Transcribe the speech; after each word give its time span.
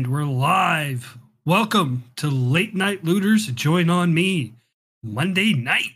And 0.00 0.10
we're 0.10 0.24
live. 0.24 1.18
Welcome 1.44 2.04
to 2.16 2.28
Late 2.30 2.74
Night 2.74 3.04
Looters. 3.04 3.48
Join 3.48 3.90
on 3.90 4.14
me 4.14 4.54
Monday 5.02 5.52
night. 5.52 5.90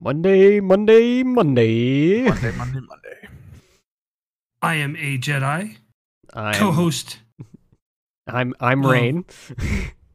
Monday, 0.00 0.60
Monday, 0.60 1.22
Monday. 1.22 2.22
Monday, 2.22 2.52
Monday, 2.52 2.80
Monday. 2.80 3.28
I 4.62 4.76
am 4.76 4.96
a 4.96 5.18
Jedi, 5.18 5.76
I'm, 6.32 6.54
co-host. 6.54 7.18
I'm 8.26 8.54
I'm 8.60 8.82
Oh. 8.82 8.90
Rain. 8.90 9.26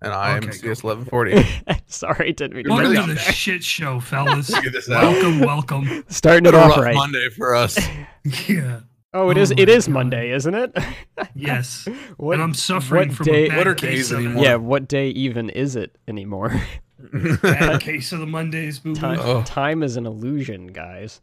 And 0.02 0.12
I'm 0.12 0.38
Okay, 0.46 0.58
CS1140. 0.58 1.82
Sorry, 1.86 2.34
didn't 2.34 2.56
mean 2.56 2.64
to 2.64 2.70
Welcome 2.72 2.94
bring 2.94 3.02
to 3.04 3.08
the 3.10 3.14
there. 3.14 3.32
shit 3.32 3.64
show, 3.64 4.00
fellas. 4.00 4.50
Figure 4.50 4.72
this 4.72 4.90
out. 4.90 5.04
welcome, 5.04 5.40
welcome. 5.42 6.04
Starting 6.08 6.48
it 6.48 6.56
off 6.56 6.76
right. 6.78 6.96
Monday 6.96 7.30
for 7.30 7.54
us. 7.56 7.78
Yeah. 8.48 8.80
Oh, 9.14 9.30
it 9.30 9.38
Oh 9.38 9.42
is. 9.42 9.52
It 9.52 9.68
my 9.68 9.74
is 9.74 9.86
God. 9.88 9.94
Monday, 9.94 10.32
isn't 10.32 10.54
it? 10.56 10.78
Yes. 11.34 11.88
what? 12.18 12.34
and 12.36 12.44
I'm 12.44 12.54
suffering 12.54 13.10
what 13.10 13.18
from 13.18 13.26
day- 13.26 13.46
a 13.46 13.50
bad 13.50 13.58
What 13.58 13.68
are 13.68 13.76
case 13.76 13.90
days 13.90 14.12
it. 14.12 14.16
anymore? 14.18 14.44
yeah. 14.44 14.56
What 14.56 14.88
day 14.88 15.10
even 15.10 15.50
is 15.50 15.76
it 15.76 15.98
anymore? 16.08 16.54
Bad 17.44 17.80
case 17.80 18.12
of 18.12 18.20
the 18.20 18.26
Mondays, 18.26 18.80
boo 18.80 18.96
Time. 18.96 19.20
Oh. 19.22 19.44
time 19.44 19.84
is 19.84 19.98
an 19.98 20.08
illusion, 20.08 20.68
guys. 20.68 21.22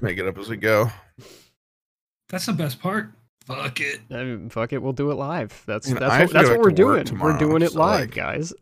Make 0.00 0.18
it 0.18 0.26
up 0.26 0.38
as 0.38 0.48
we 0.48 0.56
go. 0.56 0.90
That's 2.28 2.46
the 2.46 2.52
best 2.52 2.80
part. 2.80 3.10
Fuck 3.46 3.80
it. 3.80 4.00
I 4.10 4.22
mean, 4.22 4.48
fuck 4.48 4.72
it, 4.72 4.78
we'll 4.80 4.92
do 4.92 5.10
it 5.10 5.14
live. 5.14 5.62
That's 5.66 5.88
You 5.88 5.94
know, 5.94 6.00
that's 6.00 6.32
what, 6.32 6.32
that's 6.32 6.48
what 6.48 6.60
we're 6.60 6.70
doing. 6.70 7.04
tomorrow, 7.04 7.32
we're 7.32 7.38
doing 7.40 7.62
it 7.62 7.72
so, 7.72 7.80
live, 7.80 8.00
like- 8.02 8.14
guys. 8.14 8.52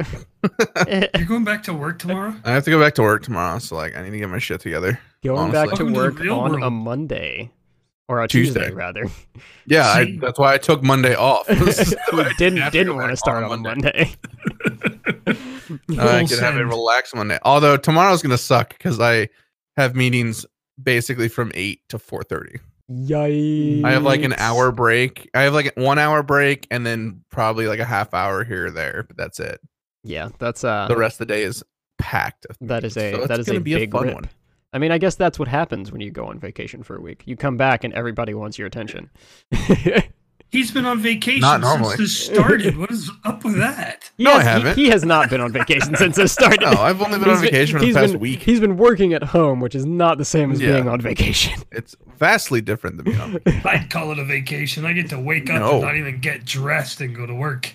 You're 1.17 1.27
going 1.27 1.45
back 1.45 1.65
to 1.65 1.75
work 1.75 1.99
tomorrow? 1.99 2.35
I 2.45 2.53
have 2.53 2.65
to 2.65 2.71
go 2.71 2.81
back 2.81 2.95
to 2.95 3.03
work 3.03 3.23
tomorrow, 3.23 3.59
so 3.59 3.77
like 3.77 3.95
I 3.95 4.03
need 4.03 4.11
to 4.13 4.19
get 4.19 4.31
my 4.31 4.39
shit 4.39 4.61
together. 4.63 4.99
Going 5.23 5.53
back 5.53 5.69
to 5.75 5.85
Welcome 5.85 5.92
work 5.92 6.19
real 6.19 6.39
on 6.41 6.63
a. 6.63 6.70
Monday 6.70 7.51
or 8.09 8.23
a 8.23 8.28
Tuesday, 8.28 8.61
Tuesday. 8.61 8.75
rather. 8.75 9.05
Yeah, 9.70 9.87
I, 9.87 10.17
that's 10.19 10.39
why 10.39 10.55
I 10.55 10.56
took 10.59 10.83
Monday 10.83 11.14
off. 11.14 11.47
Didn't 12.39 12.73
didn't 12.73 12.97
want 12.97 13.11
to 13.11 13.17
start 13.19 13.45
on 13.45 13.53
a 13.53 13.56
Monday. 13.59 14.14
I 15.27 16.25
can 16.27 16.39
have 16.39 16.56
a 16.56 16.64
relaxed 16.64 17.14
Monday. 17.14 17.39
Although 17.42 17.77
tomorrow's 17.77 18.23
gonna 18.23 18.39
suck 18.39 18.70
because 18.70 18.98
I 18.98 19.29
have 19.77 19.95
meetings 19.95 20.47
basically 20.83 21.29
from 21.29 21.53
eight 21.55 21.81
to 21.91 21.98
four 21.98 22.23
thirty. 22.23 22.61
Yikes! 22.91 23.84
I 23.84 23.91
have 23.92 24.05
like 24.05 24.23
an 24.23 24.33
hour 24.39 24.73
break. 24.73 25.29
I 25.34 25.42
have 25.42 25.53
like 25.53 25.75
one 25.77 25.98
hour 25.98 26.23
break 26.23 26.67
and 26.70 26.86
then 26.86 27.23
probably 27.31 27.67
like 27.67 27.79
a 27.81 27.84
half 27.84 28.14
hour 28.14 28.45
here 28.45 28.67
or 28.67 28.70
there, 28.70 29.05
but 29.06 29.19
that's 29.19 29.39
it. 29.41 29.61
Yeah, 30.03 30.31
that's 30.39 30.64
uh, 30.64 30.86
The 30.89 30.97
rest 30.97 31.20
of 31.20 31.29
the 31.29 31.34
day 31.34 31.42
is 31.42 31.62
packed. 31.98 32.47
that 32.62 32.84
is 32.84 32.97
a 32.97 33.12
So 33.12 33.27
that 33.27 33.39
is 33.39 33.48
a 33.48 33.51
gonna 33.51 33.61
be 33.61 33.75
big 33.75 33.91
a 33.95 33.98
fun 33.98 34.05
rip. 34.06 34.14
one. 34.14 34.31
I 34.72 34.78
mean, 34.78 34.92
I 34.92 34.98
guess 34.98 35.14
that's 35.14 35.38
what 35.38 35.48
happens 35.48 35.91
when 35.91 36.00
you 36.00 36.11
go 36.11 36.27
on 36.27 36.38
vacation 36.38 36.83
for 36.83 36.97
a 36.97 37.00
week. 37.00 37.22
You 37.24 37.36
come 37.36 37.56
back 37.56 37.84
and 37.84 37.94
everybody 37.94 38.34
wants 38.34 38.58
your 38.58 38.66
attention. 38.66 39.11
He's 40.51 40.71
been 40.71 40.87
on 40.87 40.99
vacation 41.01 41.43
Not 41.43 41.61
since 41.61 41.65
normally. 41.65 41.97
this 41.97 42.25
started. 42.25 42.77
what 42.79 42.91
is 42.91 43.11
up 43.25 43.45
with 43.45 43.57
that? 43.59 44.11
He 44.17 44.25
No, 44.25 44.33
I 44.33 44.43
has- 44.43 44.43
he- 44.45 44.49
haven't. 44.51 44.77
He, 44.79 44.89
has 44.89 45.05
not 45.05 45.29
been 45.29 45.43
on 45.43 45.53
vacation 45.53 45.95
since 45.95 46.17
it 46.17 46.29
started. 46.29 46.63
No, 46.63 46.71
I've 46.71 47.03
only 47.03 47.19
been 47.19 47.29
on 47.29 47.35
He's 47.37 47.43
vacation 47.51 47.79
for 47.79 47.85
the 47.85 47.93
past 47.93 48.13
been, 48.13 48.21
week. 48.21 48.43
He's 48.43 48.59
been 48.59 48.79
working 48.79 49.13
at 49.13 49.23
home, 49.23 49.61
which 49.61 49.75
is 49.75 49.85
not 49.85 50.17
the 50.17 50.25
same 50.25 50.51
as 50.51 50.59
Yeah. 50.61 50.73
being 50.73 50.89
on 50.89 51.01
vacation. 51.03 51.61
It's 51.71 51.95
vastly 52.17 52.61
different 52.63 52.97
than 52.97 53.05
being 53.05 53.21
on 53.21 53.33
vacation. 53.45 53.63
I'd 53.67 53.91
call 53.91 54.11
it 54.11 54.19
a 54.19 54.25
vacation. 54.25 54.87
I 54.87 54.95
get 54.95 55.11
to 55.11 55.21
wake 55.21 55.51
up 55.51 55.61
No. 55.61 55.73
and 55.75 55.83
not 55.83 55.97
even 55.97 56.19
get 56.19 56.45
dressed 56.47 57.01
and 57.03 57.15
go 57.15 57.27
to 57.27 57.35
work. 57.35 57.73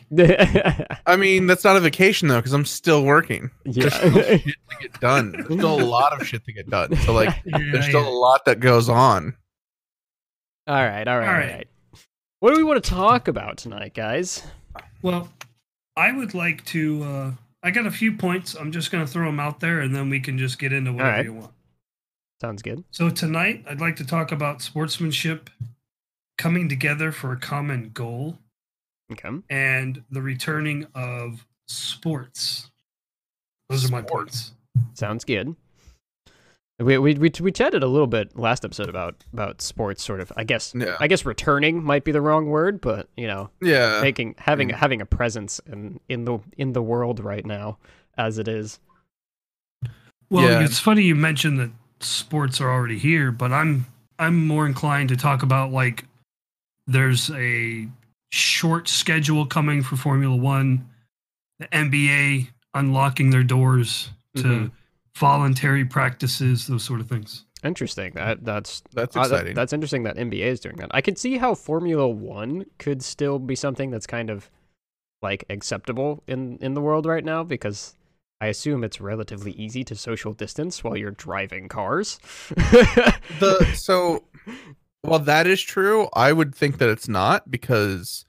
I 1.05 1.15
mean, 1.15 1.45
that's 1.47 1.63
not 1.63 1.75
a 1.77 1.79
vacation 1.79 2.27
though, 2.27 2.37
because 2.39 2.53
I'm 2.53 2.65
still 2.65 3.03
working. 3.03 3.51
There's 3.65 3.93
still 3.93 4.11
yeah. 4.17 4.37
shit 4.37 4.43
to 4.45 4.77
get 4.81 4.99
done. 4.99 5.31
There's 5.33 5.45
still 5.45 5.79
a 5.79 5.85
lot 5.85 6.19
of 6.19 6.27
shit 6.27 6.43
to 6.45 6.51
get 6.51 6.69
done. 6.71 6.95
So 6.97 7.13
like, 7.13 7.29
Yeah, 7.45 7.59
there's 7.71 7.85
still 7.85 8.01
yeah. 8.01 8.09
a 8.09 8.17
lot 8.17 8.45
that 8.45 8.59
goes 8.59 8.89
on. 8.89 9.35
all 10.67 10.73
right, 10.75 11.07
all 11.07 11.19
right, 11.19 11.27
all 11.27 11.33
All 11.33 11.39
right. 11.39 11.67
What 12.43 12.53
do 12.53 12.57
we 12.57 12.65
want 12.65 12.83
to 12.83 12.89
talk 12.89 13.29
about 13.29 13.55
tonight, 13.55 13.93
guys? 13.93 14.43
Well, 15.01 15.29
I 15.95 16.11
would 16.11 16.33
like 16.33 16.65
to. 16.65 17.01
Uh, 17.01 17.31
I 17.63 17.71
got 17.71 17.85
a 17.85 17.91
few 17.91 18.17
points. 18.17 18.53
I'm 18.53 18.73
just 18.73 18.91
going 18.91 19.05
to 19.05 19.09
throw 19.09 19.27
them 19.27 19.39
out 19.39 19.61
there, 19.61 19.79
and 19.79 19.95
then 19.95 20.09
we 20.09 20.19
can 20.19 20.37
just 20.37 20.59
get 20.59 20.73
into 20.73 20.91
whatever 20.91 21.09
right. 21.09 21.23
you 21.23 21.33
want. 21.35 21.53
Sounds 22.41 22.61
good. 22.61 22.83
So 22.91 23.09
tonight, 23.09 23.63
I'd 23.65 23.79
like 23.79 23.95
to 23.95 24.05
talk 24.05 24.33
about 24.33 24.61
sportsmanship, 24.61 25.49
coming 26.37 26.67
together 26.67 27.13
for 27.13 27.31
a 27.31 27.39
common 27.39 27.91
goal, 27.93 28.39
Okay. 29.09 29.29
and 29.49 30.03
the 30.11 30.21
returning 30.21 30.87
of 30.93 31.47
sports. 31.69 32.71
Those 33.69 33.85
are 33.85 33.91
my 33.93 34.01
points. 34.01 34.51
Sounds 34.95 35.23
good. 35.23 35.55
We, 36.79 36.97
we 36.97 37.13
we 37.15 37.31
we 37.39 37.51
chatted 37.51 37.83
a 37.83 37.87
little 37.87 38.07
bit 38.07 38.37
last 38.37 38.65
episode 38.65 38.89
about 38.89 39.23
about 39.31 39.61
sports, 39.61 40.03
sort 40.03 40.19
of. 40.19 40.31
I 40.35 40.43
guess 40.43 40.73
Yeah. 40.75 40.97
I 40.99 41.07
guess 41.07 41.23
returning 41.23 41.83
might 41.83 42.03
be 42.03 42.11
the 42.11 42.21
wrong 42.21 42.47
word, 42.47 42.81
but 42.81 43.07
you 43.15 43.27
know, 43.27 43.51
Yeah. 43.61 44.01
making 44.01 44.35
having 44.39 44.69
mm. 44.69 44.73
having 44.75 44.99
a 44.99 45.05
presence 45.05 45.61
in 45.67 45.99
in 46.09 46.25
the 46.25 46.39
in 46.57 46.73
the 46.73 46.81
world 46.81 47.19
right 47.19 47.45
now 47.45 47.77
as 48.17 48.39
it 48.39 48.47
is. 48.47 48.79
Well, 50.31 50.43
Yeah. 50.49 50.63
it's 50.63 50.79
funny 50.79 51.03
you 51.03 51.15
mentioned 51.15 51.59
that 51.59 51.71
sports 51.99 52.59
are 52.59 52.71
already 52.71 52.97
here, 52.97 53.31
but 53.31 53.51
I'm 53.51 53.85
I'm 54.17 54.47
more 54.47 54.65
inclined 54.65 55.09
to 55.09 55.17
talk 55.17 55.43
about 55.43 55.71
like 55.71 56.05
there's 56.87 57.29
a 57.31 57.87
short 58.31 58.87
schedule 58.87 59.45
coming 59.45 59.83
for 59.83 59.95
Formula 59.95 60.35
One, 60.35 60.89
the 61.59 61.67
NBA 61.67 62.47
unlocking 62.73 63.29
their 63.29 63.43
doors 63.43 64.09
to 64.37 64.43
Mhm. 64.43 64.71
Voluntary 65.17 65.85
practices, 65.85 66.67
those 66.67 66.83
sort 66.83 66.99
of 66.99 67.07
things. 67.07 67.45
Interesting. 67.63 68.13
That 68.15 68.43
that's 68.43 68.83
That's 68.93 69.15
uh, 69.15 69.21
that- 69.21 69.31
exciting. 69.31 69.55
that's 69.55 69.73
interesting 69.73 70.03
that 70.03 70.17
NBA 70.17 70.43
is 70.45 70.59
doing 70.59 70.75
that. 70.77 70.89
I 70.91 71.01
could 71.01 71.17
see 71.17 71.37
how 71.37 71.55
Formula 71.55 72.07
One 72.07 72.65
could 72.77 73.01
still 73.01 73.39
be 73.39 73.55
something 73.55 73.89
that's 73.89 74.07
kind 74.07 74.29
of 74.29 74.49
like 75.21 75.45
acceptable 75.49 76.21
in 76.27 76.57
in 76.61 76.73
the 76.73 76.81
world 76.81 77.05
right 77.05 77.23
now 77.23 77.43
because 77.43 77.95
I 78.41 78.47
assume 78.47 78.83
it's 78.83 78.99
relatively 78.99 79.53
easy 79.53 79.85
to 79.85 79.95
social 79.95 80.33
distance 80.33 80.83
while 80.83 80.97
you're 80.97 81.11
driving 81.11 81.69
cars. 81.69 82.19
the 82.57 83.65
so 83.75 84.25
while 85.01 85.19
that 85.19 85.47
is 85.47 85.61
true, 85.61 86.09
I 86.13 86.33
would 86.33 86.53
think 86.53 86.79
that 86.79 86.89
it's 86.89 87.07
not 87.07 87.49
because 87.49 88.25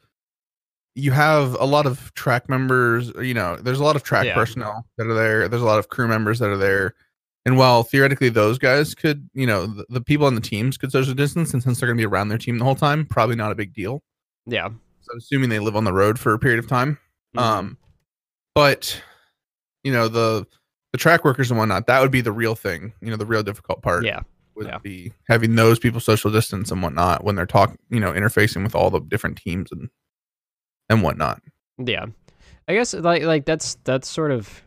you 0.94 1.10
have 1.10 1.54
a 1.54 1.64
lot 1.64 1.86
of 1.86 2.12
track 2.14 2.48
members, 2.48 3.10
you 3.20 3.34
know, 3.34 3.56
there's 3.56 3.80
a 3.80 3.84
lot 3.84 3.96
of 3.96 4.02
track 4.04 4.26
Yeah. 4.26 4.34
personnel 4.34 4.86
that 4.96 5.06
are 5.06 5.14
there. 5.14 5.48
There's 5.48 5.62
a 5.62 5.66
lot 5.66 5.78
of 5.78 5.88
crew 5.88 6.06
members 6.06 6.38
that 6.38 6.48
are 6.50 6.56
there. 6.56 6.94
And 7.46 7.58
while 7.58 7.82
theoretically 7.82 8.28
those 8.30 8.58
guys 8.58 8.94
could, 8.94 9.28
you 9.34 9.46
know, 9.46 9.66
the, 9.66 9.84
the 9.90 10.00
people 10.00 10.26
on 10.26 10.34
the 10.34 10.40
teams 10.40 10.76
could 10.78 10.92
social 10.92 11.12
distance, 11.14 11.52
and 11.52 11.62
since 11.62 11.78
they're 11.80 11.88
going 11.88 11.96
to 11.98 12.00
be 12.00 12.06
around 12.06 12.28
their 12.28 12.38
team 12.38 12.58
the 12.58 12.64
whole 12.64 12.74
time, 12.76 13.04
probably 13.06 13.36
not 13.36 13.52
a 13.52 13.54
big 13.54 13.74
deal. 13.74 14.02
yeah. 14.46 14.68
So 15.02 15.18
assuming 15.18 15.50
they 15.50 15.58
live 15.58 15.76
on 15.76 15.84
the 15.84 15.92
road 15.92 16.18
for 16.18 16.32
a 16.32 16.38
period 16.38 16.58
of 16.58 16.66
time. 16.66 16.96
Mhm. 17.36 17.40
Um, 17.42 17.78
but 18.54 19.02
you 19.82 19.92
know 19.92 20.08
the 20.08 20.46
the 20.92 20.98
track 20.98 21.24
workers 21.24 21.50
and 21.50 21.58
whatnot, 21.58 21.86
that 21.88 22.00
would 22.00 22.10
be 22.12 22.20
the 22.22 22.32
real 22.32 22.54
thing. 22.54 22.92
You 23.02 23.10
know, 23.10 23.16
the 23.16 23.26
real 23.26 23.42
difficult 23.42 23.82
part 23.82 24.04
yeah. 24.04 24.20
would 24.54 24.66
Yeah. 24.68 24.78
be 24.78 25.12
having 25.28 25.56
those 25.56 25.78
people 25.80 25.98
social 26.00 26.30
distance 26.30 26.70
and 26.70 26.80
whatnot 26.82 27.22
when 27.24 27.34
they're 27.34 27.44
talking, 27.46 27.76
you 27.90 27.98
know, 28.00 28.12
interfacing 28.12 28.62
with 28.62 28.74
all 28.76 28.88
the 28.90 29.00
different 29.00 29.36
teams 29.36 29.70
and 29.72 29.90
and 30.88 31.02
whatnot. 31.02 31.42
Yeah, 31.78 32.06
I 32.68 32.74
guess 32.74 32.94
like 32.94 33.22
like 33.22 33.44
that's 33.44 33.76
that's 33.84 34.08
sort 34.08 34.30
of. 34.30 34.62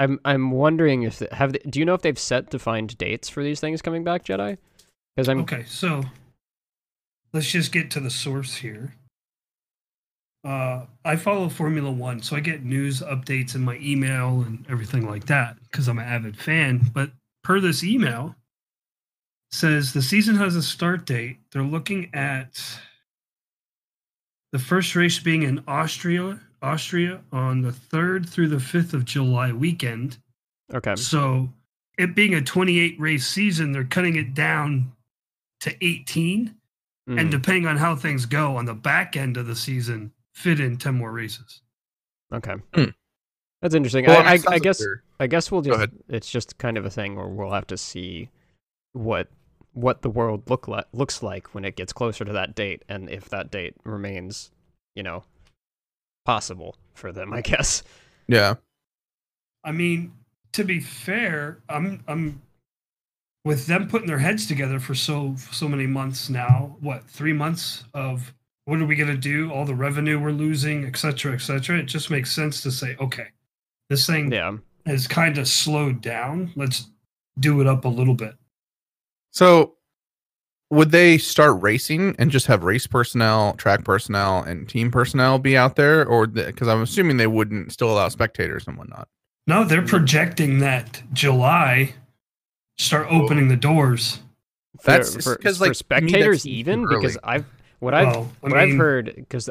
I'm 0.00 0.20
I'm 0.24 0.52
wondering 0.52 1.02
if 1.02 1.18
the- 1.18 1.28
have 1.32 1.52
they, 1.52 1.58
do 1.68 1.80
you 1.80 1.84
know 1.84 1.94
if 1.94 2.02
they've 2.02 2.18
set 2.18 2.50
defined 2.50 2.96
dates 2.98 3.28
for 3.28 3.42
these 3.42 3.58
things 3.60 3.82
coming 3.82 4.04
back, 4.04 4.24
Jedi? 4.24 4.56
Because 5.16 5.28
I'm 5.28 5.40
Okay, 5.40 5.64
so 5.66 6.04
let's 7.32 7.50
just 7.50 7.72
get 7.72 7.90
to 7.92 8.00
the 8.00 8.10
source 8.10 8.56
here. 8.56 8.94
Uh, 10.44 10.86
I 11.04 11.16
follow 11.16 11.48
Formula 11.48 11.90
One, 11.90 12.22
so 12.22 12.36
I 12.36 12.40
get 12.40 12.64
news 12.64 13.00
updates 13.00 13.56
in 13.56 13.62
my 13.62 13.76
email 13.82 14.42
and 14.42 14.64
everything 14.70 15.06
like 15.08 15.26
that 15.26 15.56
because 15.64 15.88
I'm 15.88 15.98
an 15.98 16.06
avid 16.06 16.36
fan. 16.36 16.90
But 16.94 17.10
per 17.42 17.58
this 17.58 17.82
email, 17.82 18.36
says 19.50 19.92
the 19.92 20.02
season 20.02 20.36
has 20.36 20.54
a 20.54 20.62
start 20.62 21.06
date. 21.06 21.38
They're 21.50 21.62
looking 21.62 22.08
at 22.14 22.62
the 24.52 24.58
first 24.58 24.94
race 24.96 25.18
being 25.18 25.42
in 25.42 25.62
Austria, 25.68 26.40
Austria 26.62 27.20
on 27.32 27.60
the 27.62 27.72
third 27.72 28.28
through 28.28 28.48
the 28.48 28.60
fifth 28.60 28.94
of 28.94 29.04
July 29.04 29.52
weekend. 29.52 30.18
okay. 30.72 30.96
So 30.96 31.52
it 31.98 32.14
being 32.14 32.34
a 32.34 32.42
28 32.42 32.98
race 33.00 33.26
season, 33.26 33.72
they're 33.72 33.84
cutting 33.84 34.16
it 34.16 34.34
down 34.34 34.92
to 35.60 35.74
18. 35.84 36.54
And 37.08 37.18
Mhm. 37.18 37.30
depending 37.30 37.66
on 37.66 37.78
how 37.78 37.96
things 37.96 38.26
go 38.26 38.56
on 38.56 38.66
the 38.66 38.74
back 38.74 39.16
end 39.16 39.36
of 39.38 39.46
the 39.46 39.56
season, 39.56 40.12
fit 40.34 40.60
in 40.60 40.76
10 40.76 40.94
more 40.94 41.10
races. 41.10 41.62
Okay. 42.32 42.54
Hmm. 42.74 42.90
That's 43.62 43.74
interesting. 43.74 44.04
Well, 44.04 44.20
it 44.20 44.26
I, 44.46 44.52
I, 44.52 44.54
I 44.56 44.58
guess 44.58 44.78
they're- 44.78 45.02
I 45.18 45.26
guess 45.26 45.50
we'll 45.50 45.62
just 45.62 45.90
it's 46.08 46.30
just 46.30 46.58
kind 46.58 46.76
of 46.76 46.84
a 46.84 46.90
thing 46.90 47.16
where 47.16 47.26
we'll 47.26 47.52
have 47.52 47.66
to 47.68 47.76
see 47.78 48.28
what 48.92 49.28
what 49.72 50.02
the 50.02 50.10
world 50.10 50.48
look 50.50 50.66
like 50.68 50.86
looks 50.92 51.22
like 51.22 51.54
when 51.54 51.64
it 51.64 51.76
gets 51.76 51.92
closer 51.92 52.24
to 52.24 52.32
that 52.32 52.54
date 52.54 52.82
and 52.88 53.08
if 53.10 53.28
that 53.28 53.50
date 53.50 53.74
remains, 53.84 54.50
you 54.94 55.02
know, 55.02 55.22
possible 56.24 56.76
for 56.94 57.12
them, 57.12 57.32
I 57.32 57.40
guess. 57.40 57.82
Yeah. 58.26 58.54
I 59.64 59.72
mean, 59.72 60.12
to 60.52 60.64
be 60.64 60.80
fair, 60.80 61.58
I'm 61.68 62.02
I'm 62.08 62.42
with 63.44 63.66
them 63.66 63.88
putting 63.88 64.08
their 64.08 64.18
heads 64.18 64.46
together 64.46 64.78
for 64.78 64.94
so 64.94 65.36
so 65.52 65.68
many 65.68 65.86
months 65.86 66.28
now. 66.28 66.76
What 66.80 67.04
three 67.04 67.32
months 67.32 67.84
of 67.94 68.34
what 68.64 68.80
are 68.80 68.86
we 68.86 68.96
going 68.96 69.08
to 69.08 69.16
do? 69.16 69.50
All 69.50 69.64
the 69.64 69.74
revenue 69.74 70.20
we're 70.20 70.30
losing, 70.30 70.84
et 70.84 70.96
cetera, 70.96 71.32
et 71.32 71.40
cetera. 71.40 71.78
It 71.78 71.84
just 71.86 72.10
makes 72.10 72.30
sense 72.34 72.62
to 72.62 72.70
say, 72.70 72.96
okay, 73.00 73.28
this 73.88 74.06
thing 74.06 74.30
Yeah. 74.30 74.58
has 74.84 75.06
kind 75.06 75.38
of 75.38 75.48
slowed 75.48 76.02
down. 76.02 76.52
Let's 76.54 76.90
do 77.40 77.60
it 77.62 77.66
up 77.66 77.84
a 77.86 77.88
little 77.88 78.14
bit. 78.14 78.34
So 79.30 79.74
would 80.70 80.90
they 80.90 81.16
start 81.18 81.60
racing 81.62 82.14
and 82.18 82.30
just 82.30 82.46
have 82.46 82.62
race 82.62 82.86
personnel, 82.86 83.54
track 83.54 83.84
personnel, 83.84 84.42
and 84.42 84.68
team 84.68 84.90
personnel 84.90 85.38
be 85.38 85.56
out 85.56 85.76
there, 85.76 86.04
or 86.06 86.26
because 86.26 86.68
I'm 86.68 86.82
assuming 86.82 87.16
they 87.16 87.26
wouldn't 87.26 87.72
still 87.72 87.90
allow 87.90 88.08
spectators 88.08 88.66
and 88.66 88.76
whatnot? 88.76 89.08
No, 89.46 89.64
they're 89.64 89.80
projecting 89.86 90.58
that 90.58 91.02
July 91.12 91.94
start 92.76 93.06
opening 93.10 93.48
the 93.48 93.56
doors. 93.56 94.20
That's- 94.84 95.14
for, 95.24 95.36
'cause, 95.36 95.56
for 95.58 95.64
like, 95.64 95.72
to 95.72 95.72
me, 95.72 95.72
that 95.72 95.76
spectators 95.76 96.42
seems 96.42 96.58
even 96.58 96.82
too 96.82 96.88
because. 96.88 97.18
I've 97.24 97.46
what 97.80 97.94
I've 97.94 98.08
Well, 98.08 98.32
I 98.42 98.48
what 98.48 98.58
I've 98.58 98.76
heard 98.76 99.12
because 99.16 99.48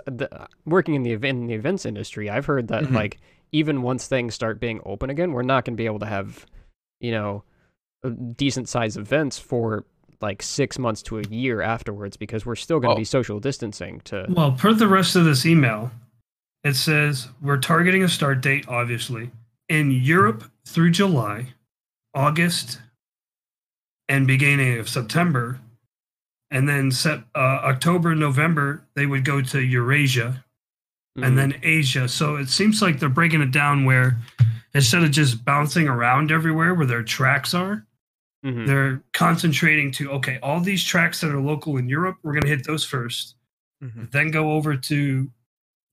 working 0.66 0.94
in 0.96 1.04
the 1.04 1.14
event 1.14 1.40
in 1.40 1.48
the 1.48 1.54
events 1.56 1.86
industry, 1.86 2.30
I've 2.30 2.46
heard 2.46 2.68
that 2.68 2.84
Mhm. 2.84 2.92
like 2.94 3.18
even 3.52 3.82
once 3.82 4.08
things 4.08 4.36
start 4.36 4.60
being 4.60 4.82
open 4.86 5.10
again, 5.10 5.32
we're 5.32 5.42
not 5.42 5.66
going 5.66 5.74
to 5.76 5.78
be 5.82 5.86
able 5.86 6.00
to 6.00 6.06
have 6.06 6.46
you 7.00 7.12
know 7.12 7.44
decent 8.36 8.70
sized 8.70 8.98
events 8.98 9.38
for 9.40 9.86
like 10.22 10.42
six 10.42 10.80
months 10.80 11.02
to 11.04 11.20
a 11.20 11.24
year 11.24 11.62
afterwards 11.62 12.18
because 12.18 12.46
we're 12.46 12.56
still 12.56 12.80
going 12.80 12.90
to 12.92 12.96
Oh. 12.96 12.98
be 12.98 13.04
social 13.06 13.40
distancing 13.40 14.02
to 14.06 14.26
Well, 14.30 14.52
per 14.54 14.74
the 14.74 14.88
rest 14.88 15.16
of 15.16 15.26
this 15.26 15.46
email, 15.46 15.92
it 16.64 16.76
says 16.76 17.30
we're 17.42 17.58
targeting 17.60 18.04
a 18.04 18.10
start 18.10 18.42
date, 18.42 18.68
obviously, 18.68 19.30
in 19.70 19.92
Europe 19.92 20.44
through 20.66 20.92
July, 20.92 21.54
August, 22.16 22.82
and 24.10 24.26
beginning 24.26 24.80
of 24.80 24.90
September. 24.90 25.60
And 26.50 26.68
then 26.68 26.92
set, 26.92 27.20
uh, 27.36 27.60
October, 27.64 28.16
November, 28.16 28.82
they 28.96 29.06
would 29.06 29.26
go 29.26 29.42
to 29.42 29.60
Eurasia 29.62 30.46
Mhm. 31.18 31.26
and 31.28 31.38
then 31.38 31.56
Asia. 31.62 32.08
So 32.08 32.38
it 32.38 32.48
seems 32.48 32.82
like 32.82 33.00
they're 33.00 33.10
breaking 33.10 33.42
it 33.42 33.52
down 33.52 33.84
where 33.86 34.18
instead 34.74 35.04
of 35.04 35.12
just 35.12 35.44
bouncing 35.44 35.88
around 35.90 36.32
everywhere 36.32 36.74
where 36.74 36.86
their 36.88 37.04
tracks 37.04 37.54
are, 37.54 37.86
Mhm. 38.46 38.68
they're 38.68 39.04
concentrating 39.14 39.92
to 39.92 40.12
okay, 40.12 40.38
all 40.44 40.60
these 40.62 40.84
tracks 40.84 41.22
that 41.22 41.32
are 41.32 41.42
local 41.42 41.78
in 41.78 41.90
Europe, 41.90 42.18
we're 42.24 42.34
going 42.34 42.44
to 42.44 42.50
hit 42.50 42.66
those 42.66 42.84
first 42.86 43.36
then 44.12 44.32
go 44.32 44.54
over 44.54 44.76
to 44.76 45.32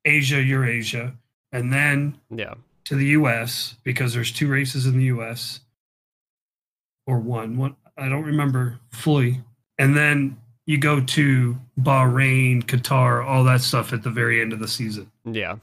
Asia, 0.07 0.43
Eurasia, 0.43 1.15
and 1.53 1.73
then 1.73 2.19
yeah 2.31 2.55
to 2.85 2.95
the 2.97 3.07
US 3.09 3.77
because 3.85 4.13
there's 4.15 4.31
two 4.33 4.49
races 4.49 4.85
in 4.87 4.97
the 4.99 5.05
US 5.07 5.61
or 7.07 7.19
one. 7.19 7.57
What 7.57 7.75
I 7.97 8.09
don't 8.09 8.25
remember 8.25 8.79
fully. 8.91 9.43
And 9.79 9.97
then 9.97 10.39
you 10.67 10.79
go 10.79 11.01
to 11.01 11.59
Bahrain, 11.79 12.63
Qatar, 12.65 13.25
all 13.25 13.45
that 13.45 13.61
stuff 13.61 13.93
at 13.93 14.03
the 14.03 14.11
very 14.11 14.41
end 14.41 14.53
of 14.53 14.59
the 14.61 14.69
season. 14.69 15.11
yeah. 15.25 15.57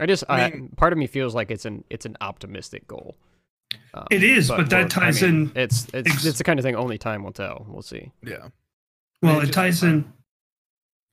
I 0.00 0.06
just 0.06 0.24
I 0.28 0.42
I 0.44 0.50
mean- 0.50 0.68
part 0.70 0.92
of 0.92 0.98
me 0.98 1.06
feels 1.06 1.34
like 1.34 1.50
it's 1.50 1.64
an 1.64 1.84
it's 1.88 2.04
an 2.04 2.16
optimistic 2.20 2.86
goal. 2.88 3.16
Um, 3.94 4.06
It 4.10 4.22
is, 4.22 4.48
but 4.48 4.68
that 4.70 4.76
we'll- 4.76 4.84
I 4.86 4.88
ties 4.88 5.22
mean, 5.22 5.34
in- 5.34 5.52
It's 5.54 5.86
it's 5.92 6.10
ex- 6.10 6.24
it's 6.24 6.38
the 6.38 6.44
kind 6.44 6.58
of 6.58 6.64
thing 6.64 6.74
only 6.76 6.98
time 6.98 7.22
will 7.24 7.32
tell. 7.32 7.64
We'll 7.68 7.82
see. 7.82 8.10
Yeah. 8.22 8.48
Well, 9.22 9.40
It 9.40 9.48
it 9.48 9.52
ties 9.52 9.82
in. 9.82 10.12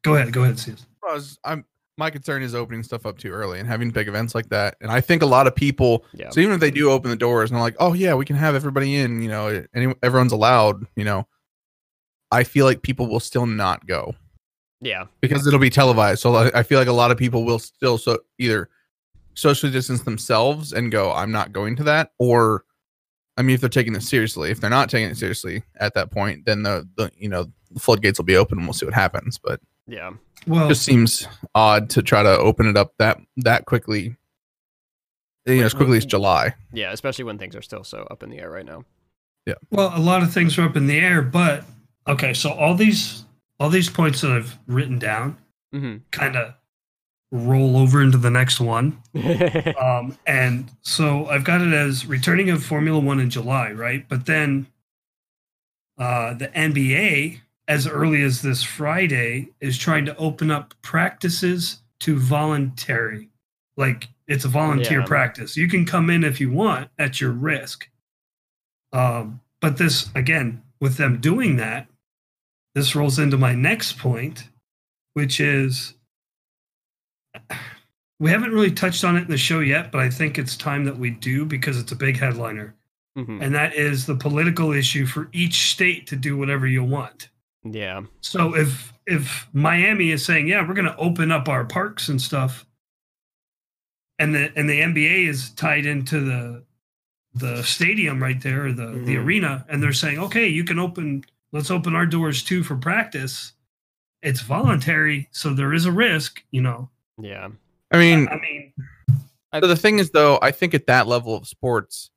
Go 0.04 0.16
ahead, 0.16 0.34
go 0.34 0.44
ahead, 0.44 0.58
Cs. 0.60 0.86
I 1.08 1.14
was, 1.14 1.38
I'm 1.46 1.66
my 1.98 2.10
concern 2.10 2.42
is 2.42 2.56
opening 2.56 2.82
stuff 2.82 3.06
up 3.06 3.18
too 3.20 3.32
early 3.32 3.60
and 3.60 3.68
having 3.68 3.92
big 3.92 4.08
events 4.08 4.34
like 4.34 4.50
that. 4.50 4.76
And 4.82 4.90
I 4.92 5.02
think 5.02 5.22
a 5.22 5.26
lot 5.28 5.46
of 5.46 5.54
people, 5.56 6.04
Yeah. 6.14 6.30
so 6.32 6.40
even 6.40 6.54
if 6.56 6.60
they 6.60 6.72
do 6.72 6.90
open 6.90 7.12
the 7.12 7.16
doors 7.18 7.52
and 7.52 7.56
they're 7.58 7.64
like, 7.64 7.76
oh 7.80 7.94
yeah, 7.94 8.16
we 8.16 8.26
can 8.26 8.36
have 8.38 8.56
everybody 8.56 8.96
in, 8.96 9.22
you 9.22 9.28
know, 9.30 9.64
any, 9.76 9.94
everyone's 10.02 10.32
allowed, 10.32 10.88
you 10.96 11.04
know, 11.04 11.28
I 12.32 12.44
feel 12.44 12.66
like 12.66 12.82
people 12.82 13.08
will 13.08 13.20
still 13.20 13.46
not 13.46 13.86
go 13.86 14.16
Yeah. 14.80 15.06
because 15.22 15.46
it'll 15.46 15.60
be 15.60 15.70
televised. 15.70 16.22
So 16.22 16.34
I 16.36 16.50
I 16.60 16.64
feel 16.64 16.80
like 16.80 16.88
a 16.88 16.94
lot 16.94 17.12
of 17.12 17.18
people 17.18 17.44
will 17.46 17.60
still 17.60 17.98
so 18.00 18.20
either 18.40 18.70
socially 19.34 19.72
distance 19.72 20.02
themselves 20.02 20.74
and 20.74 20.92
go, 20.92 21.12
I'm 21.12 21.32
not 21.32 21.52
going 21.52 21.76
to 21.78 21.84
that, 21.84 22.12
or 22.20 22.66
I 23.38 23.44
mean, 23.44 23.54
if 23.54 23.62
they're 23.62 23.70
taking 23.70 23.96
it 23.96 24.04
seriously, 24.04 24.52
if 24.52 24.60
they're 24.60 24.70
not 24.70 24.90
taking 24.90 25.10
it 25.10 25.18
seriously 25.18 25.64
at 25.78 25.94
that 25.96 26.12
point, 26.12 26.46
then 26.46 26.64
the, 26.64 26.88
the 26.98 27.12
you 27.18 27.30
know 27.30 27.48
the 27.72 27.80
floodgates 27.80 28.20
will 28.20 28.26
be 28.26 28.36
open 28.36 28.58
and 28.58 28.68
we'll 28.68 28.74
see 28.74 28.86
what 28.86 28.94
happens. 28.94 29.38
But 29.38 29.62
Yeah. 29.88 30.12
Well, 30.48 30.66
it 30.66 30.70
just 30.70 30.84
seems 30.84 31.28
odd 31.56 31.90
to 31.92 32.02
try 32.02 32.24
to 32.24 32.38
open 32.38 32.68
it 32.68 32.78
up 32.78 32.94
that 32.98 33.20
that 33.38 33.66
quickly. 33.66 34.16
You 35.48 35.56
know, 35.56 35.66
as 35.66 35.74
quickly 35.74 35.98
as 35.98 36.06
July. 36.06 36.54
Yeah. 36.72 36.92
Especially 36.92 37.24
when 37.24 37.40
things 37.40 37.56
are 37.56 37.64
still 37.64 37.84
so 37.84 38.08
up 38.12 38.22
in 38.22 38.30
the 38.30 38.38
air 38.38 38.52
right 38.52 38.66
now. 38.66 38.84
Yeah. 39.48 39.56
Well, 39.72 39.92
a 39.96 40.00
lot 40.00 40.22
of 40.22 40.32
things 40.32 40.58
are 40.60 40.66
up 40.66 40.78
in 40.78 40.86
the 40.86 41.00
air, 41.00 41.24
but 41.24 41.66
okay. 42.08 42.34
So 42.34 42.52
all 42.52 42.76
these 42.76 43.26
all 43.60 43.70
these 43.70 43.90
points 43.90 44.22
that 44.22 44.32
I've 44.32 44.58
written 44.68 45.00
down 45.00 45.38
hmm 45.72 45.98
kind 46.12 46.36
of 46.36 46.54
roll 47.32 47.78
over 47.78 48.02
into 48.02 48.18
the 48.18 48.32
next 48.32 48.60
one. 48.60 49.02
Um, 49.82 50.18
and 50.28 50.70
so 50.82 51.26
I've 51.28 51.44
got 51.44 51.62
it 51.62 51.74
as 51.74 52.06
returning 52.06 52.50
of 52.50 52.64
Formula 52.64 53.00
One 53.00 53.20
in 53.20 53.30
July, 53.30 53.72
right? 53.72 54.06
But 54.08 54.26
then 54.26 54.68
uh, 55.98 56.34
the 56.34 56.48
NBA, 56.50 57.40
as 57.68 57.88
early 57.88 58.22
as 58.22 58.42
this 58.42 58.64
Friday, 58.64 59.50
is 59.60 59.78
trying 59.78 60.06
to 60.06 60.16
open 60.18 60.52
up 60.52 60.74
practices 60.82 61.82
to 62.02 62.18
voluntary. 62.20 63.30
Like 63.78 64.10
it's 64.28 64.46
a 64.46 64.50
volunteer 64.50 65.00
Yeah. 65.00 65.06
practice. 65.06 65.58
You 65.58 65.68
can 65.68 65.86
come 65.86 66.10
in 66.10 66.24
if 66.24 66.40
you 66.42 66.52
want 66.52 66.90
at 66.98 67.20
your 67.22 67.32
risk. 67.32 67.90
Um, 68.94 69.42
but 69.62 69.78
this, 69.78 70.10
again, 70.16 70.64
with 70.80 70.98
them 70.98 71.20
doing 71.20 71.56
that, 71.58 71.88
this 72.76 72.96
rolls 72.96 73.20
into 73.20 73.38
my 73.38 73.54
next 73.54 73.98
point, 73.98 74.50
which 75.14 75.40
is 75.40 75.94
we 78.20 78.30
haven't 78.30 78.52
really 78.52 78.72
touched 78.72 79.04
on 79.04 79.18
it 79.18 79.22
in 79.22 79.30
the 79.32 79.38
show 79.38 79.60
yet, 79.60 79.92
but 79.92 80.02
I 80.02 80.10
think 80.10 80.38
it's 80.38 80.56
time 80.56 80.86
that 80.86 80.98
we 80.98 81.10
do 81.12 81.46
because 81.46 81.80
it's 81.80 81.92
a 81.92 81.96
big 81.96 82.18
headliner. 82.18 82.76
hmm 83.16 83.42
And 83.42 83.54
that 83.56 83.74
is 83.76 84.06
the 84.06 84.16
political 84.16 84.72
issue 84.72 85.06
for 85.06 85.30
each 85.34 85.72
state 85.72 86.08
to 86.08 86.16
do 86.16 86.38
whatever 86.38 86.68
you 86.68 86.84
want. 86.84 87.30
Yeah. 87.64 88.04
So 88.22 88.56
if 88.56 88.94
if 89.08 89.48
Miami 89.54 90.12
is 90.12 90.24
saying, 90.26 90.48
"Yeah, 90.48 90.66
we're 90.68 90.74
going 90.74 90.86
to 90.88 90.98
open 90.98 91.32
up 91.32 91.50
our 91.50 91.66
parks 91.66 92.08
and 92.10 92.22
stuff," 92.22 92.66
and 94.20 94.34
the 94.34 94.52
and 94.56 94.70
the 94.70 94.82
NBA 94.82 95.28
is 95.28 95.50
tied 95.52 95.86
into 95.86 96.20
the 96.22 96.64
the 97.34 97.64
stadium 97.64 98.22
right 98.22 98.42
there, 98.42 98.72
the 98.74 98.88
the 98.88 99.16
Mhm. 99.16 99.24
arena, 99.26 99.66
and 99.70 99.82
they're 99.82 99.94
saying, 99.94 100.20
"Okay, 100.20 100.48
you 100.48 100.64
can 100.64 100.80
open. 100.80 101.24
Let's 101.52 101.72
open 101.72 101.96
our 101.96 102.06
doors 102.06 102.44
too 102.44 102.64
for 102.64 102.76
practice." 102.76 103.54
It's 104.22 104.42
voluntary, 104.42 105.28
so 105.32 105.54
there 105.54 105.74
is 105.74 105.86
a 105.86 105.92
risk, 105.92 106.44
you 106.52 106.62
know. 106.62 106.90
Yeah. 107.24 107.50
I 107.92 107.98
mean, 107.98 108.28
I 108.30 108.36
mean, 108.38 108.74
so 109.54 109.68
the 109.68 109.76
thing 109.76 110.00
is 110.00 110.12
though, 110.12 110.40
I 110.42 110.52
think 110.52 110.74
at 110.74 110.88
that 110.88 111.08
level 111.08 111.36
of 111.36 111.48
sports, 111.48 112.10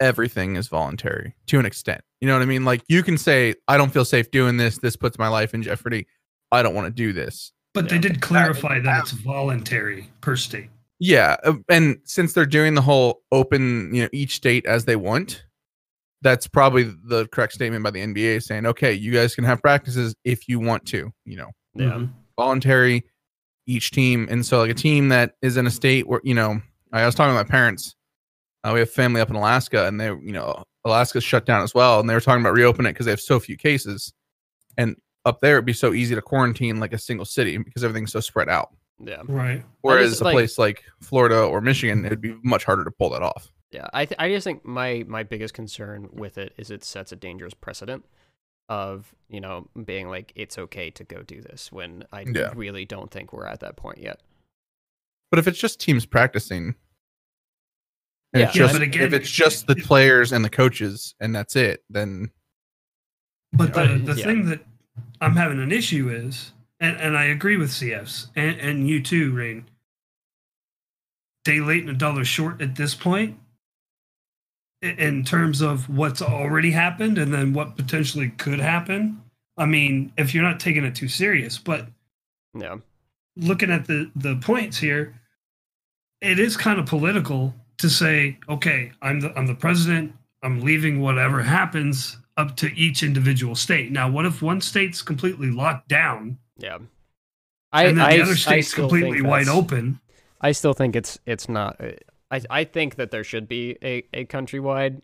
everything 0.00 0.56
is 0.56 0.68
voluntary 0.68 1.34
to 1.46 1.58
an 1.58 1.66
extent. 1.66 2.00
You 2.20 2.28
know 2.28 2.34
what 2.34 2.42
I 2.42 2.46
mean? 2.46 2.64
Like 2.64 2.82
you 2.88 3.02
can 3.02 3.18
say, 3.18 3.54
I 3.68 3.76
don't 3.76 3.92
feel 3.92 4.04
safe 4.04 4.30
doing 4.30 4.56
this. 4.56 4.78
This 4.78 4.96
puts 4.96 5.18
my 5.18 5.28
life 5.28 5.54
in 5.54 5.62
jeopardy. 5.62 6.06
I 6.50 6.62
don't 6.62 6.74
want 6.74 6.86
to 6.86 6.90
do 6.92 7.12
this. 7.12 7.52
but 7.74 7.88
they 7.88 7.98
did 7.98 8.20
clarify 8.22 8.80
that 8.80 9.02
it's 9.02 9.10
voluntary 9.12 10.08
per 10.20 10.34
state. 10.36 10.70
Yeah, 11.00 11.36
uh, 11.44 11.52
and 11.68 11.98
since 12.04 12.32
they're 12.32 12.46
doing 12.46 12.74
the 12.74 12.80
whole 12.80 13.22
open, 13.30 13.94
you 13.94 14.02
know, 14.02 14.08
each 14.12 14.34
state 14.34 14.66
as 14.66 14.84
they 14.84 14.96
want, 14.96 15.44
that's 16.22 16.48
probably 16.48 16.84
the 17.04 17.28
correct 17.30 17.52
statement 17.52 17.84
by 17.84 17.90
the 17.92 18.00
NBA 18.00 18.42
saying, 18.42 18.66
okay, 18.66 18.92
you 18.92 19.12
guys 19.12 19.34
can 19.36 19.44
have 19.44 19.60
practices 19.62 20.16
if 20.24 20.48
you 20.48 20.58
want 20.58 20.86
to, 20.86 21.12
you 21.24 21.36
know, 21.36 21.50
Yeah. 21.74 21.90
Mhm. 21.90 22.10
voluntary 22.36 23.04
each 23.68 23.92
team. 23.92 24.26
And 24.30 24.44
so, 24.44 24.58
like 24.58 24.70
a 24.70 24.74
team 24.74 25.10
that 25.10 25.36
is 25.42 25.56
in 25.56 25.66
a 25.66 25.70
state 25.70 26.08
where, 26.08 26.20
you 26.24 26.34
know, 26.34 26.60
I 26.92 27.06
was 27.06 27.14
talking 27.14 27.30
to 27.30 27.34
my 27.34 27.48
parents. 27.48 27.94
Uh, 28.64 28.72
we 28.74 28.80
have 28.80 28.90
family 28.90 29.20
up 29.20 29.30
in 29.30 29.36
Alaska, 29.36 29.86
and 29.86 30.00
they, 30.00 30.06
you 30.06 30.32
know, 30.32 30.64
Alaska's 30.84 31.22
shut 31.22 31.46
down 31.46 31.62
as 31.62 31.74
well, 31.74 32.00
and 32.00 32.10
they 32.10 32.14
were 32.14 32.20
talking 32.20 32.40
about 32.42 32.54
reopening 32.54 32.90
it 32.90 32.94
because 32.94 33.06
they 33.06 33.12
have 33.12 33.20
so 33.20 33.38
few 33.38 33.56
cases. 33.56 34.12
And 34.76 34.96
up 35.24 35.40
there, 35.40 35.56
it'd 35.56 35.64
be 35.64 35.72
so 35.72 35.92
easy 35.92 36.16
to 36.16 36.22
quarantine 36.22 36.80
like 36.80 36.92
a 36.92 36.98
single 36.98 37.26
city 37.26 37.56
because 37.56 37.84
everything's 37.84 38.10
so 38.10 38.20
spread 38.20 38.48
out. 38.48 38.70
Yeah. 38.98 39.22
Right. 39.28 39.64
Whereas 39.82 40.20
a 40.20 40.24
like- 40.24 40.34
place 40.34 40.58
like 40.58 40.82
Florida 41.00 41.40
or 41.40 41.60
Michigan, 41.60 42.04
it'd 42.04 42.20
be 42.20 42.34
much 42.42 42.64
harder 42.64 42.84
to 42.84 42.90
pull 42.90 43.10
that 43.10 43.22
off. 43.22 43.52
Yeah, 43.70 43.86
I 43.92 44.06
th- 44.06 44.16
I 44.18 44.30
just 44.30 44.44
think 44.44 44.64
my 44.64 45.04
my 45.06 45.22
biggest 45.22 45.52
concern 45.52 46.08
with 46.12 46.38
it 46.38 46.54
is 46.56 46.70
it 46.70 46.82
sets 46.84 47.12
a 47.12 47.16
dangerous 47.16 47.52
precedent 47.52 48.06
of 48.68 49.14
you 49.28 49.40
know 49.40 49.66
being 49.84 50.08
like 50.08 50.32
it's 50.34 50.58
okay 50.58 50.90
to 50.90 51.04
go 51.04 51.22
do 51.22 51.40
this 51.40 51.72
when 51.72 52.04
I 52.12 52.22
Yeah. 52.32 52.52
really 52.54 52.84
don't 52.84 53.10
think 53.10 53.32
we're 53.32 53.46
at 53.46 53.60
that 53.60 53.76
point 53.76 53.98
yet. 53.98 54.20
But 55.30 55.38
if 55.38 55.46
it's 55.46 55.58
just 55.58 55.80
teams 55.80 56.06
practicing, 56.06 56.74
Yeah, 58.34 58.44
it's 58.46 58.54
just, 58.54 58.72
but 58.74 58.82
again- 58.82 59.02
if 59.06 59.12
it's 59.12 59.30
just 59.30 59.66
the 59.66 59.76
players 59.76 60.32
and 60.32 60.44
the 60.44 60.50
coaches 60.50 61.14
and 61.20 61.34
that's 61.34 61.56
it, 61.56 61.82
then 61.90 62.30
But 63.52 63.72
the, 63.74 63.84
Yeah. 63.84 63.98
the 63.98 64.14
Yeah. 64.14 64.24
thing 64.26 64.46
that 64.46 64.60
I'm 65.20 65.34
having 65.36 65.60
an 65.60 65.72
issue 65.72 66.10
is, 66.10 66.52
and, 66.80 66.96
and 66.98 67.16
I 67.16 67.24
agree 67.24 67.56
with 67.56 67.70
CFs 67.70 68.28
and, 68.36 68.58
and 68.60 68.88
you 68.88 69.02
too, 69.02 69.32
Rain. 69.32 69.68
Day 71.44 71.60
late 71.60 71.80
and 71.82 71.90
a 71.90 71.94
dollar 71.94 72.24
short 72.26 72.60
at 72.60 72.74
this 72.76 72.94
point, 72.94 73.38
i- 73.38 73.47
in 74.82 75.24
terms 75.24 75.60
of 75.60 75.88
what's 75.88 76.22
already 76.22 76.70
happened 76.70 77.18
and 77.18 77.32
then 77.32 77.52
what 77.52 77.76
potentially 77.76 78.28
could 78.30 78.60
happen. 78.60 79.20
I 79.56 79.66
mean, 79.66 80.12
if 80.16 80.34
you're 80.34 80.44
not 80.44 80.60
taking 80.60 80.84
it 80.84 80.94
too 80.94 81.08
serious, 81.08 81.58
but 81.58 81.88
Yeah. 82.54 82.76
looking 83.36 83.70
at 83.70 83.86
the 83.86 84.10
the 84.14 84.36
points 84.36 84.78
here, 84.78 85.14
it 86.20 86.38
is 86.38 86.56
kind 86.56 86.78
of 86.78 86.86
political 86.86 87.54
to 87.78 87.88
say, 87.88 88.38
okay, 88.48 88.92
I'm 89.02 89.20
the 89.20 89.36
I'm 89.36 89.46
the 89.46 89.54
president. 89.54 90.14
I'm 90.42 90.60
leaving 90.60 91.00
whatever 91.00 91.42
happens 91.42 92.16
up 92.36 92.56
to 92.56 92.72
each 92.76 93.02
individual 93.02 93.56
state. 93.56 93.90
Now, 93.90 94.08
what 94.08 94.24
if 94.26 94.40
one 94.42 94.60
state's 94.60 95.02
completely 95.02 95.50
locked 95.50 95.88
down 95.88 96.38
Yeah. 96.56 96.78
I, 97.72 97.84
and 97.86 97.98
then 97.98 98.06
I, 98.06 98.16
the 98.16 98.22
other 98.22 98.36
state's 98.36 98.72
completely 98.72 99.20
wide 99.22 99.48
open? 99.48 99.98
I 100.40 100.52
still 100.52 100.72
think 100.72 100.94
it's 100.94 101.18
it's 101.26 101.48
not. 101.48 101.80
Uh, 101.80 101.90
I 102.30 102.40
I 102.50 102.64
think 102.64 102.96
that 102.96 103.10
there 103.10 103.24
should 103.24 103.48
be 103.48 103.76
a 103.82 104.02
a 104.12 104.24
countrywide 104.26 105.02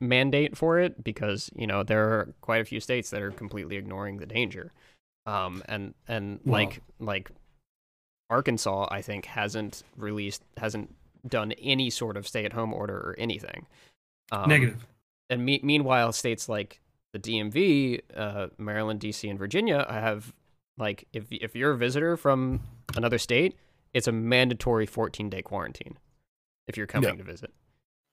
mandate 0.00 0.56
for 0.56 0.78
it 0.78 1.04
because 1.04 1.50
you 1.54 1.66
know 1.66 1.82
there 1.82 2.04
are 2.08 2.34
quite 2.40 2.60
a 2.60 2.64
few 2.64 2.80
states 2.80 3.10
that 3.10 3.20
are 3.22 3.30
completely 3.30 3.76
ignoring 3.76 4.16
the 4.18 4.26
danger, 4.26 4.72
um 5.26 5.62
and 5.68 5.94
and 6.08 6.40
Well- 6.44 6.52
like 6.64 6.82
like 6.98 7.30
Arkansas 8.30 8.88
I 8.90 9.02
think 9.02 9.26
hasn't 9.26 9.84
released 9.96 10.42
hasn't 10.56 10.94
done 11.28 11.52
any 11.52 11.90
sort 11.90 12.16
of 12.16 12.26
stay 12.26 12.44
at 12.44 12.52
home 12.52 12.72
order 12.72 12.96
or 12.96 13.14
anything. 13.18 13.66
Um, 14.32 14.48
Negative. 14.48 14.86
and 15.30 15.44
me- 15.44 15.60
meanwhile, 15.62 16.12
states 16.12 16.48
like 16.48 16.80
the 17.12 17.18
DMV, 17.20 18.00
uh, 18.14 18.48
Maryland, 18.58 19.00
DC, 19.00 19.28
and 19.30 19.38
Virginia 19.38 19.86
have 19.88 20.32
like 20.78 21.06
if 21.12 21.26
if 21.30 21.54
you're 21.54 21.72
a 21.72 21.76
visitor 21.76 22.16
from 22.16 22.60
another 22.96 23.18
state, 23.18 23.56
it's 23.94 24.08
a 24.08 24.12
mandatory 24.12 24.86
14 24.86 25.30
day 25.30 25.42
quarantine 25.42 25.96
if 26.68 26.76
you're 26.76 26.86
coming 26.86 27.10
Yeah. 27.10 27.16
to 27.16 27.22
visit. 27.24 27.52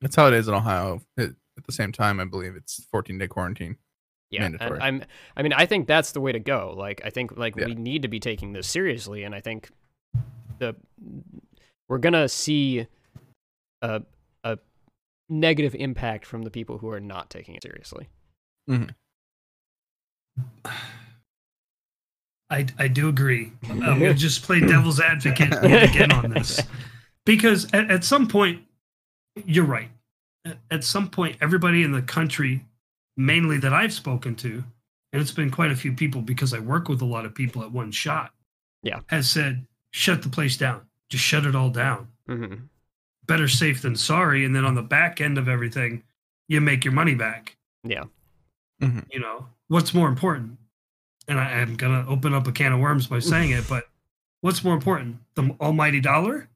That's 0.01 0.15
how 0.15 0.27
it 0.27 0.33
is 0.33 0.47
in 0.47 0.53
Ohio. 0.53 1.01
It, 1.17 1.35
at 1.57 1.65
the 1.65 1.71
same 1.71 1.91
time, 1.91 2.19
I 2.19 2.25
believe 2.25 2.55
it's 2.55 2.83
14 2.91 3.17
day 3.17 3.27
quarantine. 3.27 3.77
Yeah, 4.31 4.41
Mandatory. 4.41 4.79
I'm 4.81 5.03
I 5.37 5.43
mean 5.43 5.53
I 5.53 5.65
think 5.67 5.87
that's 5.87 6.11
the 6.11 6.19
way 6.21 6.31
to 6.31 6.39
go. 6.39 6.73
Like 6.75 7.01
I 7.05 7.11
think 7.11 7.37
like 7.37 7.55
Yeah. 7.55 7.65
we 7.67 7.75
need 7.75 8.01
to 8.01 8.07
be 8.07 8.19
taking 8.19 8.53
this 8.53 8.67
seriously, 8.67 9.23
and 9.23 9.35
I 9.35 9.41
think 9.41 9.69
the 10.57 10.75
we're 11.87 11.99
gonna 11.99 12.27
see 12.27 12.87
a 13.83 14.01
a 14.43 14.57
negative 15.29 15.75
impact 15.75 16.25
from 16.25 16.41
the 16.41 16.49
people 16.51 16.79
who 16.79 16.89
are 16.89 16.99
not 16.99 17.29
taking 17.29 17.53
it 17.55 17.61
seriously. 17.61 18.09
Mm-hmm. 18.69 18.89
I, 22.49 22.65
I 22.77 22.87
do 22.87 23.09
agree. 23.09 23.51
I'm 23.69 23.79
going 23.79 23.99
to 23.99 24.13
just 24.13 24.43
play 24.43 24.59
devil's 24.67 24.99
advocate 24.99 25.53
again 25.63 26.11
on 26.11 26.29
this. 26.31 26.59
Because 27.25 27.65
at, 27.73 27.89
at 27.89 28.03
some 28.03 28.27
point, 28.27 28.61
you're 29.45 29.65
right. 29.65 29.89
At, 30.45 30.57
at 30.71 30.83
some 30.83 31.09
point, 31.09 31.37
everybody 31.41 31.83
in 31.83 31.91
the 31.91 32.01
country, 32.01 32.65
mainly 33.17 33.57
that 33.59 33.73
I've 33.73 33.93
spoken 33.93 34.35
to, 34.37 34.63
and 35.13 35.21
it's 35.21 35.31
been 35.31 35.51
quite 35.51 35.71
a 35.71 35.75
few 35.75 35.93
people 35.93 36.21
because 36.21 36.53
I 36.53 36.59
work 36.59 36.89
with 36.89 37.01
a 37.01 37.05
lot 37.05 37.25
of 37.25 37.35
people 37.35 37.61
at 37.63 37.71
one 37.71 37.91
shot, 37.91 38.33
Yeah. 38.81 38.99
has 39.07 39.29
said, 39.29 39.65
shut 39.91 40.23
the 40.23 40.29
place 40.29 40.57
down. 40.57 40.81
Just 41.09 41.23
shut 41.23 41.45
it 41.45 41.55
all 41.55 41.69
down. 41.69 42.07
hmm 42.27 42.55
Better 43.25 43.47
safe 43.47 43.81
than 43.81 43.95
sorry. 43.95 44.43
And 44.43 44.53
then 44.55 44.65
on 44.65 44.75
the 44.75 44.81
back 44.81 45.21
end 45.21 45.37
of 45.37 45.47
everything, 45.47 46.03
you 46.49 46.59
make 46.59 46.83
your 46.83 46.93
money 46.93 47.15
back. 47.15 47.55
Yeah. 47.85 48.03
you 48.81 49.19
know 49.19 49.45
what's 49.69 49.93
more 49.93 50.09
important 50.09 50.57
and 51.29 51.39
I, 51.39 51.43
i'm 51.61 51.75
gonna 51.77 52.05
open 52.09 52.33
up 52.33 52.47
a 52.47 52.51
can 52.51 52.73
of 52.73 52.79
worms 52.81 53.07
by 53.07 53.19
saying 53.19 53.51
it 53.51 53.63
but 53.69 53.85
what's 54.41 54.61
more 54.63 54.73
important 54.73 55.17
the 55.35 55.55
almighty 55.61 56.01
dollar 56.01 56.49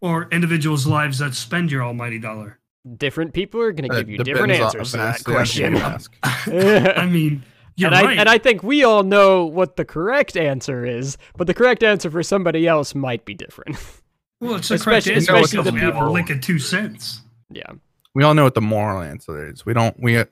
or 0.00 0.28
individuals 0.30 0.86
lives 0.86 1.18
that 1.18 1.34
spend 1.34 1.70
your 1.70 1.82
almighty 1.82 2.18
dollar 2.18 2.58
Different 2.96 3.34
people 3.34 3.60
are 3.60 3.72
gonna 3.72 3.92
Uh, 3.92 3.98
give 3.98 4.08
you 4.10 4.18
different 4.18 4.52
answers 4.52 4.92
to 4.92 4.96
that 4.96 5.22
that's 5.22 5.22
the 5.24 5.36
answer 5.36 5.70
you 5.70 5.78
question. 5.78 6.22
i 6.96 7.06
mean 7.06 7.42
you're 7.76 7.88
and 7.88 7.94
I 7.96 8.02
right 8.04 8.18
and 8.18 8.28
I 8.28 8.38
think 8.38 8.62
we 8.62 8.82
all 8.82 9.02
know 9.04 9.44
what 9.44 9.76
the 9.76 9.84
correct 9.84 10.36
answer 10.36 10.84
is, 10.84 11.16
but 11.36 11.46
the 11.46 11.54
correct 11.54 11.82
answer 11.84 12.10
for 12.10 12.22
somebody 12.24 12.66
else 12.66 12.92
might 12.94 13.24
be 13.24 13.34
different. 13.34 13.76
well 14.40 14.56
it's 14.56 14.68
the 14.68 14.78
correct 14.78 15.06
especially- 15.06 15.14
answer 15.14 15.34
especially 15.36 15.62
the 15.70 15.72
we 15.74 15.80
have 15.80 15.94
a 15.94 15.98
people- 15.98 16.12
lick 16.12 16.30
of 16.30 16.40
two 16.40 16.58
cents 16.58 17.20
yeah, 17.50 17.70
We 18.14 18.24
all 18.24 18.34
know 18.34 18.44
what 18.44 18.54
the 18.54 18.60
moral 18.60 19.00
answer 19.02 19.48
is. 19.48 19.64
We 19.64 19.72
don't. 19.74 19.94
We 20.02 20.22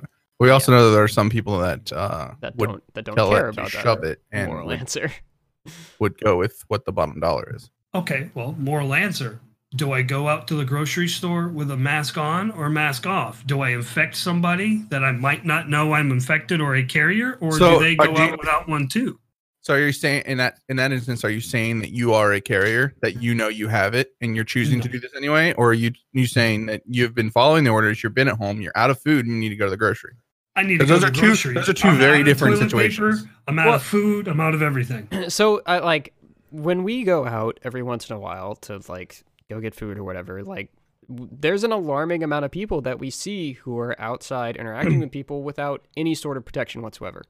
we 0.41 0.51
also 0.51 0.71
know 0.73 0.85
that 0.87 0.95
there 0.97 1.05
are 1.05 1.09
some 1.09 1.31
people 1.31 1.59
that 1.61 1.93
uh, 1.93 2.33
that 2.41 2.57
don't 2.57 2.83
that 2.95 3.05
don't 3.05 3.15
tell 3.17 3.31
care 3.31 3.49
it 3.49 3.53
to 3.55 3.61
about 3.61 3.73
that 3.73 3.83
shove 3.83 4.03
it 4.05 4.21
and 4.33 4.49
moral 4.49 4.67
would, 4.67 4.79
answer. 4.81 5.11
would 6.01 6.19
go 6.21 6.37
with 6.37 6.63
what 6.69 6.85
the 6.85 6.93
bottom 6.93 7.21
dollar 7.21 7.53
is. 7.55 7.71
okay 7.95 8.31
well 8.35 8.55
moral 8.59 8.93
answer 8.93 9.41
do 9.77 9.93
i 9.93 10.03
go 10.03 10.29
out 10.29 10.49
to 10.49 10.55
the 10.55 10.65
grocery 10.65 11.07
store 11.09 11.49
with 11.49 11.71
a 11.71 11.77
mask 11.77 12.17
on 12.19 12.51
or 12.53 12.69
mask 12.71 13.07
off 13.07 13.47
do 13.47 13.61
i 13.61 13.71
infect 13.71 14.17
somebody 14.17 14.83
that 14.89 15.05
i 15.05 15.13
might 15.13 15.45
not 15.45 15.69
know 15.69 15.93
i'm 15.93 16.11
infected 16.11 16.61
or 16.61 16.75
a 16.77 16.83
carrier 16.85 17.37
or 17.41 17.53
So, 17.53 17.79
do 17.79 17.85
they 17.85 17.97
uh, 17.97 18.07
go 18.07 18.15
do 18.15 18.23
you- 18.23 18.29
out 18.31 18.39
without 18.39 18.69
one 18.69 18.89
too 18.89 19.19
So 19.61 19.75
are 19.75 19.79
you 19.81 19.93
saying 19.93 20.23
in 20.27 20.39
that 20.39 20.59
in 20.69 20.77
that 20.77 20.93
instance, 20.93 21.25
are 21.25 21.31
you 21.31 21.41
saying 21.41 21.81
that 21.81 21.91
you 21.91 22.15
are 22.15 22.33
a 22.33 22.41
carrier 22.41 22.95
that 23.03 23.21
you 23.21 23.35
know 23.35 23.49
you 23.49 23.67
have 23.69 23.95
it 23.95 24.15
and 24.21 24.37
you're 24.37 24.45
choosing 24.45 24.81
to 24.81 24.89
do 24.89 25.01
this 25.01 25.11
anyway, 25.17 25.53
or 25.55 25.71
are 25.71 25.75
you 25.85 25.91
you 26.13 26.27
saying 26.29 26.67
that 26.67 26.83
you've 26.87 27.15
been 27.17 27.31
following 27.33 27.65
the 27.65 27.71
orders, 27.71 28.03
you've 28.05 28.15
been 28.15 28.29
at 28.29 28.37
home, 28.37 28.61
you're 28.61 28.77
out 28.77 28.91
of 28.91 29.01
food, 29.01 29.27
and 29.27 29.35
you 29.35 29.41
need 29.41 29.49
to 29.49 29.57
go 29.57 29.65
to 29.67 29.71
the 29.71 29.77
grocery? 29.77 30.15
I 30.55 30.63
need 30.63 30.79
to 30.79 30.87
'Cause 30.87 30.89
go 30.89 30.95
those 30.95 31.03
to 31.03 31.07
are 31.09 31.31
the 31.31 31.37
two- 31.37 31.53
those 31.55 31.69
are 31.69 31.73
two 31.73 31.89
I'm 31.89 31.99
very 31.99 32.23
different 32.23 32.59
situations. 32.59 33.23
Paper, 33.23 33.31
I'm 33.49 33.59
out 33.59 33.67
Well- 33.67 33.75
of 33.75 33.83
food. 33.83 34.29
I'm 34.29 34.41
out 34.41 34.55
of 34.55 34.63
everything. 34.63 35.09
so 35.29 35.61
I 35.67 35.81
like 35.81 36.15
when 36.53 36.85
we 36.85 37.03
go 37.03 37.27
out 37.27 37.59
every 37.65 37.83
once 37.83 38.09
in 38.09 38.15
a 38.15 38.21
while 38.21 38.55
to 38.67 38.81
like 38.89 39.25
go 39.51 39.61
get 39.61 39.75
food 39.75 39.99
or 39.99 40.05
whatever. 40.05 40.43
Like 40.43 40.71
there's 41.09 41.63
an 41.65 41.73
alarming 41.73 42.23
amount 42.25 42.45
of 42.45 42.51
people 42.51 42.81
that 42.83 42.99
we 42.99 43.11
see 43.11 43.53
who 43.53 43.79
are 43.79 43.95
outside 44.01 44.57
interacting 44.57 44.99
with 45.01 45.11
people 45.13 45.43
without 45.43 45.87
any 45.97 46.15
sort 46.15 46.37
of 46.37 46.45
protection 46.45 46.83
whatsoever. 46.83 47.23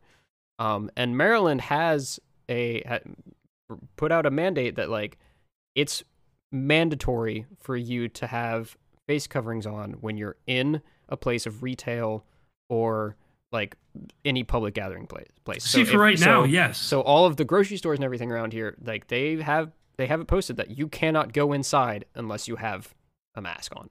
Um, 0.58 0.90
and 0.96 1.16
Maryland 1.16 1.60
has 1.62 2.18
a 2.48 2.82
ha- 2.88 3.00
put 3.96 4.12
out 4.12 4.24
a 4.26 4.30
mandate 4.30 4.76
that 4.76 4.88
like 4.88 5.18
it's 5.74 6.02
mandatory 6.52 7.46
for 7.60 7.76
you 7.76 8.08
to 8.08 8.26
have 8.26 8.76
face 9.06 9.26
coverings 9.26 9.66
on 9.66 9.92
when 10.00 10.16
you're 10.16 10.36
in 10.46 10.80
a 11.08 11.16
place 11.16 11.46
of 11.46 11.62
retail 11.62 12.24
or 12.68 13.16
like 13.52 13.76
any 14.24 14.42
public 14.42 14.74
gathering 14.74 15.06
place. 15.06 15.28
place. 15.44 15.64
See, 15.64 15.84
So 15.84 15.90
for 15.92 15.96
if- 15.96 16.00
right 16.00 16.20
now, 16.20 16.44
yes. 16.44 16.78
so 16.78 17.00
all 17.02 17.26
of 17.26 17.36
the 17.36 17.44
grocery 17.44 17.76
stores 17.76 17.98
and 17.98 18.04
everything 18.04 18.32
around 18.32 18.52
here, 18.52 18.76
like 18.82 19.08
they 19.08 19.36
have 19.42 19.70
they 19.98 20.06
have 20.06 20.20
it 20.20 20.26
posted 20.26 20.56
that 20.56 20.76
you 20.76 20.88
cannot 20.88 21.32
go 21.32 21.52
inside 21.52 22.04
unless 22.14 22.48
you 22.48 22.56
have 22.56 22.94
a 23.34 23.40
mask 23.40 23.72
on. 23.76 23.90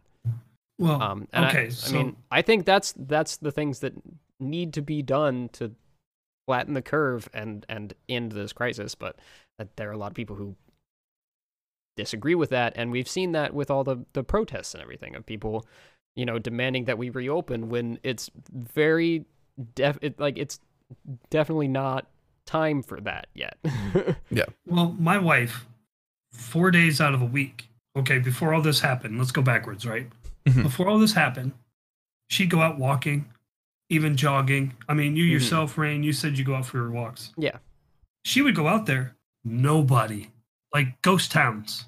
well, 0.80 1.02
Um, 1.02 1.28
and 1.34 1.46
okay. 1.46 1.66
I, 1.66 1.70
so 1.70 1.96
I 1.96 2.04
mean, 2.04 2.16
I 2.32 2.42
think 2.42 2.66
that's 2.66 2.94
that's 2.98 3.38
the 3.38 3.52
things 3.52 3.80
that 3.80 3.94
need 4.40 4.74
to 4.74 4.82
be 4.82 5.02
done 5.02 5.50
to 5.54 5.72
flatten 6.48 6.74
the 6.74 6.82
curve 6.82 7.28
and 7.34 7.66
and 7.70 7.94
end 8.08 8.32
this 8.34 8.54
crisis. 8.54 8.94
But 8.96 9.18
uh, 9.60 9.66
there 9.76 9.90
are 9.90 9.94
a 9.94 9.98
lot 9.98 10.12
of 10.12 10.16
people 10.16 10.36
who 10.36 10.56
disagree 11.96 12.36
with 12.36 12.50
that, 12.50 12.74
and 12.76 12.92
we've 12.92 13.08
seen 13.08 13.32
that 13.32 13.54
with 13.54 13.72
all 13.72 13.84
the 13.84 14.06
the 14.14 14.24
protests 14.24 14.74
and 14.74 14.84
everything 14.84 15.16
of 15.16 15.26
people, 15.26 15.66
you 16.16 16.26
know, 16.26 16.40
demanding 16.40 16.86
that 16.86 16.98
we 16.98 17.10
reopen 17.10 17.70
when 17.70 18.00
it's 18.04 18.30
very 18.52 19.26
def 19.74 19.98
it, 20.02 20.20
like 20.20 20.38
it's 20.38 20.60
definitely 21.30 21.68
not 21.70 22.08
time 22.46 22.84
for 22.84 23.00
that 23.02 23.28
yet. 23.34 23.58
Yeah. 24.30 24.46
Well, 24.68 24.96
my 25.00 25.18
wife, 25.18 25.66
four 26.36 26.72
days 26.72 27.00
out 27.02 27.14
of 27.14 27.22
a 27.22 27.26
week. 27.26 27.70
Okay, 27.98 28.20
before 28.20 28.54
all 28.54 28.62
this 28.62 28.80
happened, 28.82 29.18
let's 29.18 29.32
go 29.32 29.42
backwards, 29.42 29.86
right? 29.86 30.10
Mhm. 30.46 30.64
Before 30.64 30.88
all 30.88 31.00
this 31.00 31.14
happened, 31.14 31.54
she'd 32.30 32.50
go 32.50 32.62
out 32.62 32.78
walking, 32.78 33.26
even 33.90 34.18
jogging. 34.18 34.74
I 34.90 34.94
mean, 34.94 35.16
you 35.16 35.26
Mhm. 35.26 35.32
yourself, 35.32 35.78
Rain, 35.78 36.04
you 36.04 36.12
said 36.14 36.38
you 36.38 36.44
go 36.44 36.56
out 36.56 36.66
for 36.66 36.78
your 36.78 36.92
walks. 36.92 37.32
yeah, 37.38 37.58
She 38.26 38.42
would 38.42 38.56
go 38.56 38.68
out 38.68 38.86
there, 38.86 39.16
nobody, 39.44 40.30
like 40.74 41.02
ghost 41.02 41.32
towns. 41.32 41.86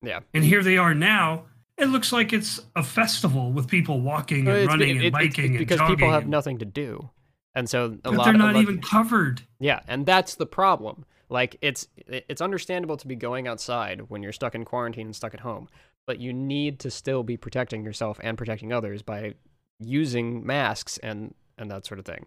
yeah. 0.00 0.20
And 0.32 0.44
here 0.44 0.62
they 0.62 0.78
are 0.78 0.94
now. 0.94 1.44
It 1.76 1.86
looks 1.86 2.12
like 2.12 2.32
it's 2.32 2.60
a 2.76 2.82
festival 2.82 3.52
with 3.52 3.66
people 3.68 4.00
walking 4.00 4.46
and 4.46 4.56
it's 4.56 4.68
running 4.68 4.96
it- 4.98 5.04
and 5.06 5.12
biking 5.12 5.50
and 5.56 5.58
because 5.58 5.78
jogging. 5.78 5.96
people 5.96 6.12
have 6.12 6.22
and- 6.22 6.30
nothing 6.30 6.58
to 6.58 6.64
do, 6.64 7.10
and 7.54 7.68
so 7.68 7.86
a 7.86 7.88
but 7.90 8.12
lot. 8.14 8.24
they're 8.24 8.32
not 8.34 8.54
lot- 8.54 8.62
even 8.62 8.80
covered. 8.80 9.42
Yeah, 9.58 9.80
and 9.88 10.06
that's 10.06 10.34
the 10.36 10.46
problem. 10.46 11.04
Like 11.32 11.56
it's 11.62 11.88
it's 12.06 12.42
understandable 12.42 12.98
to 12.98 13.08
be 13.08 13.16
going 13.16 13.48
outside 13.48 14.02
when 14.08 14.22
you're 14.22 14.32
stuck 14.32 14.54
in 14.54 14.66
quarantine 14.66 15.06
and 15.06 15.16
stuck 15.16 15.32
at 15.32 15.40
home, 15.40 15.66
but 16.06 16.18
you 16.18 16.30
need 16.30 16.78
to 16.80 16.90
still 16.90 17.22
be 17.22 17.38
protecting 17.38 17.82
yourself 17.84 18.20
and 18.22 18.36
protecting 18.36 18.70
others 18.70 19.00
by 19.00 19.34
using 19.80 20.46
masks 20.46 20.98
and 20.98 21.34
and 21.56 21.70
that 21.70 21.86
sort 21.86 21.98
of 21.98 22.04
thing. 22.04 22.26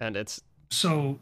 And 0.00 0.16
it's 0.16 0.40
So 0.70 1.18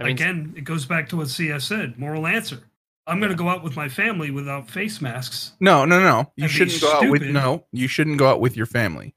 I 0.00 0.02
mean 0.02 0.12
again, 0.12 0.54
it 0.56 0.62
goes 0.64 0.84
back 0.84 1.08
to 1.10 1.16
what 1.16 1.28
CS 1.28 1.64
said. 1.64 1.96
Moral 1.96 2.26
answer. 2.26 2.64
I'm 3.06 3.20
going 3.20 3.30
to 3.30 3.36
go 3.36 3.48
out 3.48 3.62
with 3.62 3.76
my 3.76 3.88
family 3.88 4.30
without 4.30 4.68
face 4.68 5.00
masks. 5.00 5.52
No, 5.60 5.84
no, 5.84 6.00
no. 6.00 6.32
You 6.36 6.48
shouldn't 6.48 6.80
go 6.80 6.90
out 6.90 7.10
with 7.10 7.22
no. 7.22 7.66
You 7.70 7.86
shouldn't 7.86 8.16
go 8.16 8.28
out 8.28 8.40
with 8.40 8.56
your 8.56 8.66
family. 8.66 9.14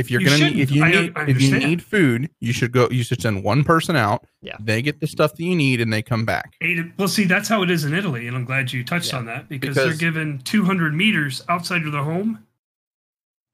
If 0.00 0.10
you're 0.10 0.20
You 0.22 0.30
gonna 0.30 0.50
need, 0.50 0.58
if 0.60 0.70
you 0.72 0.82
I- 0.82 0.90
need 0.90 1.12
I 1.14 1.26
if 1.26 1.40
you 1.40 1.58
need 1.58 1.82
food, 1.82 2.30
you 2.40 2.52
should 2.52 2.72
go. 2.72 2.88
You 2.90 3.02
should 3.04 3.20
send 3.20 3.44
one 3.44 3.62
person 3.64 3.96
out. 3.96 4.26
Yeah. 4.40 4.56
They 4.58 4.80
get 4.82 4.98
the 5.00 5.06
stuff 5.06 5.34
that 5.36 5.42
you 5.44 5.54
need, 5.54 5.80
and 5.80 5.92
they 5.92 6.00
come 6.02 6.24
back. 6.24 6.54
Eight, 6.62 6.78
well, 6.96 7.06
see, 7.06 7.24
that's 7.26 7.48
how 7.48 7.62
it 7.62 7.70
is 7.70 7.84
in 7.84 7.92
Italy, 7.94 8.26
and 8.26 8.36
I'm 8.36 8.44
glad 8.46 8.72
you 8.72 8.82
touched 8.82 9.12
Yeah. 9.12 9.18
on 9.18 9.26
that 9.26 9.48
because, 9.48 9.74
Because- 9.76 9.98
they're 9.98 10.10
given 10.10 10.38
200 10.40 10.94
meters 10.94 11.44
outside 11.48 11.84
of 11.84 11.92
their 11.92 12.02
home, 12.02 12.46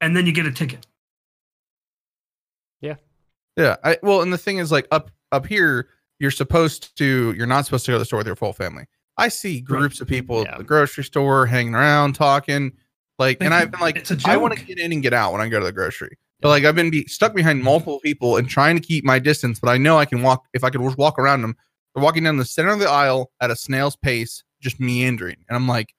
and 0.01 0.15
then 0.15 0.25
you 0.25 0.31
get 0.31 0.45
a 0.45 0.51
ticket. 0.51 0.87
Yeah. 2.81 2.95
Yeah. 3.55 3.75
I 3.83 3.97
well, 4.01 4.21
and 4.21 4.31
the 4.31 4.37
thing 4.37 4.57
is, 4.59 4.71
like 4.71 4.87
up 4.91 5.11
up 5.31 5.45
here, 5.45 5.89
you're 6.19 6.31
supposed 6.31 6.95
to. 6.97 7.33
You're 7.37 7.47
not 7.47 7.65
supposed 7.65 7.85
to 7.85 7.91
go 7.91 7.95
to 7.95 7.99
the 7.99 8.05
store 8.05 8.19
with 8.19 8.27
your 8.27 8.35
full 8.35 8.53
family. 8.53 8.85
I 9.17 9.29
see 9.29 9.59
groups 9.61 9.99
of 9.99 10.07
people 10.07 10.43
Yeah. 10.43 10.51
at 10.53 10.57
the 10.59 10.63
grocery 10.63 11.03
store 11.03 11.45
hanging 11.47 11.73
around 11.75 12.13
talking. 12.13 12.73
Like, 13.19 13.37
and 13.41 13.51
I've 13.51 13.71
been 13.71 13.79
like, 13.79 13.95
It's 13.95 14.11
a 14.11 14.17
I 14.25 14.37
want 14.37 14.55
to 14.55 14.63
get 14.63 14.77
in 14.77 14.91
and 14.93 15.01
get 15.01 15.11
out 15.11 15.31
when 15.31 15.41
I 15.41 15.49
go 15.49 15.57
to 15.59 15.65
the 15.65 15.71
grocery. 15.71 16.19
But 16.41 16.49
like, 16.49 16.65
I've 16.65 16.75
been 16.75 16.91
be- 16.91 17.07
stuck 17.07 17.33
behind 17.33 17.63
multiple 17.63 17.99
people 18.01 18.37
and 18.37 18.47
trying 18.47 18.75
to 18.75 18.81
keep 18.81 19.03
my 19.03 19.17
distance. 19.19 19.59
But 19.59 19.69
I 19.69 19.77
know 19.77 19.97
I 19.97 20.05
can 20.05 20.21
walk 20.21 20.43
if 20.53 20.63
I 20.63 20.69
could 20.69 20.81
just 20.81 20.97
walk 20.97 21.17
around 21.17 21.41
them. 21.41 21.55
They're 21.95 22.03
walking 22.03 22.23
down 22.23 22.37
the 22.37 22.45
center 22.45 22.69
of 22.69 22.79
the 22.79 22.89
aisle 22.89 23.31
at 23.41 23.49
a 23.49 23.55
snail's 23.55 23.95
pace, 23.95 24.43
just 24.61 24.79
meandering, 24.79 25.37
and 25.49 25.55
I'm 25.55 25.67
like, 25.67 25.93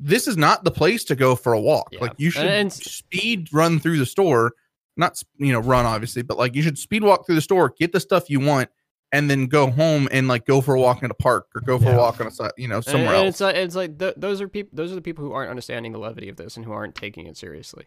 this 0.00 0.26
is 0.26 0.36
not 0.36 0.64
the 0.64 0.72
place 0.72 1.04
to 1.04 1.14
go 1.14 1.36
for 1.36 1.52
a 1.52 1.60
walk. 1.60 1.90
Yeah. 1.92 2.00
Like, 2.00 2.14
you 2.16 2.30
should 2.30 2.46
And- 2.46 2.72
speed 2.72 3.48
run 3.52 3.78
through 3.78 3.98
the 3.98 4.06
store, 4.06 4.52
not 4.96 5.22
you 5.38 5.52
know 5.52 5.60
run 5.60 5.86
obviously, 5.86 6.22
but 6.22 6.38
like 6.38 6.56
you 6.56 6.62
should 6.62 6.76
speed 6.76 7.04
walk 7.04 7.24
through 7.24 7.36
the 7.36 7.40
store, 7.40 7.72
get 7.78 7.92
the 7.92 8.00
stuff 8.00 8.28
you 8.28 8.40
want, 8.40 8.68
and 9.12 9.30
then 9.30 9.46
go 9.46 9.70
home 9.70 10.08
and 10.10 10.26
like 10.26 10.44
go 10.44 10.60
for 10.60 10.74
a 10.74 10.80
walk 10.80 11.04
in 11.04 11.10
a 11.10 11.14
park 11.14 11.46
or 11.54 11.60
go 11.60 11.78
for 11.78 11.84
Yeah. 11.84 11.94
a 11.94 11.98
walk 11.98 12.20
on 12.20 12.26
a 12.26 12.30
side, 12.32 12.50
you 12.56 12.66
know, 12.66 12.76
And- 12.76 12.84
somewhere 12.84 13.14
and 13.14 13.26
else. 13.26 13.34
It's 13.34 13.40
like, 13.40 13.54
it's 13.56 13.74
like 13.76 13.98
th- 14.00 14.14
those 14.16 14.40
are 14.40 14.48
people. 14.48 14.70
Those 14.74 14.90
are 14.90 14.96
the 14.96 15.02
people 15.02 15.24
who 15.24 15.32
aren't 15.32 15.50
understanding 15.50 15.92
the 15.92 15.98
levity 16.00 16.28
of 16.28 16.34
this 16.36 16.56
and 16.56 16.64
who 16.66 16.72
aren't 16.72 16.96
taking 16.96 17.26
it 17.26 17.36
seriously. 17.36 17.84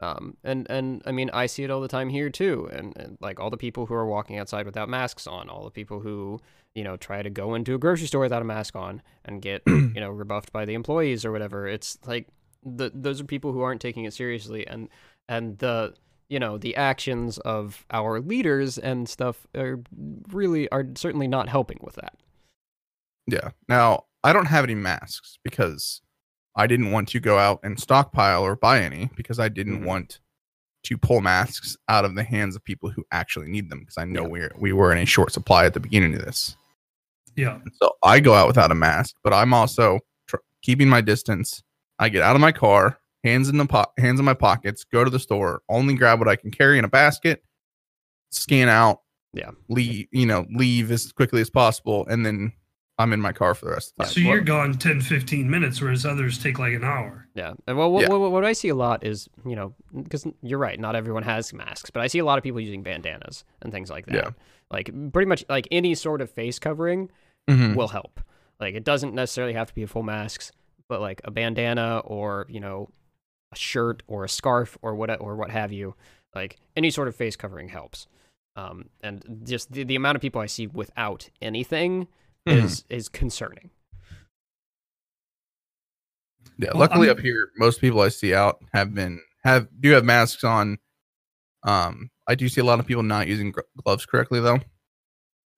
Um, 0.00 0.36
and 0.44 0.66
and 0.70 1.02
I 1.06 1.12
mean, 1.12 1.30
I 1.32 1.46
see 1.46 1.64
it 1.64 1.70
all 1.70 1.80
the 1.80 1.88
time 1.88 2.08
here 2.08 2.30
too. 2.30 2.68
And, 2.72 2.96
and 2.96 3.18
like 3.20 3.40
all 3.40 3.50
the 3.50 3.56
people 3.56 3.86
who 3.86 3.94
are 3.94 4.06
walking 4.06 4.38
outside 4.38 4.66
without 4.66 4.88
masks 4.88 5.26
on, 5.26 5.48
all 5.48 5.64
the 5.64 5.70
people 5.70 6.00
who 6.00 6.40
you 6.74 6.84
know 6.84 6.96
try 6.96 7.22
to 7.22 7.30
go 7.30 7.54
into 7.54 7.74
a 7.74 7.78
grocery 7.78 8.06
store 8.06 8.22
without 8.22 8.42
a 8.42 8.44
mask 8.44 8.76
on 8.76 9.02
and 9.24 9.42
get 9.42 9.62
you 9.66 10.00
know 10.00 10.10
rebuffed 10.10 10.52
by 10.52 10.64
the 10.64 10.74
employees 10.74 11.24
or 11.24 11.32
whatever. 11.32 11.66
It's 11.66 11.98
like 12.06 12.28
the 12.64 12.90
those 12.94 13.20
are 13.20 13.24
people 13.24 13.52
who 13.52 13.60
aren't 13.60 13.80
taking 13.80 14.04
it 14.04 14.14
seriously, 14.14 14.66
and 14.66 14.88
and 15.28 15.58
the 15.58 15.94
you 16.28 16.38
know 16.38 16.58
the 16.58 16.76
actions 16.76 17.38
of 17.38 17.84
our 17.90 18.20
leaders 18.20 18.78
and 18.78 19.08
stuff 19.08 19.46
are 19.56 19.80
really 20.30 20.68
are 20.70 20.86
certainly 20.94 21.26
not 21.26 21.48
helping 21.48 21.78
with 21.82 21.96
that. 21.96 22.14
Yeah. 23.26 23.50
Now, 23.68 24.04
I 24.24 24.32
don't 24.32 24.46
have 24.46 24.64
any 24.64 24.74
masks 24.74 25.38
because 25.44 26.00
I 26.58 26.66
didn't 26.66 26.90
want 26.90 27.08
to 27.10 27.20
go 27.20 27.38
out 27.38 27.60
and 27.62 27.78
stockpile 27.80 28.42
or 28.42 28.56
buy 28.56 28.80
any 28.82 29.08
because 29.16 29.38
I 29.38 29.48
didn't 29.48 29.80
Mhm. 29.80 29.84
want 29.86 30.18
to 30.84 30.98
pull 30.98 31.20
masks 31.20 31.76
out 31.88 32.04
of 32.04 32.14
the 32.14 32.22
hands 32.24 32.56
of 32.56 32.64
people 32.64 32.90
who 32.90 33.04
actually 33.12 33.48
need 33.48 33.70
them 33.70 33.80
because 33.80 33.96
I 33.96 34.04
know 34.04 34.22
Yeah. 34.22 34.28
we're 34.28 34.52
we 34.58 34.72
were 34.72 34.92
in 34.92 34.98
a 34.98 35.06
short 35.06 35.32
supply 35.32 35.64
at 35.66 35.74
the 35.74 35.80
beginning 35.80 36.14
of 36.14 36.20
this. 36.24 36.56
Yeah. 37.36 37.60
So 37.80 37.92
I 38.02 38.20
go 38.20 38.34
out 38.34 38.48
without 38.48 38.72
a 38.72 38.74
mask, 38.74 39.14
but 39.22 39.32
I'm 39.32 39.54
also 39.54 40.00
tr- 40.26 40.36
keeping 40.62 40.88
my 40.88 41.00
distance. 41.00 41.62
I 42.00 42.08
get 42.08 42.22
out 42.22 42.34
of 42.36 42.40
my 42.40 42.52
car, 42.52 42.98
hands 43.24 43.48
in 43.48 43.56
the 43.58 43.66
po- 43.66 43.92
hands 43.96 44.18
in 44.18 44.24
my 44.24 44.34
pockets, 44.34 44.84
go 44.84 45.04
to 45.04 45.10
the 45.10 45.18
store, 45.20 45.62
only 45.68 45.94
grab 45.94 46.18
what 46.18 46.28
I 46.28 46.36
can 46.36 46.50
carry 46.50 46.78
in 46.78 46.84
a 46.84 46.88
basket, 46.88 47.44
scan 48.30 48.68
out, 48.68 49.02
Yeah. 49.32 49.50
leave, 49.68 50.08
you 50.10 50.26
know, 50.26 50.46
leave 50.50 50.90
as 50.90 51.12
quickly 51.12 51.40
as 51.40 51.50
possible, 51.50 52.06
and 52.08 52.24
then 52.26 52.52
I'm 52.98 53.12
in 53.12 53.20
my 53.20 53.32
car 53.32 53.54
for 53.54 53.66
the 53.66 53.70
rest 53.72 53.92
of 53.92 53.96
the 53.96 54.04
time. 54.04 54.12
So 54.12 54.20
you're 54.20 54.40
gone 54.40 54.74
10, 54.74 55.00
15 55.02 55.48
minutes, 55.48 55.80
whereas 55.80 56.04
others 56.04 56.36
take 56.42 56.58
like 56.58 56.72
an 56.74 56.82
hour. 56.84 57.28
Yeah, 57.34 57.54
and 57.66 57.78
well, 57.78 57.92
what, 57.92 58.02
Yeah. 58.02 58.08
what, 58.08 58.32
what 58.32 58.44
I 58.44 58.52
see 58.52 58.68
a 58.68 58.74
lot 58.74 59.04
is, 59.06 59.28
you 59.46 59.54
know, 59.54 59.74
because 59.94 60.26
you're 60.42 60.58
right, 60.58 60.78
not 60.80 60.96
everyone 60.96 61.22
has 61.22 61.52
masks, 61.52 61.90
but 61.90 62.00
I 62.02 62.08
see 62.08 62.18
a 62.18 62.24
lot 62.24 62.38
of 62.38 62.44
people 62.44 62.60
using 62.60 62.82
bandanas 62.82 63.44
and 63.62 63.72
things 63.72 63.88
like 63.90 64.06
that. 64.06 64.14
Yeah. 64.14 64.30
Like 64.70 64.90
pretty 65.12 65.26
much 65.28 65.44
like 65.48 65.68
any 65.70 65.94
sort 65.94 66.20
of 66.20 66.30
face 66.30 66.58
covering 66.58 67.10
Mhm. 67.48 67.76
will 67.76 67.88
help. 67.88 68.20
Like 68.60 68.74
it 68.74 68.84
doesn't 68.84 69.14
necessarily 69.14 69.54
have 69.54 69.68
to 69.68 69.74
be 69.74 69.84
a 69.84 69.86
full 69.86 70.02
mask, 70.02 70.52
but 70.88 71.00
like 71.00 71.20
a 71.24 71.30
bandana 71.30 71.98
or 72.04 72.46
you 72.48 72.58
know, 72.60 72.90
a 73.52 73.56
shirt 73.56 74.02
or 74.08 74.24
a 74.24 74.28
scarf 74.28 74.76
or 74.82 74.94
what 74.96 75.20
or 75.20 75.36
what 75.36 75.50
have 75.50 75.72
you. 75.72 75.94
Like 76.34 76.56
any 76.76 76.90
sort 76.90 77.06
of 77.08 77.14
face 77.16 77.36
covering 77.36 77.68
helps. 77.68 78.08
Um, 78.56 78.86
and 79.00 79.42
just 79.44 79.70
the, 79.72 79.84
the 79.84 79.94
amount 79.94 80.16
of 80.16 80.22
people 80.22 80.40
I 80.40 80.46
see 80.46 80.66
without 80.66 81.30
anything 81.40 82.08
Mhm. 82.46 82.64
is 82.64 82.84
is 82.88 83.08
concerning. 83.08 83.70
Yeah, 86.58 86.70
Well, 86.72 86.80
luckily 86.80 87.08
I'm- 87.08 87.16
up 87.16 87.22
here, 87.22 87.50
most 87.56 87.80
people 87.80 88.00
I 88.00 88.08
see 88.08 88.34
out 88.34 88.62
have 88.72 88.94
been 88.94 89.20
have 89.44 89.68
do 89.80 89.90
have 89.90 90.04
masks 90.04 90.42
on. 90.44 90.78
Um, 91.62 92.10
I 92.26 92.34
do 92.34 92.48
see 92.48 92.60
a 92.60 92.64
lot 92.64 92.80
of 92.80 92.86
people 92.86 93.02
not 93.02 93.28
using 93.28 93.54
gloves 93.84 94.04
correctly 94.06 94.40
though, 94.40 94.60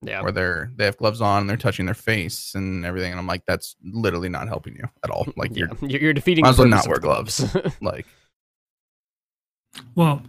Yeah. 0.01 0.21
where 0.21 0.31
they're 0.31 0.71
they 0.75 0.85
have 0.85 0.97
gloves 0.97 1.19
on 1.21 1.41
and 1.41 1.49
they're 1.49 1.57
touching 1.57 1.85
their 1.85 1.95
face 1.95 2.53
and 2.55 2.85
everything, 2.85 3.11
and 3.11 3.19
I'm 3.19 3.27
like, 3.27 3.45
that's 3.47 3.75
literally 3.83 4.29
not 4.29 4.47
helping 4.47 4.75
you 4.75 4.87
at 5.03 5.09
all. 5.09 5.27
Like 5.35 5.51
yeah, 5.55 5.65
you're 5.81 5.89
you're, 5.89 6.01
you're 6.01 6.13
defeating. 6.13 6.43
might 6.43 6.49
the 6.49 6.53
as 6.53 6.59
well 6.59 6.67
not 6.67 6.87
wear 6.87 6.97
of 6.97 7.01
gloves. 7.03 7.55
like, 7.81 8.05
Well, 9.95 10.21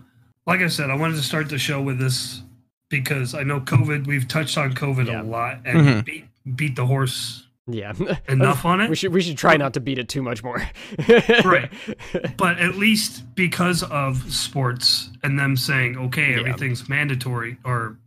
like 0.47 0.61
I 0.61 0.69
said, 0.69 0.89
I 0.91 0.95
wanted 0.97 1.17
to 1.17 1.23
start 1.23 1.49
the 1.49 1.59
show 1.59 1.83
with 1.83 1.99
this 1.99 2.43
because 2.89 3.35
I 3.35 3.43
know 3.43 3.61
COVID. 3.61 4.07
We've 4.07 4.27
touched 4.29 4.57
on 4.57 4.73
COVID 4.75 5.07
Yeah. 5.09 5.23
a 5.23 5.25
lot 5.25 5.61
and 5.65 5.79
Mhm. 5.79 6.05
beat 6.05 6.27
beat 6.57 6.77
the 6.77 6.87
horse 6.87 7.47
yeah. 7.67 7.93
enough 8.29 8.65
on 8.65 8.81
it 8.81 8.89
We 8.89 8.93
it. 8.93 8.97
should 8.97 9.13
we 9.13 9.23
should 9.23 9.39
try 9.39 9.57
not 9.57 9.75
to 9.75 9.81
beat 9.81 9.99
it 9.99 10.09
too 10.09 10.23
much 10.23 10.43
more. 10.43 10.61
Right. 11.45 11.71
But 12.37 12.59
at 12.59 12.75
least 12.77 13.35
because 13.35 13.83
of 13.85 14.33
sports 14.33 15.11
and 15.23 15.39
them 15.39 15.57
saying, 15.57 15.97
okay, 15.97 16.33
Yeah. 16.33 16.41
everything's 16.41 16.89
mandatory 16.89 17.57
or 17.65 17.99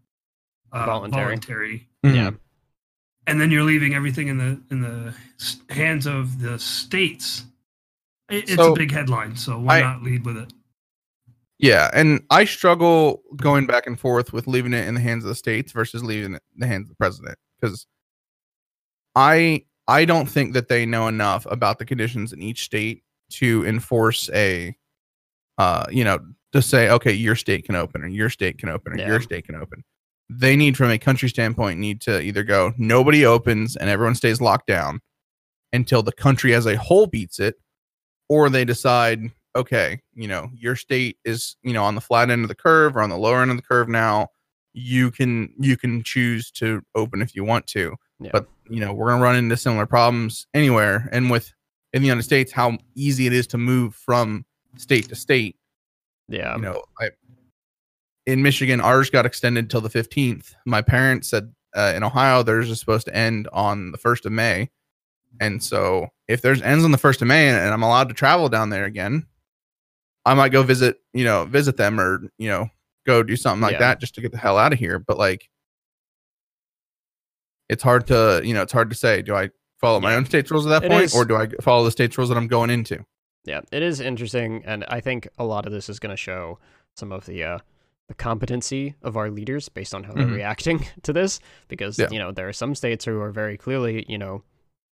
uh, 0.73 0.85
Voluntary. 0.85 1.23
voluntary, 1.23 1.87
Yeah. 2.03 2.31
mhm. 2.31 2.37
and 3.27 3.39
then 3.39 3.49
you're 3.51 3.63
leaving 3.63 3.93
everything 3.93 4.27
in 4.27 4.37
the 4.37 4.59
in 4.69 4.81
the 4.81 5.13
hands 5.73 6.05
of 6.05 6.41
the 6.41 6.59
states. 6.59 7.45
It, 8.29 8.49
it's 8.49 8.55
So, 8.55 8.73
a 8.73 8.75
big 8.75 8.91
headline, 8.91 9.35
so 9.37 9.57
why 9.59 9.77
I- 9.77 9.81
not 9.81 10.03
lead 10.03 10.25
with 10.25 10.35
it? 10.37 10.51
yeah, 11.59 11.89
and 11.93 12.21
I 12.29 12.43
struggle 12.45 13.21
going 13.37 13.65
back 13.67 13.87
and 13.87 13.97
forth 13.97 14.33
with 14.33 14.47
leaving 14.47 14.73
it 14.73 14.85
in 14.87 14.95
the 14.95 14.99
hands 15.01 15.23
of 15.23 15.29
the 15.29 15.35
states 15.35 15.71
versus 15.71 16.03
leaving 16.03 16.33
it 16.33 16.43
in 16.53 16.59
the 16.59 16.67
hands 16.67 16.85
of 16.85 16.89
the 16.89 16.95
president 16.95 17.37
because 17.61 17.87
I 19.15 19.65
I 19.87 20.05
don't 20.05 20.27
think 20.27 20.53
that 20.53 20.67
they 20.67 20.85
know 20.85 21.07
enough 21.07 21.45
about 21.49 21.79
the 21.79 21.85
conditions 21.85 22.33
in 22.33 22.41
each 22.41 22.63
state 22.63 23.03
to 23.31 23.65
enforce 23.65 24.29
a 24.33 24.75
uh 25.57 25.85
you 25.89 26.03
know 26.03 26.19
to 26.53 26.61
say 26.61 26.89
okay 26.89 27.11
your 27.13 27.35
state 27.35 27.65
can 27.65 27.75
open 27.75 28.01
or 28.03 28.07
your 28.07 28.29
state 28.29 28.57
can 28.57 28.69
open 28.69 28.93
or 28.93 28.97
Yeah. 28.97 29.07
your 29.07 29.21
state 29.21 29.45
can 29.45 29.55
open. 29.55 29.83
They 30.29 30.55
need 30.55 30.75
from 30.75 30.89
a 30.89 30.97
country 30.97 31.29
standpoint 31.29 31.79
need 31.79 32.01
to 32.01 32.19
either 32.21 32.43
go 32.43 32.73
nobody 32.77 33.25
opens 33.25 33.75
and 33.75 33.89
everyone 33.89 34.15
stays 34.15 34.41
locked 34.41 34.67
down 34.67 35.01
until 35.73 36.01
the 36.03 36.11
country 36.11 36.53
as 36.53 36.65
a 36.65 36.77
whole 36.77 37.07
beats 37.07 37.39
it 37.39 37.55
or 38.29 38.49
they 38.49 38.65
decide 38.65 39.21
okay 39.55 40.01
you 40.13 40.27
know 40.27 40.49
your 40.53 40.75
state 40.75 41.17
is 41.25 41.55
you 41.63 41.73
know 41.73 41.83
on 41.83 41.95
the 41.95 42.01
flat 42.01 42.29
end 42.29 42.41
of 42.43 42.47
the 42.49 42.55
curve 42.55 42.95
or 42.97 43.01
on 43.01 43.09
the 43.09 43.17
lower 43.17 43.41
end 43.41 43.51
of 43.51 43.57
the 43.57 43.63
curve 43.63 43.87
now 43.87 44.27
you 44.73 45.09
can 45.11 45.53
you 45.59 45.77
can 45.77 46.01
choose 46.03 46.49
to 46.51 46.81
open 46.95 47.21
if 47.21 47.35
you 47.35 47.43
want 47.43 47.65
to 47.67 47.95
Yeah. 48.19 48.31
but 48.33 48.47
you 48.69 48.79
know 48.79 48.93
we're 48.93 49.07
going 49.09 49.19
to 49.19 49.23
run 49.23 49.35
into 49.35 49.57
similar 49.57 49.85
problems 49.85 50.47
anywhere. 50.53 51.09
And 51.11 51.29
with 51.29 51.51
in 51.93 52.01
the 52.01 52.07
united 52.07 52.23
states 52.23 52.51
how 52.51 52.77
easy 52.95 53.25
it 53.27 53.33
is 53.33 53.47
to 53.47 53.57
move 53.57 53.95
from 53.95 54.45
state 54.77 55.07
to 55.09 55.15
state. 55.15 55.55
Yeah. 56.27 56.55
you 56.55 56.61
know 56.63 56.83
i 56.99 57.09
in 58.25 58.41
michigan 58.41 58.81
ours 58.81 59.09
got 59.11 59.25
extended 59.25 59.69
till 59.69 59.79
the 59.81 59.89
15th 59.89 60.55
my 60.65 60.81
parents 60.81 61.29
said 61.29 61.53
uh, 61.75 61.93
in 61.95 62.03
ohio 62.03 62.41
theirs 62.43 62.69
is 62.69 62.79
supposed 62.79 63.05
to 63.05 63.15
end 63.15 63.47
on 63.53 63.91
the 63.91 63.97
1st 63.97 64.25
of 64.25 64.31
may. 64.31 64.69
And 65.39 65.61
so 65.61 66.07
if 66.27 66.41
there's 66.41 66.61
ends 66.61 66.83
on 66.85 66.91
the 66.91 66.97
1st 66.97 67.21
of 67.21 67.27
may 67.27 67.47
and, 67.49 67.57
and 67.57 67.73
i'm 67.73 67.83
allowed 67.83 68.07
to 68.09 68.15
travel 68.15 68.49
down 68.49 68.69
there 68.71 68.85
again 68.85 69.25
i 70.25 70.33
might 70.33 70.51
go 70.51 70.63
visit 70.63 70.97
you 71.13 71.23
know 71.23 71.45
visit 71.45 71.77
them 71.77 71.99
or 71.99 72.23
you 72.39 72.49
know 72.49 72.67
go 73.05 73.21
do 73.21 73.35
something 73.35 73.61
like 73.61 73.73
Yeah. 73.73 73.79
that 73.79 73.99
just 73.99 74.15
to 74.15 74.21
get 74.21 74.31
the 74.31 74.37
hell 74.39 74.57
out 74.57 74.73
of 74.73 74.79
here. 74.79 74.97
But 74.97 75.19
like 75.19 75.47
it's 77.69 77.83
hard 77.83 78.07
to 78.07 78.41
you 78.43 78.53
know 78.53 78.61
it's 78.61 78.73
hard 78.73 78.89
to 78.89 78.95
say 78.95 79.21
do 79.21 79.35
i 79.35 79.49
follow 79.79 79.99
my 79.99 80.11
Yeah. 80.11 80.17
own 80.17 80.25
state's 80.25 80.51
rules 80.51 80.65
at 80.65 80.69
that 80.69 80.83
It 80.85 80.89
point 80.91 81.03
is. 81.05 81.15
or 81.15 81.25
do 81.25 81.35
i 81.35 81.47
follow 81.61 81.83
the 81.83 81.91
state's 81.91 82.17
rules 82.17 82.29
that 82.29 82.37
i'm 82.37 82.47
going 82.47 82.69
into 82.69 83.05
Yeah, 83.45 83.61
it 83.71 83.83
is 83.83 83.99
interesting, 83.99 84.63
and 84.65 84.83
I 84.89 85.01
think 85.01 85.27
a 85.37 85.45
lot 85.45 85.67
of 85.67 85.71
this 85.71 85.87
is 85.87 85.99
going 85.99 86.09
to 86.09 86.17
show 86.17 86.57
some 86.95 87.11
of 87.11 87.27
the 87.27 87.43
uh, 87.43 87.59
the 88.07 88.15
competency 88.15 88.95
of 89.03 89.15
our 89.17 89.29
leaders 89.29 89.69
based 89.69 89.93
on 89.93 90.03
how 90.03 90.13
they're 90.13 90.25
Mhm. 90.25 90.35
reacting 90.35 90.87
to 91.03 91.13
this. 91.13 91.39
Because 91.67 91.99
Yeah. 91.99 92.09
you 92.11 92.17
know 92.17 92.31
there 92.31 92.47
are 92.49 92.53
some 92.53 92.73
states 92.73 93.05
who 93.05 93.21
are 93.21 93.31
very 93.31 93.55
clearly 93.57 94.03
you 94.09 94.17
know 94.17 94.41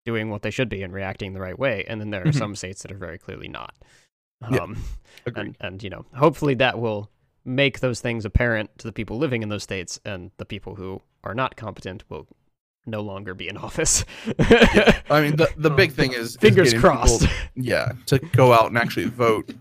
doing 0.06 0.30
what 0.30 0.42
they 0.44 0.52
should 0.52 0.70
be 0.70 0.84
and 0.84 0.94
reacting 0.94 1.34
the 1.34 1.40
right 1.42 1.58
way, 1.58 1.84
and 1.88 2.00
then 2.00 2.12
there 2.12 2.22
are 2.22 2.32
Mhm. 2.32 2.38
some 2.38 2.56
states 2.56 2.84
that 2.84 2.92
are 2.92 2.98
very 3.08 3.18
clearly 3.18 3.48
not. 3.48 3.74
Yeah. 4.52 4.60
Um, 4.60 4.78
Agreed. 5.26 5.42
and 5.42 5.58
and 5.60 5.84
you 5.84 5.90
know 5.90 6.06
hopefully 6.16 6.54
that 6.56 6.78
will 6.78 7.10
make 7.44 7.80
those 7.80 8.02
things 8.02 8.24
apparent 8.24 8.70
to 8.78 8.86
the 8.88 8.94
people 8.94 9.18
living 9.18 9.42
in 9.42 9.50
those 9.50 9.64
states, 9.64 10.00
and 10.06 10.30
the 10.38 10.46
people 10.46 10.76
who 10.76 11.02
are 11.24 11.34
not 11.34 11.56
competent 11.56 12.04
will 12.10 12.28
no 12.86 13.02
longer 13.02 13.34
be 13.34 13.48
in 13.48 13.58
office. 13.68 14.04
i 15.10 15.22
mean 15.22 15.36
the, 15.36 15.50
the 15.58 15.70
big 15.82 15.92
thing 15.94 16.12
is 16.14 16.32
is 16.32 16.36
Fingers 16.38 16.74
people- 16.74 16.90
crossed. 16.90 17.28
yeah 17.56 17.94
to 18.08 18.20
go 18.20 18.54
out 18.54 18.68
and 18.68 18.78
actually 18.78 19.06
vote 19.06 19.52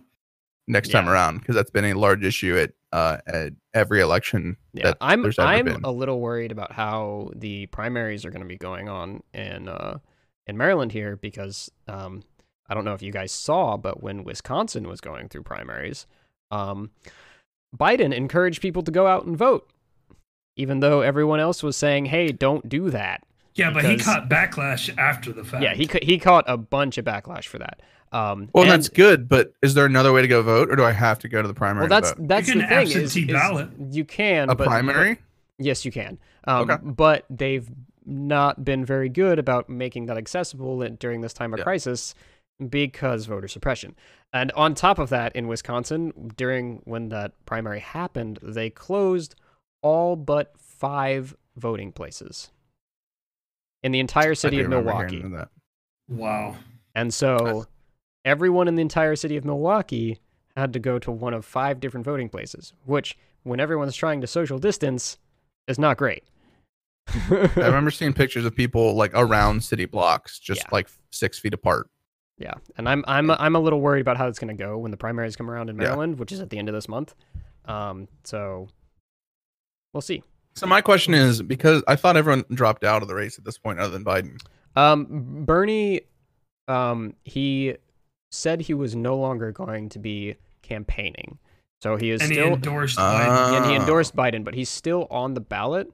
next 0.69 0.91
time 0.91 1.09
around 1.09 1.39
because 1.39 1.55
that's 1.55 1.71
been 1.71 1.85
a 1.85 1.95
large 1.95 2.25
issue 2.25 2.57
at 2.57 2.73
uh 2.93 3.17
at 3.27 3.53
every 3.75 4.01
election 4.01 4.57
Yeah, 4.73 4.85
that 4.85 4.99
I'm 5.01 5.25
I'm 5.39 5.65
been. 5.65 5.81
a 5.85 5.91
little 5.91 6.21
worried 6.21 6.53
about 6.53 6.73
how 6.73 7.31
the 7.35 7.67
primaries 7.67 8.25
are 8.25 8.31
going 8.31 8.43
to 8.43 8.49
be 8.49 8.59
going 8.59 8.89
on 8.89 9.23
in 9.35 9.69
uh 9.69 9.99
in 10.47 10.57
Maryland 10.57 10.93
here 10.93 11.17
because 11.17 11.71
um 11.89 12.23
I 12.69 12.75
don't 12.75 12.85
know 12.85 12.95
if 12.95 13.03
you 13.03 13.13
guys 13.13 13.33
saw, 13.33 13.77
but 13.77 14.03
when 14.03 14.25
Wisconsin 14.25 14.89
was 14.89 15.01
going 15.01 15.29
through 15.29 15.43
primaries, 15.43 16.07
um 16.51 16.91
Biden 17.77 18.13
encouraged 18.15 18.61
people 18.63 18.83
to 18.83 18.91
go 18.91 19.07
out 19.07 19.25
and 19.25 19.37
vote, 19.37 19.71
even 20.57 20.81
though 20.81 21.01
everyone 21.01 21.41
else 21.41 21.63
was 21.63 21.77
saying, 21.77 22.07
"Hey, 22.07 22.33
don't 22.33 22.69
do 22.69 22.91
that." 22.91 23.23
Yeah, 23.55 23.71
but 23.71 23.85
he 23.85 23.93
Because- 23.97 24.07
caught 24.07 24.29
backlash 24.31 24.97
after 24.99 25.33
the 25.33 25.45
fact. 25.45 25.63
Yeah, 25.63 25.75
he 25.75 25.89
he 26.03 26.19
caught 26.19 26.45
a 26.49 26.57
bunch 26.57 26.99
of 26.99 27.05
backlash 27.05 27.45
for 27.47 27.59
that. 27.59 27.81
Um, 28.13 28.49
Well, 28.53 28.65
and- 28.65 28.73
that's 28.73 28.89
good, 28.89 29.29
but 29.29 29.53
is 29.63 29.75
there 29.75 29.87
another 29.87 30.13
way 30.13 30.21
to 30.23 30.29
go 30.29 30.43
vote, 30.43 30.71
or 30.71 30.77
do 30.77 30.85
I 30.85 30.93
have 30.93 31.19
to 31.21 31.29
go 31.29 31.41
to 31.43 31.49
the 31.49 31.55
primary? 31.55 31.89
well, 31.89 32.01
to 32.01 32.07
that's 32.07 32.19
vote? 32.19 32.29
that's 32.29 32.49
You 32.49 32.55
the 32.55 32.61
can 32.61 32.69
thing. 32.69 32.87
Is, 32.87 32.95
absentee 32.97 33.27
is 33.27 33.33
ballot. 33.33 33.69
you 33.91 34.05
can 34.05 34.51
a 34.51 34.55
but, 34.55 34.67
primary. 34.67 35.19
Yes, 35.59 35.85
you 35.85 35.93
can. 35.93 36.19
Um, 36.45 36.71
Okay. 36.71 36.83
But 36.83 37.25
they've 37.31 37.69
not 38.05 38.65
been 38.65 38.85
very 38.85 39.09
good 39.09 39.39
about 39.39 39.69
making 39.71 40.07
that 40.07 40.17
accessible 40.19 40.81
during 40.99 41.21
this 41.21 41.33
time 41.33 41.53
of 41.55 41.61
Yeah. 41.61 41.65
crisis 41.65 42.15
because 42.69 43.27
voter 43.27 43.49
suppression. 43.49 43.95
And 44.33 44.51
on 44.53 44.75
top 44.75 44.99
of 44.99 45.09
that, 45.11 45.35
in 45.37 45.47
Wisconsin, 45.47 46.33
during 46.37 46.81
when 46.85 47.09
that 47.11 47.33
primary 47.47 47.81
happened, 47.81 48.39
they 48.43 48.71
closed 48.71 49.35
all 49.83 50.17
but 50.17 50.53
five 50.59 51.37
voting 51.57 51.93
places 51.93 52.51
in 53.83 53.93
the 53.93 54.01
entire 54.01 54.35
city 54.35 54.61
of 54.61 54.69
Milwaukee. 54.69 55.25
Wow. 56.09 56.57
And 56.95 57.13
so 57.13 57.67
everyone 58.25 58.69
in 58.69 58.75
the 58.77 58.83
entire 58.83 59.17
city 59.17 59.37
of 59.37 59.45
Milwaukee 59.45 60.19
had 60.57 60.73
to 60.75 60.79
go 60.79 60.99
to 60.99 61.11
one 61.11 61.35
of 61.35 61.45
five 61.45 61.81
different 61.81 62.05
voting 62.05 62.29
places, 62.29 62.73
which, 62.85 63.17
when 63.43 63.59
everyone's 63.61 63.97
trying 63.97 64.21
to 64.21 64.27
social 64.27 64.59
distance, 64.59 65.19
is 65.67 65.79
not 65.79 65.97
great. 65.97 66.25
I 67.09 67.51
remember 67.57 67.91
seeing 67.91 68.13
pictures 68.13 68.45
of 68.45 68.55
people 68.55 68.95
like 68.95 69.11
around 69.15 69.65
city 69.65 69.87
blocks, 69.87 70.39
just 70.39 70.61
Yeah. 70.61 70.69
like 70.71 70.89
six 71.11 71.39
feet 71.39 71.55
apart. 71.55 71.89
Yeah, 72.39 72.55
and 72.77 72.89
I'm 72.89 73.05
I'm 73.09 73.31
I'm 73.31 73.57
a 73.57 73.61
little 73.61 73.81
worried 73.81 74.01
about 74.01 74.17
how 74.17 74.29
it's 74.29 74.39
going 74.39 74.57
to 74.57 74.63
go 74.63 74.79
when 74.79 74.91
the 74.91 74.97
primaries 74.97 75.35
come 75.37 75.51
around 75.51 75.69
in 75.71 75.77
Yeah. 75.77 75.85
Maryland, 75.85 76.19
which 76.19 76.33
is 76.33 76.41
at 76.41 76.51
the 76.51 76.59
end 76.59 76.69
of 76.69 76.75
this 76.75 76.89
month. 76.89 77.15
Um, 77.65 78.09
so 78.25 78.69
we'll 79.93 80.01
see. 80.01 80.23
So 80.55 80.67
my 80.67 80.81
question 80.81 81.15
is, 81.15 81.41
because 81.43 81.83
I 81.89 81.97
thought 81.97 82.17
everyone 82.17 82.45
dropped 82.53 82.85
out 82.85 83.03
of 83.03 83.09
the 83.09 83.15
race 83.15 83.39
at 83.39 83.45
this 83.45 83.57
point, 83.59 83.79
other 83.81 83.93
than 83.93 84.05
Biden. 84.05 84.39
Um, 84.77 85.45
Bernie, 85.45 86.03
um, 86.69 87.15
he 87.25 87.77
said 88.31 88.63
he 88.63 88.75
was 88.75 88.95
no 88.95 89.17
longer 89.17 89.51
going 89.53 89.89
to 89.91 89.99
be 89.99 90.37
campaigning, 90.63 91.39
so 91.83 91.97
he 91.97 92.11
is 92.11 92.21
And 92.21 92.31
he 92.31 92.37
still 92.37 92.55
endorsed 92.55 92.99
Uh, 92.99 93.03
Biden. 93.03 93.57
and 93.57 93.67
he 93.67 93.75
endorsed 93.77 94.15
Biden, 94.15 94.45
but 94.45 94.55
he's 94.55 94.69
still 94.69 95.07
on 95.11 95.35
the 95.35 95.41
ballot. 95.41 95.91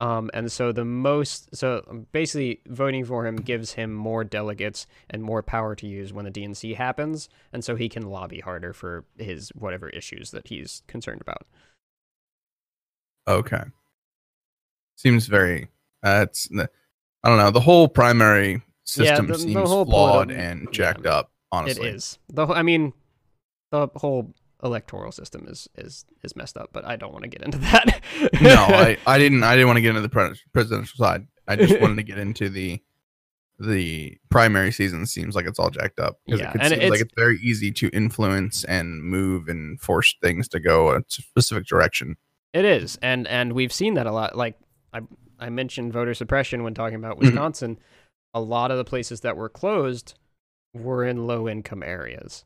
Um, 0.00 0.30
and 0.34 0.50
so 0.50 0.72
the 0.72 0.84
most, 0.84 1.54
so 1.54 2.06
basically 2.10 2.60
voting 2.66 3.04
for 3.04 3.24
him 3.24 3.36
gives 3.36 3.74
him 3.74 3.92
more 3.94 4.24
delegates 4.24 4.86
and 5.08 5.22
more 5.22 5.42
power 5.44 5.76
to 5.76 5.86
use 5.86 6.12
when 6.12 6.24
the 6.24 6.30
DNC 6.32 6.74
happens, 6.74 7.28
and 7.52 7.64
so 7.64 7.76
he 7.76 7.88
can 7.88 8.02
lobby 8.10 8.40
harder 8.40 8.72
for 8.72 9.04
his 9.16 9.50
whatever 9.50 9.88
issues 9.90 10.32
that 10.32 10.48
he's 10.48 10.82
concerned 10.88 11.20
about. 11.20 11.46
Okay. 13.28 13.62
Seems 14.96 15.26
very. 15.26 15.68
That's. 16.02 16.48
I 17.24 17.28
don't 17.28 17.38
know. 17.38 17.50
The 17.50 17.60
whole 17.60 17.88
primary 17.88 18.62
system 18.84 19.26
the- 19.26 19.34
the 19.34 19.38
seems 19.38 19.68
whole 19.68 19.84
flawed 19.84 20.28
politi- 20.28 20.38
and 20.38 20.62
yeah. 20.64 20.70
jacked 20.72 21.06
up. 21.06 21.30
Honestly, 21.52 21.88
It 21.88 21.94
is 21.96 22.18
the, 22.32 22.46
I 22.46 22.62
mean, 22.62 22.92
the 23.70 23.88
whole 23.96 24.32
electoral 24.64 25.12
system 25.12 25.46
is 25.48 25.68
is 25.76 26.04
is 26.24 26.34
messed 26.34 26.56
up, 26.56 26.70
but 26.72 26.84
I 26.84 26.96
don't 26.96 27.12
want 27.12 27.24
to 27.24 27.28
get 27.28 27.42
into 27.42 27.58
that. 27.58 28.00
no, 28.40 28.54
I, 28.54 28.96
I 29.06 29.18
didn't. 29.18 29.42
I 29.44 29.52
didn't 29.54 29.66
want 29.66 29.76
to 29.76 29.82
get 29.82 29.90
into 29.90 30.00
the 30.00 30.08
pres- 30.08 30.42
presidential 30.52 30.96
side. 30.96 31.26
I 31.46 31.56
just 31.56 31.80
wanted 31.80 31.96
to 31.96 32.02
get 32.02 32.18
into 32.26 32.48
the 32.48 32.80
the 33.60 34.16
primary 34.30 34.72
season. 34.72 35.04
Seems 35.06 35.36
like 35.36 35.46
it's 35.46 35.58
all 35.58 35.70
jacked 35.70 36.00
up 36.00 36.18
because 36.26 36.40
Yeah, 36.40 36.52
it 36.54 36.60
seems 36.60 36.70
like 36.70 36.82
it's- 36.82 37.00
it's 37.02 37.12
very 37.14 37.38
easy 37.42 37.70
to 37.72 37.88
influence 37.90 38.64
and 38.64 39.02
move 39.02 39.48
and 39.48 39.78
force 39.80 40.14
things 40.22 40.48
to 40.48 40.58
go 40.60 40.92
a 40.94 41.02
specific 41.08 41.66
direction. 41.66 42.16
It 42.52 42.64
is, 42.64 42.98
and 43.02 43.26
and 43.28 43.52
we've 43.54 43.72
seen 43.72 43.94
that 43.94 44.06
a 44.06 44.12
lot. 44.12 44.36
Like 44.36 44.58
I 44.92 45.00
I 45.38 45.48
mentioned 45.50 45.92
voter 45.92 46.14
suppression 46.14 46.62
when 46.62 46.74
talking 46.74 46.96
about 46.96 47.16
Mhm. 47.16 47.20
Wisconsin. 47.20 47.78
A 48.34 48.40
lot 48.40 48.70
of 48.70 48.78
the 48.78 48.84
places 48.84 49.20
that 49.20 49.36
were 49.36 49.48
closed 49.48 50.14
were 50.74 51.04
in 51.04 51.26
low 51.26 51.48
income 51.48 51.82
areas. 51.82 52.44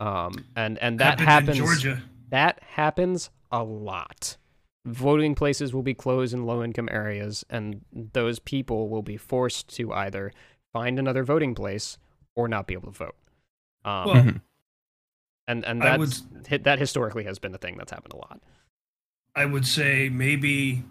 Um, 0.00 0.44
and 0.56 0.78
and 0.78 0.98
that 0.98 1.20
Happened 1.20 1.56
happens. 1.58 1.86
That 2.30 2.60
happens 2.62 3.30
a 3.52 3.62
lot. 3.62 4.36
Voting 4.84 5.36
places 5.36 5.72
will 5.72 5.82
be 5.84 5.94
closed 5.94 6.34
in 6.34 6.44
low 6.46 6.64
income 6.64 6.88
areas, 6.90 7.44
and 7.48 7.84
those 7.92 8.40
people 8.40 8.88
will 8.88 9.02
be 9.02 9.16
forced 9.16 9.68
to 9.76 9.92
either 9.92 10.32
find 10.72 10.98
another 10.98 11.22
voting 11.22 11.54
place 11.54 11.98
or 12.34 12.48
not 12.48 12.66
be 12.66 12.74
able 12.74 12.90
to 12.90 12.98
vote. 12.98 13.16
Um, 13.84 14.06
Well, 14.06 14.34
and 15.46 15.64
and 15.64 15.80
that's 15.82 16.24
hit 16.48 16.64
that 16.64 16.78
historically 16.80 17.24
has 17.24 17.38
been 17.38 17.52
the 17.52 17.58
thing 17.58 17.76
that's 17.76 17.92
happened 17.92 18.14
a 18.14 18.16
lot. 18.16 18.40
I 19.34 19.44
would 19.46 19.66
say 19.66 20.08
maybe, 20.08 20.82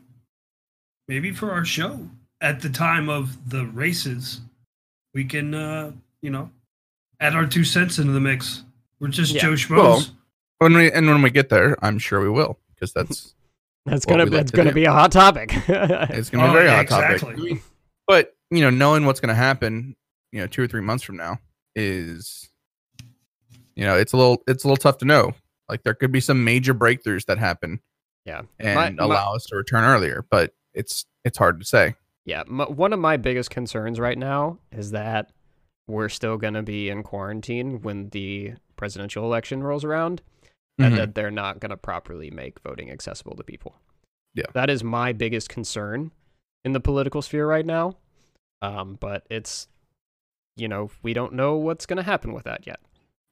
maybe 1.08 1.32
for 1.32 1.52
our 1.52 1.66
show 1.66 2.08
at 2.42 2.62
the 2.62 2.70
time 2.70 3.10
of 3.10 3.50
the 3.50 3.66
races, 3.68 4.42
we 5.14 5.24
can, 5.26 5.54
uh, 5.54 5.92
you 6.22 6.30
know, 6.32 6.50
add 7.20 7.36
our 7.36 7.46
two 7.46 7.64
cents 7.64 8.00
into 8.00 8.12
the 8.14 8.20
mix. 8.20 8.64
We're 9.00 9.10
just 9.10 9.34
Yeah. 9.34 9.42
Joe 9.42 9.54
Schmoes. 9.54 9.78
Well, 9.78 10.06
When 10.60 10.74
we 10.76 10.92
and 10.92 11.08
when 11.08 11.22
we 11.22 11.30
get 11.30 11.50
there, 11.50 11.76
I'm 11.84 11.98
sure 12.00 12.22
we 12.22 12.30
will 12.30 12.58
because 12.74 12.94
that's 12.94 13.36
That's 13.86 14.06
gonna 14.06 14.26
we 14.26 14.30
like 14.30 14.40
that's 14.42 14.52
to 14.52 14.58
gonna 14.58 14.70
do. 14.70 14.76
be 14.76 14.86
a 14.86 14.92
hot 14.92 15.12
topic. 15.12 15.52
it's 15.68 16.30
going 16.30 16.32
to 16.32 16.32
be 16.32 16.38
Oh, 16.42 16.50
a 16.50 16.54
very 16.54 16.66
yeah, 16.68 16.76
hot 16.78 16.88
topic. 16.88 17.12
exactly. 17.24 17.62
But 18.08 18.36
you 18.52 18.62
know, 18.62 18.70
knowing 18.70 19.06
what's 19.08 19.20
going 19.20 19.30
to 19.30 19.36
happen, 19.36 19.96
you 20.32 20.40
know, 20.40 20.46
two 20.48 20.62
or 20.62 20.68
three 20.68 20.82
months 20.82 21.04
from 21.04 21.18
now 21.18 21.40
is, 21.76 22.48
you 23.76 23.86
know, 23.86 23.96
it's 23.98 24.14
a 24.14 24.18
little 24.18 24.44
it's 24.48 24.64
a 24.64 24.68
little 24.68 24.78
tough 24.78 25.00
to 25.00 25.06
know. 25.06 25.34
Like 25.68 25.82
there 25.84 25.96
could 25.96 26.12
be 26.12 26.20
some 26.20 26.44
major 26.44 26.76
breakthroughs 26.76 27.26
that 27.26 27.40
happen 27.40 27.80
yeah, 28.26 28.42
and 28.60 28.76
My- 28.76 28.90
my- 28.92 29.04
allow 29.06 29.36
us 29.36 29.46
to 29.48 29.56
return 29.56 29.84
earlier, 29.84 30.26
but 30.30 30.54
it's 30.74 31.06
it's 31.26 31.38
hard 31.38 31.60
to 31.60 31.66
say. 31.66 31.96
yeah. 32.26 32.44
My, 32.48 32.66
one 32.66 32.94
of 32.94 33.00
my 33.00 33.18
biggest 33.18 33.50
concerns 33.50 34.00
right 34.00 34.18
now 34.18 34.58
is 34.72 34.92
that 34.92 35.32
we're 35.88 36.10
still 36.10 36.38
gonna 36.38 36.64
be 36.64 36.90
in 36.90 37.04
quarantine 37.04 37.82
when 37.82 38.10
the 38.10 38.54
presidential 38.76 39.24
election 39.26 39.62
rolls 39.64 39.84
around, 39.84 40.22
and 40.80 40.94
Mhm. 40.94 40.98
that 40.98 41.16
they're 41.16 41.30
not 41.32 41.60
gonna 41.60 41.78
properly 41.78 42.32
make 42.32 42.60
voting 42.62 42.90
accessible 42.92 43.36
to 43.36 43.44
people. 43.44 43.76
Yeah. 44.34 44.46
that 44.54 44.70
is 44.70 44.82
my 44.84 45.12
biggest 45.12 45.50
concern 45.50 46.12
in 46.64 46.72
the 46.72 46.80
political 46.80 47.22
sphere 47.22 47.46
right 47.46 47.66
now. 47.66 47.98
Um, 48.62 48.96
but 49.00 49.28
it's, 49.30 49.68
you 50.56 50.68
know, 50.70 50.90
we 51.04 51.14
don't 51.14 51.34
know 51.34 51.56
what's 51.58 51.86
gonna 51.86 52.04
happen 52.04 52.32
with 52.32 52.46
that 52.46 52.66
yet. 52.66 52.80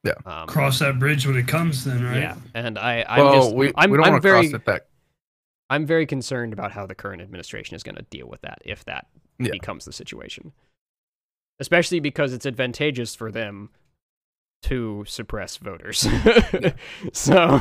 Yeah. 0.04 0.12
Um, 0.24 0.46
Cross 0.46 0.78
that 0.78 0.98
bridge 0.98 1.26
when 1.26 1.36
it 1.36 1.46
comes, 1.46 1.84
then, 1.84 2.02
right? 2.02 2.18
Yeah, 2.20 2.36
and 2.54 2.78
I, 2.78 3.04
I'm 3.08 3.24
well, 3.24 3.34
just, 3.34 3.54
we, 3.54 3.72
I'm, 3.76 3.90
we 3.90 3.96
don't 3.98 4.06
I'm 4.06 4.12
want 4.12 4.22
to 4.22 4.28
very, 4.28 4.48
cross 4.48 4.54
it 4.60 4.64
that. 4.66 4.86
I'm 5.68 5.84
very 5.86 6.06
concerned 6.06 6.52
about 6.52 6.72
how 6.72 6.86
the 6.86 6.94
current 6.94 7.20
administration 7.22 7.76
is 7.76 7.82
going 7.82 7.96
to 7.96 8.02
deal 8.10 8.26
with 8.28 8.40
that 8.40 8.58
if 8.64 8.84
that 8.86 9.08
Yeah. 9.38 9.50
becomes 9.52 9.84
the 9.84 9.92
situation. 9.92 10.52
Especially 11.58 12.00
because 12.00 12.32
it's 12.32 12.46
advantageous 12.46 13.14
for 13.14 13.30
them 13.30 13.68
to 14.62 15.04
suppress 15.06 15.58
voters. 15.58 16.08
so, 17.12 17.60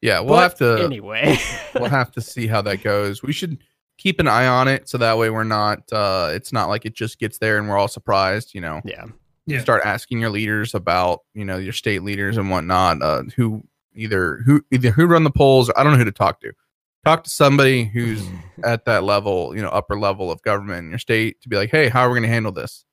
Yeah, 0.00 0.20
we'll 0.20 0.28
but 0.36 0.42
have 0.42 0.54
to 0.56 0.82
anyway. 0.84 1.36
we'll 1.74 1.90
have 1.90 2.10
to 2.12 2.22
see 2.22 2.46
how 2.46 2.62
that 2.62 2.82
goes. 2.82 3.22
We 3.22 3.32
should 3.34 3.58
keep 3.98 4.18
an 4.18 4.26
eye 4.28 4.46
on 4.46 4.66
it 4.66 4.88
so 4.88 4.96
that 4.96 5.18
way 5.18 5.28
we're 5.28 5.44
not 5.44 5.80
uh 5.92 6.30
it's 6.32 6.54
not 6.54 6.70
like 6.70 6.86
it 6.86 6.94
just 6.94 7.18
gets 7.18 7.36
there 7.36 7.58
and 7.58 7.68
we're 7.68 7.76
all 7.76 7.86
surprised, 7.88 8.54
you 8.54 8.62
know. 8.62 8.80
yeah. 8.84 9.04
Yeah. 9.50 9.60
Start 9.60 9.82
asking 9.84 10.20
your 10.20 10.30
leaders 10.30 10.74
about, 10.74 11.20
you 11.34 11.44
know, 11.44 11.56
your 11.58 11.72
state 11.72 12.02
leaders 12.02 12.36
and 12.36 12.50
whatnot, 12.50 13.02
uh 13.02 13.22
who 13.36 13.62
either 13.94 14.38
who 14.46 14.62
either 14.70 14.90
who 14.90 15.06
run 15.06 15.24
the 15.24 15.30
polls 15.30 15.68
or 15.68 15.78
I 15.78 15.82
don't 15.82 15.92
know 15.92 15.98
who 15.98 16.04
to 16.04 16.12
talk 16.12 16.40
to. 16.40 16.52
Talk 17.04 17.24
to 17.24 17.30
somebody 17.30 17.84
who's 17.84 18.30
at 18.64 18.84
that 18.84 19.04
level, 19.04 19.54
you 19.56 19.62
know, 19.62 19.68
upper 19.68 19.98
level 19.98 20.30
of 20.30 20.42
government 20.42 20.84
in 20.84 20.90
your 20.90 20.98
state 20.98 21.40
to 21.42 21.48
be 21.48 21.56
like, 21.56 21.70
hey, 21.70 21.88
how 21.88 22.02
are 22.02 22.10
we 22.10 22.14
going 22.14 22.22
to 22.28 22.28
handle 22.32 22.52
this? 22.52 22.84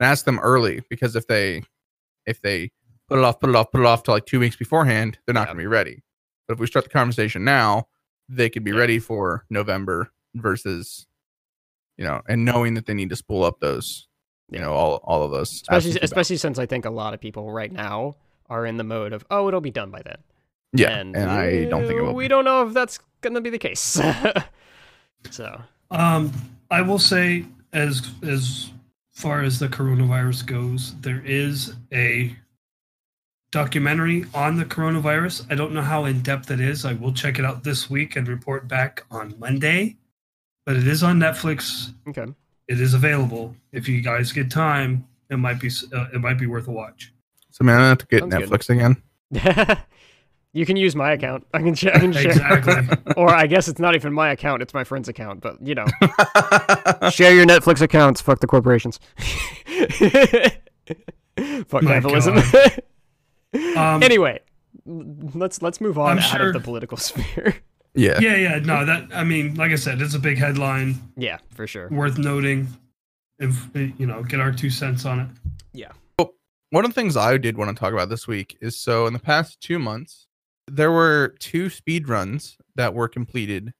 And 0.00 0.08
ask 0.08 0.24
them 0.24 0.38
early 0.40 0.82
because 0.90 1.14
if 1.16 1.26
they 1.26 1.62
if 2.26 2.40
they 2.40 2.70
put 3.08 3.18
it 3.18 3.24
off, 3.24 3.40
put 3.40 3.50
it 3.50 3.56
off, 3.56 3.70
put 3.70 3.80
it 3.80 3.86
off 3.86 4.02
to 4.04 4.10
like 4.12 4.26
two 4.26 4.40
weeks 4.40 4.56
beforehand, 4.56 5.18
they're 5.26 5.34
not 5.34 5.42
Yeah. 5.42 5.46
going 5.46 5.56
to 5.58 5.62
be 5.62 5.66
ready. 5.66 6.02
But 6.48 6.54
if 6.54 6.60
we 6.60 6.66
start 6.66 6.84
the 6.84 6.90
conversation 6.90 7.44
now, 7.44 7.88
they 8.28 8.48
could 8.48 8.64
be 8.64 8.70
Yeah. 8.70 8.78
ready 8.78 8.98
for 8.98 9.44
November 9.50 10.10
versus, 10.34 11.06
you 11.98 12.04
know, 12.04 12.22
and 12.28 12.44
knowing 12.44 12.74
that 12.74 12.86
they 12.86 12.94
need 12.94 13.10
to 13.10 13.16
spool 13.16 13.44
up 13.44 13.60
those, 13.60 14.08
you 14.50 14.58
know, 14.58 14.72
all 14.72 15.00
all 15.04 15.22
of 15.22 15.30
those. 15.30 15.52
especially 15.52 15.76
absentee 15.76 15.98
ballots. 15.98 16.12
especially 16.12 16.36
since 16.36 16.58
I 16.58 16.66
think 16.66 16.84
a 16.84 16.90
lot 16.90 17.14
of 17.14 17.20
people 17.20 17.50
right 17.52 17.72
now 17.72 18.16
are 18.48 18.66
in 18.66 18.76
the 18.76 18.84
mode 18.84 19.12
of, 19.12 19.24
oh, 19.30 19.48
it'll 19.48 19.60
be 19.60 19.70
done 19.70 19.90
by 19.90 20.02
then. 20.02 20.18
yeah, 20.72 20.90
and, 20.90 21.16
and, 21.16 21.30
I 21.30 21.64
don't 21.64 21.86
think 21.86 21.98
it 21.98 22.02
will. 22.02 22.14
We 22.14 22.24
be. 22.24 22.28
don't 22.28 22.44
know 22.44 22.66
if 22.66 22.74
that's 22.74 22.98
going 23.20 23.34
to 23.34 23.40
be 23.40 23.50
the 23.50 23.58
case. 23.58 24.00
so, 25.30 25.60
Um, 25.90 26.32
I 26.70 26.82
will 26.82 26.98
say, 26.98 27.44
as 27.72 28.10
as 28.22 28.70
far 29.12 29.42
as 29.42 29.58
the 29.58 29.68
coronavirus 29.68 30.46
goes, 30.46 30.94
there 31.00 31.22
is 31.24 31.74
a 31.92 32.34
documentary 33.52 34.24
on 34.34 34.56
the 34.56 34.64
coronavirus. 34.64 35.46
I 35.50 35.54
don't 35.54 35.72
know 35.72 35.82
how 35.82 36.06
in 36.06 36.22
depth 36.22 36.50
it 36.50 36.60
is. 36.60 36.84
I 36.84 36.94
will 36.94 37.12
check 37.12 37.38
it 37.38 37.44
out 37.44 37.62
this 37.62 37.88
week 37.88 38.16
and 38.16 38.26
report 38.26 38.66
back 38.66 39.04
on 39.10 39.34
Monday. 39.38 39.96
But 40.64 40.76
it 40.76 40.86
is 40.86 41.02
on 41.02 41.18
Netflix. 41.18 41.92
okay. 42.08 42.26
It 42.68 42.80
is 42.80 42.94
available. 42.94 43.54
If 43.72 43.88
you 43.88 44.00
guys 44.00 44.32
get 44.32 44.50
time, 44.50 45.06
it 45.30 45.36
might 45.36 45.60
be 45.60 45.70
uh, 45.94 46.06
it 46.14 46.20
might 46.20 46.38
be 46.38 46.46
worth 46.46 46.68
a 46.68 46.72
watch. 46.72 47.12
So 47.50 47.64
man, 47.64 47.80
I 47.80 47.88
have 47.88 47.98
to 47.98 48.06
get 48.06 48.20
Sounds 48.20 48.34
good. 48.34 48.48
Netflix 48.48 48.70
again. 48.70 49.78
You 50.54 50.66
can 50.66 50.76
use 50.76 50.94
my 50.94 51.12
account. 51.12 51.46
I 51.54 51.60
can, 51.62 51.74
sh- 51.74 51.86
I 51.86 51.98
can 51.98 52.12
share. 52.12 52.30
Exactly. 52.30 53.14
or 53.16 53.30
I 53.30 53.46
guess 53.46 53.68
it's 53.68 53.80
not 53.80 53.94
even 53.94 54.12
my 54.12 54.28
account; 54.32 54.60
it's 54.60 54.74
my 54.74 54.84
friend's 54.84 55.08
account. 55.08 55.40
But 55.40 55.56
you 55.66 55.74
know, 55.74 55.86
share 57.10 57.34
your 57.34 57.46
Netflix 57.46 57.80
accounts. 57.80 58.20
Fuck 58.20 58.40
the 58.40 58.46
corporations. 58.46 59.00
Fuck 61.66 61.82
My 61.82 61.94
capitalism. 61.94 62.36
Um, 63.78 64.02
anyway, 64.02 64.40
let's 64.84 65.62
let's 65.62 65.80
move 65.80 65.98
on 65.98 66.12
I'm 66.12 66.18
out 66.18 66.24
sure- 66.36 66.48
of 66.48 66.52
the 66.52 66.60
political 66.60 66.98
sphere. 66.98 67.54
Yeah. 67.94 68.18
yeah, 68.20 68.36
yeah, 68.36 68.58
no, 68.58 68.84
that 68.84 69.08
I 69.14 69.24
mean, 69.24 69.54
like 69.54 69.70
I 69.70 69.76
said, 69.76 70.00
it's 70.00 70.14
a 70.14 70.18
big 70.18 70.38
headline, 70.38 70.96
yeah, 71.16 71.38
for 71.54 71.66
sure. 71.66 71.88
worth 71.90 72.18
noting. 72.18 72.68
If 73.38 73.68
you 73.74 74.06
know, 74.06 74.22
get 74.22 74.40
our 74.40 74.52
two 74.52 74.70
cents 74.70 75.04
on 75.04 75.20
it. 75.20 75.26
Yeah. 75.72 75.92
Well, 76.18 76.34
one 76.70 76.84
of 76.84 76.90
the 76.90 76.94
things 76.94 77.16
I 77.16 77.38
did 77.38 77.56
want 77.56 77.74
to 77.76 77.80
talk 77.80 77.92
about 77.92 78.08
this 78.08 78.28
week 78.28 78.56
is 78.60 78.78
so 78.78 79.06
in 79.06 79.12
the 79.12 79.18
past 79.18 79.60
two 79.60 79.78
months, 79.78 80.28
there 80.68 80.92
were 80.92 81.34
two 81.40 81.68
speed 81.68 82.08
runs 82.08 82.56
that 82.76 82.94
were 82.94 83.08
completed 83.08 83.74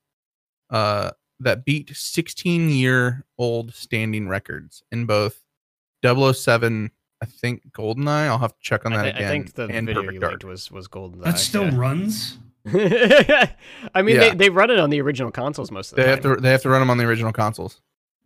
uh, 0.70 1.12
that 1.38 1.64
beat 1.64 1.94
16 1.94 2.70
year 2.70 3.25
old 3.38 3.75
standing 3.75 4.29
records 4.29 4.83
in 4.90 5.07
both 5.07 5.42
007, 6.05 6.90
I 7.20 7.27
think 7.27 7.70
Goldeneye. 7.72 8.27
I'll 8.27 8.38
have 8.38 8.57
to 8.57 8.62
check 8.62 8.85
on 8.85 8.92
I, 8.92 8.96
that 8.96 9.16
again. 9.16 9.25
I 9.25 9.29
think 9.29 9.55
the 9.55 9.68
and 9.68 9.87
video 9.87 10.03
Perfect 10.03 10.14
you 10.14 10.20
Dark. 10.20 10.33
linked 10.33 10.44
was 10.44 10.70
was 10.70 10.88
golden. 10.88 11.20
That 11.20 11.38
still 11.38 11.70
runs. 11.70 12.38
I 13.94 14.03
mean, 14.03 14.16
Yeah. 14.16 14.31
they, 14.31 14.35
they 14.35 14.51
run 14.51 14.70
it 14.70 14.79
on 14.79 14.90
the 14.90 15.01
original 15.01 15.31
consoles 15.31 15.70
most 15.70 15.92
of 15.92 15.96
the 15.96 16.03
They 16.03 16.09
have 16.09 16.20
to 16.22 16.37
they 16.37 16.51
have 16.51 16.62
to 16.62 16.68
run 16.68 16.81
them 16.81 16.90
on 16.90 16.98
the 16.98 17.05
original 17.05 17.33
consoles. 17.33 17.81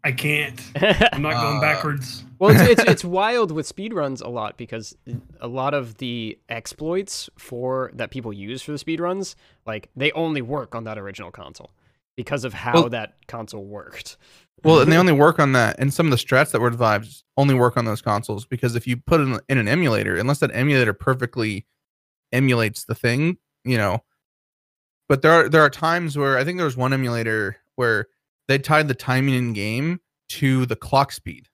I 0.04 0.12
can't. 0.12 0.60
I'm 1.12 1.22
not 1.22 1.34
going 1.34 1.56
Uh, 1.56 1.60
backwards. 1.60 2.22
well, 2.38 2.50
it's, 2.54 2.80
it's 2.80 2.90
it's 2.90 3.04
wild 3.20 3.50
with 3.50 3.66
speedruns 3.74 4.22
a 4.22 4.28
lot 4.28 4.56
because 4.56 4.96
a 5.40 5.48
lot 5.48 5.74
of 5.74 5.96
the 5.98 6.38
exploits 6.48 7.28
for 7.38 7.90
that 7.94 8.10
people 8.10 8.32
use 8.32 8.62
for 8.62 8.72
the 8.72 8.78
speedruns, 8.78 9.34
like 9.66 9.88
they 9.96 10.12
only 10.12 10.42
work 10.42 10.74
on 10.74 10.84
that 10.84 10.96
original 10.98 11.30
console 11.30 11.70
because 12.16 12.44
of 12.44 12.54
how 12.54 12.74
Well- 12.74 12.88
that 12.90 13.14
console 13.26 13.64
worked. 13.64 14.16
Well, 14.64 14.80
and 14.80 14.90
they 14.90 14.96
only 14.96 15.12
work 15.12 15.38
on 15.38 15.52
that, 15.52 15.76
and 15.78 15.92
some 15.92 16.06
of 16.06 16.10
the 16.10 16.16
strats 16.16 16.50
that 16.52 16.60
were 16.60 16.70
devised 16.70 17.24
only 17.36 17.54
work 17.54 17.76
on 17.76 17.84
those 17.84 18.00
consoles 18.00 18.46
because 18.46 18.74
if 18.74 18.86
you 18.86 18.96
put 18.96 19.20
it 19.20 19.24
in, 19.24 19.38
in 19.50 19.58
an 19.58 19.68
emulator, 19.68 20.16
unless 20.16 20.38
that 20.38 20.50
emulator 20.54 20.94
perfectly 20.94 21.66
emulates 22.32 22.84
the 22.84 22.94
thing, 22.94 23.36
you 23.64 23.76
know. 23.76 24.02
But 25.08 25.22
there 25.22 25.32
are 25.32 25.48
there 25.48 25.62
are 25.62 25.70
times 25.70 26.16
where 26.18 26.36
I 26.38 26.44
think 26.44 26.58
there 26.58 26.64
was 26.66 26.76
one 26.76 26.92
emulator 26.92 27.56
where 27.76 28.06
they 28.48 28.58
tied 28.58 28.88
the 28.88 28.94
timing 28.94 29.34
in 29.34 29.52
game 29.52 30.00
to 30.30 30.66
the 30.66 30.76
clock 30.76 31.12
speed, 31.12 31.48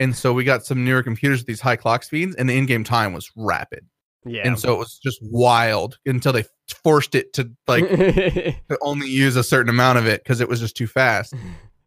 and 0.00 0.14
so 0.16 0.32
we 0.32 0.44
got 0.44 0.64
some 0.64 0.84
newer 0.84 1.02
computers 1.02 1.40
with 1.40 1.46
these 1.46 1.60
high 1.60 1.76
clock 1.76 2.02
speeds, 2.02 2.34
and 2.36 2.48
the 2.48 2.56
in-game 2.56 2.82
time 2.84 3.12
was 3.12 3.30
rapid, 3.36 3.86
Yeah. 4.24 4.42
and 4.44 4.58
so 4.58 4.74
it 4.74 4.78
was 4.78 4.98
just 4.98 5.18
wild 5.22 5.98
until 6.04 6.32
they 6.32 6.44
forced 6.82 7.14
it 7.14 7.32
to 7.34 7.50
like 7.68 7.88
to 7.88 8.78
only 8.82 9.08
use 9.08 9.36
a 9.36 9.44
certain 9.44 9.68
amount 9.70 9.98
of 9.98 10.06
it 10.06 10.22
because 10.24 10.40
it 10.40 10.48
was 10.48 10.58
just 10.60 10.76
too 10.76 10.86
fast. 10.86 11.34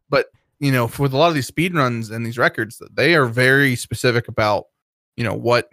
But 0.09 0.27
you 0.59 0.71
know, 0.71 0.89
with 0.97 1.13
a 1.13 1.17
lot 1.17 1.27
of 1.27 1.35
these 1.35 1.47
speed 1.47 1.75
runs 1.75 2.09
and 2.11 2.25
these 2.25 2.37
records, 2.37 2.81
they 2.93 3.13
are 3.15 3.25
very 3.25 3.75
specific 3.75 4.29
about 4.29 4.67
you 5.17 5.23
know 5.25 5.33
what 5.33 5.67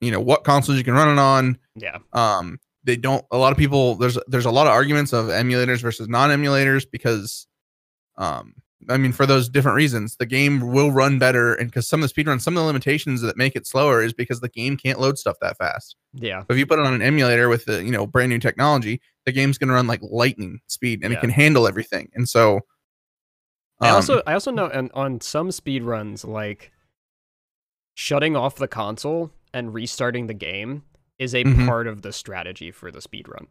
you 0.00 0.10
know 0.10 0.18
what 0.20 0.44
consoles 0.44 0.78
you 0.78 0.84
can 0.84 0.94
run 0.94 1.10
it 1.16 1.20
on. 1.20 1.58
yeah. 1.76 1.98
Um, 2.14 2.58
they 2.84 2.96
don't. 2.96 3.24
A 3.30 3.36
lot 3.36 3.52
of 3.52 3.58
people 3.58 3.94
there's 3.96 4.18
there's 4.26 4.46
a 4.46 4.50
lot 4.50 4.66
of 4.66 4.72
arguments 4.72 5.12
of 5.12 5.26
emulators 5.26 5.80
versus 5.82 6.08
non-emulators 6.08 6.86
because, 6.90 7.46
um, 8.16 8.54
I 8.88 8.96
mean, 8.96 9.12
for 9.12 9.26
those 9.26 9.48
different 9.48 9.76
reasons, 9.76 10.16
the 10.16 10.26
game 10.26 10.60
will 10.72 10.90
run 10.90 11.18
better, 11.18 11.54
and 11.54 11.68
because 11.68 11.86
some 11.86 12.00
of 12.00 12.02
the 12.02 12.08
speed 12.08 12.26
runs, 12.26 12.42
some 12.42 12.56
of 12.56 12.62
the 12.62 12.66
limitations 12.66 13.20
that 13.20 13.36
make 13.36 13.54
it 13.54 13.66
slower 13.66 14.02
is 14.02 14.12
because 14.14 14.40
the 14.40 14.48
game 14.48 14.76
can't 14.76 14.98
load 14.98 15.18
stuff 15.18 15.36
that 15.40 15.58
fast. 15.58 15.96
Yeah. 16.14 16.44
If 16.48 16.56
you 16.56 16.64
put 16.66 16.78
it 16.78 16.86
on 16.86 16.94
an 16.94 17.02
emulator 17.02 17.48
with 17.48 17.66
the 17.66 17.84
you 17.84 17.92
know 17.92 18.06
brand 18.06 18.30
new 18.30 18.38
technology, 18.38 19.00
the 19.26 19.32
game's 19.32 19.58
gonna 19.58 19.74
run 19.74 19.86
like 19.86 20.00
lightning 20.02 20.60
speed 20.66 21.00
and 21.02 21.12
Yeah. 21.12 21.18
it 21.18 21.20
can 21.20 21.30
handle 21.30 21.68
everything. 21.68 22.10
And 22.14 22.28
so, 22.28 22.60
I 23.80 23.90
um, 23.90 23.96
also 23.96 24.22
I 24.26 24.32
also 24.32 24.50
know 24.50 24.70
on, 24.72 24.90
on 24.94 25.20
some 25.20 25.50
speedruns 25.50 26.26
like 26.26 26.72
shutting 27.94 28.34
off 28.34 28.56
the 28.56 28.68
console 28.68 29.30
and 29.52 29.74
restarting 29.74 30.26
the 30.26 30.34
game 30.34 30.84
is 31.20 31.34
a 31.34 31.44
Mhm. 31.44 31.66
part 31.68 31.86
of 31.86 32.02
the 32.02 32.12
strategy 32.12 32.70
for 32.72 32.90
the 32.90 32.98
speedrun. 32.98 33.46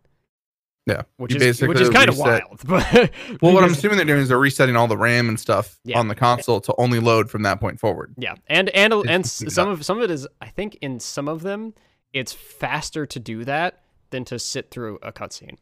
Yeah, 0.86 1.03
Which 1.17 1.36
you 1.36 1.39
is 1.39 1.62
which 1.62 1.79
is 1.79 1.89
kind 1.91 2.10
of 2.10 2.17
wild. 2.17 2.62
But 2.67 3.12
well, 3.41 3.53
what 3.53 3.63
I'm 3.63 3.71
assuming 3.73 3.97
they're 3.97 4.08
doing 4.08 4.21
is 4.21 4.29
they're 4.29 4.39
resetting 4.39 4.75
all 4.75 4.88
the 4.88 4.97
RAM 4.97 5.29
and 5.29 5.39
stuff 5.39 5.77
Yeah. 5.84 5.99
on 5.99 6.08
the 6.08 6.15
console 6.15 6.60
to 6.62 6.73
only 6.79 6.99
load 6.99 7.29
from 7.29 7.43
that 7.43 7.60
point 7.60 7.79
forward. 7.79 8.15
Yeah, 8.17 8.34
and 8.47 8.69
and 8.69 8.91
It's 8.93 9.08
and 9.08 9.25
speed 9.27 9.51
some 9.51 9.69
of 9.69 9.86
some 9.86 9.97
of 9.99 10.03
it 10.03 10.10
is 10.12 10.27
I 10.41 10.47
think 10.47 10.77
in 10.82 10.99
some 10.99 11.27
of 11.27 11.43
them 11.43 11.75
it's 12.12 12.34
faster 12.34 13.05
to 13.05 13.19
do 13.19 13.45
that 13.45 13.84
than 14.10 14.25
to 14.25 14.39
sit 14.39 14.71
through 14.71 14.97
a 15.03 15.12
cutscene. 15.12 15.58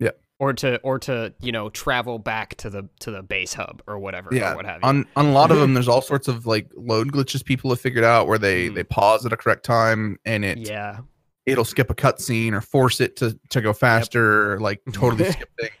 Yeah. 0.00 0.10
Or 0.38 0.52
to 0.52 0.78
or 0.82 0.98
to 0.98 1.32
you 1.40 1.50
know 1.52 1.70
travel 1.70 2.18
back 2.18 2.56
to 2.56 2.68
the 2.68 2.90
to 3.00 3.10
the 3.10 3.22
base 3.22 3.54
hub 3.54 3.80
or 3.86 3.98
whatever 3.98 4.28
Yeah, 4.34 4.52
or 4.52 4.56
what 4.56 4.66
have 4.66 4.82
you. 4.82 4.88
On 4.88 5.06
on 5.16 5.26
a 5.26 5.32
lot 5.32 5.50
of 5.50 5.58
them, 5.60 5.72
there's 5.72 5.88
all 5.88 6.02
sorts 6.02 6.28
of 6.28 6.44
like 6.46 6.68
load 6.76 7.10
glitches 7.10 7.42
people 7.42 7.70
have 7.70 7.80
figured 7.80 8.04
out 8.04 8.26
where 8.26 8.38
they 8.38 8.68
Mhm. 8.68 8.74
they 8.74 8.84
pause 8.84 9.24
at 9.24 9.32
a 9.32 9.36
correct 9.38 9.64
time 9.64 10.18
and 10.26 10.44
it 10.44 10.58
yeah, 10.58 10.98
it'll 11.48 11.64
skip 11.64 11.90
a 11.90 11.94
cutscene 11.94 12.52
or 12.52 12.60
force 12.60 13.00
it 13.00 13.16
to 13.16 13.38
to 13.50 13.60
go 13.60 13.72
faster 13.72 14.52
or 14.52 14.60
like 14.60 14.80
totally 14.92 15.24
skip 15.32 15.48
things. 15.58 15.72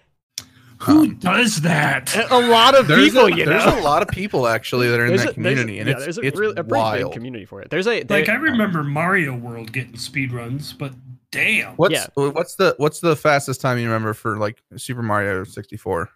Who 0.82 1.00
Um, 1.00 1.14
does 1.16 1.62
that? 1.62 2.14
a 2.16 2.32
a 2.36 2.38
lot 2.48 2.76
of 2.78 2.86
There's, 2.86 3.08
people, 3.10 3.26
a, 3.26 3.36
you 3.36 3.44
there's 3.44 3.64
know. 3.66 3.80
a 3.80 3.82
lot 3.82 4.00
of 4.00 4.08
people 4.08 4.46
actually 4.46 4.88
that 4.88 5.00
are 5.00 5.06
in 5.06 5.16
that 5.16 5.30
a- 5.30 5.32
community, 5.34 5.80
and 5.80 5.88
yeah, 5.88 5.96
it's 5.96 6.04
there's 6.04 6.18
a, 6.18 6.20
it's 6.20 6.38
real, 6.38 6.50
a 6.52 6.54
pretty 6.54 6.66
big 6.68 6.72
wild. 6.72 7.12
community 7.12 7.44
for 7.44 7.60
it. 7.60 7.68
There's 7.70 7.88
a 7.88 8.04
Like 8.08 8.28
I 8.28 8.34
remember 8.36 8.84
Mario 8.84 9.34
World 9.36 9.72
getting 9.72 9.96
speed 9.98 10.32
runs, 10.32 10.72
but 10.72 10.92
damn. 11.32 11.74
What's 11.74 11.94
Yeah. 11.94 12.06
what's 12.14 12.54
the 12.54 12.74
what's 12.78 13.00
the 13.00 13.16
fastest 13.16 13.60
time 13.60 13.78
you 13.78 13.86
remember 13.86 14.14
for 14.14 14.36
like 14.38 14.62
Super 14.76 15.02
Mario 15.02 15.42
64? 15.42 16.10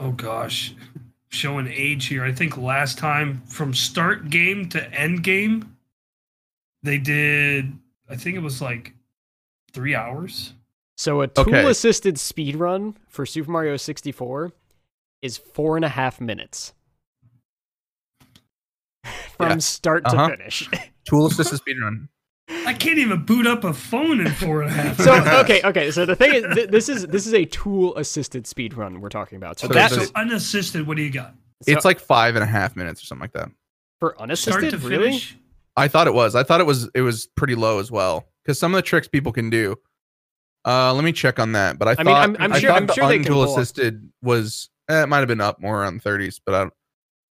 Oh 0.00 0.12
gosh, 0.12 0.74
showing 1.28 1.68
age 1.68 2.06
here. 2.06 2.24
I 2.24 2.32
think 2.32 2.56
last 2.56 2.98
time 2.98 3.42
from 3.46 3.74
start 3.74 4.30
game 4.30 4.68
to 4.70 4.92
end 4.92 5.24
game, 5.24 5.76
they 6.82 6.98
did. 6.98 7.72
I 8.08 8.16
think 8.16 8.36
it 8.36 8.42
was 8.42 8.60
like 8.62 8.94
three 9.72 9.94
hours. 9.94 10.54
So 10.96 11.20
a 11.20 11.28
tool 11.28 11.68
assisted 11.68 12.18
speed 12.18 12.56
run 12.56 12.96
for 13.08 13.24
Super 13.26 13.50
Mario 13.50 13.76
64 13.76 14.52
is 15.22 15.36
four 15.36 15.76
and 15.76 15.84
a 15.84 15.88
half 15.90 16.20
minutes. 16.20 16.72
From 19.36 19.50
Yeah. 19.50 19.58
start 19.58 20.04
to 20.06 20.10
Uh-huh. 20.16 20.28
finish. 20.30 20.68
Tool 21.04 21.26
assisted 21.26 21.56
speed 21.58 21.76
run. 21.80 22.08
I 22.66 22.72
can't 22.74 22.98
even 22.98 23.24
boot 23.24 23.46
up 23.46 23.64
a 23.64 23.72
phone 23.72 24.20
in 24.20 24.30
four 24.32 24.62
and 24.62 24.70
a 24.70 24.74
half. 24.74 24.96
so 25.00 25.14
okay, 25.40 25.60
okay. 25.64 25.90
So 25.90 26.04
the 26.06 26.16
thing 26.16 26.34
is, 26.34 26.54
th- 26.54 26.68
this 26.70 26.88
is 26.88 27.06
this 27.06 27.26
is 27.26 27.34
a 27.34 27.44
tool 27.44 27.96
assisted 27.96 28.46
speed 28.46 28.74
run 28.74 29.00
we're 29.00 29.08
talking 29.10 29.36
about. 29.36 29.58
So 29.58 29.66
Okay, 29.66 29.74
that's 29.74 29.94
so 29.94 30.04
unassisted. 30.14 30.86
What 30.86 30.96
do 30.96 31.02
you 31.02 31.10
got? 31.10 31.34
It's 31.66 31.84
like 31.84 32.00
five 32.00 32.36
and 32.36 32.42
a 32.42 32.46
half 32.46 32.74
minutes 32.76 33.02
or 33.02 33.06
something 33.06 33.22
like 33.22 33.32
that. 33.32 33.50
for 34.00 34.10
Start 34.14 34.22
unassisted. 34.22 34.70
to 34.72 34.78
Really? 34.78 35.04
finish. 35.08 35.36
I 35.78 35.88
thought 35.88 36.06
it 36.06 36.14
was. 36.14 36.34
I 36.34 36.42
thought 36.42 36.60
it 36.60 36.66
was. 36.66 36.88
It 36.94 37.02
was 37.02 37.26
pretty 37.36 37.54
low 37.54 37.78
as 37.78 37.90
well 37.90 38.26
because 38.44 38.58
some 38.58 38.74
of 38.74 38.78
the 38.78 38.82
tricks 38.82 39.08
people 39.08 39.32
can 39.32 39.48
do. 39.50 39.76
Uh, 40.66 40.92
let 40.92 41.04
me 41.04 41.12
check 41.12 41.38
on 41.38 41.52
that. 41.52 41.78
But 41.78 41.88
I 41.88 41.90
I 41.92 41.94
thought 41.94 42.04
mean, 42.06 42.16
I'm- 42.16 42.36
I'm 42.40 42.52
I 42.52 42.58
sure- 42.58 42.70
thought 42.70 42.76
I'm 42.82 42.86
the 42.86 42.92
sure 42.94 43.08
they 43.08 43.18
can 43.18 43.24
untool 43.32 43.44
pull 43.44 43.52
off- 43.52 43.58
assisted 43.58 44.10
was. 44.22 44.68
Eh, 44.90 45.02
it 45.02 45.06
might 45.08 45.18
have 45.18 45.28
been 45.28 45.40
up 45.40 45.60
more 45.60 45.82
around 45.82 46.02
30s, 46.02 46.40
but 46.44 46.54
I, 46.54 46.64
the 46.64 46.70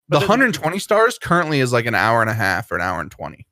But 0.09 0.19
the- 0.19 0.25
120 0.27 0.77
stars 0.79 1.17
currently 1.17 1.59
is 1.61 1.71
like 1.73 1.85
an 1.85 1.95
hour 1.95 2.19
and 2.21 2.29
a 2.29 2.33
half 2.33 2.69
or 2.71 2.75
an 2.75 2.81
hour 2.81 2.99
and 2.99 3.09
20. 3.09 3.47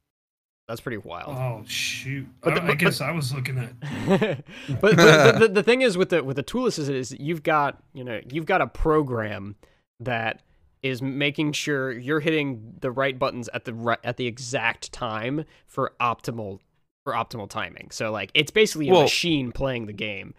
That's 0.67 0.79
pretty 0.81 0.97
wild. 0.97 1.35
Oh 1.37 1.63
shoot! 1.67 2.27
But 2.41 2.53
I, 2.53 2.55
the- 2.55 2.61
I 2.63 2.67
but- 2.67 2.77
guess 2.79 3.01
I 3.01 3.11
was 3.11 3.33
looking 3.33 3.57
at. 3.57 3.73
but, 4.07 4.81
but 4.81 4.95
the, 4.97 5.35
the, 5.39 5.47
the 5.55 5.63
thing 5.63 5.81
is 5.81 5.97
with 5.97 6.09
the 6.09 6.23
with 6.23 6.35
the 6.37 6.43
tool 6.43 6.65
assisted 6.67 6.95
is 6.95 7.11
you've 7.19 7.43
got 7.43 7.81
you 7.93 8.03
know 8.03 8.21
you've 8.29 8.45
got 8.45 8.61
a 8.61 8.67
program 8.67 9.55
that 9.99 10.41
is 10.83 11.01
making 11.01 11.53
sure 11.53 11.91
you're 11.91 12.19
hitting 12.19 12.75
the 12.81 12.91
right 12.91 13.17
buttons 13.17 13.49
at 13.53 13.65
the 13.65 13.73
right 13.73 13.99
at 14.03 14.17
the 14.17 14.27
exact 14.27 14.91
time 14.91 15.45
for 15.65 15.93
optimal 15.99 16.59
for 17.05 17.13
optimal 17.13 17.49
timing. 17.49 17.89
So 17.91 18.11
like 18.11 18.29
it's 18.33 18.51
basically 18.51 18.89
a 18.89 18.91
Well, 18.93 19.01
machine 19.03 19.51
playing 19.51 19.85
the 19.87 19.93
game, 19.93 20.33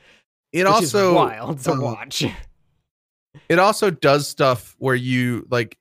It 0.53 0.59
which 0.59 0.67
also 0.67 1.11
is 1.11 1.15
wild 1.17 1.59
to 1.61 1.73
uh, 1.73 1.81
watch. 1.81 2.25
it 3.49 3.59
also 3.59 3.91
does 3.91 4.29
stuff 4.29 4.75
where 4.79 4.95
you 4.95 5.47
like 5.51 5.77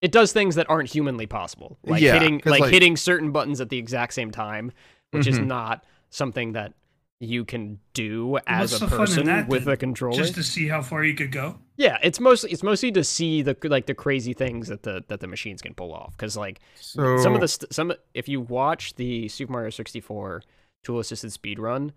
It 0.00 0.12
does 0.12 0.32
things 0.32 0.54
that 0.56 0.68
aren't 0.70 0.88
humanly 0.90 1.26
possible, 1.26 1.78
like 1.84 2.00
Yeah, 2.02 2.18
hitting 2.18 2.40
'cause, 2.40 2.50
like, 2.52 2.60
like- 2.62 2.72
hitting 2.72 2.96
certain 2.96 3.32
buttons 3.32 3.60
at 3.60 3.68
the 3.68 3.78
exact 3.78 4.14
same 4.14 4.30
time, 4.30 4.72
which 5.10 5.26
is 5.26 5.38
Mhm. 5.38 5.46
not 5.46 5.84
something 6.10 6.52
that 6.52 6.72
you 7.20 7.44
can 7.44 7.80
do 7.94 8.38
as 8.46 8.70
What's 8.72 8.82
a 8.82 8.84
the 8.86 8.90
fun 8.90 9.00
in 9.00 9.26
person 9.26 9.46
with 9.48 9.64
then? 9.64 9.74
a 9.74 9.76
controller. 9.76 10.16
Just 10.16 10.34
to 10.36 10.42
see 10.42 10.68
how 10.68 10.82
far 10.82 11.02
you 11.04 11.14
could 11.14 11.32
go. 11.32 11.58
Yeah, 11.78 11.96
it's 12.02 12.18
mostly 12.18 12.50
it's 12.50 12.64
mostly 12.64 12.90
to 12.92 13.04
see 13.04 13.40
the 13.40 13.56
like 13.62 13.86
the 13.86 13.94
crazy 13.94 14.32
things 14.34 14.66
that 14.68 14.82
the 14.82 15.04
that 15.08 15.20
the 15.20 15.28
machines 15.28 15.62
can 15.62 15.74
pull 15.74 15.94
off. 15.94 16.10
Because 16.16 16.36
like 16.36 16.60
so 16.74 17.16
some 17.18 17.34
of 17.34 17.40
the 17.40 17.46
st- 17.48 17.72
some 17.72 17.92
if 18.14 18.28
you 18.28 18.40
watch 18.40 18.96
the 18.96 19.28
Super 19.28 19.52
Mario 19.52 19.70
sixty 19.70 20.00
four 20.00 20.42
tool 20.84 20.98
assisted 20.98 21.32
speed 21.32 21.58
run, 21.60 21.92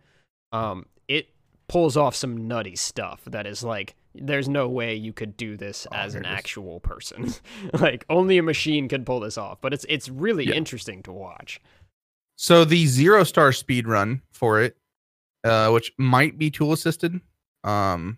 um, 0.53 0.85
it 1.07 1.29
pulls 1.67 1.97
off 1.97 2.15
some 2.15 2.47
nutty 2.47 2.75
stuff 2.75 3.21
that 3.25 3.47
is 3.47 3.63
like 3.63 3.95
there's 4.13 4.47
no 4.47 4.67
way 4.69 4.93
you 4.93 5.13
could 5.13 5.35
do 5.35 5.57
this 5.57 5.87
Oh, 5.91 5.95
as 5.95 6.13
an 6.13 6.25
here 6.25 6.31
it 6.31 6.35
is. 6.35 6.39
actual 6.39 6.79
person. 6.81 7.33
like 7.79 8.05
only 8.07 8.37
a 8.37 8.43
machine 8.43 8.87
could 8.87 9.03
pull 9.05 9.19
this 9.21 9.37
off. 9.37 9.61
But 9.61 9.73
it's 9.73 9.85
it's 9.89 10.09
really 10.09 10.45
Yeah. 10.47 10.53
interesting 10.55 11.01
to 11.03 11.11
watch. 11.11 11.59
So 12.37 12.65
the 12.65 12.85
zero 12.85 13.23
star 13.23 13.51
speed 13.51 13.87
run 13.87 14.21
for 14.31 14.61
it, 14.61 14.77
uh, 15.43 15.71
which 15.71 15.91
might 15.97 16.37
be 16.37 16.51
tool 16.51 16.71
assisted, 16.73 17.19
um, 17.63 18.17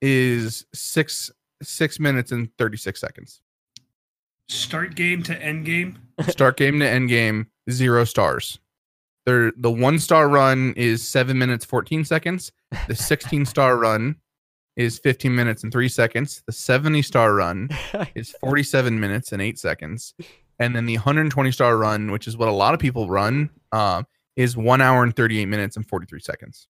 is 0.00 0.66
six 0.74 1.30
six 1.62 1.98
minutes 1.98 2.32
and 2.32 2.48
thirty 2.58 2.76
six 2.76 3.00
seconds. 3.00 3.40
Start 4.48 4.94
game 4.94 5.22
to 5.24 5.42
end 5.42 5.64
game. 5.64 5.98
Start 6.28 6.56
game 6.56 6.78
to 6.80 6.88
end 6.88 7.08
game, 7.08 7.48
zero 7.70 8.04
stars. 8.04 8.58
There, 9.24 9.52
the 9.56 9.70
one 9.70 9.98
star 9.98 10.28
run 10.28 10.72
is 10.76 11.06
seven 11.06 11.38
minutes 11.38 11.64
fourteen 11.64 12.04
seconds. 12.04 12.52
The 12.88 12.94
sixteen 12.94 13.44
star 13.46 13.76
run 13.76 14.16
is 14.76 14.98
fifteen 14.98 15.34
minutes 15.34 15.62
and 15.64 15.72
three 15.72 15.88
seconds. 15.88 16.42
The 16.46 16.52
seventy 16.52 17.02
star 17.02 17.34
run 17.34 17.70
is 18.14 18.34
47 18.40 18.98
minutes 19.00 19.32
and 19.32 19.42
8 19.42 19.58
seconds 19.58 20.14
and 20.58 20.74
then 20.74 20.86
the 20.86 20.96
120 20.96 21.50
star 21.50 21.76
run 21.76 22.10
which 22.10 22.26
is 22.26 22.36
what 22.36 22.48
a 22.48 22.52
lot 22.52 22.74
of 22.74 22.80
people 22.80 23.08
run 23.08 23.50
uh, 23.72 24.02
is 24.36 24.56
1 24.56 24.80
hour 24.80 25.02
and 25.02 25.14
38 25.14 25.46
minutes 25.46 25.76
and 25.76 25.86
43 25.88 26.20
seconds 26.20 26.68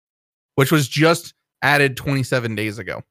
which 0.55 0.73
was 0.73 0.89
just 0.89 1.35
added 1.63 1.97
27 1.97 2.55
days 2.55 2.79
ago 2.79 3.03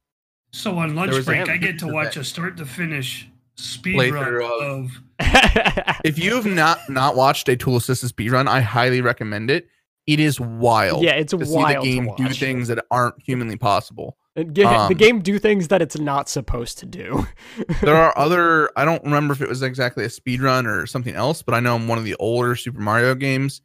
So 0.52 0.78
on 0.78 0.96
lunch 0.96 1.26
break, 1.26 1.50
I 1.50 1.58
get 1.58 1.80
to 1.80 1.88
watch 1.94 2.18
a 2.18 2.24
start 2.24 2.58
to 2.58 2.66
finish 2.66 3.28
speed 3.56 4.14
run 4.14 4.26
Playthrough 4.26 4.62
of. 4.62 5.02
if 6.04 6.20
you 6.20 6.36
have 6.36 6.46
not 6.46 6.80
not 6.90 7.16
watched 7.16 7.48
a 7.48 7.56
tool 7.56 7.78
assisted 7.78 8.10
speed 8.10 8.32
run 8.32 8.48
i 8.48 8.60
highly 8.60 9.00
recommend 9.00 9.50
it 9.50 9.68
it 10.08 10.20
is 10.20 10.40
wild 10.40 11.04
yeah, 11.04 11.14
it's 11.14 11.32
to 11.32 11.46
see 11.46 11.64
the 11.64 11.80
game 11.82 12.10
to 12.18 12.28
do 12.28 12.34
things 12.34 12.68
that 12.68 12.86
aren't 12.92 13.16
humanly 13.22 13.56
possible 13.56 14.18
And 14.36 14.54
ga- 14.54 14.64
the 14.64 14.94
um, 14.94 14.94
game 14.94 15.22
do 15.22 15.40
things 15.40 15.70
that 15.70 15.82
it's 15.82 15.98
not 15.98 16.28
supposed 16.28 16.78
to 16.80 16.86
do. 16.86 17.26
there 17.82 17.96
are 17.96 18.16
other 18.18 18.70
i 18.76 18.84
don't 18.84 19.04
remember 19.04 19.34
if 19.34 19.42
it 19.42 19.48
was 19.48 19.62
exactly 19.62 20.04
a 20.04 20.10
speed 20.10 20.42
run 20.42 20.68
or 20.68 20.86
something 20.86 21.16
else 21.16 21.42
but 21.42 21.56
i 21.56 21.62
know 21.62 21.78
in 21.78 21.88
one 21.88 21.98
of 21.98 22.04
the 22.04 22.16
older 22.16 22.56
super 22.58 22.82
mario 22.82 23.16
games 23.16 23.62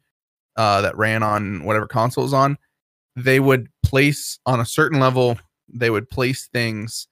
uh, 0.57 0.81
that 0.81 0.97
ran 0.97 1.23
on 1.23 1.63
whatever 1.63 1.87
console 1.87 2.23
it 2.23 2.25
was 2.25 2.33
on 2.33 2.57
they 3.15 3.39
would 3.39 3.67
place 3.83 4.39
on 4.45 4.59
a 4.59 4.65
certain 4.65 4.99
level 4.99 5.37
they 5.73 5.89
would 5.89 6.09
place 6.09 6.47
things 6.51 7.07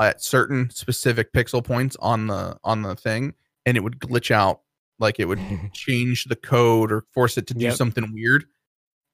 at 0.00 0.22
certain 0.22 0.70
specific 0.70 1.32
pixel 1.32 1.62
points 1.64 1.96
on 2.00 2.26
the 2.28 2.56
on 2.64 2.82
the 2.82 2.94
thing 2.96 3.34
and 3.66 3.76
it 3.76 3.80
would 3.80 3.98
glitch 3.98 4.30
out 4.30 4.60
like 4.98 5.18
it 5.18 5.26
would 5.26 5.40
change 5.72 6.24
the 6.26 6.36
code 6.36 6.92
or 6.92 7.04
force 7.12 7.36
it 7.36 7.46
to 7.48 7.54
do 7.54 7.64
Yep. 7.66 7.74
something 7.74 8.12
weird 8.14 8.44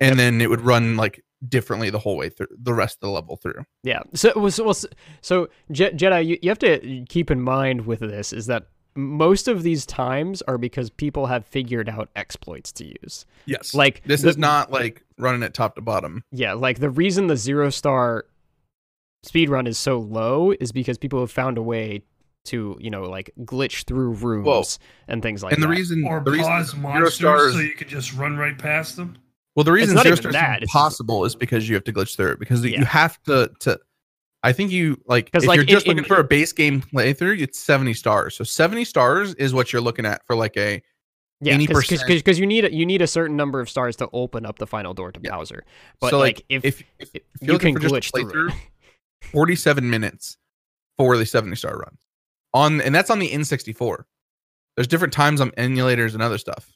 and 0.00 0.18
then 0.18 0.40
it 0.40 0.50
would 0.50 0.60
run 0.60 0.96
like 0.96 1.22
differently 1.48 1.90
the 1.90 1.98
whole 1.98 2.16
way 2.16 2.28
through 2.28 2.46
the 2.62 2.74
rest 2.74 2.96
of 2.96 3.00
the 3.00 3.10
level 3.10 3.36
through 3.36 3.64
Yeah. 3.82 4.02
So 4.14 4.28
it 4.28 4.36
was 4.36 4.60
well, 4.60 4.74
so 5.20 5.48
Je- 5.72 5.90
Jedi, 5.92 6.26
you, 6.26 6.38
you 6.42 6.48
have 6.50 6.58
to 6.60 7.04
keep 7.08 7.30
in 7.30 7.40
mind 7.40 7.86
with 7.86 8.00
this 8.00 8.32
is 8.32 8.46
that 8.46 8.68
most 8.94 9.46
of 9.46 9.62
these 9.62 9.84
times 9.84 10.40
are 10.42 10.56
because 10.56 10.88
people 10.88 11.26
have 11.26 11.44
figured 11.44 11.86
out 11.88 12.08
exploits 12.16 12.72
to 12.72 12.86
use. 13.02 13.26
yes 13.44 13.74
Like 13.74 14.02
this 14.04 14.22
the- 14.22 14.28
is 14.30 14.38
not 14.38 14.70
like 14.70 15.04
running 15.18 15.42
it 15.42 15.52
top 15.54 15.74
to 15.76 15.82
bottom 15.82 16.22
Yeah, 16.32 16.52
like 16.54 16.80
the 16.80 16.90
reason 16.90 17.26
the 17.26 17.36
zero 17.36 17.68
star 17.70 18.24
speed 19.26 19.48
run 19.50 19.66
is 19.66 19.78
so 19.78 19.98
low 19.98 20.52
is 20.52 20.72
because 20.72 20.98
people 20.98 21.20
have 21.20 21.30
found 21.30 21.58
a 21.58 21.62
way 21.62 22.02
to, 22.46 22.76
you 22.80 22.90
know, 22.90 23.02
like 23.02 23.30
glitch 23.40 23.84
through 23.84 24.12
rooms 24.12 24.78
and 25.08 25.20
things 25.22 25.42
like 25.42 25.50
that. 25.50 25.56
and 25.56 25.62
the 25.64 25.68
reason 25.68 26.04
Or 26.06 26.20
the 26.20 26.38
pause 26.38 26.70
zero 26.70 26.82
monsters 26.82 27.14
stars 27.14 27.54
so 27.54 27.58
you 27.60 27.74
could 27.74 27.88
just 27.88 28.14
run 28.14 28.36
right 28.36 28.56
past 28.56 28.96
them. 28.96 29.18
well 29.56 29.64
the 29.64 29.72
reason 29.72 29.94
not 29.96 30.04
zero 30.04 30.12
even 30.14 30.22
stars 30.22 30.32
that, 30.34 30.50
is 30.58 30.62
it's 30.62 30.72
just- 30.72 30.72
possible 30.72 31.24
is 31.24 31.34
because 31.34 31.68
you 31.68 31.74
have 31.74 31.84
to 31.84 31.92
glitch 31.92 32.16
through 32.16 32.32
it 32.32 32.38
because 32.38 32.64
Yeah. 32.64 32.78
you 32.78 32.84
have 32.84 33.20
to 33.24 33.50
to 33.60 33.80
I 34.44 34.52
think 34.52 34.70
you 34.70 35.00
like 35.06 35.32
'Cause, 35.32 35.42
if 35.42 35.48
like, 35.48 35.56
you're 35.56 35.62
in- 35.64 35.68
just 35.68 35.86
looking 35.88 36.04
in- 36.04 36.08
for 36.08 36.20
a 36.20 36.24
base 36.24 36.52
game 36.52 36.80
playthrough, 36.82 37.40
it's 37.40 37.58
70 37.58 37.94
stars. 37.94 38.36
So 38.36 38.44
70 38.44 38.84
stars 38.84 39.34
is 39.34 39.52
what 39.52 39.72
you're 39.72 39.82
looking 39.82 40.06
at 40.06 40.24
for 40.24 40.36
like 40.36 40.56
a 40.56 40.80
yeah, 41.40 41.56
because 41.58 41.88
percent- 41.88 42.06
because 42.06 42.38
you 42.38 42.46
need 42.46 42.64
a, 42.64 42.72
you 42.72 42.86
need 42.86 43.02
a 43.02 43.08
certain 43.08 43.36
number 43.36 43.58
of 43.60 43.68
stars 43.68 43.96
to 43.96 44.08
open 44.12 44.46
up 44.46 44.58
the 44.60 44.66
final 44.68 44.94
door 44.94 45.10
to 45.10 45.20
Yeah. 45.20 45.32
Bowser. 45.32 45.64
But 46.00 46.10
so 46.10 46.18
like, 46.20 46.36
like 46.36 46.44
if, 46.48 46.64
if, 46.64 46.80
if, 47.00 47.08
if 47.16 47.22
you're 47.40 47.46
you 47.48 47.52
looking 47.54 47.74
can 47.74 47.82
for 47.82 47.88
just 47.88 48.14
a 48.14 48.18
glitch 48.20 48.30
through 48.30 48.48
it. 48.50 48.54
47 49.22 49.88
minutes 49.88 50.36
for 50.96 51.16
the 51.16 51.26
70 51.26 51.56
star 51.56 51.76
run. 51.76 51.98
On 52.54 52.80
and 52.80 52.94
that's 52.94 53.10
on 53.10 53.18
the 53.18 53.30
N64. 53.30 54.04
There's 54.76 54.86
different 54.86 55.12
times 55.12 55.40
on 55.40 55.50
emulators 55.52 56.14
and 56.14 56.22
other 56.22 56.38
stuff 56.38 56.72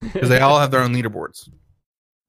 because 0.00 0.28
they 0.28 0.40
all 0.40 0.58
have 0.58 0.70
their 0.70 0.80
own 0.80 0.94
leaderboards. 0.94 1.48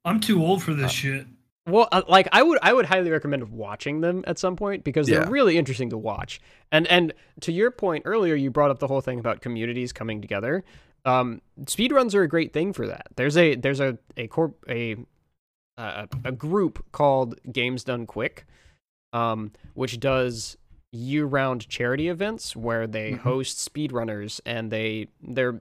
I'm 0.05 0.19
too 0.19 0.41
old 0.43 0.63
for 0.63 0.71
Uh, 0.71 0.75
this 0.75 0.91
shit. 0.91 1.27
Well, 1.67 1.87
uh, 1.91 2.03
like 2.07 2.27
I 2.31 2.43
would, 2.43 2.59
I 2.61 2.73
would 2.73 2.85
highly 2.85 3.09
recommend 3.09 3.49
watching 3.49 4.01
them 4.01 4.23
at 4.27 4.37
some 4.37 4.55
point 4.55 4.83
because 4.83 5.07
they're 5.07 5.23
Yeah. 5.23 5.29
really 5.29 5.57
interesting 5.57 5.89
to 5.89 5.97
watch. 5.97 6.39
And 6.71 6.85
and 6.87 7.13
to 7.41 7.51
your 7.51 7.71
point 7.71 8.03
earlier, 8.05 8.35
you 8.35 8.51
brought 8.51 8.69
up 8.71 8.79
the 8.79 8.87
whole 8.87 9.01
thing 9.01 9.19
about 9.19 9.41
communities 9.41 9.91
coming 9.91 10.21
together. 10.21 10.63
Um, 11.05 11.41
speedruns 11.61 12.13
are 12.15 12.21
a 12.23 12.27
great 12.27 12.53
thing 12.53 12.71
for 12.73 12.85
that. 12.87 13.07
There's 13.15 13.35
a 13.37 13.55
there's 13.55 13.79
a 13.79 13.97
a 14.15 14.27
corp 14.27 14.63
a 14.69 14.95
uh, 15.77 16.05
a 16.23 16.31
group 16.31 16.85
called 16.91 17.39
Games 17.51 17.83
Done 17.83 18.05
Quick, 18.05 18.45
um, 19.15 19.51
which 19.73 19.99
does 19.99 20.57
year-round 20.91 21.67
charity 21.67 22.07
events 22.09 22.55
where 22.55 22.85
they 22.87 23.11
Mhm. 23.13 23.19
host 23.19 23.57
speedrunners 23.57 24.39
and 24.45 24.71
they 24.71 25.07
they're 25.21 25.59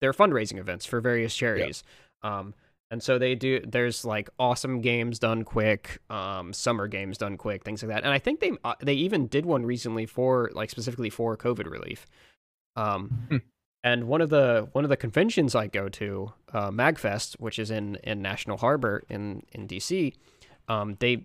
they're 0.00 0.12
fundraising 0.14 0.58
events 0.58 0.86
for 0.86 1.00
various 1.00 1.34
charities. 1.36 1.82
Um, 2.22 2.54
and 2.90 3.02
so 3.02 3.18
they 3.18 3.34
do. 3.34 3.60
There's 3.60 4.04
like 4.04 4.30
awesome 4.38 4.80
games 4.80 5.18
done 5.18 5.44
quick, 5.44 5.98
um, 6.08 6.52
summer 6.52 6.88
games 6.88 7.18
done 7.18 7.36
quick, 7.36 7.62
things 7.64 7.82
like 7.82 7.90
that. 7.90 8.02
And 8.04 8.12
I 8.12 8.18
think 8.18 8.40
they 8.40 8.52
uh, 8.64 8.74
they 8.80 8.94
even 8.94 9.26
did 9.28 9.44
one 9.46 9.64
recently 9.66 10.06
for 10.06 10.50
like 10.54 10.70
specifically 10.70 11.10
for 11.10 11.36
COVID 11.36 11.70
relief. 11.70 12.06
Um, 12.76 13.26
Hmm. 13.28 13.36
and 13.84 14.04
one 14.08 14.20
of 14.20 14.30
the 14.30 14.68
one 14.72 14.84
of 14.84 14.90
the 14.90 14.96
conventions 14.96 15.54
I 15.54 15.66
go 15.68 15.88
to, 15.88 16.32
uh, 16.52 16.70
Magfest, 16.70 17.34
which 17.38 17.58
is 17.58 17.70
in 17.70 17.96
in 18.02 18.22
National 18.22 18.56
Harbor 18.56 19.02
in 19.08 19.42
in 19.52 19.66
DC, 19.68 20.14
um, 20.68 20.96
they 21.00 21.24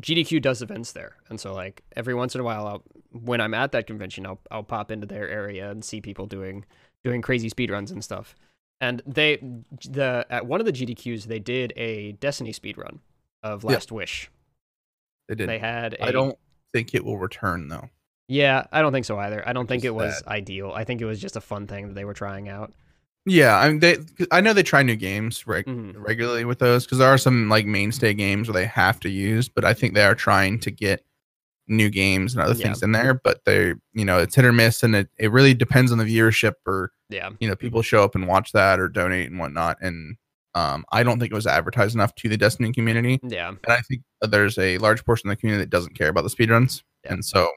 GDQ 0.00 0.42
does 0.42 0.60
events 0.60 0.92
there, 0.92 1.16
and 1.28 1.40
so 1.40 1.54
like 1.54 1.82
every 1.94 2.14
once 2.14 2.34
in 2.34 2.40
a 2.40 2.44
while, 2.44 2.66
I'll, 2.66 2.82
when 3.12 3.40
I'm 3.40 3.54
at 3.54 3.72
that 3.72 3.86
convention, 3.86 4.26
I'll 4.26 4.40
I'll 4.50 4.64
pop 4.64 4.90
into 4.90 5.06
their 5.06 5.28
area 5.28 5.70
and 5.70 5.84
see 5.84 6.00
people 6.00 6.26
doing 6.26 6.64
doing 7.04 7.22
crazy 7.22 7.48
speedruns 7.48 7.92
and 7.92 8.02
stuff. 8.02 8.34
And 8.80 9.02
they 9.06 9.36
the 9.88 10.26
at 10.30 10.46
one 10.46 10.60
of 10.60 10.66
the 10.66 10.72
GDQs 10.72 11.24
they 11.24 11.38
did 11.38 11.72
a 11.76 12.12
Destiny 12.12 12.52
speedrun 12.52 12.98
of 13.42 13.62
Yeah. 13.62 13.70
Last 13.70 13.92
Wish. 13.92 14.30
They 15.28 15.36
did. 15.36 15.48
They 15.48 15.58
had 15.58 15.94
a 15.94 16.04
I 16.06 16.10
don't 16.10 16.36
think 16.72 16.94
it 16.94 17.04
will 17.04 17.18
return 17.18 17.68
though. 17.68 17.88
Yeah, 18.26 18.66
I 18.72 18.82
don't 18.82 18.92
think 18.92 19.04
so 19.04 19.18
either. 19.18 19.46
I 19.46 19.52
don't 19.52 19.66
think 19.66 19.84
it 19.84 19.94
was 19.94 20.20
that. 20.22 20.28
ideal. 20.28 20.72
I 20.74 20.84
think 20.84 21.00
it 21.00 21.04
was 21.04 21.20
just 21.20 21.36
a 21.36 21.40
fun 21.40 21.66
thing 21.66 21.88
that 21.88 21.94
they 21.94 22.04
were 22.04 22.14
trying 22.14 22.48
out. 22.48 22.72
Yeah, 23.26 23.56
I 23.58 23.68
mean, 23.68 23.78
they. 23.80 23.96
I 24.30 24.40
know 24.42 24.52
they 24.52 24.62
try 24.62 24.82
new 24.82 24.96
games 24.96 25.46
reg- 25.46 25.64
Mhm. 25.66 25.94
regularly 25.96 26.44
with 26.44 26.58
those 26.58 26.84
because 26.84 26.98
there 26.98 27.08
are 27.08 27.16
some 27.18 27.48
like 27.48 27.64
mainstay 27.66 28.12
games 28.12 28.48
where 28.48 28.52
they 28.60 28.66
have 28.66 29.00
to 29.00 29.08
use, 29.08 29.48
but 29.48 29.64
I 29.64 29.72
think 29.72 29.94
they 29.94 30.04
are 30.04 30.14
trying 30.14 30.58
to 30.60 30.70
get 30.70 31.04
new 31.66 31.88
games 31.88 32.34
and 32.34 32.42
other 32.42 32.52
Yeah. 32.54 32.64
things 32.66 32.82
in 32.82 32.92
there. 32.92 33.14
But 33.14 33.42
they, 33.46 33.72
you 33.94 34.04
know, 34.04 34.18
it's 34.18 34.34
hit 34.34 34.44
or 34.44 34.52
miss, 34.52 34.82
and 34.82 34.94
it, 34.94 35.08
it 35.18 35.32
really 35.32 35.54
depends 35.54 35.90
on 35.90 35.96
the 35.98 36.04
viewership 36.04 36.54
or 36.66 36.92
Yeah. 37.08 37.30
you 37.40 37.48
know 37.48 37.56
people 37.56 37.80
show 37.80 38.04
up 38.04 38.14
and 38.14 38.26
watch 38.26 38.52
that 38.52 38.78
or 38.78 38.88
donate 38.90 39.30
and 39.30 39.38
whatnot. 39.40 39.78
And 39.80 40.16
um, 40.54 40.84
I 40.92 41.02
don't 41.02 41.18
think 41.18 41.32
it 41.32 41.34
was 41.34 41.46
advertised 41.46 41.94
enough 41.94 42.14
to 42.16 42.28
the 42.28 42.36
Destiny 42.36 42.72
community, 42.72 43.18
Yeah. 43.22 43.48
and 43.48 43.58
I 43.72 43.80
think 43.80 44.02
there's 44.20 44.58
a 44.58 44.76
large 44.78 45.02
portion 45.04 45.30
of 45.30 45.36
the 45.36 45.40
community 45.40 45.64
that 45.64 45.70
doesn't 45.70 45.94
care 45.94 46.08
about 46.10 46.22
the 46.24 46.28
speedruns, 46.30 46.82
Yeah. 47.04 47.14
and 47.14 47.24
so 47.24 47.48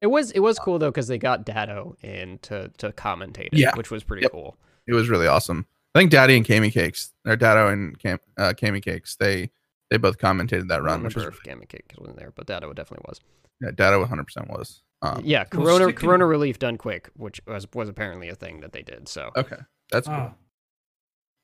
It 0.00 0.06
was 0.06 0.30
it 0.30 0.38
was 0.40 0.60
cool 0.60 0.78
though 0.78 0.90
because 0.90 1.08
they 1.08 1.18
got 1.18 1.44
Datto 1.44 1.96
in 2.02 2.38
to 2.42 2.70
to 2.78 2.92
commentate 2.92 3.46
it, 3.52 3.54
Yeah. 3.54 3.72
which 3.74 3.90
was 3.90 4.04
pretty 4.04 4.22
Yep. 4.22 4.30
cool. 4.30 4.56
It 4.88 4.94
was 4.94 5.08
really 5.08 5.28
awesome. 5.28 5.66
I 5.94 6.00
think 6.00 6.10
Daddy 6.10 6.36
and 6.36 6.46
Kami 6.46 6.70
Cakes, 6.72 7.12
or 7.26 7.36
Datto 7.36 7.68
and 7.68 7.96
Cam, 7.98 8.18
uh, 8.36 8.52
Kami 8.60 8.80
Cakes, 8.80 9.14
they 9.16 9.50
they 9.90 9.96
both 9.98 10.18
commentated 10.18 10.68
that 10.68 10.74
I 10.74 10.76
don't 10.78 10.84
run, 10.84 11.02
which 11.04 11.14
was 11.14 11.24
remember 11.24 11.36
if 11.38 11.42
Gamma 11.44 11.66
Kick 11.66 11.94
wasn't 11.98 12.18
there, 12.18 12.32
but 12.34 12.46
Datto 12.46 12.72
definitely 12.72 13.04
was. 13.08 13.20
yeah, 13.62 13.70
Datto 13.74 14.00
100 14.00 14.24
percent 14.24 14.48
was. 14.50 14.82
Um, 15.00 15.22
yeah, 15.24 15.44
well, 15.52 15.62
Corona 15.62 15.84
sticking- 15.84 16.08
Corona 16.08 16.26
Relief 16.26 16.58
done 16.58 16.76
quick, 16.76 17.08
which 17.14 17.40
was 17.46 17.66
was 17.74 17.88
apparently 17.88 18.28
a 18.28 18.34
thing 18.34 18.60
that 18.60 18.72
they 18.72 18.82
did. 18.82 19.08
So 19.08 19.30
Okay, 19.36 19.56
that's 19.92 20.08
cool. 20.08 20.34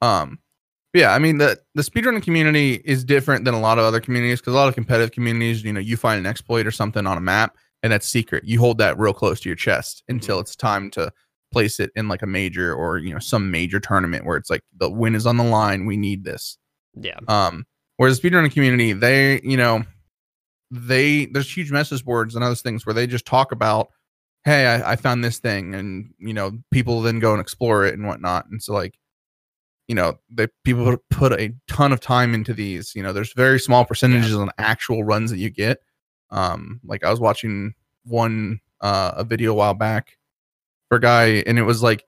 Ah, 0.03 0.23
Um, 0.23 0.39
yeah, 0.93 1.13
I 1.15 1.19
mean 1.19 1.39
the 1.39 1.61
the 1.75 1.83
speedrunning 1.83 2.23
community 2.23 2.75
is 2.85 3.05
different 3.05 3.45
than 3.45 3.55
a 3.55 3.61
lot 3.61 3.79
of 3.79 3.85
other 3.85 4.01
communities 4.01 4.41
because 4.41 4.55
a 4.55 4.57
lot 4.57 4.69
of 4.69 4.75
competitive 4.75 5.13
communities, 5.13 5.63
you 5.65 5.73
know, 5.73 5.81
you 5.81 5.97
find 5.97 6.19
an 6.19 6.27
exploit 6.27 6.67
or 6.67 6.71
something 6.71 7.07
on 7.07 7.17
a 7.17 7.21
map 7.21 7.57
and 7.83 7.93
that's 7.93 8.07
secret. 8.09 8.45
You 8.45 8.61
hold 8.61 8.79
that 8.79 8.99
real 8.99 9.13
close 9.15 9.41
to 9.41 9.49
your 9.49 9.57
chest 9.57 10.03
until 10.09 10.39
it's 10.41 10.55
time 10.57 10.91
to 10.93 11.13
place 11.55 11.81
it 11.81 11.91
in 11.97 12.09
like 12.09 12.23
a 12.23 12.27
major 12.27 12.75
or 12.75 12.99
you 12.99 13.13
know 13.15 13.19
some 13.21 13.51
major 13.51 13.81
tournament 13.81 14.27
where 14.27 14.37
it's 14.37 14.51
like 14.51 14.63
the 14.79 14.91
win 14.91 15.15
is 15.15 15.27
on 15.27 15.37
the 15.39 15.45
line. 15.45 15.87
We 15.87 15.97
need 15.97 16.25
this. 16.25 16.59
yeah, 17.01 17.19
Um, 17.29 17.65
whereas 17.97 18.19
the 18.21 18.29
speedrunning 18.31 18.53
community, 18.53 18.93
they, 18.93 19.41
you 19.43 19.57
know, 19.57 19.85
they 20.71 21.27
there's 21.27 21.57
huge 21.57 21.71
message 21.71 22.05
boards 22.05 22.35
and 22.35 22.45
other 22.45 22.55
things 22.55 22.85
where 22.85 22.95
they 22.95 23.07
just 23.07 23.27
talk 23.27 23.53
about, 23.53 23.89
hey, 24.45 24.67
I, 24.67 24.93
I 24.93 24.97
found 24.97 25.23
this 25.25 25.39
thing, 25.39 25.75
and 25.75 26.13
you 26.19 26.35
know, 26.35 26.59
people 26.71 27.01
then 27.03 27.19
go 27.21 27.33
and 27.33 27.41
explore 27.41 27.85
it 27.87 27.95
and 27.95 28.07
whatnot. 28.07 28.47
And 28.51 28.63
so 28.63 28.73
like, 28.75 28.99
you 29.89 29.95
know, 29.95 30.19
they 30.31 30.49
people 30.65 30.85
put- 30.85 31.09
put 31.11 31.33
a 31.41 31.55
ton 31.69 31.93
of 31.93 32.01
time 32.01 32.35
into 32.35 32.53
these. 32.55 32.95
You 32.95 33.03
know, 33.03 33.13
there's 33.13 33.33
very 33.35 33.61
small 33.61 33.85
percentages 33.85 34.35
on 34.35 34.51
actual 34.59 35.05
runs 35.05 35.31
that 35.31 35.39
you 35.39 35.51
get. 35.51 35.79
Um, 36.31 36.81
like 36.85 37.05
I 37.05 37.11
was 37.11 37.21
watching 37.21 37.75
one 38.05 38.61
uh 38.81 39.13
a 39.17 39.25
video 39.25 39.53
a 39.53 39.55
while 39.55 39.75
back 39.75 40.19
for 40.89 40.97
a 40.97 41.01
guy, 41.01 41.43
and 41.47 41.59
it 41.59 41.63
was 41.63 41.83
like 41.83 42.05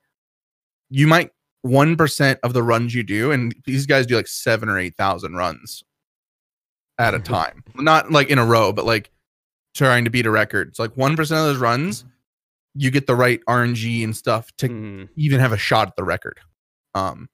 you 0.89 1.07
might 1.07 1.31
one 1.61 1.95
percent 1.97 2.39
of 2.43 2.53
the 2.53 2.63
runs 2.63 2.93
you 2.93 3.03
do, 3.03 3.31
and 3.31 3.55
these 3.65 3.85
guys 3.85 4.05
do 4.05 4.15
like 4.15 4.27
seven 4.27 4.69
or 4.69 4.77
eight 4.79 4.95
thousand 4.95 5.35
runs 5.35 5.83
at 6.99 7.13
a 7.13 7.19
time, 7.19 7.63
not 7.75 8.11
like 8.11 8.29
in 8.29 8.39
a 8.39 8.45
row, 8.45 8.71
but 8.73 8.85
like 8.85 9.11
trying 9.75 10.03
to 10.05 10.09
beat 10.09 10.25
a 10.25 10.31
record. 10.31 10.67
It's 10.69 10.79
like 10.79 10.95
one 10.97 11.15
percent 11.15 11.39
of 11.39 11.45
those 11.47 11.57
runs, 11.57 12.05
you 12.73 12.89
get 12.91 13.05
the 13.07 13.15
right 13.15 13.39
RNG 13.47 14.03
and 14.03 14.15
stuff 14.15 14.51
to 14.57 14.69
Mm, 14.69 15.09
even 15.15 15.39
have 15.39 15.51
a 15.51 15.57
shot 15.57 15.87
at 15.87 15.95
the 15.95 16.03
record. 16.03 16.39
Um, 16.95 17.29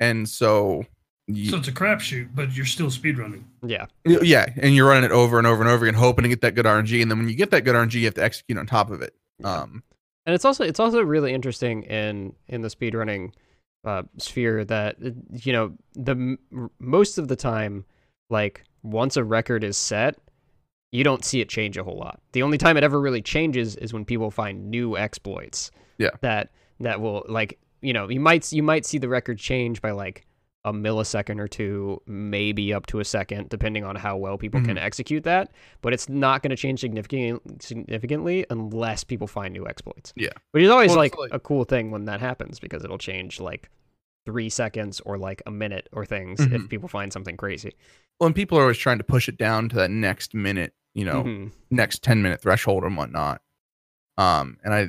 and 0.00 0.28
so, 0.28 0.84
you, 1.26 1.50
So 1.50 1.56
it's 1.56 1.68
a 1.68 1.72
crapshoot, 1.72 2.28
but 2.34 2.54
you're 2.54 2.66
still 2.66 2.88
speedrunning. 2.88 3.44
yeah. 3.64 3.86
yeah, 4.04 4.44
and 4.56 4.74
you're 4.74 4.88
running 4.88 5.04
it 5.04 5.12
over 5.12 5.38
and 5.38 5.46
over 5.46 5.62
and 5.62 5.70
over 5.70 5.86
again, 5.86 5.94
hoping 5.98 6.24
to 6.24 6.28
get 6.28 6.42
that 6.42 6.54
good 6.54 6.66
RNG. 6.66 7.00
And 7.00 7.10
then 7.10 7.18
when 7.18 7.28
you 7.28 7.34
get 7.36 7.50
that 7.52 7.62
good 7.64 7.74
RNG, 7.74 7.94
you 7.94 8.04
have 8.06 8.14
to 8.14 8.22
execute 8.24 8.58
on 8.58 8.66
top 8.66 8.90
of 8.90 9.00
it. 9.00 9.14
Um, 9.42 9.82
and 10.26 10.34
it's 10.34 10.44
also 10.44 10.64
it's 10.64 10.80
also 10.80 11.02
really 11.02 11.32
interesting 11.32 11.82
in 11.84 12.34
in 12.48 12.62
the 12.62 12.68
speedrunning 12.68 13.32
uh, 13.84 14.02
sphere 14.18 14.64
that 14.64 14.96
you 15.44 15.52
know 15.52 15.72
the 15.94 16.36
most 16.78 17.18
of 17.18 17.28
the 17.28 17.36
time 17.36 17.84
like 18.30 18.64
once 18.82 19.16
a 19.16 19.24
record 19.24 19.62
is 19.62 19.76
set 19.76 20.16
you 20.92 21.04
don't 21.04 21.24
see 21.24 21.40
it 21.40 21.48
change 21.48 21.76
a 21.76 21.84
whole 21.84 21.98
lot 21.98 22.20
the 22.32 22.42
only 22.42 22.56
time 22.58 22.76
it 22.76 22.84
ever 22.84 23.00
really 23.00 23.20
changes 23.22 23.76
is 23.76 23.92
when 23.92 24.04
people 24.04 24.30
find 24.30 24.70
new 24.70 24.96
exploits 24.96 25.70
Yeah. 25.98 26.10
that 26.22 26.50
that 26.80 27.00
will 27.00 27.24
like 27.28 27.58
you 27.82 27.92
know 27.92 28.08
you 28.08 28.20
might 28.20 28.50
you 28.52 28.62
might 28.62 28.86
see 28.86 28.98
the 28.98 29.08
record 29.08 29.38
change 29.38 29.82
by 29.82 29.90
like 29.90 30.26
a 30.64 30.72
millisecond 30.72 31.38
or 31.40 31.46
two 31.48 32.00
maybe 32.06 32.72
up 32.72 32.86
to 32.86 32.98
a 33.00 33.04
second 33.04 33.48
depending 33.50 33.84
on 33.84 33.96
how 33.96 34.16
well 34.16 34.38
people 34.38 34.62
can 34.62 34.78
execute 34.78 35.22
that 35.24 35.50
but 35.82 35.92
it's 35.92 36.08
not 36.08 36.42
going 36.42 36.50
to 36.50 36.56
change 36.56 36.80
significantly 36.80 37.38
significantly 37.60 38.46
unless 38.50 39.04
people 39.04 39.26
find 39.26 39.52
new 39.52 39.66
exploits 39.66 40.12
Yeah. 40.16 40.30
which 40.52 40.62
is 40.64 40.70
always 40.70 40.90
Well, 40.90 40.98
like, 40.98 41.18
like- 41.18 41.34
a 41.34 41.38
cool 41.38 41.64
thing 41.64 41.90
when 41.90 42.06
that 42.06 42.20
happens 42.20 42.58
because 42.60 42.82
it'll 42.84 42.96
change 42.98 43.40
like 43.40 43.68
three 44.24 44.48
seconds 44.48 45.00
or 45.00 45.18
like 45.18 45.42
a 45.44 45.50
minute 45.50 45.88
or 45.92 46.06
things 46.06 46.40
if 46.40 46.48
Mhm. 46.48 46.68
people 46.70 46.88
find 46.88 47.12
something 47.12 47.36
crazy 47.36 47.74
well, 48.20 48.28
and 48.28 48.34
people 48.36 48.56
are 48.56 48.62
always 48.62 48.78
trying 48.78 48.98
to 48.98 49.04
push 49.04 49.28
it 49.28 49.36
down 49.36 49.68
to 49.68 49.74
that 49.76 49.90
next 49.90 50.34
minute, 50.34 50.72
you 50.94 51.04
know, 51.04 51.24
Mhm. 51.24 51.50
next 51.70 52.02
10 52.04 52.22
minute 52.22 52.40
threshold 52.40 52.84
and 52.84 52.96
whatnot. 52.96 53.42
Um, 54.16 54.56
and 54.62 54.72
I, 54.72 54.80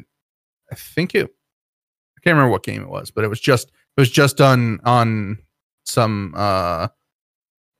I 0.71 0.75
think 0.75 1.15
it, 1.15 1.25
I 1.25 2.21
can't 2.21 2.35
remember 2.35 2.51
what 2.51 2.63
game 2.63 2.83
it 2.83 2.87
was, 2.87 3.09
but 3.09 3.23
it 3.23 3.27
was 3.27 3.39
just, 3.41 3.69
it 3.69 3.99
was 4.01 4.11
just 4.11 4.37
done 4.37 4.79
on 4.83 5.39
some, 5.85 6.33
uh, 6.35 6.87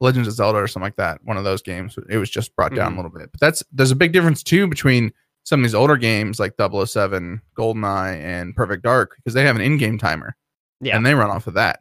Legends 0.01 0.27
of 0.27 0.33
Zelda 0.33 0.59
or 0.59 0.67
something 0.67 0.85
like 0.87 0.97
that. 0.97 1.19
One 1.23 1.37
of 1.37 1.43
those 1.45 1.61
games. 1.61 1.97
It 2.09 2.17
was 2.17 2.29
just 2.29 2.55
brought 2.55 2.75
down 2.75 2.91
Mhm. 2.91 2.93
a 2.93 2.95
little 2.97 3.11
bit, 3.17 3.31
but 3.31 3.39
that's, 3.39 3.63
there's 3.71 3.91
a 3.91 3.95
big 3.95 4.11
difference 4.11 4.43
too 4.43 4.67
between 4.67 5.11
some 5.43 5.61
of 5.61 5.63
these 5.63 5.75
older 5.75 5.95
games 5.95 6.39
like 6.39 6.55
007, 6.57 7.41
GoldenEye, 7.57 8.17
and 8.21 8.55
Perfect 8.55 8.83
Dark 8.83 9.15
because 9.17 9.33
they 9.33 9.45
have 9.45 9.55
an 9.55 9.61
in 9.61 9.77
game 9.77 9.97
timer 9.97 10.35
yeah 10.81 10.97
and 10.97 11.05
they 11.05 11.13
run 11.15 11.29
off 11.31 11.47
of 11.47 11.53
that. 11.53 11.79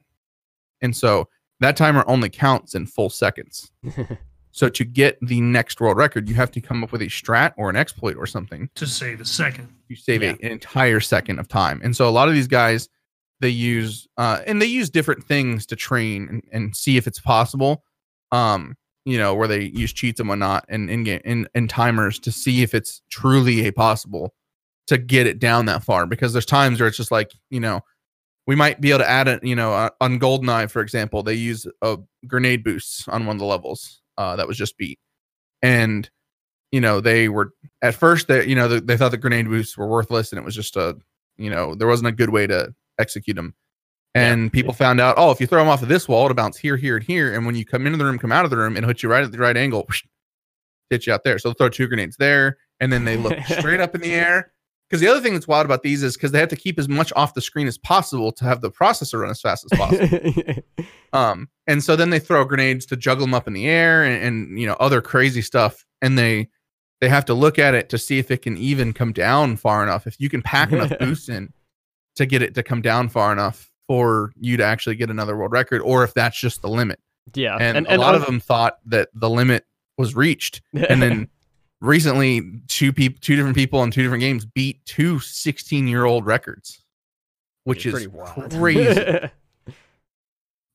And 0.81 0.97
so 0.97 1.29
that 1.61 1.77
timer 1.77 2.05
only 2.07 2.29
counts 2.31 2.75
in 2.75 2.87
full 2.87 3.11
seconds. 3.11 3.71
So 4.57 4.69
to 4.69 4.85
get 4.85 5.19
the 5.21 5.41
next 5.41 5.81
world 5.81 5.97
record, 5.97 6.29
you 6.29 6.37
have 6.37 6.53
to 6.53 6.61
come 6.61 6.85
up 6.85 6.93
with 6.93 7.03
a 7.03 7.07
strat 7.07 7.55
or 7.57 7.71
an 7.71 7.75
exploit 7.75 8.17
or 8.17 8.25
something. 8.25 8.71
to 8.77 8.87
save 8.87 9.21
a 9.21 9.25
second. 9.25 9.69
You 9.89 9.97
save 9.97 10.23
Yeah. 10.23 10.29
a, 10.41 10.47
an 10.47 10.53
entire 10.53 11.01
second 11.01 11.41
of 11.41 11.49
time. 11.49 11.81
And 11.83 11.97
so 11.97 12.09
a 12.09 12.11
lot 12.11 12.29
of 12.29 12.35
these 12.35 12.47
guys, 12.47 12.89
they 13.41 13.49
use 13.49 14.07
uh, 14.17 14.41
and 14.47 14.61
they 14.61 14.67
use 14.67 14.91
different 14.91 15.25
things 15.25 15.67
to 15.67 15.77
train 15.77 16.29
and, 16.29 16.43
and 16.53 16.77
see 16.77 16.97
if 16.97 17.07
it's 17.07 17.21
possible. 17.21 17.85
Um, 18.33 18.77
you 19.05 19.19
know, 19.19 19.35
where 19.35 19.49
they 19.49 19.65
use 19.65 19.93
cheats 19.93 20.19
and 20.19 20.29
whatnot 20.29 20.65
and 20.69 20.89
in 20.89 21.05
game 21.05 21.21
and, 21.25 21.49
and 21.55 21.69
timers 21.69 22.19
to 22.21 22.33
see 22.33 22.63
if 22.63 22.75
it's 22.75 23.03
truly 23.11 23.67
a 23.67 23.73
possible 23.73 24.35
to 24.87 24.97
get 24.99 25.27
it 25.27 25.39
down 25.39 25.67
that 25.67 25.85
far. 25.85 26.07
Because 26.07 26.33
there's 26.33 26.47
times 26.47 26.81
where 26.81 26.89
it's 26.89 26.97
just 26.97 27.11
like, 27.11 27.33
you 27.51 27.61
know, 27.61 27.83
we 28.47 28.55
might 28.55 28.81
be 28.81 28.91
able 28.91 29.01
to 29.01 29.09
add 29.09 29.29
it, 29.29 29.45
you 29.45 29.55
know, 29.55 29.73
uh, 29.73 29.91
on 30.01 30.19
Goldeneye, 30.19 30.71
for 30.71 30.83
example, 30.83 31.23
they 31.23 31.35
use 31.35 31.67
a 31.83 31.99
grenade 32.27 32.65
boosts 32.65 33.07
on 33.09 33.27
one 33.27 33.37
of 33.37 33.41
the 33.41 33.47
levels 33.47 34.01
uh, 34.19 34.37
that 34.37 34.49
was 34.49 34.57
just 34.57 34.77
beat. 34.77 34.99
And, 35.63 36.09
you 36.71 36.81
know, 36.81 37.01
they 37.01 37.29
were 37.29 37.53
at 37.83 37.95
first 37.95 38.29
they, 38.29 38.47
you 38.47 38.55
know, 38.55 38.69
they 38.69 38.97
thought 38.97 39.11
the 39.11 39.19
grenade 39.19 39.49
boosts 39.49 39.77
were 39.77 39.87
worthless 39.87 40.33
and 40.33 40.39
it 40.39 40.45
was 40.45 40.55
just 40.55 40.77
a, 40.77 40.97
you 41.37 41.51
know, 41.51 41.75
there 41.75 41.89
wasn't 41.89 42.09
a 42.09 42.13
good 42.13 42.31
way 42.31 42.47
to 42.47 42.75
execute 42.99 43.37
them. 43.37 43.55
Yeah. 44.15 44.33
And 44.33 44.53
people 44.53 44.73
found 44.73 45.01
out, 45.01 45.17
oh, 45.19 45.31
if 45.31 45.41
you 45.41 45.47
throw 45.47 45.59
them 45.59 45.69
off 45.69 45.83
of 45.83 45.89
this 45.89 46.09
wall, 46.09 46.27
it'll 46.27 46.35
bounce 46.35 46.57
here, 46.57 46.77
here, 46.77 46.97
and 46.97 47.05
here. 47.05 47.35
And 47.35 47.45
when 47.45 47.57
you 47.57 47.65
come 47.65 47.87
into 47.87 47.99
the 47.99 48.05
room, 48.05 48.19
come 48.19 48.33
out 48.33 48.45
of 48.45 48.51
the 48.51 48.57
room, 48.57 48.77
it'll 48.77 48.89
hit 48.89 49.03
you 49.03 49.09
right 49.09 49.25
at 49.25 49.33
the 49.33 49.39
right 49.39 49.57
angle, 49.57 49.89
hit 50.91 51.07
you 51.07 51.13
out 51.13 51.25
there. 51.25 51.39
So 51.39 51.49
they'll 51.49 51.55
throw 51.55 51.69
two 51.69 51.89
grenades 51.89 52.17
there, 52.17 52.59
and 52.81 52.93
then 52.93 53.05
they 53.05 53.17
look 53.17 53.37
straight 53.59 53.81
up 53.81 53.95
in 53.95 54.01
the 54.01 54.13
air. 54.13 54.53
Because 54.89 55.01
the 55.01 55.09
other 55.09 55.21
thing 55.21 55.33
that's 55.33 55.49
wild 55.49 55.65
about 55.65 55.83
these 55.83 56.03
is 56.03 56.15
because 56.15 56.31
they 56.31 56.39
have 56.39 56.51
to 56.51 56.57
keep 56.57 56.79
as 56.79 56.89
much 56.89 57.13
off 57.17 57.35
the 57.35 57.41
screen 57.41 57.67
as 57.67 57.79
possible 57.79 58.31
to 58.33 58.45
have 58.45 58.61
the 58.61 58.71
processor 58.71 59.23
run 59.23 59.31
as 59.31 59.41
fast 59.41 59.67
as 59.71 59.79
possible. 59.79 60.63
um, 61.13 61.49
and 61.67 61.83
so 61.83 61.97
then 61.97 62.11
they 62.11 62.19
throw 62.21 62.45
grenades 62.45 62.87
to 62.87 62.97
juggle 62.97 63.25
them 63.25 63.35
up 63.35 63.49
in 63.49 63.55
the 63.55 63.67
air 63.67 64.05
and, 64.05 64.23
and 64.23 64.61
you 64.61 64.67
know 64.67 64.75
other 64.75 65.01
crazy 65.01 65.43
stuff, 65.43 65.85
and 66.03 66.19
they 66.19 66.49
they 67.01 67.09
have 67.09 67.25
to 67.25 67.35
look 67.35 67.59
at 67.59 67.75
it 67.75 67.89
to 67.89 67.99
see 67.99 68.19
if 68.19 68.31
it 68.31 68.43
can 68.43 68.57
even 68.57 68.93
come 68.93 69.13
down 69.13 69.57
far 69.57 69.83
enough. 69.83 70.07
If 70.07 70.21
you 70.21 70.29
can 70.29 70.43
pack 70.43 70.71
enough 70.71 70.93
boost 71.01 71.29
in 71.29 71.53
to 72.17 72.27
get 72.27 72.43
it 72.43 72.55
to 72.55 72.63
come 72.63 72.83
down 72.83 73.09
far 73.09 73.33
enough 73.33 73.71
for 73.87 74.33
you 74.41 74.57
to 74.57 74.65
actually 74.65 74.97
get 74.97 75.11
another 75.11 75.37
world 75.37 75.53
record, 75.53 75.83
or 75.83 76.05
if 76.05 76.15
that's 76.15 76.39
just 76.39 76.63
the 76.63 76.69
limit. 76.69 76.99
yeah 77.35 77.57
And, 77.61 77.87
a 77.87 77.99
lot 77.99 78.15
of 78.15 78.25
them 78.27 78.41
thought 78.41 78.79
that 78.87 79.09
the 79.15 79.29
limit 79.29 79.67
was 79.99 80.15
reached, 80.15 80.63
and 80.73 81.03
then 81.03 81.29
recently 81.85 82.43
two 82.69 82.93
people 82.93 83.19
two 83.21 83.37
different 83.37 83.57
people 83.57 83.83
in 83.83 83.91
two 83.91 84.03
different 84.03 84.23
games 84.23 84.47
beat 84.47 84.85
two 84.87 85.19
16 85.19 85.87
year 85.87 86.05
old 86.05 86.25
records 86.25 86.83
which 87.65 87.85
is 87.85 88.09
crazy 88.51 89.19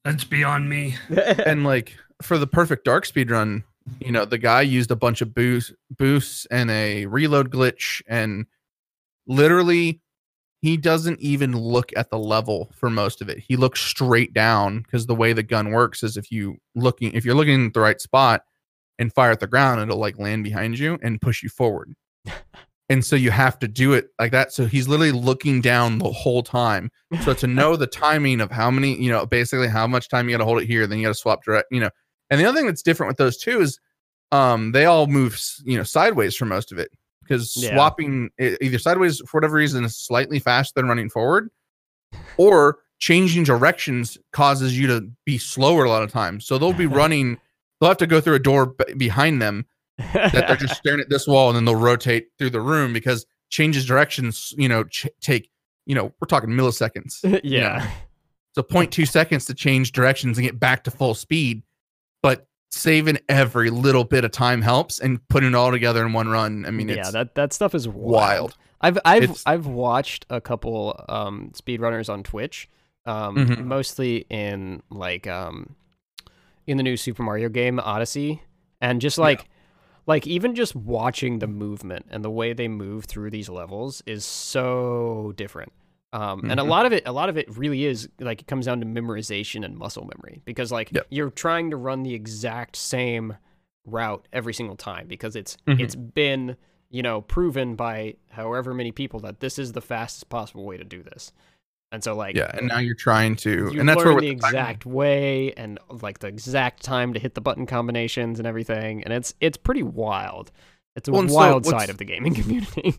That's 0.05 0.23
beyond 0.23 0.69
me. 0.69 0.95
and 1.09 1.63
like 1.63 1.95
for 2.21 2.37
the 2.37 2.47
perfect 2.47 2.85
dark 2.85 3.05
speed 3.05 3.31
run 3.31 3.63
you 3.99 4.11
know 4.11 4.25
the 4.25 4.37
guy 4.37 4.61
used 4.61 4.91
a 4.91 4.95
bunch 4.95 5.21
of 5.21 5.33
boost 5.33 5.73
boosts 5.97 6.45
and 6.51 6.69
a 6.69 7.05
reload 7.07 7.49
glitch 7.49 8.01
and 8.07 8.45
literally 9.25 10.01
he 10.61 10.75
doesn't 10.75 11.19
even 11.21 11.57
look 11.57 11.91
at 11.95 12.09
the 12.09 12.17
level 12.17 12.69
for 12.73 12.89
most 12.89 13.21
of 13.21 13.29
it. 13.29 13.39
He 13.39 13.55
looks 13.55 13.81
straight 13.81 14.33
down 14.33 14.81
because 14.81 15.05
the 15.05 15.15
way 15.15 15.31
the 15.33 15.43
gun 15.43 15.71
works 15.71 16.03
is 16.03 16.17
if 16.17 16.31
you 16.31 16.57
looking 16.75 17.13
if 17.13 17.23
you're 17.23 17.35
looking 17.35 17.67
at 17.67 17.73
the 17.73 17.79
right 17.79 17.99
spot 17.99 18.43
and 18.97 19.13
fire 19.13 19.31
at 19.31 19.39
the 19.39 19.47
ground 19.47 19.79
it'll 19.81 19.97
like 19.97 20.19
land 20.19 20.43
behind 20.43 20.77
you 20.77 20.99
and 21.01 21.21
push 21.21 21.43
you 21.43 21.49
forward. 21.49 21.93
And 22.91 23.05
so 23.05 23.15
you 23.15 23.29
have 23.29 23.59
to 23.59 23.67
do 23.67 23.93
it 23.93 24.07
like 24.19 24.31
that. 24.31 24.51
So 24.51 24.65
he's 24.65 24.87
literally 24.87 25.11
looking 25.11 25.61
down 25.61 25.99
the 25.99 26.11
whole 26.11 26.41
time. 26.41 26.89
So 27.21 27.35
to 27.35 27.45
know 27.45 27.75
the 27.75 27.85
timing 27.85 28.41
of 28.41 28.49
how 28.49 28.71
many 28.71 28.99
you 28.99 29.11
know 29.11 29.27
basically 29.27 29.67
how 29.67 29.85
much 29.85 30.09
time 30.09 30.27
you 30.27 30.33
got 30.33 30.39
to 30.39 30.45
hold 30.45 30.59
it 30.59 30.65
here 30.65 30.87
then 30.87 30.97
you 30.97 31.05
got 31.05 31.09
to 31.09 31.13
swap 31.13 31.43
direct 31.43 31.67
you 31.69 31.79
know. 31.79 31.91
And 32.31 32.41
the 32.41 32.45
other 32.45 32.57
thing 32.57 32.65
that's 32.65 32.81
different 32.81 33.09
with 33.09 33.17
those 33.17 33.37
two 33.37 33.61
is 33.61 33.79
um 34.31 34.71
they 34.71 34.85
all 34.85 35.05
move 35.05 35.39
you 35.63 35.77
know 35.77 35.83
sideways 35.83 36.35
for 36.35 36.45
most 36.45 36.71
of 36.71 36.79
it 36.79 36.89
because 37.29 37.55
Yeah. 37.55 37.73
swapping 37.75 38.29
either 38.39 38.79
sideways 38.79 39.19
for 39.27 39.37
whatever 39.39 39.55
reason 39.57 39.83
is 39.85 39.95
slightly 39.97 40.39
faster 40.39 40.73
than 40.75 40.87
running 40.89 41.09
forward 41.09 41.49
or 42.37 42.79
changing 42.99 43.43
directions 43.43 44.17
causes 44.33 44.77
you 44.77 44.87
to 44.87 45.09
be 45.25 45.37
slower 45.37 45.85
a 45.85 45.89
lot 45.89 46.03
of 46.03 46.11
times 46.11 46.45
so 46.45 46.57
they'll 46.57 46.73
be 46.73 46.85
running 47.03 47.37
they'll 47.79 47.89
have 47.89 47.97
to 47.97 48.07
go 48.07 48.19
through 48.19 48.35
a 48.35 48.39
door 48.39 48.65
b- 48.67 48.93
behind 48.97 49.41
them 49.41 49.65
that 50.13 50.47
they're 50.47 50.55
just 50.57 50.75
staring 50.77 50.99
at 50.99 51.09
this 51.09 51.27
wall 51.27 51.47
and 51.49 51.55
then 51.55 51.65
they'll 51.65 51.75
rotate 51.75 52.27
through 52.37 52.49
the 52.49 52.59
room 52.61 52.91
because 52.91 53.25
changes 53.49 53.85
directions 53.85 54.53
you 54.57 54.67
know 54.67 54.83
ch- 54.85 55.07
take 55.21 55.49
you 55.85 55.95
know 55.95 56.11
we're 56.19 56.27
talking 56.27 56.49
milliseconds 56.49 57.23
you 57.43 57.59
know. 57.61 57.67
yeah 57.67 57.91
so 58.55 58.63
0.2 58.63 59.07
seconds 59.07 59.45
to 59.45 59.53
change 59.53 59.91
directions 59.91 60.37
and 60.37 60.45
get 60.45 60.59
back 60.59 60.83
to 60.83 60.91
full 60.91 61.13
speed 61.13 61.61
but 62.21 62.47
saving 62.71 63.17
every 63.27 63.69
little 63.69 64.03
bit 64.03 64.23
of 64.23 64.31
time 64.31 64.61
helps 64.61 64.99
and 64.99 65.25
putting 65.27 65.49
it 65.49 65.55
all 65.55 65.71
together 65.71 66.05
in 66.05 66.13
one 66.13 66.27
run 66.27 66.65
i 66.65 66.71
mean 66.71 66.87
yeah 66.89 67.09
that 67.11 67.33
that 67.35 67.51
stuff 67.53 67.73
is 67.75 67.87
wild. 67.87 68.11
wild 68.11 68.57
I've 68.81 68.97
I've 69.03 69.23
It's- 69.23 69.43
I've 69.45 69.65
watched 69.65 70.25
a 70.29 70.39
couple 70.39 71.03
um 71.09 71.51
speedrunners 71.53 72.07
on 72.07 72.23
Twitch, 72.23 72.69
um 73.05 73.35
Mhm. 73.35 73.65
mostly 73.65 74.25
in 74.29 74.81
like 74.89 75.27
um 75.27 75.75
in 76.65 76.77
the 76.77 76.83
new 76.83 76.95
Super 76.95 77.21
Mario 77.23 77.49
game 77.49 77.77
Odyssey, 77.79 78.41
and 78.79 79.01
just 79.01 79.17
like 79.17 79.49
like 80.05 80.25
even 80.27 80.55
just 80.55 80.75
watching 80.77 81.39
the 81.39 81.47
movement 81.47 82.05
and 82.09 82.23
the 82.23 82.29
way 82.29 82.53
they 82.53 82.69
move 82.69 83.03
through 83.03 83.31
these 83.31 83.49
levels 83.49 84.01
is 84.05 84.23
so 84.23 85.33
different. 85.35 85.73
Um, 86.11 86.49
and 86.49 86.59
a 86.59 86.63
Mhm. 86.63 86.67
lot 86.69 86.85
of 86.87 86.93
it, 86.93 87.03
a 87.07 87.11
lot 87.11 87.29
of 87.29 87.37
it 87.37 87.55
really 87.55 87.85
is 87.85 88.09
like 88.19 88.41
it 88.41 88.47
comes 88.47 88.65
down 88.65 88.79
to 88.79 88.85
memorization 88.85 89.63
and 89.63 89.77
muscle 89.77 90.03
memory 90.05 90.41
because 90.43 90.71
like 90.71 90.91
Yep. 90.91 91.07
you're 91.11 91.29
trying 91.29 91.69
to 91.69 91.77
run 91.77 92.01
the 92.03 92.13
exact 92.15 92.75
same 92.75 93.37
route 93.85 94.27
every 94.33 94.53
single 94.53 94.75
time 94.75 95.07
because 95.07 95.35
it's 95.35 95.55
Mhm. 95.67 95.79
it's 95.79 95.95
been 95.95 96.57
you 96.89 97.03
know 97.03 97.21
proven 97.21 97.75
by 97.75 98.15
however 98.31 98.73
many 98.73 98.91
people 98.91 99.19
that 99.19 99.39
this 99.39 99.59
is 99.59 99.73
the 99.73 99.81
fastest 99.81 100.29
possible 100.29 100.65
way 100.65 100.77
to 100.77 100.83
do 100.83 101.03
this 101.03 101.31
and 101.91 102.03
so 102.03 102.15
like 102.15 102.35
yeah 102.35 102.51
and 102.55 102.67
now 102.67 102.79
you're 102.79 102.93
trying 102.95 103.35
to 103.35 103.69
you 103.71 103.79
and 103.79 103.87
that's 103.87 104.03
where 104.03 104.19
the 104.19 104.29
exact 104.29 104.85
way 104.87 105.53
and 105.53 105.79
like 106.01 106.19
the 106.19 106.27
exact 106.27 106.81
time 106.83 107.13
to 107.13 107.19
hit 107.19 107.35
the 107.35 107.41
button 107.41 107.65
combinations 107.67 108.39
and 108.39 108.47
everything 108.47 109.03
and 109.03 109.13
it's 109.13 109.33
it's 109.39 109.57
pretty 109.57 109.83
wild 109.83 110.51
it's 110.95 111.07
a 111.07 111.11
Well, 111.11 111.21
and 111.21 111.29
so 111.29 111.35
wild 111.37 111.65
side 111.65 111.89
of 111.91 111.97
the 111.97 112.05
gaming 112.05 112.33
community 112.41 112.95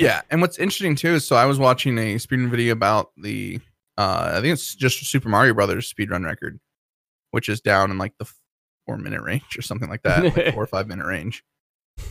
yeah 0.00 0.22
and 0.30 0.40
what's 0.40 0.58
interesting 0.58 0.94
too 0.94 1.14
is 1.14 1.26
so 1.26 1.36
i 1.36 1.44
was 1.46 1.58
watching 1.58 1.96
a 1.98 2.16
speedrun 2.16 2.50
video 2.50 2.72
about 2.72 3.10
the 3.16 3.60
uh, 3.96 4.32
I 4.34 4.40
think 4.40 4.52
it's 4.54 4.74
just 4.74 5.04
Super 5.06 5.28
Mario 5.28 5.54
Brothers 5.54 5.92
speedrun 5.92 6.24
record, 6.24 6.58
which 7.30 7.48
is 7.48 7.60
down 7.60 7.92
in 7.92 7.96
like 7.98 8.12
the 8.18 8.28
four 8.86 8.96
minute 8.98 9.22
range 9.22 9.56
or 9.56 9.62
something 9.62 9.88
like 9.88 10.02
that, 10.02 10.24
like 10.36 10.52
four 10.52 10.64
or 10.64 10.66
five 10.76 10.88
minute 10.88 11.06
range. 11.06 11.44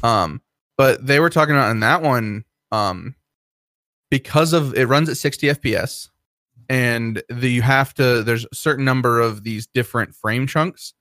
Um, 0.01 0.41
but 0.77 1.05
they 1.05 1.19
were 1.19 1.29
talking 1.29 1.53
about 1.55 1.71
in 1.71 1.81
that 1.81 2.01
one, 2.01 2.45
um, 2.71 3.15
because 4.09 4.53
of 4.53 4.73
it 4.75 4.85
runs 4.87 5.09
at 5.09 5.17
60 5.17 5.47
FPS, 5.47 6.07
and 6.69 7.21
the, 7.29 7.49
you 7.51 7.61
have 7.61 7.93
to 7.95 8.23
there's 8.23 8.45
a 8.45 8.55
certain 8.55 8.85
number 8.85 9.19
of 9.19 9.43
these 9.43 9.67
different 9.67 10.15
frame 10.15 10.47
chunks 10.47 10.93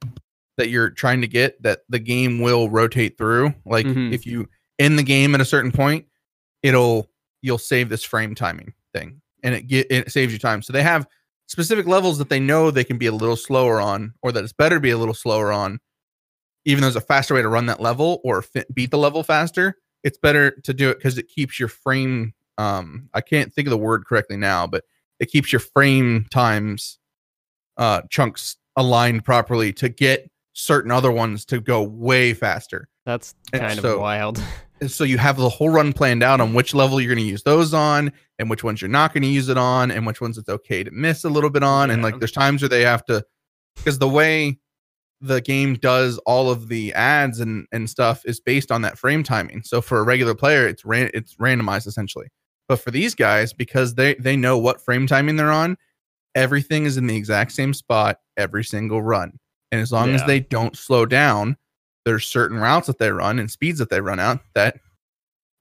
that 0.57 0.69
you're 0.69 0.91
trying 0.91 1.21
to 1.21 1.29
get 1.29 1.63
that 1.63 1.83
the 1.89 2.01
game 2.01 2.41
will 2.41 2.69
rotate 2.71 3.17
through. 3.17 3.55
Like 3.65 3.87
Mhm. 3.87 4.13
if 4.13 4.27
you 4.27 4.49
in 4.81 4.97
the 4.97 5.03
game 5.05 5.35
at 5.37 5.41
a 5.41 5.45
certain 5.45 5.71
point, 5.71 6.07
it'll 6.63 7.09
you'll 7.43 7.59
save 7.59 7.89
this 7.89 8.05
frame 8.05 8.35
timing 8.35 8.75
thing, 8.95 9.21
and 9.43 9.55
it 9.55 9.63
get 9.67 9.87
it 9.91 10.11
saves 10.13 10.33
you 10.33 10.39
time. 10.39 10.63
So 10.63 10.73
they 10.73 10.83
have 10.83 11.07
specific 11.47 11.87
levels 11.87 12.19
that 12.19 12.29
they 12.29 12.41
know 12.41 12.71
they 12.71 12.85
can 12.85 12.99
be 12.99 13.07
a 13.07 13.13
little 13.13 13.37
slower 13.37 13.81
on, 13.81 14.15
or 14.23 14.33
that 14.33 14.43
it's 14.45 14.53
better 14.53 14.77
to 14.77 14.81
be 14.81 14.91
a 14.91 14.99
little 14.99 15.15
slower 15.15 15.53
on. 15.53 15.81
Even 16.65 16.81
though 16.83 16.87
there's 16.87 16.97
a 16.97 17.01
faster 17.01 17.35
way 17.35 17.43
to 17.43 17.49
run 17.49 17.67
that 17.67 17.81
level 17.81 18.21
or 18.25 18.41
fi- 18.43 18.65
beat 18.73 18.91
the 18.93 18.99
level 18.99 19.23
faster, 19.25 19.77
it's 20.05 20.17
better 20.19 20.53
to 20.63 20.73
do 20.73 20.91
it 20.91 20.99
because 20.99 21.19
it 21.19 21.29
keeps 21.29 21.59
your 21.59 21.69
frame. 21.69 22.35
Um, 22.59 23.09
I 23.15 23.21
can't 23.21 23.53
think 23.53 23.67
of 23.67 23.71
the 23.71 23.79
word 23.79 24.05
correctly 24.07 24.37
now, 24.37 24.67
but 24.69 24.85
it 25.19 25.27
keeps 25.27 25.53
your 25.53 25.61
frame 25.61 26.27
times 26.31 26.99
uh 27.79 28.03
chunks 28.11 28.57
aligned 28.77 29.25
properly 29.25 29.73
to 29.73 29.89
get 29.89 30.31
certain 30.53 30.91
other 30.91 31.11
ones 31.11 31.45
to 31.47 31.61
go 31.61 31.83
way 31.83 32.35
faster. 32.35 32.89
That's 33.07 33.35
And 33.53 33.63
kind 33.63 33.81
so- 33.81 33.95
of 33.95 34.01
wild. 34.01 34.43
And 34.83 34.91
so 34.91 35.05
you 35.05 35.17
have 35.17 35.37
the 35.37 35.49
whole 35.49 35.69
run 35.69 35.93
planned 35.93 36.25
out 36.25 36.41
on 36.41 36.55
which 36.55 36.75
level 36.75 37.01
you're 37.01 37.15
going 37.15 37.25
to 37.25 37.31
use 37.31 37.45
those 37.45 37.73
on 37.73 38.11
and 38.41 38.51
which 38.51 38.65
ones 38.65 38.83
you're 38.83 38.91
not 38.91 39.15
going 39.15 39.23
to 39.23 39.29
use 39.29 39.49
it 39.49 39.57
on 39.57 39.93
and 39.93 40.05
which 40.05 40.21
ones 40.21 40.37
it's 40.37 40.49
okay 40.49 40.83
to 40.83 40.91
miss 40.91 41.23
a 41.23 41.29
little 41.29 41.51
bit 41.51 41.63
on 41.63 41.89
and 41.89 42.03
like 42.03 42.19
there's 42.19 42.33
times 42.33 42.63
where 42.63 42.69
they 42.69 42.81
have 42.81 43.05
to 43.05 43.25
because 43.77 44.01
the 44.01 44.09
way 44.09 44.59
the 45.21 45.41
game 45.41 45.77
does 45.77 46.19
all 46.27 46.51
of 46.51 46.67
the 46.67 46.93
ads 46.95 47.39
and 47.39 47.65
and 47.71 47.89
stuff 47.89 48.23
is 48.25 48.41
based 48.41 48.73
on 48.73 48.83
that 48.83 48.99
frame 48.99 49.23
timing. 49.23 49.63
So 49.63 49.81
for 49.81 50.01
a 50.01 50.03
regular 50.03 50.35
player 50.35 50.67
it's 50.67 50.85
ran 50.85 51.13
it's 51.15 51.37
randomized 51.37 51.87
essentially. 51.87 52.27
But 52.67 52.81
for 52.81 52.91
these 52.91 53.15
guys 53.15 53.53
because 53.53 53.95
they 53.95 54.15
they 54.15 54.35
know 54.35 54.59
what 54.59 54.85
frame 54.85 55.07
timing 55.07 55.37
they're 55.37 55.53
on, 55.53 55.77
everything 56.35 56.87
is 56.87 56.97
in 56.97 57.07
the 57.07 57.15
exact 57.15 57.53
same 57.53 57.73
spot 57.73 58.19
every 58.37 58.65
single 58.65 59.01
run. 59.01 59.39
And 59.71 59.81
as 59.81 59.93
long 59.93 60.11
as 60.11 60.25
they 60.25 60.41
don't 60.41 60.77
slow 60.77 61.07
down, 61.07 61.57
there's 62.05 62.27
certain 62.27 62.59
routes 62.59 62.87
that 62.87 62.99
they 62.99 63.11
run 63.11 63.39
and 63.39 63.51
speeds 63.51 63.79
that 63.79 63.91
they 63.91 64.01
run 64.01 64.19
out 64.19 64.41
that 64.55 64.79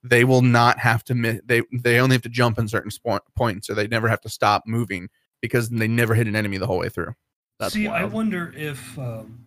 they 0.02 0.24
will 0.24 0.42
not 0.42 0.78
have 0.78 1.04
to 1.04 1.14
mi- 1.14 1.40
they 1.44 1.62
they 1.72 2.00
only 2.00 2.14
have 2.14 2.22
to 2.22 2.28
jump 2.28 2.58
in 2.58 2.66
certain 2.66 2.90
spo- 2.90 3.20
points 3.36 3.70
or 3.70 3.74
they 3.74 3.86
never 3.86 4.08
have 4.08 4.20
to 4.20 4.28
stop 4.28 4.64
moving 4.66 5.08
because 5.40 5.68
they 5.68 5.88
never 5.88 6.14
hit 6.14 6.26
an 6.26 6.34
enemy 6.36 6.58
the 6.58 6.66
whole 6.66 6.78
way 6.78 6.88
through. 6.88 7.14
That's 7.60 7.74
See, 7.74 7.86
I 7.86 8.04
wonder 8.04 8.52
if 8.56 8.98
um, 8.98 9.46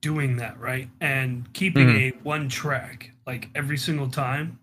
doing 0.00 0.36
that 0.36 0.58
right 0.58 0.88
and 1.00 1.50
keeping 1.52 1.88
Mhm. 1.88 1.96
a 1.96 2.10
one 2.22 2.48
track 2.48 3.10
like 3.26 3.48
every 3.54 3.78
single 3.78 4.08
time 4.10 4.58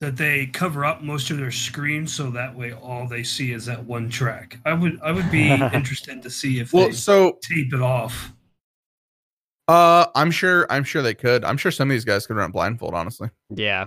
that 0.00 0.16
they 0.16 0.46
cover 0.48 0.84
up 0.84 1.02
most 1.02 1.30
of 1.30 1.38
their 1.38 1.50
screen 1.52 2.06
so 2.06 2.30
that 2.30 2.54
way 2.54 2.72
all 2.72 3.08
they 3.08 3.22
see 3.22 3.52
is 3.52 3.64
that 3.64 3.82
one 3.84 4.10
track. 4.10 4.58
I 4.66 4.74
would 4.74 5.00
I 5.00 5.12
would 5.12 5.30
be 5.30 5.48
interested 5.72 6.22
to 6.22 6.28
see 6.28 6.58
if 6.60 6.72
Well, 6.74 6.88
they 6.88 6.92
so 6.92 7.38
tape 7.42 7.72
it 7.72 7.80
off. 7.80 8.32
Uh 9.68 10.06
I'm 10.14 10.30
sure 10.30 10.66
I'm 10.70 10.84
sure 10.84 11.02
they 11.02 11.14
could. 11.14 11.44
I'm 11.44 11.56
sure 11.56 11.70
some 11.72 11.88
of 11.90 11.92
these 11.94 12.04
guys 12.04 12.26
could 12.26 12.36
run 12.36 12.50
blindfold 12.52 12.94
honestly. 12.94 13.30
yeah. 13.50 13.86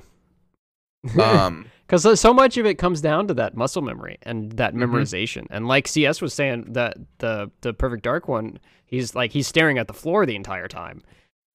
Um 1.19 1.65
Because 1.87 2.19
so 2.19 2.35
much 2.35 2.55
of 2.57 2.67
it 2.67 2.75
comes 2.75 3.01
down 3.01 3.27
to 3.29 3.33
that 3.33 3.57
muscle 3.57 3.81
memory 3.81 4.19
and 4.21 4.51
that 4.53 4.75
Mhm. 4.75 4.83
memorization. 4.83 5.47
And 5.49 5.67
like 5.67 5.87
CS 5.87 6.21
was 6.21 6.35
saying, 6.35 6.73
that 6.73 6.97
the 7.17 7.49
the 7.61 7.73
Perfect 7.73 8.03
Dark 8.03 8.27
one, 8.27 8.59
he's 8.85 9.15
like 9.15 9.31
he's 9.31 9.47
staring 9.47 9.79
at 9.79 9.87
the 9.87 9.93
floor 9.93 10.27
the 10.27 10.35
entire 10.35 10.67
time. 10.67 11.01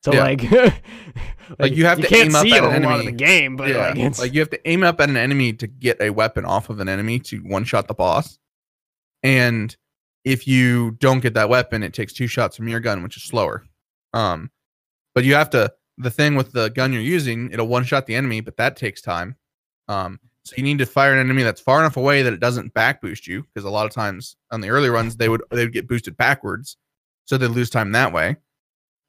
So 0.04 0.12
Yeah. 0.12 0.24
like, 0.24 0.42
like, 1.60 1.76
you 1.76 1.86
have 1.86 2.00
to 2.00 2.06
can't 2.08 2.30
aim 2.30 2.34
up 2.34 2.42
see 2.42 2.52
at 2.52 2.64
an 2.64 2.82
lot 2.82 2.94
of 2.94 3.00
enemy. 3.00 3.06
the 3.06 3.12
game, 3.12 3.56
but 3.56 3.68
yeah, 3.68 3.88
like 3.90 3.98
it's 3.98 4.18
like 4.18 4.34
you 4.34 4.40
have 4.40 4.50
to 4.50 4.68
aim 4.68 4.82
up 4.82 5.00
at 5.00 5.08
an 5.08 5.16
enemy 5.16 5.52
to 5.52 5.66
get 5.68 6.00
a 6.02 6.10
weapon 6.10 6.44
off 6.44 6.68
of 6.68 6.80
an 6.80 6.88
enemy 6.88 7.20
to 7.20 7.38
one 7.38 7.62
shot 7.64 7.86
the 7.86 7.94
boss. 7.94 8.38
And 9.22 9.74
if 10.24 10.48
you 10.48 10.92
don't 10.98 11.20
get 11.20 11.34
that 11.34 11.48
weapon, 11.48 11.82
it 11.84 11.94
takes 11.94 12.12
two 12.12 12.26
shots 12.26 12.56
from 12.56 12.66
your 12.68 12.80
gun, 12.80 13.02
which 13.04 13.16
is 13.16 13.22
slower. 13.22 13.64
Um, 14.14 14.50
but 15.14 15.24
you 15.24 15.34
have 15.34 15.50
to. 15.50 15.70
The 15.98 16.10
thing 16.10 16.34
with 16.34 16.50
the 16.52 16.70
gun 16.70 16.92
you're 16.92 17.02
using, 17.02 17.52
it'll 17.52 17.68
one 17.68 17.84
shot 17.84 18.06
the 18.06 18.16
enemy, 18.16 18.40
but 18.40 18.56
that 18.56 18.76
takes 18.76 19.00
time. 19.00 19.36
Um, 19.86 20.18
so 20.44 20.54
you 20.56 20.64
need 20.64 20.78
to 20.78 20.86
fire 20.86 21.12
an 21.12 21.20
enemy 21.20 21.42
that's 21.44 21.60
far 21.60 21.78
enough 21.78 21.96
away 21.96 22.22
that 22.22 22.32
it 22.32 22.40
doesn't 22.40 22.74
back 22.74 23.00
boost 23.00 23.26
you, 23.28 23.42
because 23.42 23.64
a 23.64 23.70
lot 23.70 23.86
of 23.86 23.92
times 23.92 24.36
on 24.50 24.60
the 24.60 24.70
early 24.70 24.88
runs 24.88 25.16
they 25.16 25.28
would 25.28 25.42
they 25.50 25.64
would 25.64 25.72
get 25.72 25.86
boosted 25.86 26.16
backwards, 26.16 26.76
so 27.26 27.38
they 27.38 27.46
lose 27.46 27.70
time 27.70 27.92
that 27.92 28.12
way. 28.12 28.36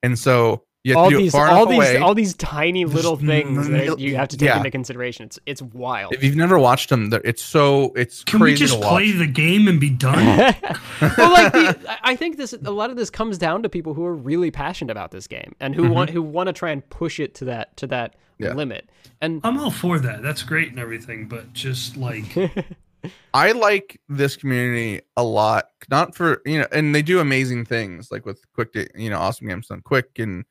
And 0.03 0.19
so 0.19 0.65
all 0.93 1.09
these 1.09 1.33
all 1.33 1.45
enough 1.45 1.69
these 1.69 1.77
away. 1.77 1.97
all 1.97 2.13
these 2.13 2.33
tiny 2.35 2.85
little 2.85 3.15
Just 3.15 3.25
things 3.25 3.67
mil- 3.69 3.95
that 3.95 3.99
you 3.99 4.15
have 4.17 4.27
to 4.27 4.37
take 4.37 4.47
yeah. 4.49 4.57
into 4.57 4.69
consideration. 4.71 5.25
It's 5.25 5.39
it's 5.45 5.61
wild. 5.61 6.13
If 6.13 6.23
you've 6.23 6.35
never 6.35 6.59
watched 6.59 6.89
them, 6.89 7.09
it's 7.23 7.41
so 7.43 7.91
it's 7.95 8.23
Can 8.23 8.39
we 8.39 8.51
crazy 8.51 8.65
just 8.65 8.73
to 8.75 8.79
watch. 8.81 8.89
play 8.89 9.11
the 9.11 9.25
game 9.25 9.67
and 9.67 9.79
be 9.79 9.89
done? 9.89 10.23
well, 11.17 11.31
like 11.31 11.51
the, 11.53 11.79
I- 11.89 12.11
I 12.11 12.15
think 12.15 12.37
this 12.37 12.53
a 12.53 12.71
lot 12.71 12.89
of 12.91 12.97
this 12.97 13.09
comes 13.09 13.37
down 13.37 13.63
to 13.63 13.69
people 13.69 13.93
who 13.93 14.05
are 14.05 14.13
really 14.15 14.51
passionate 14.51 14.91
about 14.91 15.11
this 15.11 15.27
game 15.27 15.55
and 15.59 15.73
who 15.73 15.83
Mhm. 15.83 15.89
want 15.93 16.09
who 16.11 16.21
want 16.21 16.47
to 16.47 16.53
try 16.53 16.69
and 16.71 16.87
push 16.89 17.19
it 17.19 17.33
to 17.35 17.45
that 17.45 17.75
to 17.77 17.87
that 17.87 18.15
Yeah. 18.37 18.53
limit. 18.53 18.89
And 19.21 19.41
I'm 19.43 19.57
all 19.57 19.71
for 19.71 19.97
that. 19.99 20.21
That's 20.21 20.43
great 20.43 20.69
and 20.69 20.79
everything, 20.79 21.27
but 21.27 21.51
just 21.53 21.97
like 21.97 22.25
I 23.33 23.51
like 23.51 23.99
this 24.09 24.35
community 24.35 25.01
a 25.15 25.23
lot. 25.23 25.69
Not 25.89 26.15
for 26.15 26.41
you 26.45 26.59
know, 26.59 26.67
and 26.71 26.93
they 26.95 27.01
do 27.01 27.19
amazing 27.19 27.65
things 27.65 28.11
like 28.11 28.25
with 28.25 28.41
quick, 28.53 28.69
you 28.95 29.09
know, 29.09 29.17
awesome 29.19 29.47
games 29.47 29.67
done 29.67 29.81
quick 29.81 30.17
and 30.17 30.43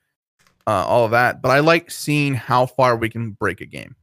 uh, 0.67 0.85
all 0.87 1.05
of 1.05 1.11
that. 1.13 1.43
But 1.43 1.51
I 1.51 1.61
like 1.61 1.91
seeing 1.91 2.35
how 2.35 2.67
far 2.67 2.97
we 2.97 3.09
can 3.09 3.33
break 3.33 3.61
a 3.61 3.67
game. 3.67 3.97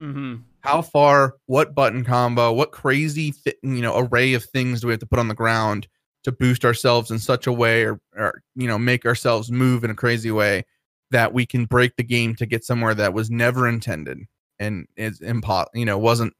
hmm 0.00 0.36
How 0.60 0.82
far, 0.82 1.36
what 1.46 1.74
button 1.74 2.04
combo, 2.04 2.52
what 2.52 2.72
crazy 2.72 3.32
th- 3.32 3.56
you 3.62 3.82
know 3.82 3.98
array 3.98 4.34
of 4.34 4.44
things 4.44 4.80
do 4.80 4.88
we 4.88 4.92
have 4.92 5.00
to 5.00 5.06
put 5.06 5.18
on 5.18 5.28
the 5.28 5.34
ground 5.34 5.88
to 6.24 6.32
boost 6.32 6.64
ourselves 6.64 7.10
in 7.10 7.18
such 7.18 7.46
a 7.46 7.52
way, 7.52 7.84
or, 7.84 8.00
or 8.16 8.42
you 8.54 8.66
know, 8.68 8.78
make 8.78 9.04
ourselves 9.06 9.50
move 9.50 9.82
in 9.84 9.90
a 9.90 9.94
crazy 9.94 10.30
way 10.30 10.64
that 11.10 11.32
we 11.32 11.46
can 11.46 11.66
break 11.66 11.94
the 11.96 12.02
game 12.02 12.34
to 12.36 12.46
get 12.46 12.64
somewhere 12.64 12.94
that 12.94 13.14
was 13.14 13.30
never 13.30 13.68
intended 13.68 14.18
and 14.58 14.86
is 14.96 15.20
impo- 15.20 15.66
you 15.74 15.84
know 15.84 15.98
wasn't 15.98 16.32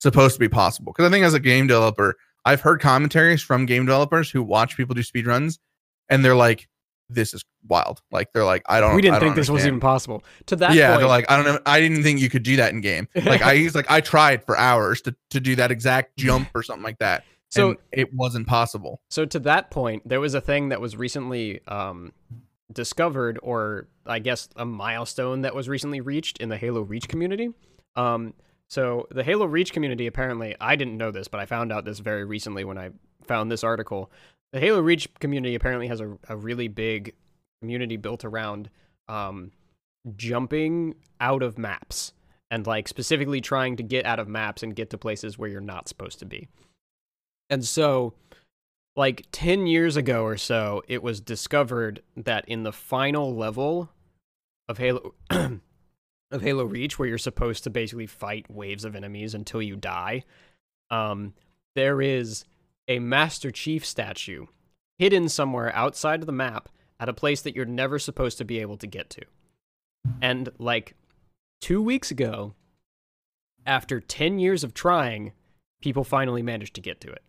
supposed 0.00 0.34
to 0.34 0.40
be 0.40 0.48
possible 0.48 0.92
because 0.92 1.08
i 1.08 1.10
think 1.10 1.24
as 1.24 1.34
a 1.34 1.40
game 1.40 1.66
developer 1.66 2.14
i've 2.44 2.60
heard 2.60 2.80
commentaries 2.80 3.42
from 3.42 3.66
game 3.66 3.84
developers 3.84 4.30
who 4.30 4.42
watch 4.42 4.76
people 4.76 4.94
do 4.94 5.02
speed 5.02 5.26
runs 5.26 5.58
and 6.08 6.24
they're 6.24 6.36
like 6.36 6.68
this 7.10 7.34
is 7.34 7.44
wild 7.66 8.00
like 8.10 8.32
they're 8.32 8.44
like 8.44 8.62
i 8.68 8.80
don't 8.80 8.94
we 8.94 9.02
didn't 9.02 9.14
don't 9.14 9.22
think 9.22 9.36
this 9.36 9.50
was 9.50 9.66
even 9.66 9.80
possible. 9.80 10.22
To 10.46 10.56
that 10.56 10.74
yeah 10.74 10.88
point, 10.88 11.00
they're 11.00 11.08
like 11.08 11.30
i 11.30 11.36
don't 11.36 11.44
know 11.46 11.60
i 11.66 11.80
didn't 11.80 12.02
think 12.02 12.20
you 12.20 12.30
could 12.30 12.42
do 12.42 12.56
that 12.56 12.72
in 12.72 12.80
game 12.80 13.08
like 13.24 13.42
i 13.42 13.56
he's 13.56 13.74
like 13.74 13.90
i 13.90 14.00
tried 14.00 14.44
for 14.44 14.56
hours 14.56 15.00
to, 15.02 15.14
to 15.30 15.40
do 15.40 15.56
that 15.56 15.70
exact 15.70 16.16
jump 16.18 16.48
or 16.54 16.62
something 16.62 16.84
like 16.84 16.98
that 16.98 17.24
so 17.50 17.70
and 17.70 17.78
it 17.92 18.12
wasn't 18.14 18.46
possible 18.46 19.00
So 19.08 19.24
to 19.24 19.38
that 19.40 19.70
point, 19.70 20.06
there 20.06 20.20
was 20.20 20.34
a 20.34 20.40
thing 20.40 20.68
that 20.68 20.80
was 20.80 20.96
recently 20.96 21.60
um, 21.66 22.12
discovered, 22.72 23.38
or 23.42 23.88
I 24.06 24.18
guess 24.18 24.48
a 24.56 24.64
milestone 24.64 25.42
that 25.42 25.54
was 25.54 25.68
recently 25.68 26.00
reached 26.00 26.38
in 26.38 26.48
the 26.48 26.56
Halo 26.56 26.82
Reach 26.82 27.08
community. 27.08 27.50
Um, 27.96 28.34
so 28.68 29.06
the 29.10 29.24
Halo 29.24 29.46
Reach 29.46 29.72
community, 29.72 30.06
apparently, 30.06 30.54
I 30.60 30.76
didn't 30.76 30.98
know 30.98 31.10
this, 31.10 31.28
but 31.28 31.40
I 31.40 31.46
found 31.46 31.72
out 31.72 31.84
this 31.84 32.00
very 32.00 32.24
recently 32.24 32.64
when 32.64 32.76
I 32.76 32.90
found 33.26 33.50
this 33.50 33.64
article. 33.64 34.10
The 34.52 34.60
Halo 34.60 34.80
Reach 34.80 35.08
community 35.20 35.54
apparently 35.54 35.88
has 35.88 36.00
a, 36.00 36.16
a 36.28 36.36
really 36.36 36.68
big 36.68 37.14
community 37.60 37.96
built 37.96 38.24
around 38.24 38.70
um, 39.08 39.52
jumping 40.16 40.94
out 41.20 41.42
of 41.42 41.58
maps 41.58 42.12
and 42.50 42.66
like 42.66 42.88
specifically 42.88 43.40
trying 43.40 43.76
to 43.76 43.82
get 43.82 44.06
out 44.06 44.18
of 44.18 44.28
maps 44.28 44.62
and 44.62 44.74
get 44.74 44.90
to 44.90 44.98
places 44.98 45.38
where 45.38 45.50
you're 45.50 45.60
not 45.60 45.88
supposed 45.88 46.18
to 46.20 46.24
be. 46.24 46.48
And 47.50 47.64
so 47.64 48.14
like 48.96 49.26
10 49.32 49.66
years 49.66 49.96
ago 49.96 50.24
or 50.24 50.36
so, 50.36 50.82
it 50.88 51.02
was 51.02 51.20
discovered 51.20 52.02
that 52.16 52.44
in 52.48 52.62
the 52.62 52.72
final 52.72 53.34
level 53.34 53.90
of 54.68 54.78
Halo 54.78 55.14
of 55.30 56.42
Halo 56.42 56.64
Reach, 56.64 56.98
where 56.98 57.08
you're 57.08 57.16
supposed 57.16 57.64
to 57.64 57.70
basically 57.70 58.06
fight 58.06 58.50
waves 58.50 58.84
of 58.84 58.94
enemies 58.94 59.34
until 59.34 59.62
you 59.62 59.76
die, 59.76 60.24
um, 60.90 61.32
there 61.74 62.02
is 62.02 62.44
a 62.88 62.98
Master 62.98 63.50
Chief 63.50 63.84
statue 63.86 64.46
hidden 64.98 65.28
somewhere 65.28 65.74
outside 65.76 66.20
of 66.20 66.26
the 66.26 66.32
map 66.32 66.68
at 66.98 67.08
a 67.08 67.14
place 67.14 67.42
that 67.42 67.54
you're 67.54 67.64
never 67.64 67.98
supposed 67.98 68.38
to 68.38 68.44
be 68.44 68.60
able 68.60 68.76
to 68.78 68.86
get 68.86 69.10
to. 69.10 69.22
And 70.20 70.48
like 70.58 70.94
two 71.60 71.80
weeks 71.80 72.10
ago, 72.10 72.54
after 73.66 74.00
10 74.00 74.38
years 74.38 74.64
of 74.64 74.74
trying, 74.74 75.32
people 75.80 76.02
finally 76.02 76.42
managed 76.42 76.74
to 76.74 76.80
get 76.80 77.00
to 77.02 77.12
it. 77.12 77.22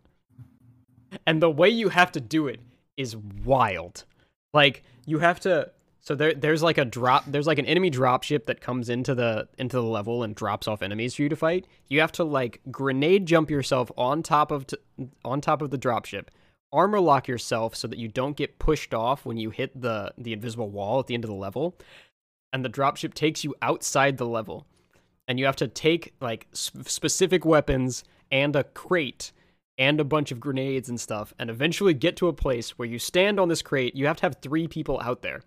And 1.26 1.42
the 1.42 1.50
way 1.50 1.68
you 1.68 1.90
have 1.90 2.10
to 2.12 2.20
do 2.20 2.48
it 2.48 2.60
is 2.96 3.16
wild. 3.16 4.04
Like, 4.52 4.82
you 5.06 5.18
have 5.20 5.40
to 5.40 5.70
So 6.02 6.14
there, 6.14 6.32
there's 6.32 6.62
like 6.62 6.78
a 6.78 6.84
drop. 6.84 7.24
There's 7.26 7.46
like 7.46 7.58
an 7.58 7.66
enemy 7.66 7.90
dropship 7.90 8.46
that 8.46 8.60
comes 8.60 8.88
into 8.88 9.14
the 9.14 9.48
into 9.58 9.76
the 9.76 9.82
level 9.82 10.22
and 10.22 10.34
drops 10.34 10.66
off 10.66 10.82
enemies 10.82 11.14
for 11.14 11.22
you 11.22 11.28
to 11.28 11.36
fight. 11.36 11.66
You 11.88 12.00
have 12.00 12.12
to 12.12 12.24
like 12.24 12.60
grenade 12.70 13.26
jump 13.26 13.50
yourself 13.50 13.92
on 13.96 14.22
top 14.22 14.50
of 14.50 14.66
t- 14.66 14.78
on 15.24 15.40
top 15.40 15.60
of 15.60 15.70
the 15.70 15.78
dropship, 15.78 16.28
armor 16.72 17.00
lock 17.00 17.28
yourself 17.28 17.76
so 17.76 17.86
that 17.86 17.98
you 17.98 18.08
don't 18.08 18.36
get 18.36 18.58
pushed 18.58 18.94
off 18.94 19.26
when 19.26 19.36
you 19.36 19.50
hit 19.50 19.78
the 19.78 20.12
the 20.16 20.32
invisible 20.32 20.70
wall 20.70 21.00
at 21.00 21.06
the 21.06 21.14
end 21.14 21.24
of 21.24 21.30
the 21.30 21.36
level, 21.36 21.76
and 22.52 22.64
the 22.64 22.70
dropship 22.70 23.12
takes 23.12 23.44
you 23.44 23.54
outside 23.60 24.16
the 24.16 24.26
level, 24.26 24.66
and 25.28 25.38
you 25.38 25.44
have 25.44 25.56
to 25.56 25.68
take 25.68 26.14
like 26.20 26.46
sp- 26.56 26.88
specific 26.88 27.44
weapons 27.44 28.04
and 28.32 28.56
a 28.56 28.64
crate 28.64 29.32
and 29.76 30.00
a 30.00 30.04
bunch 30.04 30.32
of 30.32 30.40
grenades 30.40 30.88
and 30.88 30.98
stuff, 30.98 31.34
and 31.38 31.50
eventually 31.50 31.92
get 31.92 32.16
to 32.16 32.28
a 32.28 32.32
place 32.32 32.78
where 32.78 32.88
you 32.88 32.98
stand 32.98 33.38
on 33.38 33.48
this 33.48 33.60
crate. 33.62 33.94
You 33.94 34.06
have 34.06 34.16
to 34.16 34.22
have 34.22 34.36
three 34.40 34.66
people 34.66 34.98
out 35.02 35.20
there 35.20 35.42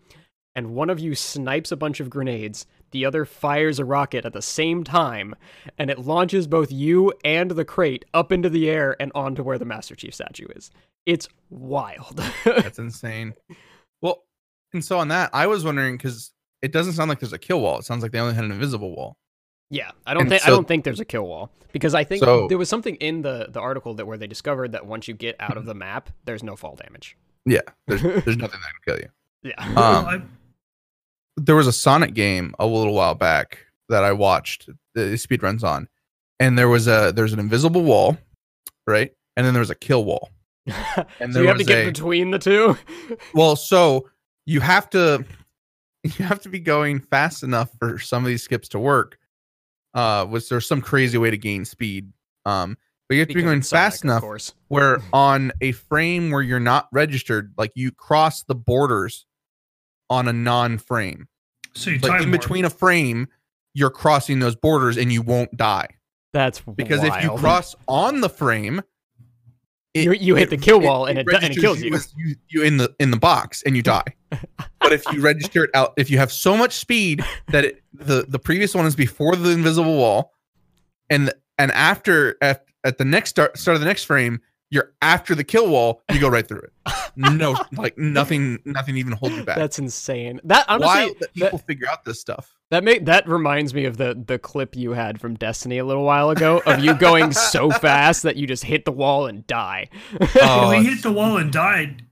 and 0.56 0.74
one 0.76 0.89
of 0.89 0.99
you 0.99 1.16
snipes 1.16 1.72
a 1.72 1.76
bunch 1.78 1.99
of 1.99 2.10
grenades, 2.10 2.66
the 2.91 3.06
other 3.06 3.26
fires 3.26 3.80
a 3.80 3.86
rocket 3.86 4.26
at 4.26 4.34
the 4.34 4.41
same 4.41 4.84
time, 4.84 5.36
and 5.78 5.89
it 5.89 5.99
launches 5.99 6.47
both 6.47 6.72
you 6.72 7.12
and 7.26 7.51
the 7.51 7.66
crate 7.66 8.06
up 8.14 8.32
into 8.32 8.49
the 8.49 8.70
air 8.70 8.95
and 8.99 9.12
onto 9.16 9.41
where 9.43 9.58
the 9.58 9.66
Master 9.66 9.95
Chief 9.95 10.14
statue 10.14 10.47
is. 10.56 10.70
It's 11.06 11.28
wild. 11.49 12.22
That's 12.45 12.80
insane. 12.80 13.34
Well, 14.01 14.24
and 14.74 14.84
so 14.86 14.99
on 14.99 15.08
that, 15.10 15.30
I 15.34 15.47
was 15.47 15.64
wondering 15.66 15.97
because 15.97 16.32
it 16.62 16.72
doesn't 16.72 16.93
sound 16.93 17.10
like 17.10 17.20
there's 17.20 17.34
a 17.34 17.38
kill 17.39 17.62
wall. 17.62 17.80
It 17.80 17.86
sounds 17.86 18.04
like 18.04 18.12
they 18.12 18.20
only 18.20 18.36
had 18.36 18.45
an 18.45 18.51
invisible 18.51 18.95
wall. 18.95 19.18
yeah, 19.70 19.91
I 20.06 20.14
don't 20.14 20.22
And 20.22 20.30
think 20.30 20.45
I 20.45 20.49
don't 20.49 20.68
think 20.68 20.84
there's 20.84 20.99
a 20.99 21.06
kill 21.06 21.28
wall 21.28 21.51
because 21.72 21.95
I 21.95 22.04
think 22.04 22.24
So- 22.24 22.47
there 22.47 22.58
was 22.60 22.70
something 22.70 22.95
in 22.97 23.22
the 23.24 23.47
the 23.49 23.60
article 23.60 23.95
that 23.95 24.06
where 24.06 24.18
they 24.18 24.28
discovered 24.28 24.72
that 24.74 24.86
once 24.86 25.08
you 25.08 25.14
get 25.16 25.36
out 25.39 25.58
of 25.58 25.66
the 25.66 25.74
map, 25.86 26.10
there's 26.26 26.43
no 26.43 26.56
fall 26.56 26.76
damage. 26.76 27.18
Yeah, 27.45 27.62
there's 27.88 28.01
there's 28.04 28.38
nothing 28.38 28.60
that 28.62 28.72
can 28.84 28.84
kill 28.86 28.97
you. 28.99 29.10
Yeah. 29.51 29.74
Well, 29.76 29.95
Um, 29.95 30.06
I, 30.06 30.22
there 31.38 31.55
was 31.55 31.67
a 31.67 31.73
Sonic 31.73 32.13
game 32.13 32.53
a 32.59 32.65
little 32.65 32.93
while 32.93 33.15
back 33.15 33.59
that 33.89 34.03
I 34.03 34.11
watched 34.11 34.69
the 34.93 35.17
speed 35.17 35.43
runs 35.43 35.63
on, 35.63 35.88
and 36.39 36.57
there 36.57 36.69
was 36.69 36.88
a 36.88 37.11
there's 37.15 37.34
an 37.34 37.39
invisible 37.39 37.84
wall, 37.84 38.17
right? 38.88 39.11
And 39.36 39.45
then 39.45 39.53
there 39.53 39.61
was 39.61 39.69
a 39.69 39.75
kill 39.75 40.05
wall. 40.05 40.29
And 41.19 41.34
so 41.34 41.41
you 41.41 41.47
have 41.47 41.57
to 41.57 41.63
get 41.63 41.84
a- 41.84 41.89
between 41.89 42.31
the 42.31 42.39
two. 42.39 42.77
Well, 43.34 43.55
so 43.55 44.09
you 44.45 44.59
have 44.61 44.89
to 44.91 45.25
you 46.03 46.25
have 46.25 46.41
to 46.41 46.49
be 46.49 46.59
going 46.59 46.99
fast 46.99 47.43
enough 47.43 47.69
for 47.79 47.99
some 47.99 48.23
of 48.23 48.27
these 48.27 48.43
skips 48.43 48.69
to 48.69 48.79
work. 48.79 49.17
Uh, 49.93 50.25
was 50.29 50.49
there 50.49 50.61
some 50.61 50.81
crazy 50.81 51.17
way 51.17 51.29
to 51.29 51.38
gain 51.38 51.65
speed? 51.65 52.11
Um, 52.45 52.77
but 53.07 53.15
you 53.15 53.21
have 53.21 53.29
to 53.29 53.36
be 53.36 53.41
going 53.43 53.61
Sonic, 53.61 53.84
fast 53.84 54.03
enough 54.03 54.23
where 54.69 55.01
on 55.11 55.51
a 55.61 55.71
frame 55.73 56.31
where 56.31 56.41
you're 56.41 56.59
not 56.59 56.88
registered, 56.91 57.53
like 57.57 57.71
you 57.75 57.91
cross 57.91 58.43
the 58.43 58.55
borders 58.55 59.25
on 60.14 60.28
a 60.28 60.34
non-frame. 60.34 61.28
so 61.74 61.89
you 61.89 61.97
Like 61.99 62.11
time 62.11 62.22
in 62.24 62.30
warp. 62.30 62.41
between 62.41 62.66
a 62.66 62.70
frame, 62.70 63.28
you're 63.74 63.89
crossing 63.89 64.39
those 64.39 64.55
borders 64.55 64.97
and 64.97 65.11
you 65.11 65.22
won't 65.22 65.55
die. 65.57 65.88
That's 66.32 66.59
Because 66.61 67.03
if 67.03 67.24
you 67.24 67.32
cross 67.38 67.76
on 67.88 68.22
the 68.22 68.30
frame, 68.30 68.82
it- 69.93 70.05
You- 70.05 70.14
you 70.14 70.36
hit 70.36 70.43
it- 70.43 70.49
the 70.51 70.57
kill 70.57 70.82
wall 70.82 71.05
it 71.05 71.11
and 71.11 71.20
it 71.20 71.28
do- 71.28 71.36
and 71.36 71.43
it 71.55 71.59
kills 71.59 71.82
you. 71.82 71.93
as 71.93 72.14
you. 72.18 72.36
You 72.49 72.64
in 72.64 72.78
the 72.78 72.95
in 72.99 73.11
the 73.11 73.18
box 73.18 73.61
and 73.64 73.76
you 73.76 73.82
die. 73.84 74.05
but 74.80 74.91
if 74.93 75.03
you 75.11 75.22
register 75.22 75.64
it 75.64 75.70
out, 75.76 75.93
if 75.97 76.09
you 76.09 76.18
have 76.18 76.32
so 76.32 76.57
much 76.57 76.74
speed 76.74 77.24
that 77.49 77.66
it, 77.66 77.84
the 77.93 78.26
the 78.28 78.39
previous 78.39 78.74
one 78.74 78.86
is 78.88 78.95
before 78.95 79.36
the 79.36 79.49
invisible 79.51 79.95
wall, 79.97 80.34
and 81.11 81.32
and 81.59 81.72
after 81.74 82.38
at, 82.41 82.66
at 82.84 82.97
the 82.97 83.05
next 83.05 83.30
start 83.32 83.57
start 83.57 83.76
of 83.76 83.82
the 83.82 83.88
next 83.88 84.05
frame, 84.05 84.41
you're 84.72 84.93
after 85.03 85.36
the 85.36 85.43
kill 85.43 85.68
wall, 85.70 86.01
you 86.11 86.20
go 86.20 86.28
right 86.30 86.47
through 86.47 86.61
it. 86.61 86.74
No, 87.16 87.55
like 87.78 87.97
nothing, 87.97 88.59
nothing 88.66 88.97
even 88.97 89.14
holds 89.14 89.36
you 89.36 89.43
back. 89.43 89.57
That's 89.57 89.80
insane. 89.80 90.41
That 90.43 90.66
honestly, 90.68 90.86
Wild 90.88 91.09
that 91.20 91.20
that- 91.20 91.34
people 91.34 91.59
figure 91.59 91.88
out 91.89 92.03
this 92.05 92.20
stuff. 92.20 92.55
That 92.72 92.84
make 92.84 93.05
that 93.05 93.28
reminds 93.30 93.74
me 93.76 93.86
of 93.86 93.97
the 93.97 94.20
the 94.26 94.39
clip 94.39 94.76
you 94.76 94.93
had 94.93 95.22
from 95.22 95.36
Destiny 95.36 95.78
a 95.78 95.86
little 95.86 96.03
while 96.03 96.32
ago 96.32 96.59
of 96.66 96.84
you 96.84 96.95
going 96.95 97.32
so 97.32 97.70
fast 97.82 98.24
that 98.24 98.36
you 98.36 98.47
just 98.47 98.64
hit 98.64 98.86
the 98.86 98.91
wall 98.91 99.28
and 99.28 99.45
die. 99.45 99.89
Oh, 100.41 100.72
he 100.72 100.84
hit 100.84 101.03
the 101.03 101.11
wall 101.11 101.38
and 101.38 101.53
died 101.53 102.03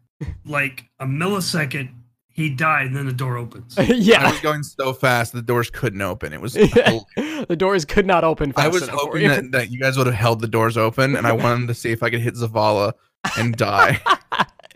like 0.46 0.86
a 1.00 1.06
millisecond. 1.06 1.90
He 2.34 2.50
died, 2.50 2.86
and 2.88 2.96
then 2.96 3.08
the 3.08 3.12
door 3.14 3.38
opens. 3.38 3.76
yeah 3.90 4.28
I 4.28 4.32
was 4.32 4.40
going 4.42 4.64
so 4.64 4.94
fast 4.94 5.34
the 5.34 5.42
doors 5.42 5.70
couldn't 5.72 6.02
open. 6.02 6.32
It 6.32 6.40
was. 6.42 6.54
the 6.54 7.56
doors 7.58 7.84
could 7.84 8.06
not 8.06 8.24
open 8.24 8.54
fast 8.54 8.66
I 8.66 8.68
was 8.70 8.84
enough 8.84 8.96
for 9.00 9.06
hoping 9.08 9.22
you. 9.24 9.28
that, 9.30 9.52
that 9.52 9.72
you 9.72 9.80
guys 9.80 9.98
would 9.98 10.06
have 10.08 10.16
held 10.16 10.42
the 10.42 10.48
doors 10.48 10.78
open, 10.78 11.16
and 11.16 11.26
I 11.26 11.32
wanted 11.32 11.68
to 11.70 11.74
see 11.74 11.92
if 11.92 12.04
I 12.04 12.10
could 12.12 12.22
hit 12.22 12.36
Zavala 12.36 12.94
and 13.36 13.58
die. 13.58 14.00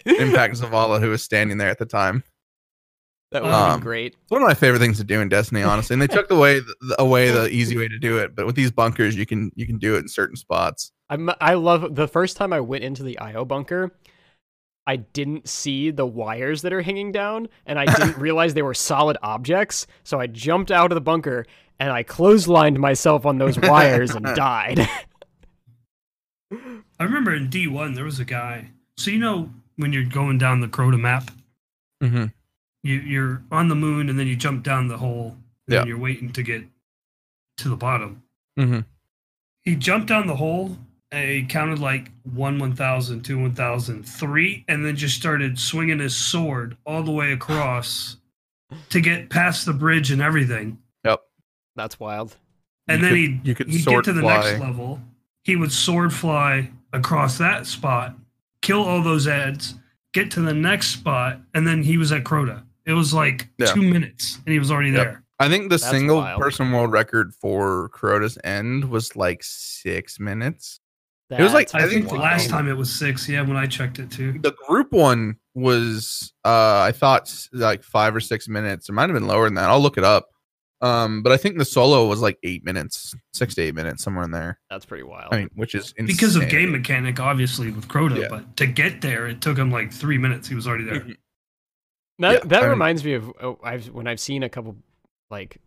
Impact 0.05 0.55
Zavala, 0.55 0.99
who 0.99 1.09
was 1.09 1.23
standing 1.23 1.57
there 1.57 1.69
at 1.69 1.79
the 1.79 1.85
time. 1.85 2.23
that 3.31 3.41
would 3.43 3.51
have 3.51 3.69
Um, 3.71 3.79
been 3.79 3.83
great. 3.83 4.13
It's 4.21 4.31
one 4.31 4.41
of 4.41 4.47
my 4.47 4.53
favorite 4.53 4.79
things 4.79 4.97
to 4.97 5.03
do 5.03 5.19
in 5.19 5.29
Destiny, 5.29 5.63
honestly. 5.63 5.93
And 5.95 6.01
they 6.01 6.07
took 6.07 6.29
away 6.31 6.59
the, 6.61 6.75
the- 6.81 7.01
away 7.01 7.31
the 7.31 7.49
easy 7.49 7.75
way 7.77 7.87
to 7.87 7.97
do 7.99 8.17
it, 8.19 8.35
but 8.35 8.45
with 8.45 8.55
these 8.55 8.71
bunkers, 8.71 9.15
you 9.15 9.25
can 9.25 9.51
you 9.55 9.65
can 9.65 9.77
do 9.77 9.95
it 9.95 9.99
in 9.99 10.07
certain 10.07 10.35
spots. 10.35 10.91
I'm, 11.09 11.29
I 11.41 11.53
love 11.55 11.95
the 11.95 12.07
first 12.07 12.37
time 12.37 12.51
I 12.53 12.59
went 12.61 12.83
into 12.83 13.03
the 13.03 13.17
IO 13.19 13.45
bunker. 13.45 13.91
I 14.87 14.97
didn't 14.97 15.47
see 15.49 15.89
the 15.89 16.05
wires 16.05 16.61
that 16.61 16.71
are 16.71 16.81
hanging 16.83 17.11
down, 17.11 17.47
and 17.65 17.79
I 17.79 17.85
didn't 17.85 18.17
realize 18.19 18.53
they 18.53 18.61
were 18.61 18.73
solid 18.75 19.17
objects. 19.23 19.87
So 20.03 20.19
I 20.19 20.27
jumped 20.27 20.69
out 20.71 20.91
of 20.91 20.95
the 20.95 21.01
bunker 21.01 21.45
and 21.79 21.91
I 21.91 22.03
clotheslined 22.03 22.77
myself 22.77 23.25
on 23.25 23.37
those 23.39 23.59
wires 23.59 24.11
and 24.11 24.23
died. 24.35 24.87
I 26.51 27.03
remember 27.03 27.33
in 27.35 27.49
D1 27.49 27.95
there 27.95 28.05
was 28.05 28.19
a 28.19 28.25
guy. 28.25 28.69
So 28.97 29.11
you 29.11 29.17
know 29.19 29.49
when 29.77 29.93
you're 29.93 30.03
going 30.05 30.37
down 30.37 30.61
the 30.61 30.67
Crota 30.67 30.99
map, 30.99 31.31
Mm-hmm. 32.03 32.25
you, 32.83 32.95
you're 32.95 33.41
on 33.51 33.69
the 33.69 33.75
moon 33.75 34.09
and 34.09 34.19
then 34.19 34.27
you 34.27 34.35
jump 34.35 34.63
down 34.63 34.87
the 34.89 34.97
hole. 34.97 35.37
And 35.67 35.73
Yeah. 35.73 35.85
you're 35.85 35.97
waiting 35.97 36.31
to 36.33 36.43
get 36.43 36.63
to 37.57 37.69
the 37.69 37.75
bottom. 37.77 38.21
Mm-hmm. 38.59 38.81
He 39.63 39.75
jumped 39.75 40.07
down 40.07 40.27
the 40.27 40.35
hole 40.35 40.77
and 41.11 41.29
he 41.29 41.43
counted 41.45 41.79
like 41.79 42.11
one 42.23 42.59
1,000, 42.59 43.23
two 43.23 43.39
1,000, 43.39 44.03
three, 44.03 44.65
and 44.67 44.85
then 44.85 44.95
just 44.95 45.15
started 45.15 45.57
swinging 45.57 45.99
his 45.99 46.15
sword 46.15 46.77
all 46.85 47.01
the 47.01 47.11
way 47.11 47.31
across 47.31 48.17
to 48.89 48.99
get 49.01 49.29
past 49.29 49.65
the 49.65 49.73
bridge 49.73 50.11
and 50.11 50.21
everything. 50.21 50.77
Yep. 51.05 51.23
That's 51.75 51.99
wild. 51.99 52.35
And 52.87 53.01
You 53.01 53.07
then 53.07 53.11
could- 53.11 53.17
he'd, 53.19 53.47
you 53.47 53.55
could 53.55 53.69
he'd 53.69 53.83
sword 53.83 54.05
get 54.05 54.11
to 54.11 54.13
the 54.13 54.21
fly. 54.21 54.43
next 54.51 54.59
level. 54.59 55.01
He 55.43 55.55
would 55.55 55.71
sword 55.71 56.13
fly 56.13 56.71
across 56.93 57.37
that 57.39 57.65
spot, 57.65 58.15
kill 58.65 58.81
all 58.83 59.01
those 59.03 59.27
ads, 59.27 59.75
get 60.13 60.31
to 60.31 60.41
the 60.41 60.53
next 60.53 60.87
spot, 60.87 61.39
and 61.53 61.67
then 61.67 61.83
he 61.83 61.97
was 61.97 62.11
at 62.11 62.23
Crota. 62.23 62.63
It 62.85 62.93
was 62.93 63.13
like 63.13 63.47
Yeah. 63.59 63.67
two 63.67 63.81
minutes 63.81 64.39
and 64.45 64.53
he 64.53 64.59
was 64.59 64.71
already 64.71 64.89
Yep. 64.91 65.03
there. 65.03 65.23
I 65.39 65.49
think 65.49 65.63
the 65.69 65.77
That's 65.77 65.89
single 65.89 66.17
wild. 66.17 66.41
person 66.41 66.71
world 66.71 66.91
record 66.91 67.33
for 67.35 67.89
Crota's 67.89 68.37
End 68.43 68.85
was 68.89 69.15
like 69.15 69.41
six 69.43 70.19
minutes. 70.19 70.79
It 71.29 71.41
was 71.41 71.53
like- 71.53 71.73
I 71.73 71.87
think 71.89 72.03
the 72.07 72.11
wild. 72.15 72.21
last 72.23 72.49
time 72.49 72.67
it 72.69 72.77
was 72.77 72.91
six. 72.93 73.27
Yeah, 73.27 73.41
when 73.41 73.57
I 73.57 73.65
checked 73.65 73.99
it 73.99 74.09
too. 74.11 74.39
The 74.41 74.53
group 74.67 74.91
one 74.91 75.35
was, 75.55 76.33
uh, 76.45 76.81
I 76.87 76.91
thought 76.91 77.23
s- 77.23 77.49
like 77.51 77.83
five 77.83 78.15
or 78.15 78.19
six 78.19 78.47
minutes. 78.47 78.89
It 78.89 78.93
might 78.93 79.09
have 79.09 79.13
been 79.13 79.27
lower 79.27 79.45
than 79.45 79.55
that. 79.55 79.69
I'll 79.69 79.81
look 79.81 79.97
it 79.97 80.03
up. 80.03 80.27
Um, 80.85 81.23
but 81.23 81.31
I 81.31 81.37
think 81.37 81.57
the 81.57 81.65
solo 81.65 82.05
was 82.07 82.21
like 82.21 82.37
eight 82.43 82.63
minutes, 82.63 83.15
six 83.33 83.55
to 83.55 83.61
eight 83.63 83.73
minutes, 83.75 84.03
somewhere 84.03 84.23
in 84.23 84.31
there. 84.31 84.59
That's 84.69 84.85
pretty 84.85 85.03
wild. 85.03 85.33
I 85.33 85.37
mean, 85.39 85.49
which 85.55 85.73
is 85.73 85.93
Because 85.93 86.35
of 86.35 86.47
game 86.49 86.71
mechanic, 86.71 87.19
obviously, 87.19 87.71
with 87.71 87.87
Crota, 87.87 88.21
Yeah. 88.21 88.27
but 88.29 88.55
to 88.57 88.67
get 88.67 89.01
there, 89.01 89.25
it 89.27 89.41
took 89.41 89.57
him 89.57 89.71
like 89.71 89.91
three 89.91 90.17
minutes. 90.17 90.47
He 90.47 90.55
was 90.55 90.67
already 90.67 90.83
there. 90.83 90.99
Mhm. 91.01 91.17
That 92.19 92.31
Yeah, 92.33 92.39
that 92.45 92.59
I 92.59 92.61
mean- 92.61 92.69
reminds 92.69 93.03
me 93.03 93.13
of 93.13 93.31
oh, 93.41 93.59
I've 93.63 93.87
when 93.89 94.07
I've 94.07 94.19
seen 94.19 94.43
a 94.43 94.49
couple 94.49 94.77
like 95.29 95.57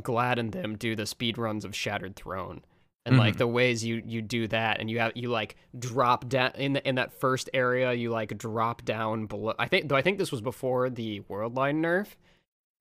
Gladd 0.00 0.38
and 0.38 0.50
them 0.52 0.76
do 0.76 0.96
the 0.96 1.06
speed 1.06 1.38
runs 1.38 1.64
of 1.64 1.74
Shattered 1.74 2.16
Throne. 2.16 2.62
And 3.06 3.18
like 3.18 3.34
Mhm. 3.34 3.38
the 3.38 3.46
ways 3.46 3.84
you 3.84 4.02
you 4.04 4.22
do 4.22 4.48
that 4.48 4.80
and 4.80 4.90
you 4.90 4.98
have 4.98 5.12
you 5.14 5.28
like 5.28 5.56
drop 5.78 6.26
down 6.28 6.52
in 6.56 6.72
the, 6.72 6.88
in 6.88 6.94
that 6.96 7.12
first 7.12 7.48
area 7.54 7.92
you 7.92 8.10
like 8.10 8.36
drop 8.38 8.82
down 8.84 9.26
below 9.26 9.54
I 9.58 9.68
think 9.68 9.88
though 9.88 9.96
I 9.96 10.00
think 10.02 10.16
this 10.18 10.32
was 10.32 10.40
before 10.40 10.88
the 10.90 11.20
Worldline 11.30 11.80
nerf 11.80 12.16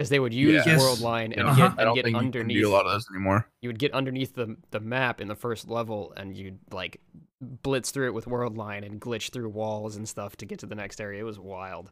because 0.03 0.09
they 0.09 0.19
would 0.19 0.33
use 0.33 0.65
Yes. 0.65 0.81
Worldline 0.81 1.25
and 1.25 1.35
Yeah, 1.37 1.45
Uh-huh. 1.45 1.55
get, 1.55 1.63
I 1.63 1.67
and 1.67 1.77
don't 1.77 1.95
get 1.95 2.03
think 2.05 2.15
you 2.23 2.31
can 2.31 2.47
do 2.49 2.69
a 2.69 2.71
lot 2.71 2.85
of 2.85 2.91
those 2.91 3.07
anymore. 3.09 3.47
you 3.61 3.69
would 3.69 3.79
get 3.79 3.93
underneath 3.93 4.35
the 4.35 4.57
the 4.71 4.79
map 4.81 5.21
in 5.21 5.29
the 5.29 5.35
first 5.35 5.69
level 5.69 6.13
and 6.17 6.35
you'd 6.37 6.59
like 6.71 6.99
blitz 7.41 7.91
through 7.91 8.07
it 8.07 8.13
with 8.13 8.25
Worldline 8.25 8.85
and 8.85 8.99
glitch 8.99 9.29
through 9.31 9.49
walls 9.49 9.95
and 9.95 10.07
stuff 10.07 10.35
to 10.37 10.45
get 10.45 10.59
to 10.59 10.65
the 10.65 10.75
next 10.75 10.99
area 10.99 11.21
it 11.21 11.23
was 11.23 11.39
wild 11.39 11.89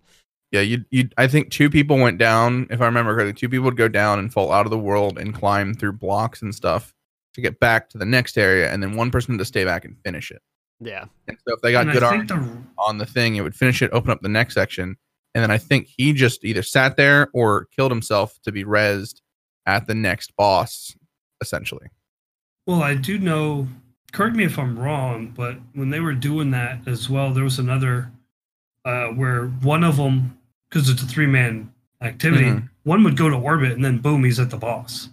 Yeah, 0.52 0.60
you 0.62 0.84
you 0.92 1.08
I 1.18 1.28
think 1.28 1.52
two 1.52 1.70
people 1.70 1.98
went 1.98 2.18
down, 2.18 2.68
if 2.70 2.82
I 2.82 2.86
remember 2.86 3.14
correctly. 3.14 3.34
Two 3.34 3.48
people 3.48 3.66
would 3.66 3.78
go 3.78 3.88
down 3.88 4.20
and 4.20 4.32
fall 4.34 4.52
out 4.52 4.66
of 4.66 4.72
the 4.72 4.78
world 4.78 5.18
and 5.18 5.34
climb 5.34 5.74
through 5.74 5.94
blocks 5.94 6.42
and 6.42 6.54
stuff 6.54 6.94
to 7.36 7.40
get 7.42 7.62
back 7.62 7.90
to 7.92 7.98
the 7.98 8.06
next 8.06 8.38
area, 8.38 8.70
and 8.74 8.84
then 8.84 8.98
one 8.98 9.10
person 9.10 9.38
to 9.38 9.46
stay 9.46 9.64
back 9.64 9.86
and 9.86 9.96
finish 10.04 10.32
it. 10.32 10.42
yeah 10.82 11.06
And 11.30 11.38
so 11.48 11.54
if 11.56 11.62
they 11.62 11.72
got 11.72 11.84
And 11.88 11.94
good 11.94 12.04
I 12.04 12.08
arm 12.18 12.28
the 12.28 12.58
on 12.78 12.98
the 12.98 13.06
thing, 13.06 13.38
it 13.38 13.42
would 13.42 13.56
finish 13.56 13.82
it, 13.82 13.90
open 13.94 14.12
up 14.12 14.20
the 14.22 14.28
next 14.28 14.54
section, 14.56 14.98
and 15.34 15.42
then 15.42 15.52
I 15.52 15.58
think 15.58 15.88
he 15.88 16.14
just 16.14 16.44
either 16.44 16.64
sat 16.64 16.98
there 16.98 17.30
or 17.34 17.68
killed 17.76 17.92
himself 17.92 18.40
to 18.44 18.52
be 18.52 18.64
rezzed 18.64 19.22
at 19.66 19.88
the 19.88 19.96
next 19.96 20.36
boss, 20.36 20.96
essentially. 21.42 21.88
Well, 22.68 22.84
I 22.84 22.96
do 22.96 23.18
know. 23.18 23.68
Correct 24.12 24.36
me 24.36 24.44
if 24.44 24.60
I'm 24.60 24.78
wrong, 24.78 25.34
but 25.36 25.58
when 25.74 25.90
they 25.90 26.02
were 26.02 26.14
doing 26.14 26.52
that 26.52 26.86
as 26.88 27.10
well, 27.10 27.34
there 27.34 27.44
was 27.46 27.60
another 27.60 28.12
uh, 28.84 29.08
where 29.10 29.46
one 29.46 29.84
of 29.84 29.98
them, 29.98 30.38
because 30.70 30.90
it's 30.90 31.04
a 31.04 31.06
three 31.06 31.28
man 31.28 31.72
activity, 32.02 32.46
Mhm. 32.46 32.70
one 32.84 33.04
would 33.04 33.16
go 33.16 33.30
to 33.30 33.36
orbit 33.36 33.74
and 33.74 33.86
then 33.86 34.00
boom, 34.00 34.24
he's 34.24 34.40
at 34.40 34.50
the 34.50 34.58
boss. 34.58 35.10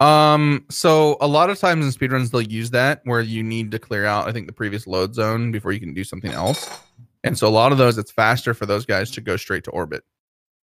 Um, 0.00 0.64
so 0.70 1.16
a 1.20 1.26
lot 1.26 1.50
of 1.50 1.58
times 1.58 1.84
in 1.84 1.92
speedruns 1.92 2.30
they'll 2.30 2.42
use 2.42 2.70
that 2.70 3.00
where 3.04 3.20
you 3.20 3.42
need 3.42 3.70
to 3.70 3.78
clear 3.78 4.06
out, 4.06 4.26
I 4.28 4.32
think, 4.32 4.46
the 4.46 4.52
previous 4.52 4.86
load 4.86 5.14
zone 5.14 5.52
before 5.52 5.72
you 5.72 5.80
can 5.80 5.94
do 5.94 6.04
something 6.04 6.32
else. 6.32 6.68
And 7.24 7.36
so 7.36 7.48
a 7.48 7.50
lot 7.50 7.72
of 7.72 7.78
those, 7.78 7.98
it's 7.98 8.12
faster 8.12 8.54
for 8.54 8.66
those 8.66 8.86
guys 8.86 9.10
to 9.12 9.20
go 9.20 9.36
straight 9.36 9.64
to 9.64 9.70
orbit 9.72 10.04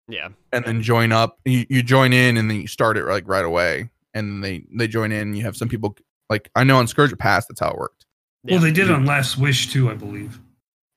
Yeah. 0.07 0.29
and 0.51 0.63
then 0.65 0.83
join 0.83 1.11
up. 1.11 1.39
You, 1.45 1.65
you 1.69 1.81
join 1.81 2.13
in 2.13 2.37
and 2.37 2.49
then 2.51 2.61
you 2.61 2.67
start 2.67 2.97
it 2.97 3.05
like 3.05 3.27
right 3.27 3.45
away. 3.45 3.89
And 4.13 4.43
they 4.43 4.65
they 4.75 4.87
join 4.87 5.11
in. 5.11 5.33
You 5.35 5.43
have 5.43 5.55
some 5.57 5.69
people 5.69 5.95
like 6.29 6.49
I 6.55 6.63
know 6.63 6.77
on 6.77 6.87
Scourge 6.87 7.11
of 7.13 7.19
Past 7.19 7.47
that's 7.47 7.59
how 7.59 7.69
it 7.71 7.77
worked. 7.77 8.05
yeah. 8.43 8.55
Well, 8.55 8.61
they 8.63 8.71
did 8.71 8.91
on 8.91 9.05
Last 9.05 9.37
Wish 9.37 9.71
too, 9.71 9.89
I 9.89 9.93
believe. 9.93 10.39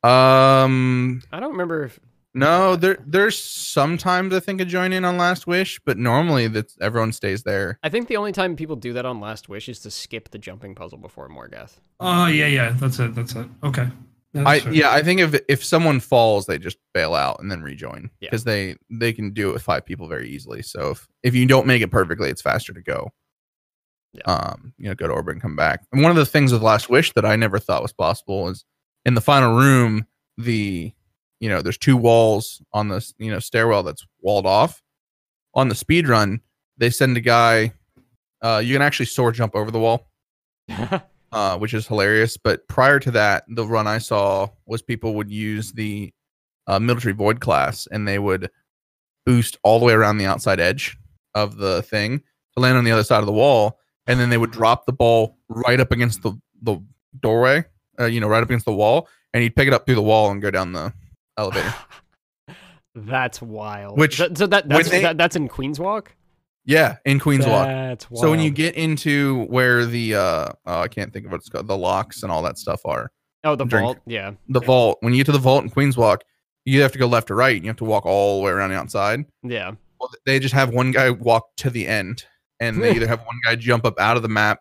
Um, 0.02 1.22
I 1.32 1.38
don't 1.40 1.52
remember 1.52 1.84
if 1.84 2.00
no, 2.34 2.76
there 2.76 2.96
there's 3.06 3.38
sometimes 3.38 4.34
I 4.34 4.40
think 4.40 4.60
a 4.62 4.64
join 4.64 4.94
in 4.94 5.04
on 5.04 5.18
Last 5.18 5.46
Wish, 5.46 5.78
but 5.84 5.98
normally 5.98 6.48
that 6.48 6.72
everyone 6.80 7.12
stays 7.12 7.42
there. 7.42 7.78
I 7.82 7.90
think 7.90 8.08
the 8.08 8.16
only 8.16 8.32
time 8.32 8.56
people 8.56 8.74
do 8.76 8.94
that 8.94 9.04
on 9.04 9.20
Last 9.20 9.50
Wish 9.50 9.68
is 9.68 9.80
to 9.80 9.90
skip 9.90 10.30
the 10.30 10.38
jumping 10.38 10.74
puzzle 10.74 10.96
before 10.98 11.28
Morgeth. 11.28 11.76
Oh 12.00 12.26
yeah, 12.26 12.46
yeah, 12.46 12.70
that's 12.70 12.98
it. 12.98 13.14
That's 13.14 13.34
it. 13.36 13.46
Okay. 13.62 13.88
That's 14.34 14.46
I 14.46 14.60
fair. 14.60 14.72
yeah, 14.72 14.90
I 14.92 15.02
think 15.02 15.20
if 15.20 15.38
if 15.48 15.62
someone 15.64 16.00
falls, 16.00 16.46
they 16.46 16.58
just 16.58 16.78
bail 16.94 17.14
out 17.14 17.40
and 17.40 17.50
then 17.50 17.62
rejoin 17.62 18.10
Yeah. 18.20 18.28
because 18.30 18.44
they 18.44 18.76
they 18.90 19.12
can 19.12 19.32
do 19.32 19.50
it 19.50 19.52
with 19.52 19.62
five 19.62 19.84
people 19.84 20.08
very 20.08 20.28
easily. 20.30 20.62
So 20.62 20.90
if 20.92 21.06
if 21.22 21.34
you 21.34 21.44
don't 21.46 21.66
make 21.66 21.82
it 21.82 21.90
perfectly, 21.90 22.30
it's 22.30 22.40
faster 22.42 22.72
to 22.72 22.80
go. 22.82 23.10
Yeah. 24.14 24.22
Um, 24.24 24.74
you 24.78 24.88
know, 24.88 24.94
go 24.94 25.06
to 25.06 25.12
orbit 25.12 25.34
and 25.34 25.42
come 25.42 25.56
back. 25.56 25.84
And 25.92 26.02
one 26.02 26.10
of 26.10 26.16
the 26.16 26.26
things 26.26 26.52
with 26.52 26.62
Last 26.62 26.88
Wish 26.90 27.12
that 27.14 27.24
I 27.24 27.36
never 27.36 27.58
thought 27.58 27.82
was 27.82 27.92
possible 27.94 28.48
is 28.48 28.64
in 29.06 29.14
the 29.14 29.20
final 29.20 29.54
room, 29.56 30.06
the 30.38 30.92
you 31.40 31.48
know, 31.48 31.60
there's 31.60 31.78
two 31.78 31.96
walls 31.96 32.62
on 32.72 32.88
the 32.88 33.06
you 33.18 33.30
know 33.30 33.38
stairwell 33.38 33.82
that's 33.82 34.06
walled 34.20 34.46
off. 34.46 34.80
On 35.54 35.68
the 35.68 35.74
speed 35.74 36.08
run, 36.08 36.40
they 36.78 36.88
send 36.88 37.16
a 37.18 37.20
guy. 37.20 37.72
Uh, 38.40 38.62
you 38.64 38.74
can 38.74 38.82
actually 38.82 39.06
sword 39.06 39.34
jump 39.34 39.54
over 39.54 39.70
the 39.70 39.78
wall 39.78 40.08
uh, 41.32 41.56
which 41.58 41.74
is 41.74 41.86
hilarious. 41.86 42.36
But 42.36 42.66
prior 42.68 42.98
to 43.00 43.10
that, 43.12 43.44
the 43.48 43.66
run 43.66 43.86
I 43.86 43.98
saw 43.98 44.48
was 44.66 44.82
people 44.82 45.14
would 45.14 45.30
use 45.30 45.72
the 45.72 46.12
uh, 46.66 46.78
military 46.78 47.14
void 47.14 47.40
class 47.40 47.86
and 47.90 48.06
they 48.06 48.18
would 48.18 48.50
boost 49.26 49.56
all 49.62 49.78
the 49.78 49.84
way 49.84 49.92
around 49.92 50.18
the 50.18 50.26
outside 50.26 50.60
edge 50.60 50.96
of 51.34 51.56
the 51.56 51.82
thing 51.82 52.18
to 52.54 52.60
land 52.60 52.76
on 52.76 52.84
the 52.84 52.90
other 52.92 53.04
side 53.04 53.20
of 53.20 53.26
the 53.26 53.32
wall, 53.32 53.78
and 54.06 54.20
then 54.20 54.30
they 54.30 54.36
would 54.38 54.50
drop 54.50 54.84
the 54.86 54.92
ball 54.92 55.38
right 55.48 55.80
up 55.80 55.90
against 55.92 56.22
the 56.22 56.32
the 56.62 56.76
doorway, 57.20 57.64
uh, 57.98 58.04
you 58.04 58.20
know, 58.20 58.28
right 58.28 58.42
up 58.42 58.48
against 58.48 58.66
the 58.66 58.72
wall, 58.72 59.08
and 59.32 59.42
he'd 59.42 59.56
pick 59.56 59.66
it 59.66 59.72
up 59.72 59.86
through 59.86 59.94
the 59.94 60.02
wall 60.02 60.30
and 60.30 60.42
go 60.42 60.50
down 60.50 60.72
the 60.72 60.92
elevator. 61.38 61.74
that's 62.94 63.40
wild. 63.40 63.98
Which- 63.98 64.16
so 64.18 64.46
that 64.46 64.68
that's 64.68 64.90
they- 64.90 65.02
that, 65.02 65.18
that's 65.18 65.34
in 65.36 65.48
Queens 65.48 65.80
Walk. 65.80 66.14
Yeah, 66.64 66.96
in 67.04 67.18
Queens 67.18 67.46
Walk. 67.46 67.66
Wild. 67.66 68.06
So 68.14 68.30
when 68.30 68.40
you 68.40 68.50
get 68.50 68.74
into 68.76 69.44
where 69.46 69.84
the 69.84 70.14
uh, 70.14 70.48
oh, 70.66 70.80
I 70.80 70.88
can't 70.88 71.12
think 71.12 71.26
of 71.26 71.32
what 71.32 71.40
it's 71.40 71.48
called, 71.48 71.66
the 71.66 71.76
locks 71.76 72.22
and 72.22 72.30
all 72.30 72.42
that 72.42 72.58
stuff 72.58 72.80
are. 72.84 73.10
oh 73.44 73.56
the 73.56 73.64
drink. 73.64 73.84
vault, 73.84 73.98
yeah, 74.06 74.32
the 74.48 74.60
vault. 74.60 74.98
When 75.00 75.12
you 75.12 75.18
get 75.18 75.26
to 75.26 75.32
the 75.32 75.38
vault 75.38 75.64
in 75.64 75.70
Queens 75.70 75.96
Walk, 75.96 76.22
you 76.64 76.82
have 76.82 76.92
to 76.92 76.98
go 76.98 77.06
left 77.06 77.30
or 77.30 77.36
right. 77.36 77.56
And 77.56 77.64
you 77.64 77.70
have 77.70 77.78
to 77.78 77.84
walk 77.84 78.06
all 78.06 78.38
the 78.38 78.44
way 78.44 78.52
around 78.52 78.70
the 78.70 78.76
outside. 78.76 79.24
yeah, 79.42 79.72
Well, 80.00 80.10
they 80.24 80.38
just 80.38 80.54
have 80.54 80.70
one 80.70 80.92
guy 80.92 81.10
walk 81.10 81.48
to 81.58 81.70
the 81.70 81.86
end, 81.86 82.24
and 82.60 82.82
they 82.82 82.90
either 82.96 83.08
have 83.08 83.20
one 83.20 83.38
guy 83.44 83.56
jump 83.56 83.84
up 83.84 83.98
out 83.98 84.16
of 84.16 84.22
the 84.22 84.28
map, 84.28 84.60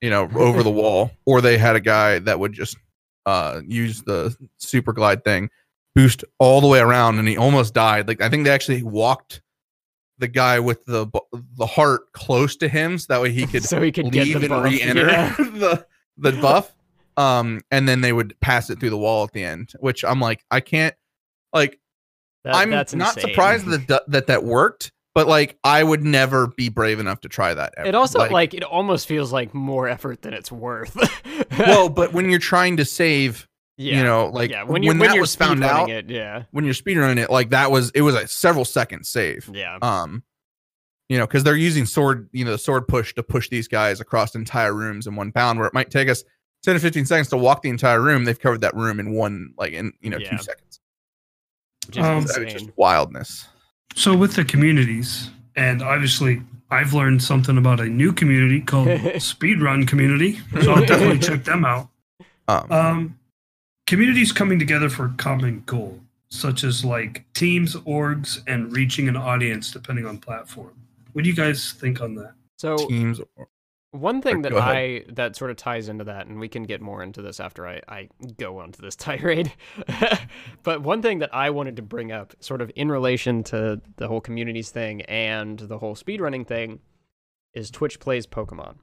you 0.00 0.10
know, 0.10 0.28
over 0.34 0.62
the 0.62 0.70
wall, 0.70 1.12
or 1.26 1.40
they 1.40 1.58
had 1.58 1.76
a 1.76 1.80
guy 1.80 2.18
that 2.20 2.40
would 2.40 2.52
just 2.52 2.76
uh, 3.24 3.60
use 3.66 4.02
the 4.02 4.34
super 4.58 4.92
glide 4.92 5.22
thing, 5.22 5.48
boost 5.94 6.24
all 6.40 6.60
the 6.60 6.66
way 6.66 6.80
around, 6.80 7.18
and 7.18 7.28
he 7.28 7.36
almost 7.36 7.72
died. 7.72 8.08
Like 8.08 8.20
I 8.20 8.28
think 8.28 8.44
they 8.44 8.50
actually 8.50 8.82
walked 8.82 9.42
the 10.18 10.28
guy 10.28 10.58
with 10.60 10.84
the 10.86 11.06
the 11.56 11.66
heart 11.66 12.12
close 12.12 12.56
to 12.56 12.68
him, 12.68 12.98
so 12.98 13.06
that 13.08 13.20
way 13.22 13.32
he 13.32 13.46
could 13.46 13.64
so 13.64 13.80
he 13.82 13.92
could 13.92 14.10
get 14.12 14.24
leave 14.26 14.34
the 14.40 14.46
and 14.46 14.48
buff. 14.48 14.64
re-enter 14.64 15.06
Yeah. 15.06 15.34
the 15.38 15.86
the 16.16 16.32
buff. 16.32 16.72
Um, 17.18 17.62
and 17.70 17.88
then 17.88 18.02
they 18.02 18.12
would 18.12 18.38
pass 18.40 18.68
it 18.68 18.78
through 18.78 18.90
the 18.90 18.98
wall 18.98 19.24
at 19.24 19.32
the 19.32 19.42
end, 19.42 19.72
which 19.80 20.04
I'm 20.04 20.20
like, 20.20 20.44
I 20.50 20.60
can't 20.60 20.94
like 21.52 21.80
That- 22.44 22.54
I'm 22.54 22.68
not 22.70 22.92
insane. 22.92 23.12
surprised 23.20 23.66
that, 23.66 24.04
that 24.08 24.26
that 24.26 24.44
worked, 24.44 24.92
but 25.14 25.26
like 25.26 25.58
I 25.64 25.82
would 25.82 26.02
never 26.04 26.48
be 26.48 26.68
brave 26.68 27.00
enough 27.00 27.22
to 27.22 27.28
try 27.30 27.54
that. 27.54 27.72
Ever. 27.78 27.88
It 27.88 27.94
also 27.94 28.28
like, 28.28 28.52
it 28.52 28.62
almost 28.64 29.06
feels 29.08 29.32
like 29.32 29.54
more 29.54 29.88
effort 29.88 30.20
than 30.22 30.34
it's 30.34 30.52
worth. 30.52 30.94
well, 31.58 31.88
but 31.88 32.12
when 32.12 32.28
you're 32.28 32.38
trying 32.38 32.76
to 32.76 32.84
save, 32.84 33.48
yeah, 33.76 33.98
you 33.98 34.04
know, 34.04 34.26
like 34.26 34.50
yeah, 34.50 34.62
when, 34.62 34.72
when, 34.72 34.82
you, 34.82 34.88
when 34.90 34.98
that 35.00 35.14
you're 35.14 35.20
was 35.22 35.34
found 35.36 35.62
out, 35.64 35.90
it, 35.90 36.08
yeah, 36.08 36.44
when 36.50 36.64
you're 36.64 36.74
speedrunning 36.74 37.18
it, 37.18 37.30
like 37.30 37.50
that 37.50 37.70
was 37.70 37.90
it 37.90 38.00
was 38.02 38.14
a 38.14 38.26
several 38.26 38.64
second 38.64 39.04
save. 39.06 39.48
yeah, 39.52 39.78
Um, 39.82 40.22
you 41.08 41.18
know, 41.18 41.26
because 41.26 41.44
they're 41.44 41.56
using 41.56 41.86
sword, 41.86 42.28
you 42.32 42.44
know, 42.44 42.50
the 42.52 42.58
sword 42.58 42.88
push 42.88 43.14
to 43.14 43.22
push 43.22 43.48
these 43.48 43.68
guys 43.68 44.00
across 44.00 44.34
entire 44.34 44.72
rooms 44.74 45.06
in 45.06 45.14
one 45.14 45.30
bound, 45.30 45.58
where 45.58 45.68
it 45.68 45.74
might 45.74 45.90
take 45.90 46.08
us 46.08 46.24
10 46.64 46.74
to 46.74 46.80
15 46.80 47.06
seconds 47.06 47.28
to 47.28 47.36
walk 47.36 47.62
the 47.62 47.68
entire 47.68 48.00
room. 48.00 48.24
They've 48.24 48.38
covered 48.40 48.62
that 48.62 48.74
room 48.74 48.98
in 48.98 49.12
one, 49.12 49.52
like 49.56 49.72
in 49.72 49.92
you 50.00 50.10
know, 50.10 50.16
Yeah. 50.18 50.30
two 50.30 50.38
seconds. 50.42 50.80
which 51.86 51.98
Um, 51.98 52.24
That 52.24 52.42
is 52.42 52.52
just 52.54 52.76
wildness. 52.76 53.46
So 53.94 54.16
with 54.16 54.34
the 54.34 54.44
communities, 54.44 55.30
and 55.54 55.80
obviously 55.82 56.42
I've 56.70 56.92
learned 56.92 57.22
something 57.22 57.56
about 57.56 57.78
a 57.78 57.86
new 57.86 58.12
community 58.12 58.60
called 58.60 58.88
Speedrun 59.22 59.86
Community. 59.86 60.40
So 60.62 60.72
I'll 60.72 60.84
definitely 60.84 61.20
check 61.20 61.44
them 61.44 61.64
out. 61.64 61.88
Um, 62.48 62.70
Um, 62.72 63.18
communities 63.86 64.32
coming 64.32 64.58
together 64.58 64.88
for 64.88 65.06
a 65.06 65.14
common 65.16 65.62
goal, 65.66 66.00
such 66.28 66.64
as 66.64 66.84
like 66.84 67.24
teams, 67.34 67.74
orgs, 67.76 68.42
and 68.46 68.72
reaching 68.72 69.08
an 69.08 69.16
audience 69.16 69.70
depending 69.70 70.06
on 70.06 70.18
platform. 70.18 70.72
What 71.12 71.24
do 71.24 71.30
you 71.30 71.36
guys 71.36 71.72
think 71.72 72.00
on 72.00 72.14
that? 72.16 72.32
So 72.58 72.76
teams. 72.76 73.20
One 73.92 74.20
thing 74.20 74.42
that. 74.42 74.52
I 74.52 75.04
that 75.08 75.36
sort 75.36 75.50
of 75.50 75.56
ties 75.56 75.88
into 75.88 76.04
that, 76.04 76.26
and 76.26 76.38
we 76.38 76.48
can 76.48 76.64
get 76.64 76.82
more 76.82 77.02
into 77.02 77.22
this 77.22 77.40
after 77.40 77.66
I, 77.66 77.80
I 77.88 78.08
go 78.36 78.58
onto 78.58 78.82
this 78.82 78.96
tirade. 78.96 79.52
but 80.62 80.82
one 80.82 81.00
thing 81.00 81.20
that 81.20 81.34
I 81.34 81.50
wanted 81.50 81.76
to 81.76 81.82
bring 81.82 82.12
up, 82.12 82.34
sort 82.40 82.60
of 82.60 82.70
in 82.76 82.90
relation 82.90 83.42
to 83.44 83.80
the 83.96 84.08
whole 84.08 84.20
communities 84.20 84.70
thing 84.70 85.02
and 85.02 85.58
the 85.58 85.78
whole 85.78 85.94
speedrunning 85.94 86.46
thing, 86.46 86.80
is 87.54 87.70
Twitch 87.70 87.98
plays 88.00 88.26
Pokemon. 88.26 88.76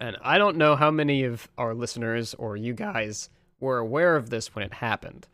And 0.00 0.16
I 0.22 0.38
don't 0.38 0.56
know 0.56 0.76
how 0.76 0.92
many 0.92 1.24
of 1.24 1.48
our 1.58 1.74
listeners 1.74 2.32
or 2.34 2.56
you 2.56 2.72
guys 2.72 3.28
were 3.60 3.78
aware 3.78 4.16
of 4.16 4.30
this 4.30 4.54
when 4.54 4.64
it 4.64 4.74
happened. 4.74 5.26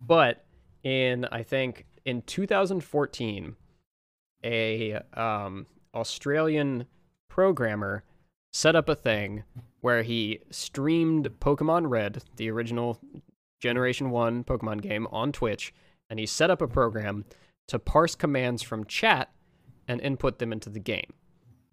But 0.00 0.44
in 0.82 1.24
I 1.26 1.42
think 1.42 1.86
in 2.04 2.22
2014, 2.22 3.56
a 4.44 5.00
um, 5.14 5.66
Australian 5.94 6.86
programmer 7.28 8.04
set 8.52 8.76
up 8.76 8.88
a 8.88 8.94
thing 8.94 9.44
where 9.80 10.02
he 10.02 10.40
streamed 10.50 11.28
Pokemon 11.40 11.88
Red, 11.88 12.22
the 12.36 12.50
original 12.50 13.00
Generation 13.60 14.10
1 14.10 14.44
Pokemon 14.44 14.82
game, 14.82 15.06
on 15.10 15.32
Twitch, 15.32 15.74
and 16.08 16.20
he 16.20 16.26
set 16.26 16.50
up 16.50 16.60
a 16.60 16.68
program 16.68 17.24
to 17.68 17.78
parse 17.78 18.14
commands 18.14 18.62
from 18.62 18.84
chat 18.84 19.30
and 19.88 20.00
input 20.00 20.38
them 20.38 20.52
into 20.52 20.70
the 20.70 20.78
game. 20.80 21.14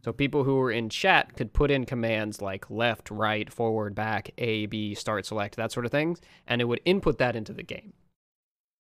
So 0.04 0.12
people 0.12 0.44
who 0.44 0.56
were 0.56 0.72
in 0.72 0.90
chat 0.90 1.36
could 1.36 1.54
put 1.54 1.70
in 1.70 1.86
commands 1.86 2.42
like 2.42 2.70
left, 2.70 3.12
right, 3.12 3.52
forward, 3.52 3.94
back, 3.94 4.32
A, 4.38 4.66
B, 4.66 4.96
start, 4.96 5.26
select, 5.26 5.56
that 5.58 5.72
sort 5.72 5.86
of 5.86 5.92
things, 5.92 6.20
and 6.48 6.60
it 6.60 6.66
would 6.66 6.82
input 6.86 7.20
that 7.20 7.36
into 7.36 7.54
the 7.54 7.64
game. 7.64 7.94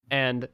And 0.09 0.47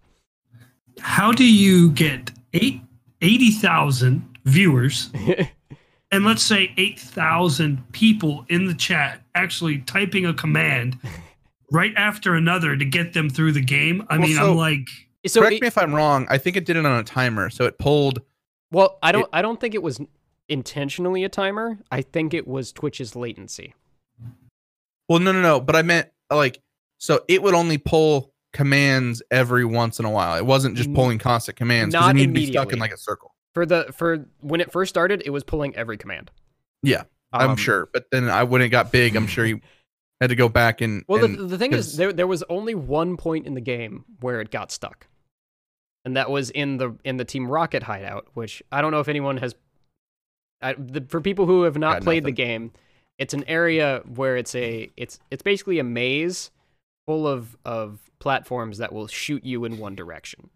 How 1.00 1.32
do 1.32 1.46
you 1.46 1.92
get 1.92 2.32
eight, 2.54 2.82
80,000 3.22 4.38
viewers 4.46 5.12
and 6.16 6.26
let's 6.26 6.42
say 6.44 6.72
8,000 6.78 7.92
people 7.92 8.46
in 8.50 8.66
the 8.66 8.74
chat 8.74 9.22
actually 9.36 9.80
typing 9.80 10.26
a 10.26 10.34
command 10.34 10.98
right 11.72 11.94
after 11.98 12.36
another 12.36 12.76
to 12.78 12.86
get 12.86 13.14
them 13.14 13.30
through 13.30 13.52
the 13.52 13.62
game? 13.62 14.06
I 14.10 14.18
Well, 14.18 14.28
mean, 14.28 14.38
so- 14.38 14.52
I'm 14.52 14.58
like, 14.58 14.88
So 15.28 15.42
Correct 15.42 15.56
it- 15.56 15.62
me 15.62 15.68
if 15.68 15.78
I'm 15.78 15.94
wrong. 15.94 16.26
I 16.30 16.38
think 16.38 16.56
it 16.56 16.66
did 16.66 16.76
it 16.78 16.86
on 16.86 17.00
a 17.00 17.04
timer. 17.04 17.50
So 17.50 17.66
it 17.66 17.78
pulled. 17.78 18.22
Well, 18.72 18.98
I 19.04 19.12
don't 19.12 19.28
I 19.34 19.42
don't 19.42 19.60
think 19.60 19.76
it 19.76 19.84
was 19.84 20.00
intentionally 20.50 21.24
a 21.24 21.30
timer. 21.30 21.78
I 21.92 22.02
think 22.02 22.34
it 22.34 22.48
was 22.48 22.72
Twitch's 22.72 23.16
latency. 23.16 23.74
Well, 25.10 25.20
no, 25.20 25.32
no, 25.32 25.42
no. 25.42 25.60
But 25.60 25.76
I 25.76 25.82
meant 25.82 26.10
like, 26.32 26.62
so 26.98 27.24
it 27.28 27.44
would 27.44 27.54
only 27.54 27.78
pull 27.78 28.32
commands 28.54 29.22
every 29.32 29.66
once 29.66 30.00
in 30.00 30.06
a 30.06 30.10
while. 30.10 30.38
It 30.38 30.46
wasn't 30.46 30.78
just 30.78 30.94
pulling 30.94 31.20
constant 31.20 31.58
commands. 31.58 31.94
'cause 31.94 32.02
not 32.02 32.16
you 32.16 32.22
need 32.28 32.34
to 32.34 32.48
be 32.48 32.52
stuck 32.52 32.72
in 32.74 32.80
like 32.80 32.94
a 32.94 32.98
circle. 32.98 33.35
For 33.56 33.66
the 33.66 33.92
for 33.94 34.26
when 34.42 34.62
it 34.62 34.72
first 34.72 34.90
started, 34.90 35.24
it 35.26 35.32
was 35.32 35.44
pulling 35.44 35.76
every 35.76 35.98
command. 35.98 36.30
Yeah, 36.84 37.04
I'm 37.32 37.52
Um, 37.52 37.56
sure. 37.58 37.88
But 37.92 38.06
then 38.12 38.30
I 38.30 38.44
when 38.44 38.62
it 38.62 38.68
got 38.70 38.92
big, 38.92 39.16
I'm 39.16 39.28
sure 39.28 39.46
he 39.46 39.62
had 40.22 40.30
to 40.30 40.36
go 40.36 40.50
back 40.50 40.82
and. 40.82 41.04
Well, 41.08 41.24
and- 41.24 41.40
the, 41.40 41.44
the 41.46 41.58
thing 41.58 41.72
is, 41.74 41.96
there 41.96 42.12
there 42.14 42.28
was 42.28 42.44
only 42.50 42.76
one 42.76 43.16
point 43.16 43.48
in 43.48 43.54
the 43.54 43.62
game 43.62 44.04
where 44.20 44.42
it 44.42 44.52
got 44.52 44.72
stuck, 44.74 45.08
and 46.04 46.18
that 46.18 46.30
was 46.30 46.50
in 46.50 46.78
the 46.78 46.98
in 47.06 47.16
the 47.16 47.24
Team 47.26 47.48
Rocket 47.48 47.84
hideout. 47.84 48.28
Which 48.34 48.62
I 48.74 48.82
don't 48.82 48.92
know 48.92 49.00
if 49.00 49.08
anyone 49.08 49.38
has. 49.38 49.56
I, 50.62 50.74
the, 50.74 51.06
for 51.08 51.22
people 51.22 51.46
who 51.46 51.64
have 51.64 51.78
not 51.78 51.96
Got 51.96 52.04
played 52.04 52.24
the 52.26 52.32
game, 52.32 52.72
it's 53.18 53.34
an 53.34 53.46
area 53.48 54.02
where 54.16 54.36
it's 54.36 54.54
a 54.54 54.92
it's 54.98 55.18
it's 55.32 55.44
basically 55.44 55.80
a 55.80 55.84
maze 55.86 56.52
full 57.08 57.26
of 57.26 57.56
of 57.64 58.00
platforms 58.20 58.80
that 58.80 58.92
will 58.92 59.08
shoot 59.08 59.46
you 59.46 59.64
in 59.64 59.78
one 59.78 59.96
direction. 59.96 60.50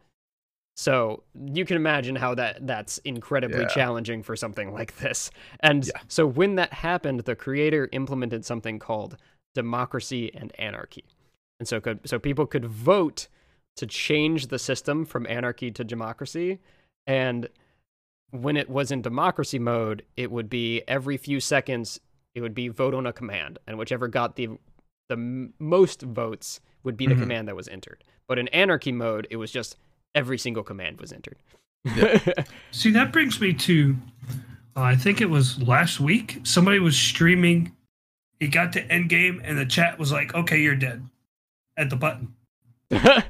So 0.79 1.23
you 1.35 1.65
can 1.65 1.75
imagine 1.75 2.15
how 2.15 2.35
that 2.35 2.65
that's 2.65 2.99
incredibly 2.99 3.63
Yeah. 3.63 3.67
challenging 3.67 4.23
for 4.23 4.37
something 4.37 4.71
like 4.71 4.95
this. 4.95 5.29
And 5.59 5.85
Yeah. 5.85 5.91
so 6.07 6.25
when 6.25 6.55
that 6.55 6.71
happened, 6.71 7.19
the 7.25 7.35
creator 7.35 7.89
implemented 7.91 8.45
something 8.45 8.79
called 8.79 9.17
democracy 9.55 10.33
and 10.33 10.57
anarchy. 10.57 11.03
And 11.59 11.67
so 11.67 11.81
could 11.81 12.07
so 12.07 12.17
people 12.17 12.45
could 12.45 12.63
vote 12.63 13.27
to 13.75 13.85
change 13.87 14.47
the 14.47 14.57
system 14.57 15.03
from 15.03 15.27
anarchy 15.27 15.69
to 15.69 15.83
democracy 15.83 16.59
and 17.05 17.49
when 18.31 18.55
it 18.55 18.69
was 18.69 18.89
in 18.91 19.01
democracy 19.01 19.59
mode, 19.59 20.05
it 20.15 20.31
would 20.31 20.49
be 20.49 20.83
every 20.87 21.17
few 21.17 21.41
seconds 21.41 21.99
it 22.35 22.41
would 22.41 22.53
be 22.55 22.69
vote 22.69 22.93
on 22.93 23.05
a 23.05 23.11
command 23.11 23.59
and 23.67 23.77
whichever 23.77 24.07
got 24.07 24.37
the 24.37 24.47
the 25.09 25.15
m- 25.15 25.53
most 25.59 26.03
votes 26.03 26.61
would 26.83 26.95
be 26.95 27.05
the 27.05 27.15
Mhm. 27.15 27.19
command 27.19 27.47
that 27.49 27.55
was 27.57 27.67
entered. 27.67 28.01
But 28.29 28.39
in 28.39 28.47
anarchy 28.49 28.93
mode, 28.93 29.27
it 29.29 29.35
was 29.37 29.51
just 29.51 29.75
every 30.15 30.37
single 30.37 30.63
command 30.63 30.99
was 30.99 31.11
entered. 31.11 31.37
see, 32.71 32.91
that 32.91 33.11
brings 33.11 33.39
me 33.39 33.53
to, 33.53 33.95
uh, 34.75 34.81
I 34.81 34.95
think 34.95 35.21
it 35.21 35.29
was 35.29 35.61
last 35.61 35.99
week. 35.99 36.39
Somebody 36.43 36.79
was 36.79 36.97
streaming. 36.97 37.75
He 38.39 38.47
got 38.47 38.73
to 38.73 38.91
end 38.91 39.09
game, 39.09 39.41
and 39.43 39.57
the 39.57 39.65
chat 39.65 39.99
was 39.99 40.11
like, 40.11 40.33
"Okay, 40.33 40.61
you're 40.61 40.75
dead," 40.75 41.03
at 41.77 41.89
the 41.89 41.95
button. 41.95 42.33
I 42.91 43.23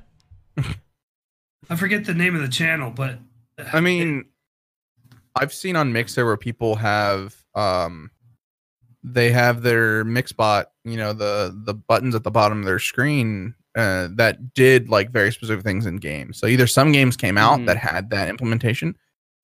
forget 1.75 2.05
the 2.05 2.13
name 2.13 2.35
of 2.35 2.41
the 2.41 2.47
channel, 2.47 2.91
but 2.91 3.19
I 3.73 3.79
mean, 3.79 4.25
I've 5.35 5.53
seen 5.53 5.75
on 5.75 5.93
Mixer 5.93 6.25
where 6.25 6.37
people 6.37 6.75
have 6.75 7.35
um 7.55 8.11
they 9.03 9.31
have 9.31 9.61
their 9.61 10.03
Mixbot, 10.03 10.65
you 10.83 10.97
know, 10.97 11.13
the 11.13 11.57
the 11.65 11.73
buttons 11.73 12.15
at 12.15 12.23
the 12.23 12.31
bottom 12.31 12.59
of 12.59 12.65
their 12.65 12.79
screen 12.79 13.55
uh, 13.79 14.09
that 14.15 14.53
did 14.53 14.89
like 14.89 15.09
very 15.11 15.31
specific 15.31 15.63
things 15.63 15.85
in 15.85 15.95
games. 15.97 16.37
So 16.39 16.47
either 16.47 16.67
some 16.67 16.91
games 16.91 17.15
came 17.15 17.37
out 17.37 17.59
Mhm. 17.59 17.65
that 17.67 17.77
had 17.77 18.09
that 18.09 18.27
implementation, 18.27 18.95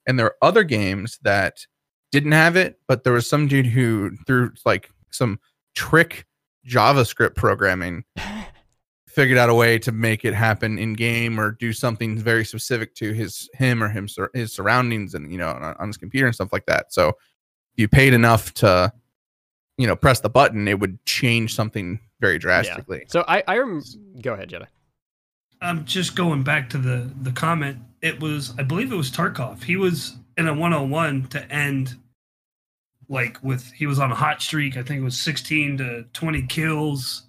and 0.05 0.19
there 0.19 0.25
are 0.27 0.35
other 0.41 0.63
games 0.63 1.17
that 1.23 1.65
didn't 2.11 2.33
have 2.33 2.55
it, 2.55 2.79
but 2.87 3.03
there 3.03 3.13
was 3.13 3.29
some 3.29 3.47
dude 3.47 3.65
who 3.67 4.11
through 4.27 4.51
like 4.65 4.89
some 5.11 5.39
trick 5.75 6.25
JavaScript 6.67 7.35
programming 7.35 8.03
figured 9.07 9.37
out 9.37 9.49
a 9.49 9.53
way 9.53 9.77
to 9.79 9.91
make 9.91 10.25
it 10.25 10.33
happen 10.33 10.77
in 10.77 10.93
game 10.93 11.39
or 11.39 11.51
do 11.51 11.71
something 11.71 12.17
very 12.17 12.43
specific 12.43 12.93
to 12.95 13.13
his 13.13 13.49
him 13.53 13.81
or 13.83 13.87
him 13.87 14.07
his 14.33 14.51
surroundings 14.51 15.13
and 15.13 15.31
you 15.31 15.37
know 15.37 15.49
on, 15.49 15.75
on 15.79 15.87
his 15.87 15.95
computer 15.97 16.25
and 16.25 16.35
stuff 16.35 16.51
like 16.51 16.65
that 16.65 16.91
so 16.91 17.09
if 17.09 17.15
you 17.77 17.87
paid 17.87 18.13
enough 18.13 18.53
to 18.53 18.91
you 19.77 19.87
know 19.87 19.95
press 19.95 20.19
the 20.19 20.29
button 20.29 20.67
it 20.67 20.79
would 20.79 20.97
change 21.05 21.55
something 21.55 21.99
very 22.25 22.39
drastically 22.39 23.03
so 23.07 23.23
I 23.27 23.43
I 23.47 23.57
rem- 23.57 23.83
go 24.21 24.33
ahead, 24.33 24.49
Jedi. 24.49 24.67
I'm 25.61 25.85
just 25.85 26.15
going 26.15 26.43
back 26.43 26.69
to 26.71 26.77
the 26.77 27.09
the 27.21 27.31
comment. 27.31 27.77
It 28.01 28.19
was, 28.19 28.53
I 28.59 28.63
believe, 28.63 28.91
it 28.91 28.95
was 28.95 29.09
Tarkov. 29.09 29.63
He 29.63 29.77
was 29.77 30.15
in 30.37 30.47
a 30.47 30.53
one-on-one 30.53 31.27
to 31.29 31.51
end, 31.51 31.95
like 33.07 33.41
with 33.43 33.71
he 33.71 33.85
was 33.87 33.97
on 33.99 34.11
a 34.11 34.15
hot 34.15 34.41
streak. 34.41 34.75
I 34.77 34.83
think 34.83 34.99
it 35.01 35.03
was 35.03 35.17
16 35.19 35.77
to 35.77 36.03
20 36.13 36.41
kills. 36.47 37.23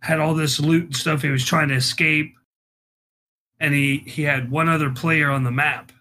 Had 0.00 0.18
all 0.18 0.34
this 0.34 0.58
loot 0.58 0.84
and 0.86 0.96
stuff. 0.96 1.22
He 1.22 1.28
was 1.28 1.44
trying 1.44 1.68
to 1.68 1.74
escape, 1.74 2.34
and 3.60 3.74
he 3.74 3.98
he 4.06 4.22
had 4.22 4.50
one 4.50 4.68
other 4.68 4.90
player 4.90 5.30
on 5.30 5.44
the 5.44 5.52
map. 5.52 5.92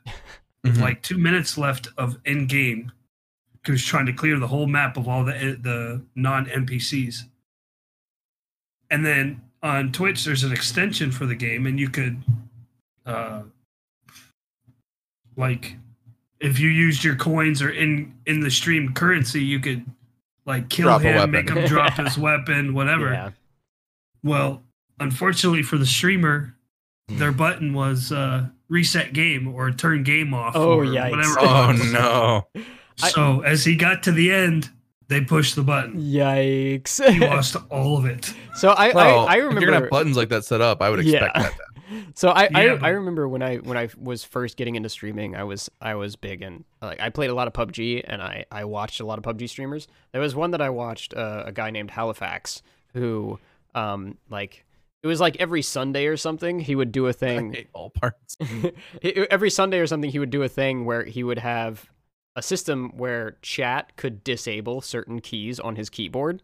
With 0.63 0.77
Mhm. 0.79 0.81
like 0.81 1.01
two 1.03 1.17
minutes 1.17 1.57
left 1.57 1.89
of 1.97 2.17
end 2.25 2.49
game. 2.49 2.91
He 3.65 3.71
was 3.71 3.85
trying 3.85 4.05
to 4.07 4.13
clear 4.13 4.39
the 4.39 4.47
whole 4.47 4.67
map 4.67 4.95
of 4.97 5.07
all 5.07 5.23
the 5.25 5.33
the 5.61 6.01
non 6.15 6.45
NPCs. 6.47 7.23
And 8.91 9.03
then 9.05 9.41
on 9.63 9.91
Twitch, 9.91 10.23
there's 10.25 10.43
an 10.43 10.51
extension 10.51 11.11
for 11.11 11.25
the 11.25 11.33
game, 11.35 11.65
and 11.65 11.79
you 11.79 11.89
could, 11.89 12.21
uh, 13.05 13.41
like, 15.35 15.77
if 16.39 16.59
you 16.59 16.69
used 16.69 17.03
your 17.03 17.15
coins 17.15 17.61
or 17.61 17.69
in 17.69 18.13
in 18.25 18.41
the 18.41 18.51
stream 18.51 18.93
currency, 18.93 19.43
you 19.43 19.59
could 19.59 19.85
like 20.45 20.69
kill 20.69 20.85
Drop 20.87 21.01
him, 21.01 21.31
make 21.31 21.49
him 21.49 21.65
drop 21.65 21.93
his 21.97 22.17
weapon, 22.17 22.73
whatever. 22.73 23.11
Yeah. 23.13 23.31
Well, 24.23 24.61
unfortunately 24.99 25.63
for 25.63 25.77
the 25.77 25.85
streamer, 25.85 26.55
their 27.07 27.31
button 27.31 27.73
was 27.73 28.11
uh, 28.11 28.47
reset 28.69 29.13
game 29.13 29.47
or 29.47 29.71
turn 29.71 30.03
game 30.03 30.33
off. 30.33 30.55
Oh, 30.55 30.79
or. 30.79 30.85
Whatever. 30.85 31.35
oh 31.39 31.67
was. 31.67 31.91
no 31.93 32.47
I- 33.01 33.09
So 33.09 33.41
as 33.41 33.63
he 33.63 33.75
got 33.75 34.03
to 34.03 34.11
the 34.11 34.31
end, 34.31 34.69
they 35.11 35.21
pushed 35.21 35.55
the 35.55 35.61
button. 35.63 36.01
Yikes. 36.01 37.07
He 37.13 37.19
lost 37.27 37.55
all 37.69 37.97
of 37.97 38.05
it. 38.05 38.33
so 38.55 38.69
I, 38.69 38.91
well 38.93 39.27
I 39.27 39.33
I 39.33 39.35
if 39.35 39.41
you're 39.41 39.49
gonna 39.51 39.65
remember 39.67 39.85
have 39.85 39.89
buttons 39.91 40.17
like 40.17 40.29
that 40.29 40.43
set 40.45 40.61
up 40.61 40.81
i 40.81 40.89
would 40.89 40.99
expect 40.99 41.35
Yeah. 41.35 41.41
that 41.43 41.53
to- 41.53 41.63
So 42.15 42.29
I, 42.29 42.47
I, 42.55 42.65
Yeah, 42.65 42.73
I 42.73 42.75
but- 42.77 42.93
remember 42.93 43.27
when 43.27 43.41
I 43.41 43.57
when 43.57 43.77
I 43.77 43.89
was 43.97 44.23
first 44.23 44.55
getting 44.55 44.75
into 44.75 44.87
streaming, 44.87 45.35
I 45.35 45.43
was 45.43 45.69
I 45.81 45.95
was 45.95 46.15
big 46.15 46.41
and 46.41 46.63
like 46.81 47.01
I 47.01 47.09
played 47.09 47.29
a 47.29 47.33
lot 47.33 47.47
of 47.47 47.53
PUBG 47.53 48.03
and 48.07 48.21
I 48.21 48.45
I 48.49 48.63
watched 48.63 49.01
a 49.01 49.05
lot 49.05 49.17
of 49.17 49.25
PUBG 49.25 49.49
streamers. 49.49 49.87
There 50.13 50.21
was 50.21 50.33
one 50.33 50.51
that 50.51 50.61
I 50.61 50.69
watched, 50.69 51.13
uh, 51.13 51.43
a 51.47 51.51
guy 51.51 51.69
named 51.69 51.91
Halifax, 51.91 52.63
who 52.93 53.39
um 53.75 54.17
like 54.29 54.63
it 55.03 55.07
was 55.07 55.19
like 55.19 55.35
every 55.41 55.61
Sunday 55.61 56.05
or 56.05 56.15
something 56.15 56.61
he 56.61 56.75
would 56.75 56.93
do 56.93 57.07
a 57.07 57.13
thing. 57.13 57.53
hate 57.55 57.67
all 57.73 57.89
parts 57.89 58.37
every 59.03 59.49
Sunday 59.49 59.79
or 59.79 59.87
something 59.87 60.09
he 60.09 60.19
would 60.19 60.29
do 60.29 60.43
a 60.43 60.49
thing 60.49 60.85
where 60.85 61.03
he 61.03 61.23
would 61.25 61.39
have 61.39 61.89
a 62.35 62.41
system 62.41 62.91
where 62.95 63.37
chat 63.41 63.95
could 63.97 64.23
disable 64.23 64.81
certain 64.81 65.19
keys 65.19 65.59
on 65.59 65.75
his 65.75 65.89
keyboard. 65.89 66.41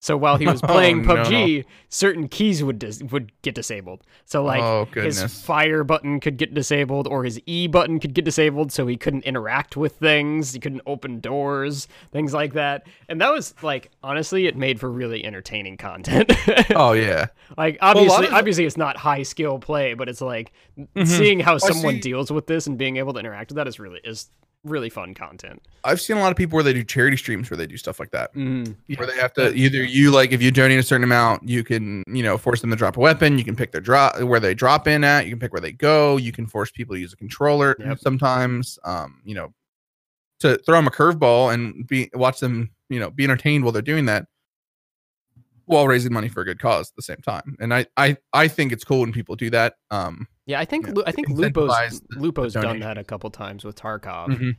So 0.00 0.16
while 0.16 0.36
he 0.36 0.46
was 0.48 0.60
Oh, 0.64 0.66
playing 0.66 1.02
no. 1.06 1.14
PUBG, 1.14 1.64
certain 1.88 2.26
keys 2.26 2.64
would 2.64 2.80
dis- 2.80 3.04
would 3.04 3.30
get 3.42 3.54
disabled. 3.54 4.02
So 4.24 4.42
like 4.42 4.60
oh 4.60 4.88
his 4.94 5.22
fire 5.44 5.84
button 5.84 6.18
could 6.18 6.38
get 6.38 6.54
disabled 6.54 7.06
or 7.06 7.22
his 7.22 7.40
E 7.46 7.68
button 7.68 8.00
could 8.00 8.12
get 8.12 8.24
disabled 8.24 8.72
so 8.72 8.86
he 8.88 8.96
couldn't 8.96 9.22
interact 9.22 9.76
with 9.76 9.94
things, 9.96 10.54
he 10.54 10.58
couldn't 10.58 10.82
open 10.86 11.20
doors, 11.20 11.86
things 12.10 12.34
like 12.34 12.54
that. 12.54 12.84
And 13.08 13.20
that 13.20 13.30
was 13.30 13.54
like 13.62 13.92
honestly 14.02 14.46
it 14.48 14.56
made 14.56 14.80
for 14.80 14.90
really 14.90 15.24
entertaining 15.24 15.76
content. 15.76 16.32
oh 16.74 16.94
yeah 16.94 17.26
like 17.56 17.78
obviously 17.80 18.26
of- 18.26 18.32
obviously 18.32 18.64
it's 18.64 18.76
not 18.76 18.96
high 18.96 19.22
skill 19.22 19.60
play, 19.60 19.94
but 19.94 20.08
it's 20.08 20.20
like 20.20 20.52
Mhm. 20.76 21.06
seeing 21.06 21.38
how 21.38 21.54
I 21.54 21.58
someone 21.58 21.94
see- 21.96 22.00
deals 22.00 22.32
with 22.32 22.48
this 22.48 22.66
and 22.66 22.76
being 22.76 22.96
able 22.96 23.12
to 23.12 23.20
interact 23.20 23.50
with 23.50 23.56
that 23.56 23.68
is 23.68 23.78
really 23.78 24.00
is 24.02 24.30
really 24.64 24.88
fun 24.90 25.12
content. 25.14 25.60
I've 25.84 26.00
seen 26.00 26.16
a 26.16 26.20
lot 26.20 26.30
of 26.30 26.36
people 26.36 26.56
where 26.56 26.62
they 26.62 26.72
do 26.72 26.84
charity 26.84 27.16
streams 27.16 27.50
where 27.50 27.56
they 27.56 27.66
do 27.66 27.76
stuff 27.76 27.98
like 27.98 28.10
that. 28.12 28.32
Mm, 28.34 28.76
Where 28.96 29.06
they 29.06 29.16
have 29.16 29.32
to 29.34 29.52
either 29.54 29.82
you 29.82 30.10
like 30.12 30.30
if 30.32 30.40
you 30.40 30.50
donate 30.52 30.78
a 30.78 30.82
certain 30.82 31.02
amount, 31.04 31.48
you 31.48 31.64
can 31.64 32.04
you 32.06 32.22
know 32.22 32.38
force 32.38 32.60
them 32.60 32.70
to 32.70 32.76
drop 32.76 32.96
a 32.96 33.00
weapon. 33.00 33.38
You 33.38 33.44
can 33.44 33.56
pick 33.56 33.72
their 33.72 33.80
drop 33.80 34.20
where 34.22 34.38
they 34.40 34.54
drop 34.54 34.86
in 34.86 35.02
at. 35.04 35.24
You 35.26 35.32
can 35.32 35.40
pick 35.40 35.52
where 35.52 35.60
they 35.60 35.72
go. 35.72 36.16
You 36.16 36.30
can 36.32 36.46
force 36.46 36.70
people 36.70 36.94
to 36.94 37.00
use 37.00 37.12
a 37.12 37.16
controller 37.16 37.74
Yep. 37.80 37.98
sometimes. 37.98 38.78
Um, 38.84 39.20
you 39.24 39.34
know, 39.34 39.52
to 40.40 40.56
throw 40.58 40.76
them 40.76 40.86
a 40.86 40.90
curveball 40.90 41.52
and 41.52 41.86
be 41.86 42.10
watch 42.14 42.38
them 42.40 42.70
you 42.88 43.00
know 43.00 43.10
be 43.10 43.24
entertained 43.24 43.64
while 43.64 43.72
they're 43.72 43.82
doing 43.82 44.06
that, 44.06 44.26
while 45.66 45.86
raising 45.88 46.12
money 46.12 46.28
for 46.28 46.40
a 46.42 46.44
good 46.44 46.58
cause 46.60 46.90
at 46.90 46.96
the 46.96 47.02
same 47.02 47.18
time. 47.18 47.56
And 47.60 47.72
I 47.74 47.86
I 47.96 48.16
I 48.32 48.48
think 48.48 48.72
it's 48.72 48.84
cool 48.84 49.00
when 49.00 49.12
people 49.12 49.34
do 49.36 49.50
that. 49.50 49.74
Um, 49.90 50.28
yeah, 50.46 50.60
I 50.60 50.64
think 50.64 50.88
I 51.06 51.12
think 51.12 51.28
Lupo's 51.30 52.00
the- 52.00 52.06
the 52.10 52.20
Lupo's 52.20 52.54
done 52.54 52.80
that 52.80 52.98
a 52.98 53.04
couple 53.04 53.30
times 53.30 53.64
with 53.64 53.76
Tarkov, 53.76 54.28
mhm. 54.28 54.56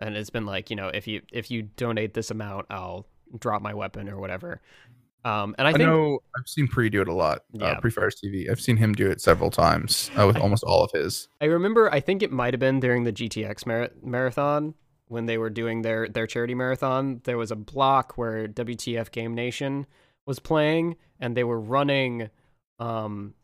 and 0.00 0.16
it's 0.16 0.30
been 0.30 0.46
like 0.46 0.70
you 0.70 0.76
know 0.76 0.88
if 0.88 1.06
you 1.06 1.22
if 1.32 1.50
you 1.50 1.62
donate 1.62 2.14
this 2.14 2.30
amount, 2.30 2.66
I'll 2.70 3.06
drop 3.38 3.62
my 3.62 3.74
weapon 3.74 4.08
or 4.08 4.18
whatever. 4.18 4.60
Um, 5.24 5.54
and 5.56 5.68
I 5.68 5.70
I, 5.70 5.72
think 5.74 5.84
know 5.84 6.18
I've 6.36 6.48
seen 6.48 6.66
Pre 6.66 6.90
do 6.90 7.00
it 7.00 7.06
a 7.08 7.12
lot. 7.14 7.44
Yeah. 7.52 7.66
Uh, 7.66 7.80
Pre 7.80 7.90
Fires 7.90 8.16
TV. 8.22 8.50
I've 8.50 8.60
seen 8.60 8.76
him 8.76 8.92
do 8.92 9.08
it 9.08 9.20
several 9.20 9.50
times 9.50 10.10
uh, 10.18 10.26
with 10.26 10.36
I- 10.36 10.40
almost 10.40 10.64
all 10.64 10.82
of 10.84 10.90
his. 10.90 11.28
I 11.40 11.44
remember 11.44 11.92
I 11.92 12.00
think 12.00 12.22
it 12.22 12.32
might 12.32 12.52
have 12.54 12.60
been 12.60 12.80
during 12.80 13.04
the 13.04 13.12
GTX 13.12 13.64
mar- 13.64 13.90
marathon 14.02 14.74
when 15.06 15.26
they 15.26 15.38
were 15.38 15.50
doing 15.50 15.82
their 15.82 16.08
their 16.08 16.26
charity 16.26 16.54
marathon. 16.56 17.20
There 17.24 17.38
was 17.38 17.50
a 17.52 17.56
block 17.56 18.18
where 18.18 18.48
WTF 18.48 19.12
Game 19.12 19.32
Nation 19.34 19.86
was 20.26 20.40
playing, 20.40 20.96
and 21.20 21.36
they 21.36 21.44
were 21.44 21.60
running, 21.60 22.28
um, 22.80 23.34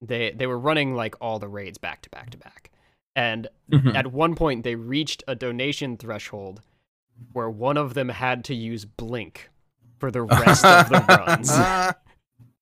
they 0.00 0.30
they 0.32 0.46
were 0.46 0.58
running 0.58 0.94
like 0.94 1.14
all 1.20 1.38
the 1.38 1.48
raids 1.48 1.78
back 1.78 2.02
to 2.02 2.10
back 2.10 2.30
to 2.30 2.38
back, 2.38 2.70
and 3.14 3.48
Mhm. 3.70 3.94
at 3.94 4.08
one 4.12 4.34
point 4.34 4.64
they 4.64 4.74
reached 4.74 5.22
a 5.28 5.34
donation 5.34 5.96
threshold 5.96 6.62
where 7.32 7.50
one 7.50 7.76
of 7.76 7.94
them 7.94 8.08
had 8.08 8.44
to 8.46 8.54
use 8.54 8.84
Blink 8.84 9.50
for 9.98 10.10
the 10.10 10.22
rest 10.22 10.64
of 10.64 10.88
the 10.88 11.04
runs. 11.26 11.50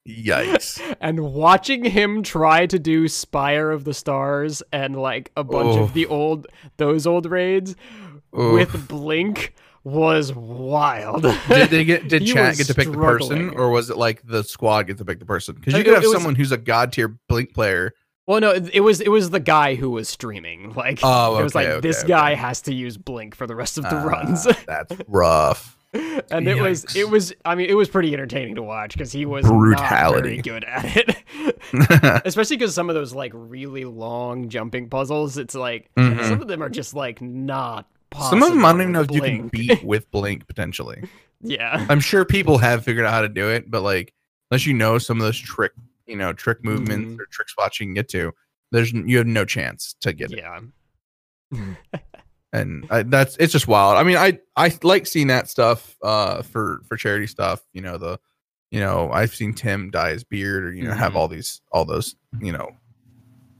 Yikes. 0.06 0.80
and 1.00 1.20
watching 1.20 1.84
him 1.84 2.22
try 2.22 2.66
to 2.66 2.78
do 2.78 3.08
Spire 3.08 3.70
of 3.70 3.84
the 3.84 3.94
Stars 3.94 4.62
and 4.72 4.96
like 4.96 5.30
a 5.36 5.44
bunch 5.44 5.76
Oof. 5.76 5.88
of 5.88 5.94
the 5.94 6.06
old 6.06 6.46
those 6.76 7.06
old 7.06 7.26
raids 7.26 7.76
Oof. 8.38 8.52
with 8.52 8.88
Blink 8.88 9.54
was 9.84 10.34
wild. 10.34 11.22
did 11.22 11.70
they 11.70 11.84
get 11.84 12.08
did 12.08 12.26
chat 12.26 12.56
get 12.56 12.66
to 12.66 12.74
pick 12.74 12.90
the 12.90 12.98
person 12.98 13.50
or 13.50 13.70
was 13.70 13.90
it 13.90 13.96
like 13.96 14.22
the 14.26 14.42
squad 14.44 14.82
get 14.86 14.98
to 14.98 15.04
pick 15.04 15.18
the 15.18 15.24
person 15.24 15.54
because 15.54 15.74
you 15.74 15.84
could 15.84 15.94
have 15.94 16.02
was- 16.02 16.12
someone 16.12 16.34
who's 16.34 16.52
a 16.52 16.58
god 16.58 16.92
tier 16.92 17.16
blink 17.28 17.54
player 17.54 17.92
well, 18.26 18.40
no, 18.42 18.50
it 18.50 18.68
it 18.74 18.80
was 18.80 19.00
it 19.00 19.08
was 19.08 19.30
the 19.30 19.40
guy 19.40 19.74
who 19.74 19.88
was 19.88 20.06
streaming. 20.06 20.74
Like 20.74 21.00
Oh, 21.02 21.38
it 21.38 21.42
was 21.42 21.54
like 21.54 21.66
okay, 21.66 21.80
this 21.80 22.00
okay, 22.00 22.08
guy 22.08 22.34
has 22.34 22.60
to 22.62 22.74
use 22.74 22.98
Blink 22.98 23.34
for 23.34 23.46
the 23.46 23.56
rest 23.56 23.78
of 23.78 23.84
the 23.84 23.96
Ah, 23.96 24.04
runs. 24.04 24.46
that's 24.66 24.94
rough 25.08 25.77
and 26.30 26.46
it 26.46 26.60
was 26.60 26.94
it 26.96 27.08
was 27.08 27.32
I 27.44 27.54
mean 27.54 27.70
it 27.70 27.74
was 27.74 27.88
pretty 27.88 28.12
entertaining 28.12 28.56
to 28.56 28.62
watch 28.62 28.92
because 28.92 29.10
he 29.10 29.24
was 29.24 29.46
Brutality. 29.46 30.36
not 30.36 30.44
very 30.44 30.60
good 30.60 30.64
at 30.64 30.96
it. 30.96 32.22
Especially 32.26 32.56
because 32.56 32.74
some 32.74 32.88
of 32.90 32.94
those 32.94 33.14
like 33.14 33.32
really 33.34 33.84
long 33.84 34.48
jumping 34.50 34.88
puzzles, 34.90 35.38
it's 35.38 35.54
like 35.54 35.90
Mhm. 35.96 36.22
some 36.28 36.42
of 36.42 36.48
them 36.48 36.62
are 36.62 36.68
just 36.68 36.94
like 36.94 37.20
not. 37.22 37.86
Possible 38.10 38.30
some 38.40 38.42
of 38.42 38.54
them 38.56 38.64
i 38.64 38.72
don't 38.72 38.80
even 38.80 38.92
know 38.92 39.02
if 39.02 39.10
you 39.10 39.20
can 39.20 39.48
beat 39.48 39.82
with 39.84 40.10
blink 40.10 40.46
potentially 40.46 41.02
Yeah, 41.42 41.84
i'm 41.90 42.00
sure 42.00 42.24
people 42.24 42.56
have 42.56 42.82
figured 42.82 43.04
out 43.04 43.12
how 43.12 43.20
to 43.20 43.28
do 43.28 43.50
it 43.50 43.70
but 43.70 43.82
like 43.82 44.14
unless 44.50 44.64
you 44.64 44.72
know 44.72 44.96
some 44.96 45.18
of 45.20 45.24
those 45.26 45.38
trick 45.38 45.72
you 46.06 46.16
know 46.16 46.32
trick 46.32 46.64
movements 46.64 47.12
Mhm. 47.12 47.20
or 47.20 47.26
trick 47.30 47.50
spots 47.50 47.78
you 47.78 47.84
can 47.84 47.92
get 47.92 48.08
to 48.08 48.32
there's 48.72 48.94
you 48.94 49.18
have 49.18 49.26
no 49.26 49.44
chance 49.44 49.94
to 50.00 50.14
get 50.14 50.32
it 50.32 50.38
yeah, 50.38 50.60
and 52.52 52.86
I, 52.90 53.02
that's 53.02 53.36
it's 53.38 53.52
just 53.52 53.68
wild. 53.68 53.96
I 53.96 54.02
mean, 54.04 54.16
I 54.16 54.38
I 54.56 54.72
like 54.82 55.06
seeing 55.06 55.26
that 55.28 55.48
stuff 55.48 55.96
uh 56.02 56.42
for 56.42 56.80
for 56.88 56.96
charity 56.96 57.26
stuff. 57.26 57.60
You 57.72 57.82
know 57.82 57.98
the, 57.98 58.18
you 58.70 58.80
know 58.80 59.10
I've 59.12 59.34
seen 59.34 59.54
Tim 59.54 59.90
dye 59.90 60.10
his 60.12 60.24
beard 60.24 60.64
or 60.64 60.72
you 60.72 60.84
know 60.84 60.92
have 60.94 61.12
Mhm. 61.12 61.16
all 61.16 61.28
these 61.28 61.60
all 61.72 61.84
those 61.84 62.16
you 62.40 62.52
know 62.52 62.70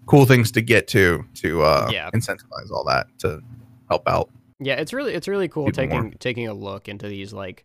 cool 0.07 0.24
things 0.24 0.51
to 0.53 0.61
get 0.62 0.89
to 0.89 1.24
to 1.34 1.62
uh 1.62 1.91
Yeah. 1.93 2.11
incentivize 2.14 2.70
all 2.72 2.84
that 2.84 3.07
to 3.18 3.43
help 3.89 4.09
out. 4.09 4.30
yeah. 4.61 4.74
It's 4.74 4.93
really 4.93 5.14
it's 5.14 5.28
really 5.28 5.49
cool 5.49 5.70
taking 5.70 6.03
more. 6.03 6.11
taking 6.18 6.49
a 6.49 6.55
look 6.55 6.89
into 6.89 7.09
these 7.09 7.32
like 7.32 7.64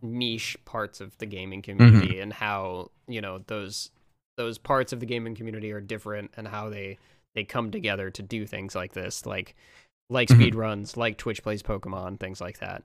niche 0.00 0.56
parts 0.64 1.00
of 1.00 1.16
the 1.18 1.26
gaming 1.26 1.62
Mm-hmm. 1.62 1.78
community 1.80 2.18
and 2.20 2.32
how 2.32 2.90
you 3.06 3.20
know 3.20 3.38
those 3.46 3.90
those 4.36 4.56
parts 4.58 4.92
of 4.92 5.00
the 5.00 5.06
gaming 5.06 5.34
community 5.34 5.70
are 5.72 5.80
different 5.80 6.30
and 6.36 6.48
how 6.48 6.70
they 6.70 6.98
they 7.34 7.44
come 7.44 7.70
together 7.70 8.10
to 8.10 8.22
do 8.22 8.46
things 8.46 8.74
like 8.74 8.92
this, 8.92 9.24
like 9.24 9.54
like 10.08 10.28
Mhm. 10.28 10.34
speed 10.34 10.54
runs, 10.54 10.96
like 10.96 11.16
Twitch 11.18 11.42
plays 11.42 11.62
Pokemon, 11.62 12.18
things 12.20 12.40
like 12.40 12.58
that. 12.58 12.82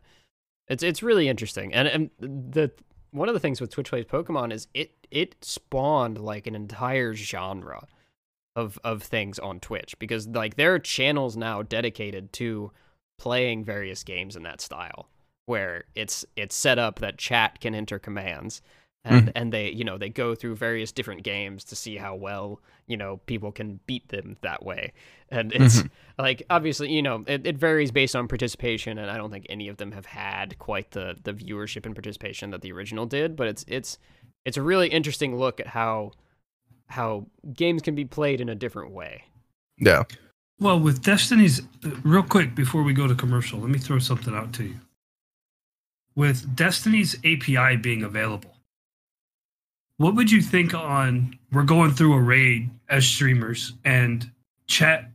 It's 0.68 0.84
it's 0.84 1.04
really 1.04 1.28
interesting, 1.30 1.74
and 1.74 1.88
and 1.88 2.10
the 2.20 2.72
one 3.12 3.30
of 3.30 3.34
the 3.34 3.40
things 3.40 3.62
with 3.62 3.72
Twitch 3.72 3.90
plays 3.90 4.06
Pokemon 4.06 4.52
is 4.52 4.68
it 4.74 4.92
it 5.12 5.36
spawned 5.44 6.18
like 6.20 6.46
an 6.48 6.56
entire 6.56 7.14
genre 7.14 7.88
of 8.56 8.78
of 8.84 9.04
things 9.04 9.40
on 9.40 9.60
Twitch 9.60 9.98
because 10.00 10.28
like 10.28 10.56
there 10.56 10.74
are 10.74 10.80
channels 10.80 11.38
now 11.38 11.62
dedicated 11.62 12.34
to 12.34 12.72
playing 13.18 13.64
various 13.64 14.04
games 14.04 14.36
in 14.36 14.44
that 14.44 14.62
style 14.62 15.10
where 15.46 15.86
it's 15.96 16.26
it's 16.36 16.56
set 16.56 16.78
up 16.78 17.00
that 17.00 17.18
chat 17.18 17.60
can 17.62 17.74
enter 17.74 17.98
commands 17.98 18.62
and 19.10 19.32
and 19.36 19.54
they 19.54 19.70
you 19.70 19.84
know 19.84 19.98
they 19.98 20.10
go 20.10 20.36
through 20.36 20.56
various 20.56 20.92
different 20.92 21.24
games 21.24 21.64
to 21.64 21.76
see 21.76 21.98
how 21.98 22.16
well 22.16 22.60
you 22.88 22.98
know 22.98 23.18
people 23.26 23.52
can 23.52 23.80
beat 23.88 24.08
them 24.10 24.38
that 24.42 24.64
way 24.64 24.94
and 25.30 25.54
it's 25.54 25.84
like 26.20 26.44
obviously 26.50 26.92
you 26.92 27.02
know 27.02 27.24
it, 27.28 27.46
it 27.46 27.58
varies 27.58 27.92
based 27.92 28.16
on 28.16 28.28
participation 28.28 28.98
and 28.98 29.10
i 29.10 29.18
don't 29.18 29.32
think 29.32 29.46
any 29.50 29.68
of 29.68 29.78
them 29.78 29.92
have 29.92 30.06
had 30.06 30.58
quite 30.60 30.92
the 30.92 31.16
the 31.24 31.34
viewership 31.34 31.86
and 31.86 31.96
participation 31.96 32.52
that 32.52 32.62
the 32.62 32.72
original 32.72 33.06
did 33.06 33.36
but 33.36 33.48
it's 33.48 33.66
it's 33.68 33.98
it's 34.46 34.58
a 34.58 34.62
really 34.62 34.88
interesting 34.88 35.36
look 35.36 35.60
at 35.60 35.68
how 35.68 36.12
how 36.88 37.26
games 37.54 37.82
can 37.82 37.96
be 37.96 38.06
played 38.06 38.40
in 38.40 38.50
a 38.50 38.56
different 38.56 38.92
way 38.92 39.24
Yeah. 39.78 40.04
Well, 40.60 40.80
with 40.80 41.04
Destiny's, 41.04 41.62
uh, 41.86 41.92
real 42.04 42.24
quick 42.24 42.56
before 42.56 42.84
we 42.84 42.94
go 42.94 43.08
to 43.08 43.16
commercial, 43.16 43.60
let 43.60 43.70
me 43.70 43.78
throw 43.78 44.00
something 44.00 44.34
out 44.34 44.54
to 44.54 44.64
you. 44.64 44.80
With 46.16 46.56
Destiny's 46.56 47.16
API 47.24 47.76
being 47.78 48.02
available, 48.02 48.57
what 49.98 50.16
would 50.16 50.32
you 50.32 50.42
think 50.42 50.74
on 50.74 51.38
we're 51.52 51.64
going 51.64 51.92
through 51.92 52.14
a 52.14 52.22
raid 52.22 52.70
as 52.90 53.06
streamers 53.06 53.74
and 53.86 54.30
chat? 54.68 55.10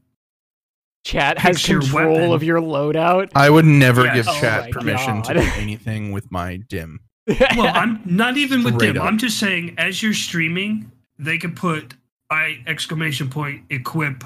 chat 1.04 1.36
has 1.38 1.56
Picture 1.56 1.80
control 1.80 2.12
weapon. 2.14 2.32
of 2.32 2.42
your 2.44 2.60
loadout 2.60 3.30
I 3.34 3.50
would 3.50 3.64
never 3.64 4.04
Yeah. 4.04 4.14
give 4.14 4.28
Oh 4.28 4.40
chat 4.40 4.64
my 4.66 4.70
permission 4.70 5.22
to 5.22 5.34
do 5.34 5.40
anything 5.56 6.12
with 6.12 6.30
my 6.30 6.56
dim. 6.56 7.00
Well, 7.56 7.72
I'm 7.74 8.00
not 8.04 8.36
even 8.36 8.62
with 8.64 8.74
Straight 8.74 8.94
them. 8.94 9.02
up. 9.02 9.08
I'm 9.08 9.18
just 9.18 9.38
saying, 9.38 9.74
as 9.78 10.02
you're 10.02 10.14
streaming, 10.14 10.90
they 11.18 11.38
could 11.38 11.56
put 11.56 11.94
I 12.30 12.62
exclamation 12.66 13.28
point 13.30 13.64
equip 13.70 14.24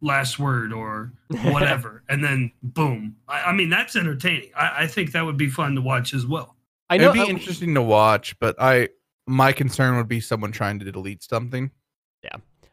last 0.00 0.38
word 0.38 0.72
or 0.72 1.12
whatever, 1.44 2.02
and 2.08 2.22
then 2.24 2.50
boom. 2.62 3.16
I, 3.28 3.42
I 3.44 3.52
mean, 3.52 3.68
that's 3.68 3.94
entertaining. 3.96 4.50
I, 4.56 4.84
I 4.84 4.86
think 4.86 5.12
that 5.12 5.24
would 5.24 5.36
be 5.36 5.48
fun 5.48 5.74
to 5.76 5.80
watch 5.80 6.14
as 6.14 6.24
well. 6.26 6.56
i 6.88 6.96
know 6.96 7.10
It'd 7.10 7.14
be 7.14 7.20
uh, 7.20 7.26
interesting 7.26 7.74
to 7.74 7.82
watch, 7.82 8.36
but 8.40 8.56
I 8.60 8.88
my 9.26 9.52
concern 9.52 9.96
would 9.96 10.08
be 10.08 10.20
someone 10.20 10.52
trying 10.52 10.78
to 10.80 10.90
delete 10.90 11.22
something. 11.22 11.70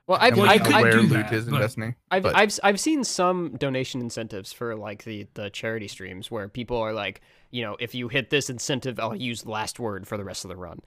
well 0.07 0.17
i've, 0.19 0.33
and 0.33 0.41
Well, 0.41 0.49
I've, 0.49 0.63
could 0.63 0.71
how 0.73 0.83
I've, 0.85 0.91
do 0.91 1.01
loot 1.01 1.09
that, 1.09 1.33
is 1.33 1.45
in 1.47 1.51
but- 1.53 1.59
Destiny. 1.59 1.93
I've, 2.09 2.23
but- 2.23 2.35
I've 2.35 2.59
I've 2.63 2.79
seen 2.79 3.03
some 3.03 3.51
donation 3.57 4.01
incentives 4.01 4.51
for 4.51 4.75
like 4.75 5.03
the 5.03 5.27
the 5.35 5.49
charity 5.51 5.87
streams 5.87 6.31
where 6.31 6.47
people 6.47 6.77
are 6.77 6.93
like, 6.93 7.21
you 7.51 7.61
know, 7.63 7.77
if 7.79 7.93
you 7.93 8.07
hit 8.07 8.29
this 8.31 8.49
incentive, 8.49 8.99
I'll 8.99 9.15
use 9.15 9.45
last 9.45 9.79
word 9.79 10.07
for 10.07 10.17
the 10.17 10.23
rest 10.23 10.45
of 10.45 10.49
the 10.49 10.55
run, 10.55 10.79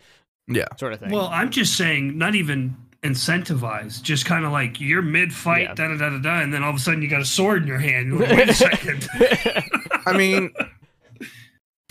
Yeah. 0.49 0.67
sort 0.77 0.93
of 0.93 1.01
thing. 1.01 1.11
Well, 1.11 1.29
I'm 1.29 1.51
just 1.51 1.77
saying, 1.77 2.19
not 2.19 2.35
even 2.35 2.77
incentivized, 3.03 4.03
just 4.03 4.27
kind 4.27 4.45
of 4.45 4.53
like 4.53 4.81
you're 4.81 5.03
mid 5.03 5.33
fight, 5.33 5.63
Yeah. 5.63 5.75
da 5.75 5.89
da 5.89 5.97
da 5.97 6.11
da 6.11 6.19
da, 6.19 6.41
and 6.41 6.53
then 6.53 6.63
all 6.63 6.71
of 6.71 6.77
a 6.77 6.79
sudden 6.81 7.03
you 7.03 7.09
got 7.09 7.21
a 7.21 7.25
sword 7.25 7.63
in 7.63 7.69
your 7.69 7.79
hand. 7.79 8.09
You're 8.09 8.19
like, 8.21 8.31
Wait 8.31 8.49
a 8.49 8.55
second. 8.55 9.09
I 10.07 10.17
mean, 10.17 10.51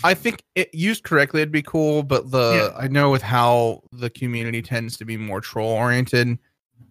I 0.04 0.14
think 0.14 0.42
it 0.54 0.74
used 0.74 1.04
correctly 1.04 1.40
it'd 1.42 1.52
be 1.52 1.62
cool, 1.62 2.02
but 2.02 2.30
the 2.30 2.74
I 2.78 2.88
know 2.88 3.10
with 3.10 3.22
how 3.22 3.82
the 3.92 4.10
community 4.10 4.62
tends 4.62 4.96
to 4.98 5.04
be 5.04 5.16
more 5.16 5.40
troll 5.40 5.70
oriented. 5.72 6.38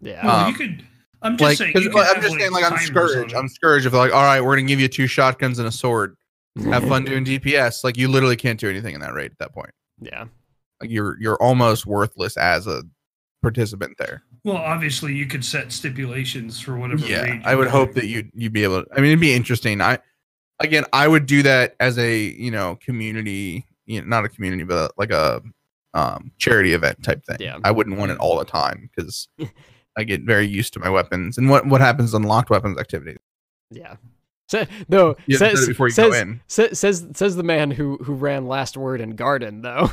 yeah, 0.01 0.25
Well, 0.25 0.45
Um, 0.45 0.51
you 0.51 0.57
could. 0.57 0.85
I'm 1.23 1.37
just 1.37 1.47
Like, 1.49 1.57
saying. 1.57 1.73
'cause, 1.73 1.83
you 1.83 1.89
could 1.91 1.97
like, 1.99 2.07
I'm 2.09 2.15
have, 2.15 2.23
just 2.23 2.39
saying, 2.39 2.51
like 2.51 2.63
I'm 2.63 2.71
timers 2.71 2.87
scourge. 2.87 3.33
I'm 3.33 3.45
it. 3.45 3.51
scourge. 3.51 3.85
If 3.85 3.91
they're 3.91 4.01
like, 4.01 4.13
all 4.13 4.23
right, 4.23 4.41
we're 4.41 4.55
gonna 4.55 4.67
give 4.67 4.79
you 4.79 4.87
two 4.87 5.05
shotguns 5.07 5.59
and 5.59 5.67
a 5.67 5.71
sword. 5.71 6.15
Have 6.65 6.83
fun 6.87 7.05
doing 7.05 7.23
DPS. 7.23 7.83
Like 7.83 7.97
you 7.97 8.07
literally 8.07 8.35
can't 8.35 8.59
do 8.59 8.69
anything 8.69 8.95
in 8.95 9.01
that 9.01 9.13
raid 9.13 9.31
at 9.31 9.37
that 9.39 9.53
point. 9.53 9.69
yeah, 10.01 10.25
Like 10.81 10.89
you're 10.89 11.17
you're 11.21 11.37
almost 11.41 11.85
worthless 11.85 12.37
as 12.37 12.65
a 12.67 12.83
participant 13.43 13.97
there. 13.97 14.23
Well, 14.43 14.57
obviously, 14.57 15.13
you 15.15 15.27
could 15.27 15.45
set 15.45 15.71
stipulations 15.71 16.59
for 16.59 16.75
whatever. 16.75 17.05
yeah 17.05 17.21
raid 17.21 17.41
i 17.45 17.53
would 17.55 17.67
hope 17.67 17.93
that 17.93 18.07
you 18.07 18.27
you'd 18.33 18.53
be 18.53 18.63
able 18.63 18.83
to, 18.83 18.87
i 18.93 18.95
mean 18.95 19.07
it'd 19.11 19.19
be 19.19 19.33
interesting 19.33 19.79
i 19.81 19.99
again 20.63 20.83
i 20.93 21.07
would 21.07 21.25
do 21.25 21.43
that 21.43 21.75
as 21.79 21.97
a 21.97 22.17
you 22.17 22.51
know 22.51 22.77
community 22.83 23.65
you 23.85 23.99
know, 24.01 24.07
not 24.07 24.25
a 24.25 24.29
community 24.29 24.63
but 24.63 24.91
like 24.97 25.11
a 25.11 25.41
um 25.93 26.31
charity 26.37 26.73
event 26.73 27.01
type 27.03 27.23
thing 27.25 27.37
Yeah. 27.39 27.57
i 27.63 27.71
wouldn't 27.71 27.97
want 27.97 28.11
it 28.11 28.17
all 28.19 28.37
the 28.37 28.45
time 28.45 28.89
because 28.95 29.27
i 29.97 30.03
get 30.03 30.21
very 30.21 30.47
used 30.47 30.73
to 30.73 30.79
my 30.79 30.89
weapons 30.89 31.37
and 31.37 31.49
what 31.49 31.65
what 31.65 31.81
happens 31.81 32.13
on 32.13 32.23
locked 32.23 32.49
weapons 32.49 32.77
activities 32.77 33.17
yeah. 33.69 33.95
Sa- 34.49 34.65
no, 34.89 35.15
You 35.27 35.37
says, 35.37 35.59
set 35.59 35.63
it 35.63 35.67
before 35.69 35.87
you 35.87 35.93
says, 35.93 36.25
sa- 36.47 36.73
says 36.73 37.07
says 37.13 37.35
the 37.37 37.43
man 37.43 37.71
who 37.71 37.95
who 38.03 38.13
ran 38.13 38.47
last 38.47 38.75
word 38.75 38.99
in 38.99 39.11
garden 39.15 39.61
though. 39.61 39.91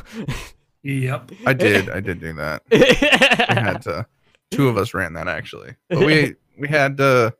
Yep. 0.83 1.31
I 1.45 1.53
did. 1.53 1.89
I 1.89 2.01
did 2.01 2.19
do 2.19 2.33
that. 2.33 2.63
We 2.71 3.55
had 3.55 3.81
to. 3.83 4.05
Two 4.51 4.67
of 4.67 4.77
us 4.77 4.93
ran 4.93 5.13
that 5.13 5.29
actually. 5.29 5.75
But 5.89 5.99
we 5.99 6.35
we 6.57 6.67
had 6.67 6.99
uh 6.99 7.31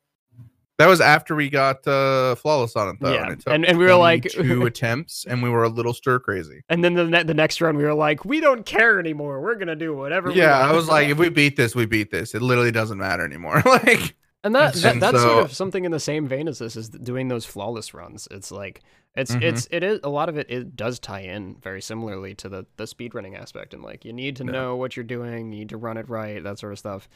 that 0.79 0.87
was 0.87 0.99
after 0.99 1.35
we 1.35 1.49
got 1.51 1.85
uh 1.87 2.33
flawless 2.35 2.75
on 2.75 2.89
it 2.89 2.95
though. 2.99 3.13
Yeah, 3.13 3.35
took 3.35 3.47
and- 3.53 3.63
and 3.65 3.77
we 3.77 3.85
were 3.85 3.93
like- 3.95 4.23
two 4.23 4.65
attempts 4.71 5.25
and 5.29 5.43
we 5.43 5.49
were 5.49 5.63
a 5.63 5.69
little 5.69 5.93
stir 5.93 6.17
crazy. 6.19 6.63
and 6.69 6.83
then 6.83 6.95
the 6.95 7.05
ne- 7.05 7.23
the 7.23 7.35
next 7.35 7.61
run 7.61 7.77
we 7.77 7.83
were 7.83 7.93
like, 7.93 8.25
we 8.25 8.39
don't 8.41 8.65
care 8.65 8.99
anymore. 8.99 9.39
We're 9.41 9.55
gonna 9.55 9.75
do 9.75 9.93
whatever. 9.95 10.29
we 10.29 10.35
Yeah, 10.37 10.59
want." 10.59 10.71
I 10.71 10.75
was 10.75 10.87
like, 10.87 11.09
if 11.09 11.19
we 11.19 11.29
beat 11.29 11.55
this, 11.55 11.75
we 11.75 11.85
beat 11.85 12.09
this. 12.09 12.33
It 12.33 12.41
literally 12.41 12.71
doesn't 12.71 12.97
matter 12.97 13.23
anymore. 13.23 13.61
like 13.65 14.15
And 14.43 14.55
that, 14.55 14.73
That's- 14.73 14.81
that 14.83 14.93
and 14.93 15.01
that's 15.03 15.17
so- 15.17 15.27
sort 15.27 15.45
of 15.45 15.53
something 15.53 15.85
in 15.85 15.91
the 15.91 15.99
same 15.99 16.27
vein 16.27 16.47
as 16.47 16.57
this 16.57 16.75
is 16.75 16.89
doing 16.89 17.27
those 17.27 17.45
flawless 17.45 17.93
runs. 17.93 18.27
It's 18.31 18.51
like 18.51 18.81
it's 19.15 19.31
Mhm. 19.35 19.41
it's 19.41 19.67
it 19.71 19.83
is 19.83 19.99
a 20.03 20.09
lot 20.09 20.29
of 20.29 20.37
it 20.37 20.49
it 20.49 20.75
does 20.75 20.99
tie 20.99 21.21
in 21.21 21.57
very 21.61 21.81
similarly 21.81 22.35
to 22.35 22.47
the 22.47 22.65
the 22.77 22.85
speedrunning 22.85 23.35
aspect 23.37 23.73
and 23.73 23.83
like 23.83 24.05
you 24.05 24.13
need 24.13 24.35
to 24.37 24.45
Yeah. 24.45 24.51
know 24.51 24.75
what 24.77 24.95
you're 24.95 25.03
doing, 25.03 25.51
you 25.51 25.59
need 25.59 25.69
to 25.69 25.77
run 25.77 25.97
it 25.97 26.07
right, 26.09 26.41
that 26.43 26.59
sort 26.59 26.71
of 26.73 26.79
stuff. 26.79 27.09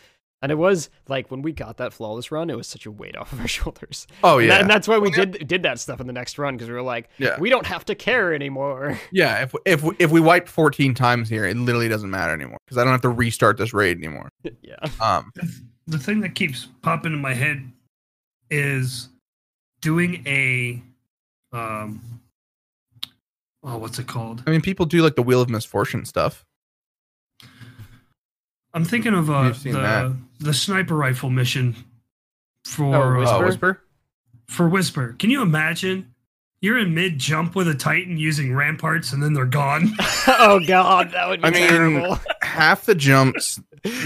And 0.43 0.51
it 0.51 0.55
was 0.55 0.89
like 1.07 1.31
when 1.31 1.41
we 1.41 1.53
got 1.53 1.77
that 1.77 1.93
flawless 1.93 2.29
run, 2.29 2.49
it 2.49 2.57
was 2.57 2.67
such 2.67 2.85
a 2.85 2.91
weight 2.91 3.15
off 3.21 3.31
of 3.31 3.39
our 3.39 3.47
shoulders. 3.47 4.05
Oh 4.23 4.37
And, 4.39 4.47
yeah. 4.47 4.53
that- 4.55 4.61
and 4.61 4.69
that's 4.69 4.87
why 4.87 4.97
we 4.99 5.09
Well, 5.09 5.19
yeah. 5.19 5.25
did 5.25 5.47
did 5.47 5.63
that 5.63 5.79
stuff 5.79 6.01
in 6.01 6.05
the 6.07 6.13
next 6.13 6.37
run 6.37 6.55
because 6.55 6.67
we 6.67 6.73
were 6.75 6.81
like, 6.81 7.09
yeah. 7.17 7.39
we 7.39 7.49
don't 7.49 7.65
have 7.65 7.85
to 7.85 7.95
care 7.95 8.33
anymore. 8.33 8.99
Yeah, 9.11 9.43
if 9.43 9.55
if 9.65 9.83
if 9.99 10.11
we 10.11 10.19
wipe 10.19 10.47
14 10.49 10.93
times 10.95 11.29
here, 11.29 11.45
it 11.45 11.55
literally 11.55 11.87
doesn't 11.87 12.09
matter 12.11 12.33
anymore 12.33 12.57
because 12.67 12.77
I 12.77 12.83
don't 12.83 12.91
have 12.91 13.01
to 13.01 13.09
restart 13.09 13.57
this 13.57 13.73
raid 13.73 13.97
anymore. 13.97 14.29
yeah. 14.61 14.75
Um, 15.01 15.31
The 15.87 15.97
thing 15.97 16.19
that 16.21 16.35
keeps 16.35 16.67
popping 16.81 17.13
in 17.13 17.19
my 17.21 17.33
head 17.33 17.71
is 18.51 19.09
doing 19.81 20.23
a 20.27 20.81
um 21.53 22.01
oh 23.63 23.77
what's 23.77 23.99
it 23.99 24.07
called? 24.07 24.43
I 24.45 24.49
mean, 24.51 24.61
people 24.61 24.85
do 24.85 25.01
like 25.01 25.15
the 25.15 25.23
Wheel 25.23 25.41
of 25.41 25.49
Misfortune 25.49 26.05
stuff. 26.05 26.43
I'm 28.73 28.85
thinking 28.85 29.13
of 29.13 29.29
uh 29.29 29.49
the 29.51 29.71
that. 29.71 30.15
the 30.39 30.53
sniper 30.53 30.95
rifle 30.95 31.29
mission 31.29 31.75
for 32.65 32.95
Oh, 32.95 33.01
uh, 33.01 33.19
Whisper? 33.19 33.35
Oh, 33.35 33.45
Whisper. 33.45 33.81
for 34.47 34.69
Whisper. 34.69 35.15
Can 35.19 35.29
you 35.29 35.41
imagine? 35.41 36.09
You're 36.61 36.77
in 36.79 36.93
mid 36.93 37.19
jump 37.19 37.55
with 37.55 37.67
a 37.67 37.75
Titan 37.75 38.17
using 38.17 38.55
ramparts 38.55 39.11
and 39.11 39.21
then 39.21 39.33
they're 39.33 39.45
gone. 39.45 39.91
oh 40.27 40.61
god, 40.65 41.11
that 41.11 41.27
would 41.27 41.41
be 41.41 41.47
I 41.47 41.51
mean. 41.51 42.17
Half 42.41 42.85
the 42.85 42.95
jumps 42.95 43.59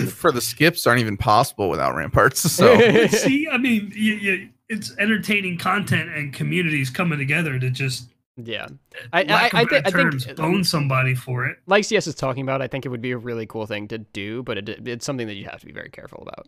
for 0.09 0.32
the 0.32 0.41
skips 0.41 0.88
aren't 0.88 0.99
even 1.01 1.18
possible 1.18 1.70
without 1.70 1.95
ramparts. 1.95 2.39
So 2.51 2.80
See, 3.09 3.47
I 3.47 3.57
mean, 3.59 3.91
you, 3.95 4.13
you, 4.15 4.49
it's 4.70 4.91
entertaining 4.97 5.59
content 5.59 6.09
and 6.09 6.34
communities 6.34 6.89
coming 6.89 7.20
together 7.20 7.59
to 7.59 7.70
just, 7.70 8.07
yeah. 8.38 8.68
I 9.14 9.22
I, 9.24 9.50
I, 9.54 9.62
of 9.64 9.70
thi- 9.70 9.82
I 9.86 9.90
think 9.92 10.36
bone 10.38 10.64
somebody 10.64 11.16
for 11.16 11.46
it. 11.46 11.58
like 11.68 11.84
CS 11.86 12.08
is 12.08 12.16
talking 12.16 12.44
about, 12.44 12.62
I 12.62 12.68
think 12.68 12.86
it 12.86 12.90
would 12.90 13.02
be 13.02 13.12
a 13.12 13.18
really 13.18 13.46
cool 13.46 13.66
thing 13.66 13.88
to 13.90 13.98
do, 13.98 14.44
but 14.44 14.58
it, 14.58 14.88
it's 14.88 15.06
something 15.06 15.28
that 15.28 15.36
you 15.36 15.46
have 15.46 15.60
to 15.62 15.66
be 15.66 15.72
very 15.74 15.90
careful 15.90 16.22
about. 16.22 16.48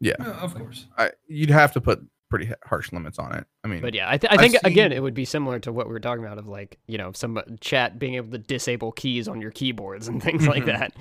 yeah, 0.00 0.14
Yeah, 0.18 0.26
of 0.40 0.54
course. 0.54 0.86
I, 0.98 1.10
you'd 1.26 1.50
have 1.50 1.72
to 1.72 1.80
put 1.80 2.04
pretty 2.30 2.50
harsh 2.64 2.92
limits 2.92 3.18
on 3.18 3.32
it. 3.34 3.46
I 3.62 3.68
mean, 3.68 3.80
But 3.80 3.94
yeah, 3.94 4.10
I, 4.10 4.16
th- 4.18 4.30
I 4.30 4.34
I've 4.34 4.40
think 4.40 4.56
again 4.64 4.90
it 4.92 5.02
would 5.02 5.14
be 5.14 5.24
similar 5.24 5.58
to 5.60 5.72
what 5.72 5.86
we 5.86 5.92
were 5.92 6.00
talking 6.00 6.24
about 6.24 6.38
of 6.38 6.46
like 6.48 6.78
you 6.88 6.98
know 6.98 7.12
some 7.12 7.38
uh, 7.38 7.42
chat 7.60 7.98
being 7.98 8.14
able 8.14 8.30
to 8.32 8.38
disable 8.38 8.92
keys 8.92 9.28
on 9.28 9.40
your 9.40 9.50
keyboards 9.50 10.08
and 10.08 10.22
things 10.22 10.46
like 10.48 10.64
that. 10.66 10.92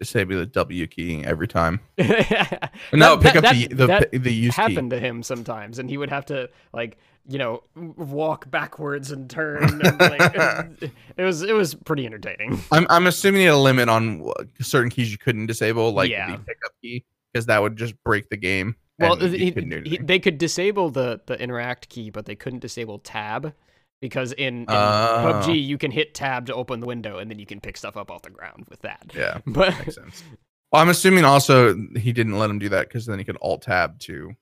disable 0.00 0.36
the 0.36 0.46
W 0.46 0.86
key 0.86 1.24
every 1.24 1.48
time. 1.48 1.80
That- 1.96 2.70
No, 2.92 3.18
pick 3.18 3.36
up 3.36 3.44
the 3.54 3.66
that- 3.68 3.76
the 3.76 3.86
that 3.86 4.10
the 4.12 4.32
use 4.32 4.54
key. 4.54 4.60
happened 4.62 4.90
to 4.90 4.98
him 5.00 5.22
sometimes, 5.22 5.78
and 5.78 5.88
he 5.90 5.96
would 5.98 6.10
have 6.10 6.26
to 6.26 6.48
like 6.72 6.98
you 7.28 7.38
know 7.38 7.62
walk 7.76 8.50
backwards 8.50 9.10
and 9.12 9.28
turn. 9.28 9.62
And, 9.64 10.00
like, 10.00 10.82
it 11.16 11.22
was 11.22 11.42
it 11.42 11.52
was 11.54 11.74
pretty 11.74 12.06
entertaining. 12.06 12.60
I'm 12.72 12.86
I'm 12.90 13.06
assuming 13.06 13.46
a 13.48 13.56
limit 13.56 13.88
on 13.88 14.28
certain 14.60 14.90
keys 14.90 15.12
you 15.12 15.18
couldn't 15.18 15.46
disable, 15.46 15.92
like 15.92 16.10
Yeah. 16.10 16.32
the 16.32 16.38
pickup 16.38 16.72
key, 16.82 17.04
because 17.32 17.46
that 17.46 17.60
would 17.62 17.76
just 17.76 17.94
break 18.04 18.28
the 18.30 18.36
game. 18.36 18.76
Well, 18.98 19.14
he- 19.16 19.50
he- 19.84 19.98
they 20.02 20.18
could 20.18 20.38
disable 20.38 20.90
the 20.90 21.20
the 21.26 21.40
interact 21.40 21.88
key, 21.88 22.10
but 22.10 22.24
they 22.26 22.34
couldn't 22.34 22.60
disable 22.60 22.98
tab 22.98 23.52
because 24.00 24.32
in, 24.32 24.62
in 24.62 24.66
Oh. 24.68 25.42
PUBG 25.44 25.64
you 25.64 25.76
can 25.78 25.90
hit 25.90 26.14
tab 26.14 26.46
to 26.46 26.54
open 26.54 26.80
the 26.80 26.86
window 26.86 27.18
and 27.18 27.30
then 27.30 27.38
you 27.38 27.46
can 27.46 27.60
pick 27.60 27.76
stuff 27.76 27.96
up 27.96 28.10
off 28.10 28.22
the 28.22 28.30
ground 28.30 28.66
with 28.70 28.80
that. 28.82 29.12
yeah, 29.14 29.38
But 29.46 29.76
makes 29.78 29.94
sense. 29.96 30.24
Well, 30.72 30.82
I'm 30.82 30.88
assuming 30.88 31.24
also 31.24 31.74
he 31.96 32.12
didn't 32.12 32.38
let 32.38 32.48
him 32.50 32.58
do 32.58 32.68
that 32.70 32.88
because 32.88 33.06
then 33.06 33.18
he 33.18 33.24
could 33.24 33.36
alt 33.42 33.62
tab 33.62 33.98
to 34.00 34.34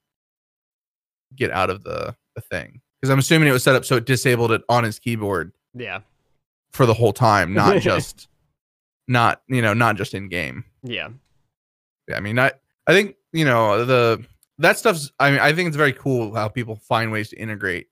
get 1.35 1.51
out 1.51 1.71
of 1.71 1.83
the 1.83 2.15
the 2.35 2.41
thing. 2.41 2.81
Because 3.01 3.11
I'm 3.11 3.19
assuming 3.19 3.49
it 3.49 3.53
was 3.53 3.63
set 3.63 3.75
up 3.75 3.85
so 3.85 3.97
it 3.97 4.07
disabled 4.07 4.53
it 4.53 4.63
on 4.69 4.85
his 4.85 4.99
keyboard 4.99 5.53
yeah, 5.75 6.01
for 6.71 6.87
the 6.87 6.95
whole 6.95 7.13
time, 7.13 7.55
not 7.55 7.81
just 7.81 8.29
not 9.09 9.43
you 9.49 9.63
know 9.63 9.75
not 9.75 9.97
just 9.97 10.15
in 10.15 10.29
game. 10.29 10.65
yeah, 10.83 11.09
Yeah, 12.09 12.17
I 12.17 12.21
mean, 12.21 12.39
I 12.39 12.53
I 12.87 12.93
think 12.93 13.17
you 13.33 13.45
know 13.45 13.85
the 13.85 14.25
that 14.59 14.79
stuff's. 14.79 15.13
I 15.19 15.31
mean, 15.31 15.41
I 15.41 15.53
think 15.53 15.69
it's 15.69 15.77
very 15.77 15.93
cool 15.93 16.35
how 16.35 16.49
people 16.49 16.77
find 16.77 17.13
ways 17.13 17.31
to 17.31 17.37
integrate 17.37 17.89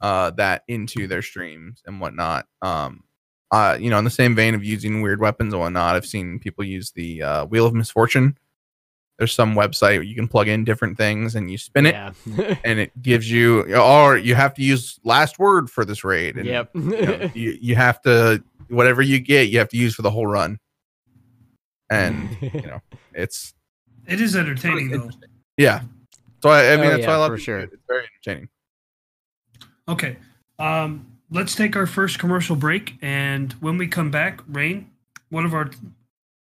uh 0.00 0.30
that 0.30 0.62
into 0.66 1.06
their 1.06 1.22
streams 1.22 1.82
and 1.86 2.00
whatnot. 2.00 2.46
Um, 2.62 3.04
uh, 3.50 3.76
you 3.80 3.90
know, 3.90 3.98
in 3.98 4.04
the 4.04 4.10
same 4.10 4.34
vein 4.34 4.54
of 4.54 4.62
using 4.62 5.02
weird 5.02 5.20
weapons 5.20 5.52
and 5.52 5.60
whatnot, 5.60 5.96
I've 5.96 6.06
seen 6.06 6.38
people 6.38 6.64
use 6.64 6.92
the 6.92 7.22
uh, 7.22 7.44
Wheel 7.46 7.66
of 7.66 7.74
Misfortune. 7.74 8.38
There's 9.20 9.34
some 9.34 9.54
website 9.54 9.96
where 9.96 10.02
you 10.02 10.14
can 10.14 10.26
plug 10.26 10.48
in 10.48 10.64
different 10.64 10.96
things 10.96 11.34
and 11.34 11.50
you 11.50 11.58
spin 11.58 11.84
it, 11.84 11.92
yeah. 11.94 12.54
and 12.64 12.78
it 12.78 12.90
gives 13.02 13.30
you, 13.30 13.76
or 13.76 14.16
you 14.16 14.34
have 14.34 14.54
to 14.54 14.62
use 14.62 14.98
last 15.04 15.38
word 15.38 15.68
for 15.68 15.84
this 15.84 16.04
raid. 16.04 16.38
And, 16.38 16.46
yep. 16.46 16.70
You, 16.72 16.80
know, 16.82 17.30
you, 17.34 17.58
you 17.60 17.76
have 17.76 18.00
to 18.00 18.42
whatever 18.70 19.02
you 19.02 19.20
get, 19.20 19.50
you 19.50 19.58
have 19.58 19.68
to 19.68 19.76
use 19.76 19.94
for 19.94 20.00
the 20.00 20.10
whole 20.10 20.26
run, 20.26 20.58
and 21.90 22.34
you 22.40 22.62
know, 22.62 22.80
it's 23.12 23.52
It 24.08 24.22
is 24.22 24.34
entertaining 24.36 24.88
though. 24.90 25.10
Yeah. 25.58 25.82
So 26.42 26.48
I, 26.48 26.72
I 26.72 26.76
mean, 26.78 26.86
Oh, 26.86 26.90
that's 26.92 27.02
yeah, 27.02 27.08
why 27.08 27.12
I 27.12 27.16
love 27.18 27.28
for 27.32 27.34
it. 27.34 27.40
sure. 27.40 27.58
It's 27.58 27.76
very 27.86 28.06
entertaining. 28.24 28.48
Okay. 29.86 30.16
Um, 30.58 31.06
let's 31.30 31.54
take 31.54 31.76
our 31.76 31.86
first 31.86 32.18
commercial 32.18 32.56
break, 32.56 32.94
and 33.02 33.52
when 33.60 33.76
we 33.76 33.86
come 33.86 34.10
back, 34.10 34.40
Rain, 34.48 34.90
one 35.28 35.44
of 35.44 35.52
our 35.52 35.68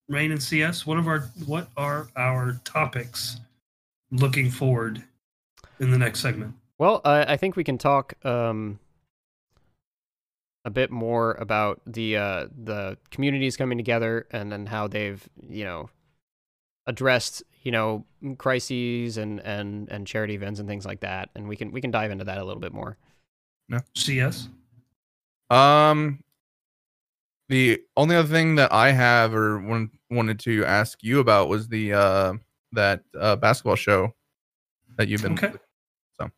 Rain 0.09 0.31
and 0.31 0.41
CS, 0.41 0.85
what 0.85 0.97
of 0.97 1.07
our 1.07 1.29
what 1.45 1.69
are 1.75 2.07
our 2.15 2.59
topics 2.63 3.39
looking 4.11 4.49
forward 4.49 5.03
in 5.79 5.91
the 5.91 5.97
next 5.97 6.21
segment? 6.21 6.55
Well, 6.77 7.01
I 7.03 7.33
I 7.33 7.37
think 7.37 7.55
we 7.55 7.63
can 7.63 7.77
talk 7.77 8.13
um, 8.25 8.79
a 10.63 10.69
bit 10.69 10.91
more 10.91 11.33
about 11.33 11.81
the 11.85 12.17
uh, 12.17 12.47
the 12.63 12.97
communities 13.11 13.57
coming 13.57 13.77
together 13.77 14.27
and 14.31 14.51
then 14.51 14.65
how 14.65 14.87
they've 14.87 15.27
you 15.49 15.63
know 15.63 15.89
addressed 16.85 17.43
you 17.63 17.71
know 17.71 18.05
crises 18.37 19.17
and 19.17 19.39
and 19.41 19.89
and 19.91 20.07
charity 20.07 20.35
events 20.35 20.59
and 20.59 20.69
things 20.69 20.85
like 20.85 21.01
that, 21.01 21.29
and 21.35 21.47
we 21.47 21.55
can 21.55 21.71
we 21.71 21.81
can 21.81 21.91
dive 21.91 22.11
into 22.11 22.23
that 22.23 22.37
a 22.37 22.43
little 22.43 22.61
bit 22.61 22.73
more. 22.73 22.97
No. 23.69 23.79
CS. 23.95 24.47
Um, 25.49 26.23
the 27.49 27.81
only 27.95 28.15
other 28.15 28.27
thing 28.27 28.55
that 28.55 28.71
I 28.73 28.91
have 28.91 29.33
or 29.33 29.59
want, 29.59 29.91
wanted 30.09 30.39
to 30.41 30.65
ask 30.65 31.01
you 31.01 31.19
about 31.19 31.49
was 31.49 31.67
the 31.67 31.93
uh 31.93 32.33
that 32.73 33.03
uh 33.19 33.35
basketball 33.37 33.75
show 33.75 34.13
that 34.97 35.07
you've 35.07 35.21
been. 35.23 35.33
Okay. 35.33 35.53
So, 36.19 36.29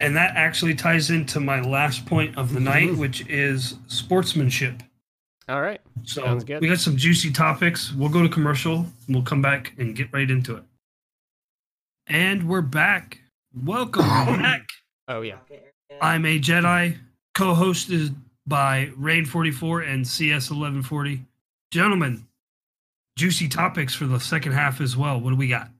And 0.00 0.16
that 0.16 0.36
actually 0.36 0.74
ties 0.74 1.10
into 1.10 1.40
my 1.40 1.60
last 1.60 2.04
point 2.06 2.36
of 2.36 2.52
the 2.52 2.60
night, 2.60 2.94
which 2.96 3.26
is 3.28 3.76
sportsmanship. 3.86 4.82
All 5.48 5.62
right. 5.62 5.80
So 6.04 6.22
Sounds 6.22 6.44
good. 6.44 6.60
we 6.60 6.68
got 6.68 6.78
some 6.78 6.96
juicy 6.96 7.32
topics. 7.32 7.92
We'll 7.92 8.08
go 8.08 8.22
to 8.22 8.28
commercial. 8.28 8.86
And 9.06 9.16
we'll 9.16 9.24
come 9.24 9.42
back 9.42 9.72
and 9.78 9.96
get 9.96 10.12
right 10.12 10.30
into 10.30 10.56
it. 10.56 10.64
And 12.06 12.48
we're 12.48 12.60
back. 12.60 13.20
Welcome 13.64 14.04
back. 14.06 14.66
Oh 15.08 15.22
yeah. 15.22 15.38
I'm 16.00 16.24
a 16.24 16.38
Jedi, 16.38 16.96
co-hosted 17.34 18.14
by 18.50 18.90
Rain44 18.98 19.88
and 19.88 20.04
CS1140. 20.04 21.24
Gentlemen, 21.70 22.26
juicy 23.16 23.48
topics 23.48 23.94
for 23.94 24.06
the 24.06 24.18
second 24.18 24.52
half 24.52 24.80
as 24.80 24.96
well. 24.96 25.18
What 25.18 25.30
do 25.30 25.36
we 25.36 25.48
got? 25.48 25.70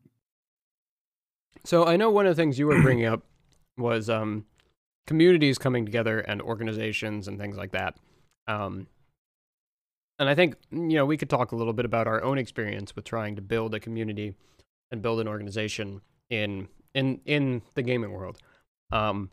So 1.64 1.84
I 1.84 1.96
know 1.96 2.10
one 2.10 2.26
of 2.26 2.34
the 2.34 2.40
things 2.40 2.58
you 2.58 2.68
were 2.68 2.80
bringing 2.82 3.06
up 3.06 3.24
was 3.76 4.08
um, 4.08 4.46
communities 5.06 5.58
coming 5.58 5.84
together 5.84 6.20
and 6.20 6.40
organizations 6.40 7.28
and 7.28 7.38
things 7.38 7.56
like 7.56 7.72
that. 7.72 7.96
Um, 8.46 8.86
and 10.20 10.28
I 10.28 10.34
think 10.34 10.54
you 10.70 10.94
know 10.94 11.04
we 11.04 11.16
could 11.16 11.28
talk 11.28 11.52
a 11.52 11.56
little 11.56 11.72
bit 11.72 11.84
about 11.84 12.06
our 12.06 12.22
own 12.22 12.38
experience 12.38 12.94
with 12.94 13.04
trying 13.04 13.36
to 13.36 13.42
build 13.42 13.74
a 13.74 13.80
community 13.80 14.34
and 14.92 15.02
build 15.02 15.20
an 15.20 15.26
organization 15.26 16.02
in 16.28 16.68
in 16.94 17.20
in 17.24 17.62
the 17.74 17.82
gaming 17.82 18.12
world. 18.12 18.38
Um, 18.92 19.30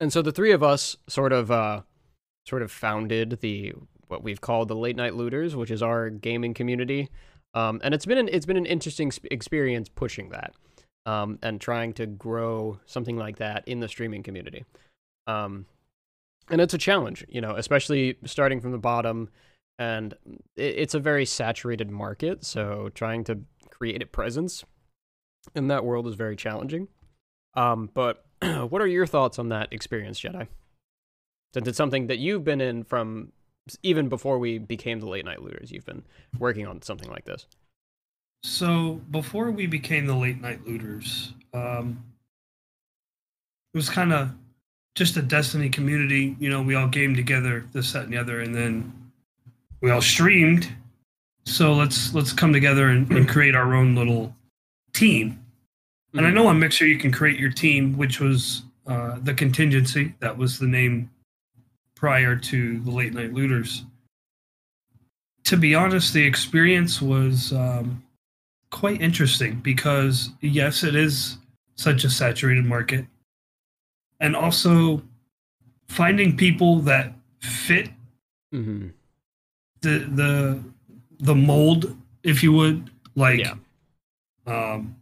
and 0.00 0.12
so 0.12 0.20
the 0.20 0.32
three 0.32 0.52
of 0.52 0.62
us 0.62 0.96
sort 1.08 1.32
of 1.32 1.50
uh, 1.50 1.82
sort 2.48 2.62
of 2.62 2.72
founded 2.72 3.40
the 3.42 3.74
what 4.08 4.24
we've 4.24 4.40
called 4.40 4.68
the 4.68 4.76
Late 4.76 4.96
Night 4.96 5.14
Looters, 5.14 5.54
which 5.56 5.70
is 5.70 5.82
our 5.82 6.10
gaming 6.10 6.54
community. 6.54 7.10
Um, 7.54 7.80
and 7.84 7.94
it's 7.94 8.06
been 8.06 8.18
an 8.18 8.28
it's 8.32 8.46
been 8.46 8.56
an 8.56 8.66
interesting 8.66 9.12
experience 9.30 9.88
pushing 9.88 10.30
that. 10.30 10.54
um, 11.06 11.38
and 11.42 11.60
trying 11.60 11.92
to 11.94 12.06
grow 12.06 12.80
something 12.86 13.16
like 13.16 13.38
that 13.38 13.66
in 13.66 13.80
the 13.80 13.88
streaming 13.88 14.22
community. 14.22 14.64
Um, 15.26 15.66
and 16.50 16.60
it's 16.60 16.74
a 16.74 16.78
challenge, 16.78 17.24
you 17.28 17.40
know, 17.40 17.54
especially 17.56 18.16
starting 18.24 18.60
from 18.60 18.72
the 18.72 18.78
bottom. 18.78 19.28
And 19.78 20.14
it's 20.56 20.94
a 20.94 20.98
very 21.00 21.24
saturated 21.24 21.90
market, 21.90 22.44
so 22.44 22.90
trying 22.94 23.24
to 23.24 23.40
create 23.70 24.02
a 24.02 24.06
presence 24.06 24.64
in 25.54 25.68
that 25.68 25.84
world 25.84 26.06
is 26.08 26.14
very 26.14 26.36
challenging. 26.36 26.88
Um, 27.54 27.90
but 27.94 28.24
what 28.42 28.82
are 28.82 28.86
your 28.88 29.06
thoughts 29.06 29.38
on 29.38 29.50
that 29.50 29.72
experience, 29.72 30.20
Jedi? 30.20 30.48
Since 31.54 31.68
it's 31.68 31.76
something 31.78 32.06
that 32.08 32.18
you've 32.18 32.44
been 32.44 32.60
in 32.60 32.84
from 32.84 33.32
even 33.82 34.08
before 34.08 34.38
we 34.38 34.58
became 34.58 35.00
the 35.00 35.08
late 35.08 35.24
night 35.24 35.42
looters, 35.42 35.70
you've 35.70 35.86
been 35.86 36.02
working 36.38 36.66
on 36.66 36.82
something 36.82 37.10
like 37.10 37.24
this. 37.24 37.46
So 38.42 39.00
before 39.10 39.50
we 39.50 39.66
became 39.66 40.06
the 40.06 40.14
late 40.16 40.40
night 40.40 40.66
looters, 40.66 41.32
um, 41.52 42.02
it 43.74 43.78
was 43.78 43.90
kind 43.90 44.12
of 44.12 44.30
just 44.94 45.16
a 45.16 45.22
Destiny 45.22 45.68
community. 45.68 46.36
You 46.38 46.50
know, 46.50 46.62
we 46.62 46.74
all 46.74 46.88
game 46.88 47.14
together, 47.14 47.66
this, 47.72 47.92
that, 47.92 48.04
and 48.04 48.12
the 48.12 48.16
other, 48.18 48.40
and 48.40 48.54
then 48.54 49.10
we 49.80 49.90
all 49.90 50.00
streamed. 50.02 50.68
So 51.44 51.72
let's 51.72 52.14
let's 52.14 52.32
come 52.32 52.52
together 52.52 52.88
and, 52.88 53.10
and 53.10 53.28
create 53.28 53.54
our 53.54 53.74
own 53.74 53.94
little 53.94 54.34
team. 54.92 55.42
And 56.14 56.26
I 56.26 56.30
Mhm. 56.30 56.34
know 56.34 56.46
on 56.48 56.58
Mixer 56.58 56.86
you 56.86 56.98
can 56.98 57.10
create 57.12 57.38
your 57.38 57.50
team, 57.50 57.96
which 57.96 58.20
was 58.20 58.62
uh, 58.86 59.18
the 59.22 59.34
contingency. 59.34 60.14
That 60.20 60.36
was 60.38 60.58
the 60.58 60.66
name 60.66 61.10
prior 61.98 62.36
to 62.36 62.78
the 62.80 62.90
late 62.90 63.12
night 63.12 63.32
looters. 63.32 63.84
To 65.44 65.56
be 65.56 65.74
honest, 65.74 66.12
the 66.12 66.24
experience 66.24 67.02
was 67.02 67.52
um, 67.52 68.02
quite 68.70 69.00
interesting 69.00 69.56
because 69.56 70.30
yes, 70.40 70.84
it 70.84 70.94
is 70.94 71.38
such 71.74 72.04
a 72.04 72.10
saturated 72.10 72.64
market, 72.64 73.06
and 74.20 74.36
also 74.36 75.02
finding 75.88 76.36
people 76.36 76.80
that 76.80 77.12
fit 77.40 77.90
Mhm. 78.54 78.92
the 79.80 79.98
the 80.14 80.62
the 81.20 81.34
mold, 81.34 81.96
if 82.22 82.42
you 82.42 82.52
would, 82.52 82.90
like 83.16 83.40
Yeah. 83.40 83.54
um, 84.46 84.94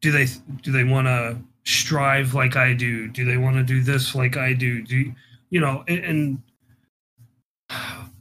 do 0.00 0.10
they 0.10 0.26
do 0.62 0.72
they 0.72 0.84
want 0.84 1.06
to 1.06 1.38
strive 1.64 2.32
like 2.34 2.56
I 2.56 2.72
do? 2.72 3.08
Do 3.08 3.24
they 3.24 3.36
want 3.36 3.56
to 3.56 3.62
do 3.62 3.82
this 3.82 4.14
like 4.14 4.36
I 4.36 4.52
do? 4.54 4.82
Do 4.82 5.12
you, 5.50 5.60
know? 5.60 5.84
And, 5.86 6.04
and 6.04 6.42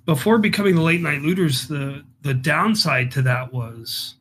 before 0.05 0.37
becoming 0.37 0.75
the 0.75 0.81
late 0.81 1.01
night 1.01 1.21
looters, 1.21 1.67
the 1.67 2.03
the 2.21 2.33
downside 2.33 3.11
to 3.11 3.21
that 3.21 3.53
was, 3.53 4.15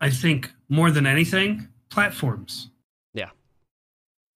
I 0.00 0.10
think 0.10 0.52
more 0.68 0.90
than 0.90 1.06
anything, 1.06 1.68
platforms. 1.90 2.70
Yeah. 3.12 3.30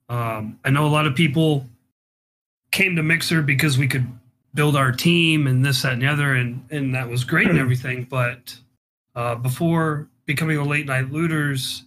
Um, 0.09 0.59
I 0.65 0.71
know 0.71 0.87
a 0.87 0.89
lot 0.89 1.07
of 1.07 1.15
people 1.15 1.67
came 2.73 2.97
to 2.97 3.03
Mixer 3.03 3.41
because 3.41 3.79
we 3.79 3.87
could 3.87 4.07
build 4.55 4.77
our 4.77 4.93
team 4.93 5.47
and 5.47 5.65
this, 5.65 5.83
that, 5.83 5.93
and 5.93 6.03
the 6.03 6.07
other, 6.07 6.35
and 6.35 6.65
and 6.71 6.95
that 6.95 7.09
was 7.09 7.25
great 7.25 7.49
and 7.49 7.59
everything. 7.67 8.05
But 8.05 8.57
uh, 9.15 9.37
before 9.37 10.09
becoming 10.27 10.57
the 10.57 10.65
late 10.65 10.87
night 10.87 11.11
looters, 11.11 11.85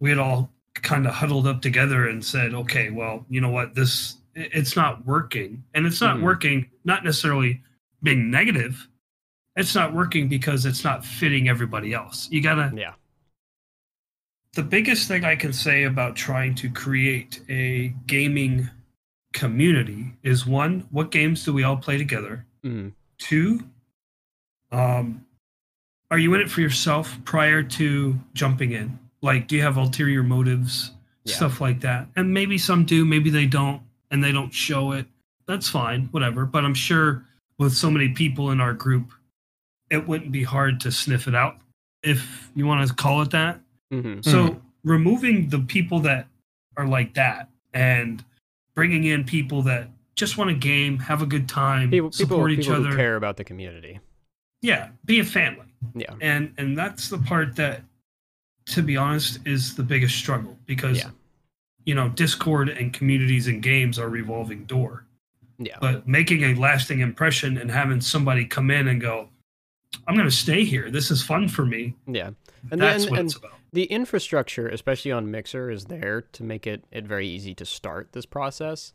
we 0.00 0.10
had 0.10 0.18
all 0.18 0.50
kind 0.74 1.06
of 1.06 1.14
huddled 1.14 1.46
up 1.46 1.62
together 1.62 2.08
and 2.08 2.24
said, 2.24 2.54
"Okay, 2.54 2.90
well, 2.90 3.24
you 3.28 3.40
know 3.40 3.50
what? 3.50 3.74
This 3.74 4.17
it's 4.38 4.76
not 4.76 5.04
working, 5.04 5.64
and 5.74 5.86
it's 5.86 6.00
not 6.00 6.18
Mhm. 6.18 6.22
working. 6.22 6.70
Not 6.84 7.04
necessarily 7.04 7.62
being 8.02 8.30
negative. 8.30 8.88
It's 9.56 9.74
not 9.74 9.92
working 9.92 10.28
because 10.28 10.64
it's 10.66 10.84
not 10.84 11.04
fitting 11.04 11.48
everybody 11.48 11.92
else. 11.92 12.30
You 12.30 12.40
gotta 12.40 12.72
Yeah. 12.76 12.94
the 14.54 14.62
biggest 14.62 15.08
thing 15.08 15.24
I 15.24 15.36
can 15.36 15.52
say 15.52 15.84
about 15.84 16.16
trying 16.16 16.54
to 16.56 16.70
create 16.70 17.40
a 17.48 17.88
gaming 18.06 18.70
community 19.32 20.14
is 20.22 20.46
one, 20.46 20.86
what 20.90 21.10
games 21.10 21.44
do 21.44 21.52
we 21.52 21.62
all 21.62 21.76
play 21.76 21.98
together? 21.98 22.46
Mhm. 22.64 22.92
Two, 23.18 23.68
um, 24.72 25.24
are 26.10 26.18
you 26.18 26.32
in 26.34 26.40
it 26.40 26.50
for 26.50 26.60
yourself 26.60 27.22
prior 27.24 27.62
to 27.62 28.18
jumping 28.34 28.72
in? 28.72 28.98
Like, 29.20 29.48
do 29.48 29.56
you 29.56 29.62
have 29.62 29.76
ulterior 29.76 30.22
motives, 30.22 30.92
Yeah. 31.24 31.34
stuff 31.34 31.60
like 31.60 31.80
that? 31.80 32.08
And 32.16 32.32
maybe 32.32 32.58
some 32.58 32.84
do, 32.84 33.04
maybe 33.04 33.30
they 33.30 33.46
don't, 33.46 33.82
and 34.10 34.22
they 34.22 34.32
don't 34.32 34.52
show 34.52 34.92
it. 34.92 35.06
That's 35.46 35.68
fine, 35.68 36.08
whatever. 36.10 36.44
But 36.46 36.64
I'm 36.64 36.74
sure 36.74 37.24
with 37.58 37.72
so 37.74 37.90
many 37.90 38.10
people 38.10 38.50
in 38.50 38.60
our 38.60 38.74
group, 38.74 39.12
it 39.90 40.06
wouldn't 40.06 40.32
be 40.32 40.42
hard 40.42 40.80
to 40.80 40.92
sniff 40.92 41.26
it 41.28 41.34
out, 41.34 41.58
if 42.02 42.50
you 42.54 42.66
want 42.66 42.86
to 42.86 42.94
call 42.94 43.22
it 43.22 43.30
that. 43.30 43.60
Mhm. 43.92 44.24
So 44.24 44.60
removing 44.84 45.48
the 45.48 45.58
people 45.60 46.00
that 46.00 46.28
are 46.76 46.86
like 46.86 47.14
that 47.14 47.48
and 47.74 48.22
bringing 48.74 49.04
in 49.04 49.24
people 49.24 49.62
that 49.62 49.90
just 50.14 50.36
want 50.36 50.50
to 50.50 50.54
game, 50.56 50.98
have 50.98 51.22
a 51.22 51.26
good 51.26 51.48
time, 51.48 51.90
People, 51.90 52.10
people, 52.10 52.12
support 52.12 52.50
each 52.52 52.60
people 52.60 52.74
who 52.76 52.86
other. 52.88 52.96
care 52.96 53.16
about 53.16 53.36
the 53.36 53.44
community. 53.44 53.98
Yeah, 54.62 54.90
be 55.04 55.20
a 55.20 55.24
family. 55.24 55.66
Yeah. 55.94 56.14
And 56.20 56.52
and 56.58 56.76
that's 56.76 57.08
the 57.08 57.18
part 57.18 57.54
that 57.56 57.82
to 58.66 58.82
be 58.82 58.96
honest 58.96 59.38
is 59.46 59.74
the 59.76 59.82
biggest 59.82 60.16
struggle 60.16 60.58
because 60.66 60.98
Yeah. 60.98 61.10
You 61.88 61.94
know, 61.94 62.10
Discord 62.10 62.68
and 62.68 62.92
communities 62.92 63.46
and 63.46 63.62
games 63.62 63.98
are 63.98 64.10
revolving 64.10 64.66
door. 64.66 65.06
Yeah. 65.56 65.78
But 65.80 66.06
making 66.06 66.42
a 66.42 66.54
lasting 66.54 67.00
impression 67.00 67.56
and 67.56 67.70
having 67.70 68.02
somebody 68.02 68.44
come 68.44 68.70
in 68.70 68.88
and 68.88 69.00
go, 69.00 69.30
I'm 70.06 70.14
going 70.14 70.28
to 70.28 70.36
stay 70.36 70.64
here. 70.64 70.90
This 70.90 71.10
is 71.10 71.22
fun 71.22 71.48
for 71.48 71.64
me. 71.64 71.94
Yeah. 72.06 72.32
And 72.70 72.78
that's 72.82 73.04
then 73.04 73.10
what 73.10 73.20
and 73.20 73.28
it's 73.30 73.36
about. 73.36 73.52
the 73.72 73.84
infrastructure, 73.84 74.68
especially 74.68 75.12
on 75.12 75.30
Mixer, 75.30 75.70
is 75.70 75.86
there 75.86 76.20
to 76.20 76.42
make 76.42 76.66
it, 76.66 76.84
it 76.92 77.06
very 77.06 77.26
easy 77.26 77.54
to 77.54 77.64
start 77.64 78.12
this 78.12 78.26
process. 78.26 78.92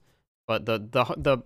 But 0.47 0.67
the 0.67 0.77
the 0.77 1.15
the 1.17 1.37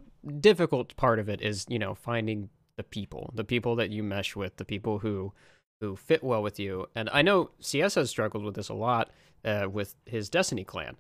difficult 0.42 0.98
part 0.98 1.18
of 1.18 1.30
it 1.30 1.42
is, 1.42 1.66
you 1.70 1.80
know, 1.80 1.96
finding 1.96 2.50
the 2.76 2.84
people, 2.84 3.32
the 3.34 3.46
people 3.46 3.78
that 3.78 3.90
you 3.90 4.04
mesh 4.04 4.36
with, 4.36 4.58
the 4.58 4.66
people 4.66 5.00
who 5.00 5.32
who 5.80 5.96
fit 5.96 6.26
well 6.26 6.44
with 6.44 6.60
you. 6.60 6.88
And 6.94 7.10
I 7.14 7.22
know 7.22 7.52
CS 7.62 7.96
has 7.96 8.10
struggled 8.10 8.44
with 8.44 8.56
this 8.56 8.68
a 8.68 8.74
lot 8.74 9.12
uh, 9.46 9.68
with 9.72 9.96
his 10.06 10.28
Destiny 10.30 10.66
clan, 10.66 10.98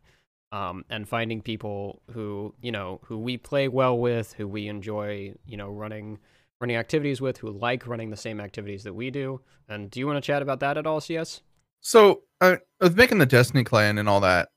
um, 0.51 0.85
and 0.89 1.07
finding 1.07 1.41
people 1.41 2.01
who 2.11 2.53
you 2.61 2.71
know 2.71 2.99
who 3.05 3.17
we 3.17 3.37
play 3.37 3.67
well 3.67 3.97
with, 3.97 4.33
who 4.33 4.47
we 4.47 4.67
enjoy, 4.67 5.33
you 5.45 5.57
know, 5.57 5.69
running 5.69 6.19
running 6.59 6.75
activities 6.75 7.21
with, 7.21 7.37
who 7.37 7.51
like 7.51 7.87
running 7.87 8.09
the 8.09 8.17
same 8.17 8.39
activities 8.39 8.83
that 8.83 8.93
we 8.93 9.11
do. 9.11 9.41
And 9.69 9.91
do 9.91 9.99
you 9.99 10.07
want 10.07 10.17
to 10.17 10.25
chat 10.25 10.41
about 10.41 10.59
that 10.61 10.77
at 10.77 10.87
all, 10.87 10.99
CS? 11.01 11.41
So, 11.81 12.21
uh, 12.41 12.57
with 12.81 12.97
making 12.97 13.19
the 13.19 13.25
Destiny 13.25 13.63
clan 13.63 13.97
and 13.97 14.09
all 14.09 14.21
that, 14.21 14.49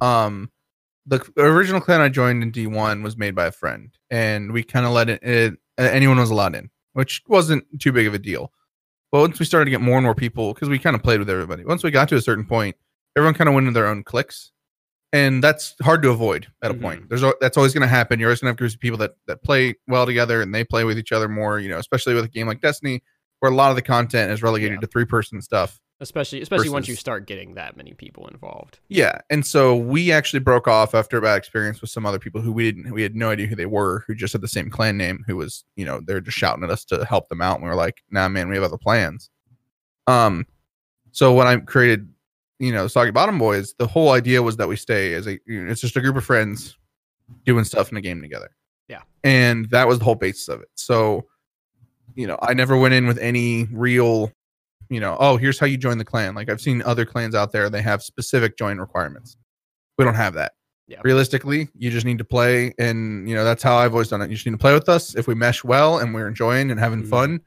um, 0.00 0.50
the 1.06 1.24
original 1.36 1.80
clan 1.80 2.00
I 2.00 2.08
joined 2.08 2.42
in 2.42 2.50
D1 2.50 3.02
was 3.02 3.16
made 3.16 3.34
by 3.34 3.46
a 3.46 3.52
friend, 3.52 3.96
and 4.10 4.52
we 4.52 4.64
kind 4.64 4.86
of 4.86 4.92
let 4.92 5.08
it, 5.08 5.22
it. 5.22 5.54
Anyone 5.78 6.18
was 6.18 6.30
allowed 6.30 6.56
in, 6.56 6.70
which 6.94 7.22
wasn't 7.28 7.64
too 7.80 7.92
big 7.92 8.06
of 8.06 8.14
a 8.14 8.18
deal. 8.18 8.52
But 9.12 9.20
once 9.20 9.38
we 9.38 9.46
started 9.46 9.66
to 9.66 9.70
get 9.70 9.80
more 9.80 9.96
and 9.96 10.04
more 10.04 10.14
people, 10.14 10.52
because 10.52 10.68
we 10.68 10.78
kind 10.78 10.96
of 10.96 11.02
played 11.02 11.20
with 11.20 11.30
everybody. 11.30 11.64
Once 11.64 11.84
we 11.84 11.90
got 11.90 12.08
to 12.08 12.16
a 12.16 12.20
certain 12.20 12.44
point, 12.44 12.76
everyone 13.16 13.34
kind 13.34 13.48
of 13.48 13.54
went 13.54 13.68
into 13.68 13.78
their 13.78 13.86
own 13.86 14.02
cliques, 14.02 14.50
and 15.16 15.42
that's 15.42 15.74
hard 15.82 16.02
to 16.02 16.10
avoid 16.10 16.46
at 16.62 16.70
a 16.70 16.74
point. 16.74 17.08
There's 17.08 17.22
that's 17.40 17.56
always 17.56 17.72
going 17.72 17.82
to 17.82 17.88
happen. 17.88 18.20
You're 18.20 18.28
always 18.28 18.40
going 18.40 18.48
to 18.48 18.52
have 18.52 18.58
groups 18.58 18.74
of 18.74 18.80
people 18.80 18.98
that 18.98 19.12
that 19.26 19.42
play 19.42 19.74
well 19.88 20.04
together, 20.06 20.42
and 20.42 20.54
they 20.54 20.64
play 20.64 20.84
with 20.84 20.98
each 20.98 21.12
other 21.12 21.28
more. 21.28 21.58
You 21.58 21.68
know, 21.70 21.78
especially 21.78 22.14
with 22.14 22.24
a 22.24 22.28
game 22.28 22.46
like 22.46 22.60
Destiny, 22.60 23.02
where 23.40 23.50
a 23.50 23.54
lot 23.54 23.70
of 23.70 23.76
the 23.76 23.82
content 23.82 24.30
is 24.32 24.42
relegated 24.42 24.76
Yeah. 24.76 24.80
to 24.80 24.86
three 24.86 25.04
person 25.06 25.40
stuff. 25.42 25.80
especially 26.00 26.42
especially 26.42 26.68
once 26.68 26.88
you 26.88 26.94
start 26.94 27.26
getting 27.26 27.54
that 27.54 27.74
many 27.74 27.94
people 27.94 28.28
involved. 28.28 28.78
Yeah, 28.88 29.18
and 29.30 29.46
so 29.46 29.74
we 29.74 30.12
actually 30.12 30.40
broke 30.40 30.68
off 30.68 30.94
after 30.94 31.16
a 31.16 31.22
bad 31.22 31.38
experience 31.38 31.80
with 31.80 31.88
some 31.88 32.04
other 32.04 32.18
people 32.18 32.42
who 32.42 32.52
we 32.52 32.70
didn't 32.70 32.92
we 32.92 33.00
had 33.02 33.16
no 33.16 33.30
idea 33.30 33.46
who 33.46 33.56
they 33.56 33.64
were, 33.64 34.04
who 34.06 34.14
just 34.14 34.34
had 34.34 34.42
the 34.42 34.48
same 34.48 34.68
clan 34.68 34.98
name, 34.98 35.24
who 35.26 35.36
was 35.36 35.64
you 35.74 35.86
know 35.86 36.00
they're 36.06 36.20
just 36.20 36.36
shouting 36.36 36.62
at 36.64 36.70
us 36.70 36.84
to 36.86 37.02
help 37.06 37.28
them 37.30 37.40
out, 37.40 37.54
and 37.56 37.64
we 37.64 37.70
were 37.70 37.74
like, 37.86 38.02
nah, 38.10 38.28
man, 38.28 38.48
we 38.50 38.56
have 38.56 38.64
other 38.64 38.76
plans. 38.76 39.30
Um, 40.06 40.46
so 41.12 41.32
when 41.32 41.46
I 41.46 41.56
created, 41.56 42.10
you 42.58 42.72
know, 42.72 42.86
Soggy 42.86 43.10
Bottom 43.10 43.38
Boys, 43.38 43.74
the 43.78 43.86
whole 43.86 44.10
idea 44.12 44.42
was 44.42 44.56
that 44.56 44.68
we 44.68 44.76
stay 44.76 45.14
as 45.14 45.26
a 45.26 45.38
you 45.46 45.64
know, 45.64 45.70
it's 45.70 45.80
just 45.80 45.96
a 45.96 46.00
group 46.00 46.16
of 46.16 46.24
friends 46.24 46.76
doing 47.44 47.64
stuff 47.64 47.90
in 47.90 47.96
a 47.96 48.00
game 48.00 48.20
together. 48.22 48.50
Yeah. 48.88 49.02
and 49.24 49.68
that 49.70 49.88
was 49.88 49.98
the 49.98 50.04
whole 50.04 50.14
basis 50.14 50.46
of 50.48 50.60
it. 50.60 50.68
So, 50.76 51.26
you 52.14 52.26
know, 52.28 52.38
I 52.40 52.54
never 52.54 52.76
went 52.76 52.94
in 52.94 53.06
with 53.06 53.18
any 53.18 53.64
real 53.72 54.30
you 54.88 55.00
know, 55.00 55.16
oh, 55.18 55.36
here's 55.36 55.58
how 55.58 55.66
you 55.66 55.76
join 55.76 55.98
the 55.98 56.04
clan. 56.04 56.36
Like 56.36 56.48
I've 56.48 56.60
seen 56.60 56.80
other 56.82 57.04
clans 57.04 57.34
out 57.34 57.50
there, 57.50 57.68
they 57.68 57.82
have 57.82 58.02
specific 58.04 58.56
join 58.56 58.78
requirements. 58.78 59.36
We 59.98 60.04
don't 60.04 60.14
have 60.14 60.34
that. 60.34 60.52
Yeah. 60.86 61.00
Realistically, 61.02 61.68
you 61.76 61.90
just 61.90 62.06
need 62.06 62.18
to 62.18 62.24
play, 62.24 62.72
and 62.78 63.28
you 63.28 63.34
know 63.34 63.42
that's 63.42 63.64
how 63.64 63.74
I've 63.76 63.92
always 63.92 64.06
done 64.08 64.22
it. 64.22 64.30
You 64.30 64.36
just 64.36 64.46
need 64.46 64.52
to 64.52 64.58
play 64.58 64.72
with 64.72 64.88
us. 64.88 65.16
If 65.16 65.26
we 65.26 65.34
mesh 65.34 65.64
well 65.64 65.98
and 65.98 66.14
we're 66.14 66.28
enjoying 66.28 66.70
and 66.70 66.78
having 66.78 67.02
Mhm. 67.02 67.08
fun, 67.08 67.40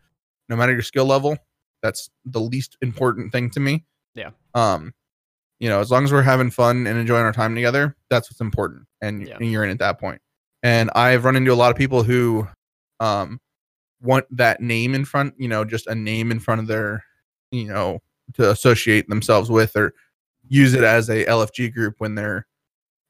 no 0.50 0.58
matter 0.58 0.74
your 0.74 0.82
skill 0.82 1.06
level, 1.06 1.38
that's 1.82 2.10
the 2.26 2.42
least 2.42 2.76
important 2.82 3.32
thing 3.32 3.50
to 3.52 3.62
me. 3.62 3.86
Yeah. 4.16 4.32
Um, 4.54 4.94
you 5.60 5.70
know, 5.70 5.80
as 5.80 5.92
long 5.92 6.04
as 6.04 6.12
we're 6.12 6.22
having 6.22 6.50
fun 6.50 6.88
and 6.88 6.98
enjoying 6.98 7.24
our 7.26 7.34
time 7.34 7.54
together, 7.56 7.96
that's 8.10 8.30
what's 8.32 8.42
important, 8.42 8.86
and, 9.02 9.28
Yeah. 9.28 9.38
and 9.40 9.52
you're 9.52 9.64
in 9.64 9.70
at 9.72 9.80
that 9.80 10.00
point. 10.00 10.22
And 10.64 10.90
I've 10.96 11.24
run 11.26 11.36
into 11.36 11.52
a 11.52 11.56
lot 11.56 11.72
of 11.72 11.78
people 11.78 12.04
who, 12.04 12.48
um, 13.00 13.40
want 14.02 14.26
that 14.36 14.62
name 14.62 14.96
in 14.96 15.04
front. 15.06 15.34
You 15.38 15.48
know, 15.50 15.66
just 15.66 15.88
a 15.88 15.96
name 15.96 16.32
in 16.32 16.40
front 16.40 16.62
of 16.62 16.68
their 16.68 17.04
you 17.52 17.68
know 17.68 18.00
to 18.36 18.50
associate 18.52 19.10
themselves 19.10 19.50
with 19.50 19.76
or 19.76 19.94
use 20.48 20.74
it 20.74 20.84
as 20.84 21.10
a 21.10 21.26
LFG 21.26 21.74
group 21.74 21.96
when 21.98 22.16
they're 22.16 22.46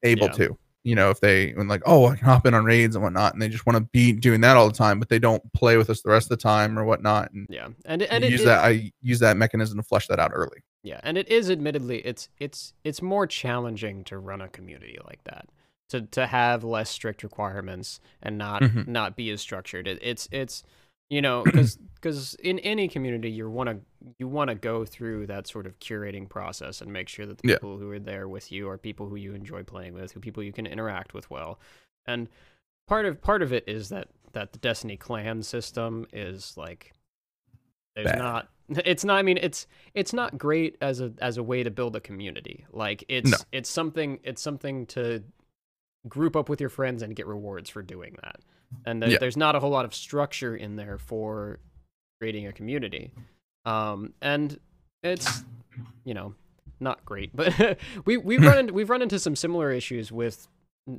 able 0.03 0.27
Yeah. 0.27 0.33
to. 0.33 0.57
You 0.83 0.95
know, 0.95 1.09
if 1.09 1.19
they 1.19 1.51
when 1.51 1.67
like, 1.67 1.81
oh, 1.85 2.07
I 2.07 2.15
can 2.15 2.25
hop 2.25 2.45
in 2.45 2.53
on 2.53 2.63
raids 2.63 2.95
and 2.95 3.03
whatnot, 3.03 3.33
and 3.33 3.41
they 3.41 3.49
just 3.49 3.65
want 3.65 3.77
to 3.77 3.81
be 3.91 4.13
doing 4.13 4.41
that 4.41 4.55
all 4.55 4.67
the 4.69 4.77
time, 4.77 4.97
but 4.97 5.09
they 5.09 5.19
don't 5.19 5.43
play 5.53 5.75
with 5.75 5.89
us 5.89 6.01
the 6.01 6.09
rest 6.09 6.31
of 6.31 6.37
the 6.37 6.41
time 6.41 6.79
or 6.79 6.85
whatnot. 6.85 7.31
And, 7.33 7.47
Yeah, 7.49 7.67
and 7.85 8.01
and 8.03 8.23
it, 8.23 8.31
use 8.31 8.41
it- 8.41 8.45
that. 8.45 8.63
I 8.63 8.91
use 9.01 9.19
that 9.19 9.35
mechanism 9.35 9.77
to 9.77 9.83
flush 9.83 10.07
that 10.07 10.19
out 10.19 10.31
early. 10.33 10.63
Yeah, 10.81 11.01
and 11.03 11.17
it 11.17 11.27
is 11.27 11.51
admittedly 11.51 11.99
it's 12.05 12.29
it's 12.39 12.73
it's 12.85 13.01
more 13.01 13.27
challenging 13.27 14.05
to 14.05 14.17
run 14.17 14.39
a 14.41 14.47
community 14.47 14.97
like 15.05 15.23
that. 15.25 15.49
To 15.89 16.01
to 16.03 16.27
have 16.27 16.63
less 16.63 16.89
strict 16.89 17.23
requirements 17.23 17.99
and 18.23 18.37
not 18.37 18.61
Mhm. 18.61 18.87
not 18.87 19.17
be 19.17 19.29
as 19.31 19.41
structured. 19.41 19.85
It, 19.87 19.99
it's 20.01 20.29
it's 20.31 20.63
you 21.09 21.21
know 21.21 21.43
because 21.45 21.77
because 21.95 22.35
in 22.35 22.59
any 22.59 22.87
community 22.87 23.29
you 23.29 23.49
want 23.49 23.69
to 23.69 23.77
you 24.17 24.27
want 24.27 24.49
to 24.49 24.55
go 24.55 24.85
through 24.85 25.27
that 25.27 25.47
sort 25.47 25.65
of 25.65 25.77
curating 25.79 26.27
process 26.29 26.81
and 26.81 26.91
make 26.91 27.09
sure 27.09 27.25
that 27.25 27.37
the 27.39 27.47
Yeah. 27.49 27.55
people 27.55 27.77
who 27.77 27.89
are 27.91 27.99
there 27.99 28.27
with 28.27 28.51
you 28.51 28.69
are 28.69 28.77
people 28.77 29.07
who 29.09 29.15
you 29.15 29.33
enjoy 29.33 29.63
playing 29.63 29.93
with, 29.93 30.11
who 30.11 30.19
people 30.19 30.43
you 30.43 30.53
can 30.53 30.65
interact 30.65 31.13
with 31.13 31.29
well. 31.29 31.59
And 32.05 32.29
part 32.87 33.05
of 33.05 33.21
part 33.21 33.41
of 33.41 33.51
it 33.53 33.63
is 33.67 33.89
that 33.89 34.07
that 34.33 34.53
the 34.53 34.59
Destiny 34.59 34.97
clan 34.97 35.41
system 35.43 36.05
is 36.13 36.55
like 36.57 36.93
there's 37.95 38.05
Bad. 38.11 38.17
not 38.19 38.47
it's 38.85 39.03
not 39.03 39.17
i 39.17 39.23
mean 39.23 39.37
it's 39.41 39.65
it's 39.95 40.13
not 40.13 40.37
great 40.37 40.77
as 40.81 41.01
a 41.01 41.11
as 41.19 41.37
a 41.37 41.43
way 41.43 41.63
to 41.63 41.71
build 41.71 41.95
a 41.95 41.99
community 41.99 42.65
like 42.71 43.03
it's 43.09 43.31
No. 43.31 43.37
it's 43.51 43.69
something 43.69 44.19
it's 44.23 44.41
something 44.41 44.85
to 44.87 45.23
group 46.07 46.35
up 46.35 46.47
with 46.49 46.61
your 46.61 46.69
friends 46.69 47.01
and 47.01 47.15
get 47.15 47.25
rewards 47.27 47.69
for 47.69 47.81
doing 47.81 48.15
that 48.21 48.39
and 48.85 49.01
there, 49.01 49.09
Yeah. 49.09 49.17
there's 49.19 49.37
not 49.37 49.55
a 49.55 49.59
whole 49.59 49.69
lot 49.71 49.85
of 49.85 49.93
structure 49.93 50.55
in 50.55 50.75
there 50.75 50.97
for 50.97 51.59
creating 52.19 52.47
a 52.47 52.53
community. 52.53 53.11
Um 53.65 54.13
and 54.21 54.59
it's 55.03 55.43
you 56.03 56.13
know 56.13 56.35
not 56.79 57.03
great 57.05 57.35
but 57.35 57.77
we 58.05 58.17
we've 58.17 58.41
run 58.41 58.57
into, 58.61 58.73
we've 58.73 58.89
run 58.89 59.01
into 59.01 59.19
some 59.19 59.35
similar 59.35 59.71
issues 59.71 60.11
with 60.11 60.47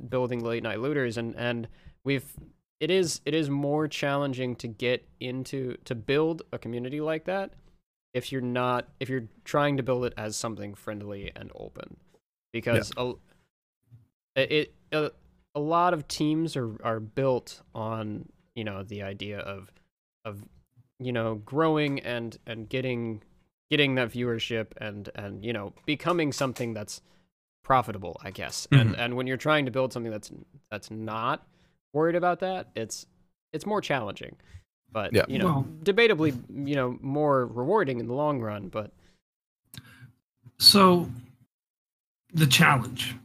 building 0.09 0.43
late 0.43 0.63
night 0.63 0.79
looters 0.79 1.17
and 1.17 1.35
and 1.35 1.67
we've 2.03 2.25
it 2.79 2.89
is 2.91 3.21
it 3.25 3.33
is 3.35 3.49
more 3.49 3.87
challenging 3.87 4.55
to 4.55 4.67
get 4.67 5.07
into 5.19 5.75
to 5.85 5.93
build 5.95 6.41
a 6.51 6.57
community 6.57 6.99
like 7.01 7.25
that 7.25 7.53
if 8.13 8.31
you're 8.31 8.41
not 8.41 8.87
if 8.99 9.09
you're 9.09 9.27
trying 9.43 9.77
to 9.77 9.83
build 9.83 10.05
it 10.05 10.13
as 10.17 10.35
something 10.35 10.73
friendly 10.73 11.31
and 11.35 11.51
open. 11.55 11.97
Because 12.53 12.91
a, 12.97 13.13
it 14.35 14.73
a, 14.91 15.11
a 15.55 15.59
lot 15.59 15.93
of 15.93 16.07
teams 16.07 16.55
are 16.55 16.75
are 16.83 16.99
built 16.99 17.61
on 17.75 18.29
you 18.55 18.63
know 18.63 18.83
the 18.83 19.01
idea 19.03 19.39
of 19.39 19.71
of 20.25 20.43
you 20.99 21.11
know 21.11 21.35
growing 21.35 21.99
and 21.99 22.37
and 22.45 22.69
getting 22.69 23.21
getting 23.69 23.95
that 23.95 24.09
viewership 24.11 24.67
and 24.77 25.09
and 25.15 25.43
you 25.45 25.53
know 25.53 25.73
becoming 25.85 26.31
something 26.31 26.73
that's 26.73 27.01
profitable 27.63 28.19
i 28.23 28.31
guess. 28.31 28.67
And 28.71 28.95
and 28.95 29.15
when 29.15 29.27
you're 29.27 29.37
trying 29.37 29.65
to 29.65 29.71
build 29.71 29.93
something 29.93 30.11
that's 30.11 30.31
that's 30.69 30.89
not 30.91 31.45
worried 31.93 32.15
about 32.15 32.39
that 32.39 32.69
it's 32.75 33.05
it's 33.53 33.65
more 33.65 33.81
challenging. 33.81 34.35
But 34.91 35.13
Yeah. 35.13 35.25
you 35.27 35.37
know 35.39 35.45
Well- 35.45 35.67
debatably 35.83 36.37
you 36.67 36.75
know 36.75 36.97
more 37.01 37.45
rewarding 37.45 37.99
in 37.99 38.07
the 38.07 38.13
long 38.13 38.41
run 38.41 38.67
but 38.69 38.91
So, 40.57 41.09
the 42.33 42.45
challenge. 42.45 43.15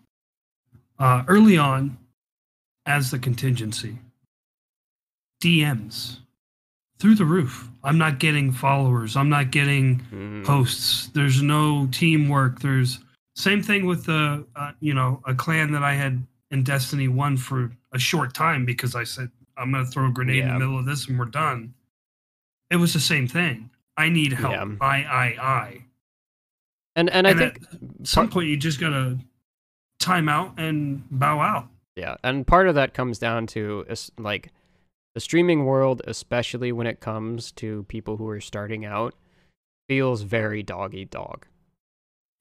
Uh, 0.98 1.22
early 1.28 1.58
on, 1.58 1.98
as 2.86 3.10
the 3.10 3.18
contingency, 3.18 3.98
DMs 5.42 6.18
through 6.98 7.14
the 7.14 7.24
roof. 7.24 7.68
I'm 7.84 7.98
not 7.98 8.18
getting 8.18 8.52
followers. 8.52 9.16
I'm 9.16 9.28
not 9.28 9.50
getting 9.50 10.00
mm, 10.12 10.44
posts. 10.44 11.08
There's 11.08 11.42
no 11.42 11.86
teamwork. 11.92 12.60
There's 12.60 13.00
same 13.34 13.62
thing 13.62 13.86
with 13.86 14.04
the 14.06 14.46
uh, 14.56 14.72
you 14.80 14.94
know 14.94 15.20
a 15.26 15.34
clan 15.34 15.72
that 15.72 15.82
I 15.82 15.94
had 15.94 16.24
in 16.50 16.62
Destiny 16.62 17.08
One 17.08 17.36
for 17.36 17.70
a 17.92 17.98
short 17.98 18.34
time 18.34 18.64
because 18.64 18.94
I 18.94 19.04
said 19.04 19.30
I'm 19.56 19.72
gonna 19.72 19.86
throw 19.86 20.08
a 20.08 20.10
grenade 20.12 20.42
in 20.42 20.48
the 20.48 20.58
middle 20.58 20.78
of 20.78 20.86
this 20.86 21.08
and 21.08 21.18
we're 21.18 21.26
done. 21.26 21.74
It 22.70 22.76
was 22.76 22.92
the 22.92 23.00
same 23.00 23.28
thing. 23.28 23.70
I 23.96 24.08
need 24.08 24.32
help. 24.32 24.52
Yeah. 24.52 24.66
I 24.80 24.96
I 25.04 25.36
I. 25.40 25.84
and 26.96 27.10
and 27.10 27.26
i 27.26 27.30
And 27.30 27.38
think 27.38 27.62
at 28.00 28.06
some 28.06 28.28
point 28.28 28.48
you 28.48 28.56
just 28.56 28.80
gotta 28.80 29.18
time 29.98 30.28
out 30.28 30.54
and 30.58 31.02
bow 31.10 31.40
out. 31.40 31.68
Yeah, 31.96 32.16
and 32.22 32.46
part 32.46 32.68
of 32.68 32.74
that 32.74 32.94
comes 32.94 33.18
down 33.18 33.46
to 33.48 33.86
like 34.18 34.52
the 35.14 35.20
streaming 35.20 35.64
world, 35.64 36.02
especially 36.06 36.70
when 36.72 36.86
it 36.86 37.00
comes 37.00 37.50
to 37.52 37.84
people 37.84 38.18
who 38.18 38.28
are 38.28 38.40
starting 38.40 38.84
out, 38.84 39.14
feels 39.88 40.20
very 40.22 40.62
dog 40.62 40.94
eat 40.94 41.10
dog. 41.10 41.46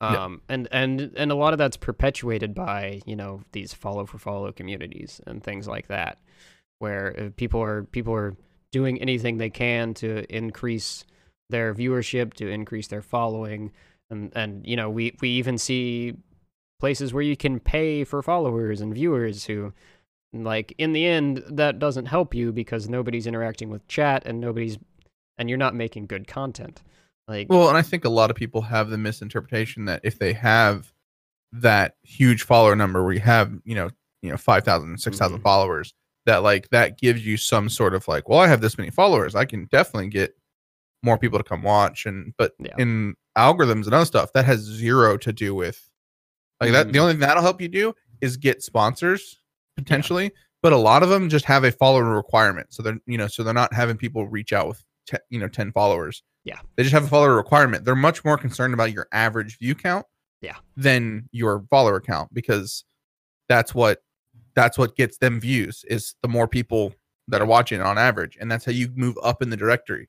Yeah. 0.02 0.26
Um, 0.26 0.41
and 0.49 0.68
and 0.72 1.14
and 1.15 1.32
a 1.32 1.36
lot 1.36 1.53
of 1.53 1.57
that's 1.57 1.77
perpetuated 1.77 2.53
by 2.53 3.02
you 3.06 3.15
know 3.15 3.41
these 3.53 3.73
follow 3.73 4.06
for 4.06 4.18
follow 4.18 4.52
communities 4.52 5.22
and 5.26 5.41
things 5.41 5.69
like 5.69 5.88
that, 5.88 6.19
where 6.80 7.18
uh, 7.18 7.30
people 7.38 7.61
are 7.61 7.84
people 7.86 8.14
are 8.14 8.36
doing 8.73 8.99
anything 9.02 9.38
they 9.38 9.49
can 9.49 9.94
to 9.95 10.26
increase 10.36 11.06
their 11.49 11.73
viewership, 11.73 12.34
to 12.34 12.49
increase 12.49 12.88
their 12.88 13.02
following, 13.02 13.72
and 14.10 14.34
and 14.36 14.68
you 14.68 14.76
know 14.76 14.90
we 14.90 15.15
we 15.22 15.30
even 15.30 15.57
see 15.57 16.14
places 16.80 17.14
where 17.14 17.23
you 17.23 17.38
can 17.38 17.60
pay 17.60 18.03
for 18.03 18.22
followers 18.22 18.81
and 18.81 18.93
viewers 18.93 19.45
who 19.45 19.73
like 20.34 20.73
in 20.77 20.91
the 20.93 21.06
end 21.06 21.43
that 21.47 21.80
doesn't 21.80 22.07
help 22.07 22.34
you 22.35 22.52
because 22.52 22.89
nobody's 22.89 23.26
interacting 23.27 23.69
with 23.69 23.88
chat 23.88 24.23
and 24.26 24.39
nobody's 24.41 24.77
and 25.38 25.49
you're 25.49 25.57
not 25.57 25.73
making 25.76 26.06
good 26.06 26.27
content 26.27 26.81
like 27.27 27.47
Well, 27.49 27.69
and 27.69 27.77
I 27.77 27.81
think 27.81 28.06
a 28.06 28.10
lot 28.10 28.30
of 28.30 28.35
people 28.35 28.61
have 28.61 28.89
the 28.89 28.97
misinterpretation 28.97 29.85
that 29.85 30.02
if 30.03 30.19
they 30.19 30.34
have 30.34 30.91
that 31.53 31.95
huge 32.03 32.43
follower 32.43 32.76
number 32.76 33.03
where 33.03 33.14
you 33.14 33.19
have, 33.22 33.52
you 33.64 33.73
know, 33.76 33.89
you 34.22 34.30
know, 34.30 34.38
5,000, 34.38 34.97
6,000 34.99 35.39
Mhm. 35.39 35.41
followers, 35.43 35.93
that 36.26 36.43
like 36.43 36.69
that 36.69 36.97
gives 36.99 37.26
you 37.26 37.38
some 37.38 37.69
sort 37.69 37.93
of 37.95 38.07
like, 38.07 38.27
well, 38.30 38.39
I 38.39 38.47
have 38.47 38.61
this 38.61 38.77
many 38.77 38.89
followers. 38.89 39.35
I 39.35 39.45
can 39.45 39.65
definitely 39.72 40.10
get 40.10 40.35
more 41.02 41.18
people 41.18 41.39
to 41.39 41.43
come 41.43 41.64
watch. 41.64 42.06
And 42.06 42.34
but 42.38 42.53
Yeah. 42.60 42.76
in 42.77 43.15
algorithms 43.38 43.85
and 43.85 43.93
other 43.93 44.06
stuff, 44.06 44.34
that 44.34 44.45
has 44.45 44.60
zero 44.60 45.18
to 45.18 45.31
do 45.34 45.56
with 45.56 45.89
like 46.61 46.72
that. 46.72 46.91
The 46.91 46.99
Mhm. 46.99 47.02
only 47.02 47.14
thing 47.14 47.19
that'll 47.22 47.44
help 47.44 47.61
you 47.61 47.68
do 47.68 47.94
is 48.22 48.38
get 48.38 48.64
sponsors 48.64 49.40
potentially, 49.77 50.32
but 50.61 50.73
a 50.73 50.77
lot 50.77 51.03
of 51.03 51.10
them 51.10 51.30
just 51.30 51.45
have 51.45 51.64
a 51.64 51.72
follower 51.72 52.15
requirement. 52.15 52.73
So 52.73 52.82
they're 52.84 52.99
you 53.06 53.18
know, 53.18 53.27
so 53.27 53.44
they're 53.44 53.53
not 53.53 53.73
having 53.73 53.98
people 53.98 54.27
reach 54.27 54.53
out 54.53 54.68
with 54.69 54.84
te- 55.07 55.18
you 55.30 55.40
know 55.40 55.48
10 55.48 55.72
followers. 55.72 56.23
Yeah. 56.44 56.60
They 56.76 56.84
just 56.84 56.94
have 56.94 57.03
a 57.06 57.07
follower 57.07 57.36
requirement. 57.36 57.86
They're 57.86 57.95
much 57.95 58.23
more 58.23 58.38
concerned 58.38 58.73
about 58.73 58.91
your 58.94 59.07
average 59.11 59.57
view 59.60 59.76
count 59.76 60.06
Yeah. 60.41 60.57
than 60.77 61.27
your 61.32 61.65
follower 61.69 61.99
count 61.99 62.34
because 62.34 62.86
that's 63.49 63.73
what 63.76 64.02
that's 64.53 64.77
what 64.77 64.95
gets 64.95 65.18
them 65.18 65.40
views 65.41 65.84
is 65.90 66.15
the 66.22 66.30
more 66.30 66.48
people 66.48 66.94
that 67.27 67.41
are 67.41 67.45
watching 67.45 67.82
on 67.82 67.98
average 67.98 68.38
and 68.40 68.49
that's 68.49 68.64
how 68.64 68.72
you 68.72 68.90
move 68.95 69.18
up 69.22 69.41
in 69.41 69.49
the 69.49 69.57
directory. 69.57 70.07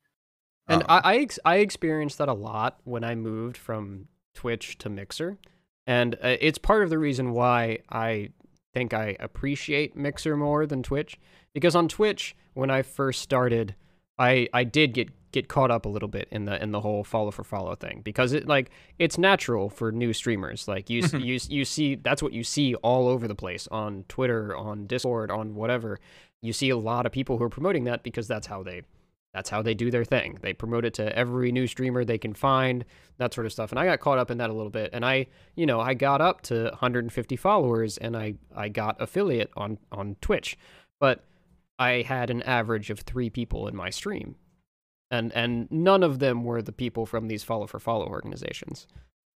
and 0.68 0.82
Um, 0.82 0.86
I 0.88 1.00
I, 1.14 1.16
ex- 1.18 1.38
I 1.44 1.56
experienced 1.56 2.18
that 2.18 2.28
a 2.28 2.32
lot 2.34 2.78
when 2.84 3.02
I 3.02 3.14
moved 3.16 3.56
from 3.56 4.06
Twitch 4.34 4.78
to 4.78 4.88
Mixer, 4.88 5.38
and 5.86 6.14
uh, 6.16 6.36
it's 6.40 6.58
part 6.58 6.82
of 6.82 6.90
the 6.90 6.98
reason 6.98 7.32
why 7.32 7.78
I 7.90 8.30
think 8.74 8.92
I 8.92 9.16
appreciate 9.20 9.96
Mixer 9.96 10.36
more 10.36 10.66
than 10.66 10.82
Twitch. 10.82 11.18
Because 11.54 11.74
on 11.74 11.88
Twitch 11.88 12.36
when 12.54 12.70
I 12.70 12.82
first 12.82 13.22
started, 13.22 13.74
I 14.18 14.48
I 14.52 14.64
did 14.64 14.92
get 14.92 15.10
get 15.32 15.48
caught 15.48 15.70
up 15.70 15.86
a 15.86 15.88
little 15.88 16.08
bit 16.08 16.28
in 16.30 16.44
the 16.44 16.62
in 16.62 16.72
the 16.72 16.80
whole 16.80 17.04
follow 17.04 17.30
for 17.30 17.44
follow 17.44 17.74
thing. 17.74 18.02
Because 18.04 18.32
it 18.32 18.46
like 18.46 18.70
it's 18.98 19.16
natural 19.16 19.70
for 19.70 19.92
new 19.92 20.12
streamers. 20.12 20.68
Like 20.68 20.90
you 20.90 21.02
you 21.18 21.38
you 21.48 21.64
see 21.64 21.94
that's 21.94 22.22
what 22.22 22.32
you 22.32 22.44
see 22.44 22.74
all 22.76 23.08
over 23.08 23.28
the 23.28 23.34
place 23.34 23.68
on 23.70 24.04
Twitter 24.08 24.54
on 24.56 24.86
Discord 24.86 25.30
on 25.30 25.54
whatever. 25.54 25.98
You 26.42 26.52
see 26.52 26.68
a 26.70 26.76
lot 26.76 27.06
of 27.06 27.12
people 27.12 27.38
who 27.38 27.44
are 27.44 27.48
promoting 27.48 27.84
that 27.84 28.02
because 28.02 28.28
that's 28.28 28.46
how 28.46 28.62
they 28.62 28.82
that's 29.36 29.50
how 29.50 29.60
they 29.60 29.74
do 29.74 29.90
their 29.90 30.02
thing. 30.02 30.38
They 30.40 30.54
promote 30.54 30.86
it 30.86 30.94
to 30.94 31.14
every 31.14 31.52
new 31.52 31.66
streamer 31.66 32.06
they 32.06 32.16
can 32.16 32.32
find, 32.32 32.86
that 33.18 33.34
sort 33.34 33.44
of 33.44 33.52
stuff. 33.52 33.70
And 33.70 33.78
I 33.78 33.84
got 33.84 34.00
caught 34.00 34.16
up 34.16 34.30
in 34.30 34.38
that 34.38 34.48
a 34.48 34.52
little 34.54 34.70
bit. 34.70 34.88
And 34.94 35.04
I, 35.04 35.26
you 35.56 35.66
know, 35.66 35.78
I 35.78 35.92
got 35.92 36.22
up 36.22 36.40
to 36.44 36.64
150 36.70 37.36
followers 37.36 37.98
and 37.98 38.16
I 38.16 38.36
I 38.56 38.70
got 38.70 38.96
affiliate 38.98 39.50
on 39.54 39.76
on 39.92 40.16
Twitch. 40.22 40.56
But 41.00 41.22
I 41.78 42.00
had 42.00 42.30
an 42.30 42.42
average 42.44 42.88
of 42.88 43.00
3 43.00 43.28
people 43.28 43.68
in 43.68 43.76
my 43.76 43.90
stream. 43.90 44.36
And 45.10 45.34
and 45.34 45.70
none 45.70 46.02
of 46.02 46.18
them 46.18 46.42
were 46.42 46.62
the 46.62 46.72
people 46.72 47.04
from 47.04 47.28
these 47.28 47.44
follow 47.44 47.66
for 47.66 47.78
follow 47.78 48.06
organizations. 48.06 48.86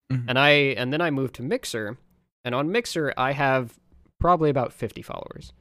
Mhm. 0.09 0.29
And 0.29 0.39
I 0.39 0.49
and 0.79 0.93
then 0.93 1.01
I 1.01 1.11
moved 1.11 1.35
to 1.35 1.43
Mixer, 1.43 1.97
and 2.45 2.55
on 2.55 2.71
Mixer 2.71 3.13
I 3.17 3.33
have 3.33 3.77
probably 4.17 4.49
about 4.49 4.71
50 4.71 5.01
followers. 5.01 5.51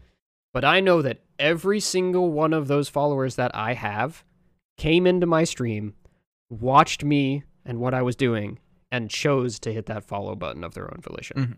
But 0.54 0.64
I 0.64 0.78
know 0.78 1.02
that 1.02 1.22
every 1.40 1.80
single 1.80 2.30
one 2.30 2.52
of 2.52 2.68
those 2.68 2.88
followers 2.88 3.34
that 3.34 3.50
I 3.52 3.74
have 3.74 4.24
came 4.78 5.06
into 5.06 5.26
my 5.26 5.44
stream, 5.44 5.94
watched 6.48 7.04
me 7.04 7.42
and 7.66 7.78
what 7.78 7.92
I 7.92 8.00
was 8.00 8.16
doing, 8.16 8.58
and 8.90 9.10
chose 9.10 9.58
to 9.60 9.72
hit 9.72 9.84
that 9.86 10.04
follow 10.04 10.34
button 10.34 10.64
of 10.64 10.72
their 10.72 10.84
own 10.90 11.02
volition. 11.02 11.36
Mhm. 11.36 11.56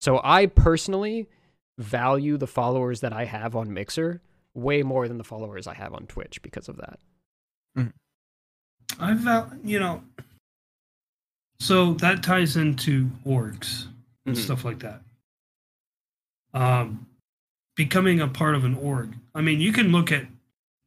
So 0.00 0.20
I 0.24 0.46
personally 0.46 1.28
value 1.76 2.36
the 2.38 2.46
followers 2.46 3.00
that 3.00 3.12
I 3.12 3.26
have 3.26 3.54
on 3.54 3.72
Mixer 3.74 4.22
way 4.54 4.82
more 4.82 5.06
than 5.08 5.18
the 5.18 5.24
followers 5.24 5.66
I 5.66 5.74
have 5.74 5.92
on 5.92 6.06
Twitch 6.06 6.40
because 6.42 6.68
of 6.68 6.76
that. 6.78 6.98
I 8.98 9.14
val 9.14 9.50
you 9.64 9.78
know 9.80 10.04
So 11.58 11.94
that 11.94 12.22
ties 12.22 12.56
into 12.56 13.06
orgs 13.24 13.86
and 14.26 14.36
Mhm. 14.36 14.40
stuff 14.40 14.64
like 14.64 14.80
that. 14.80 15.02
Um, 16.52 17.06
becoming 17.76 18.20
a 18.20 18.26
part 18.28 18.54
of 18.56 18.64
an 18.64 18.74
org. 18.74 19.16
I 19.34 19.40
mean, 19.42 19.60
you 19.60 19.72
can 19.72 19.92
look 19.92 20.10
at 20.12 20.26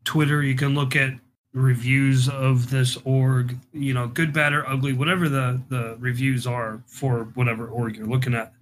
Twitter, 0.03 0.43
you 0.43 0.53
can 0.55 0.75
look 0.75 0.95
at 0.95 1.17
reviews 1.55 2.27
of 2.27 2.69
this 2.69 2.97
org, 3.05 3.57
you 3.73 3.93
know, 3.93 4.07
good, 4.07 4.33
bad, 4.33 4.53
or 4.53 4.67
ugly, 4.67 4.93
whatever 4.93 5.29
the, 5.29 5.59
the 5.69 5.95
reviews 5.99 6.45
are 6.45 6.81
for 6.85 7.29
whatever 7.33 7.67
org 7.67 7.95
you're 7.95 8.05
looking 8.05 8.33
at. 8.35 8.53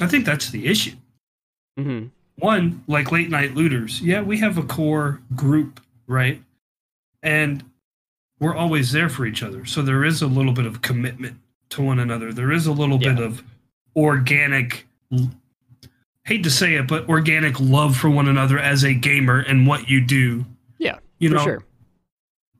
I 0.00 0.06
think 0.06 0.26
that's 0.26 0.50
the 0.50 0.66
issue. 0.66 0.96
hmm 1.78 2.06
One, 2.36 2.82
like 2.88 3.12
late 3.12 3.30
night 3.30 3.54
looters, 3.54 4.00
yeah, 4.02 4.22
we 4.22 4.38
have 4.38 4.58
a 4.58 4.62
core 4.62 5.20
group, 5.36 5.80
right? 6.06 6.42
And 7.22 7.62
we're 8.40 8.56
always 8.56 8.90
there 8.92 9.08
for 9.08 9.24
each 9.24 9.42
other. 9.42 9.64
So 9.64 9.80
there 9.82 10.04
is 10.04 10.20
a 10.22 10.26
little 10.26 10.52
bit 10.52 10.66
of 10.66 10.82
commitment 10.82 11.38
to 11.70 11.82
one 11.82 12.00
another. 12.00 12.32
There 12.32 12.50
is 12.50 12.66
a 12.66 12.72
little 12.72 12.98
bit 12.98 13.18
of 13.20 13.42
organic 13.94 14.86
hate 16.24 16.42
to 16.42 16.50
say 16.50 16.74
it, 16.74 16.88
but 16.88 17.08
organic 17.08 17.60
love 17.60 17.96
for 17.96 18.10
one 18.10 18.28
another 18.28 18.58
as 18.58 18.84
a 18.84 18.94
gamer 18.94 19.40
and 19.40 19.66
what 19.66 19.88
you 19.88 20.00
do. 20.00 20.44
Yeah, 20.78 20.98
You 21.18 21.28
for 21.30 21.34
know, 21.36 21.44
sure. 21.44 21.64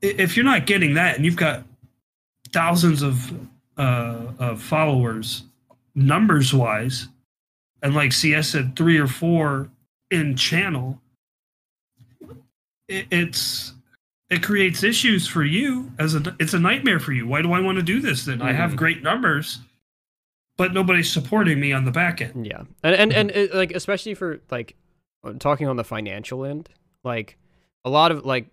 If 0.02 0.36
you're 0.36 0.44
not 0.44 0.66
getting 0.66 0.94
that 0.94 1.16
and 1.16 1.24
you've 1.24 1.36
got 1.36 1.64
thousands 2.52 3.02
of 3.02 3.32
uh, 3.76 4.32
of 4.38 4.60
followers 4.62 5.44
numbers 5.94 6.52
wise 6.54 7.08
and 7.82 7.94
like 7.94 8.12
cs 8.12 8.48
said 8.48 8.74
three 8.76 8.98
or 8.98 9.06
four 9.06 9.68
in 10.10 10.36
channel 10.36 11.00
it, 12.88 13.06
it's 13.10 13.74
it 14.28 14.42
creates 14.42 14.82
issues 14.84 15.26
for 15.26 15.44
you 15.44 15.90
as 15.98 16.14
a 16.14 16.36
it's 16.38 16.54
a 16.54 16.58
nightmare 16.58 17.00
for 17.00 17.12
you. 17.12 17.26
Why 17.26 17.42
do 17.42 17.52
i 17.52 17.60
want 17.60 17.76
to 17.78 17.82
do 17.82 18.00
this 18.00 18.24
then? 18.24 18.40
I 18.42 18.52
have 18.52 18.72
Mhm. 18.72 18.76
great 18.76 19.02
numbers 19.02 19.58
but 20.56 20.74
nobody's 20.74 21.10
supporting 21.10 21.58
me 21.58 21.72
on 21.72 21.86
the 21.86 21.90
back 21.90 22.20
end. 22.20 22.46
Yeah, 22.46 22.64
and 22.82 22.94
and 22.94 23.12
and 23.14 23.30
it, 23.30 23.54
like 23.54 23.72
especially 23.72 24.12
for 24.14 24.40
like 24.50 24.76
talking 25.38 25.66
on 25.66 25.76
the 25.76 25.84
financial 25.84 26.44
end, 26.44 26.68
like 27.02 27.38
a 27.82 27.88
lot 27.88 28.12
of 28.12 28.26
like 28.26 28.46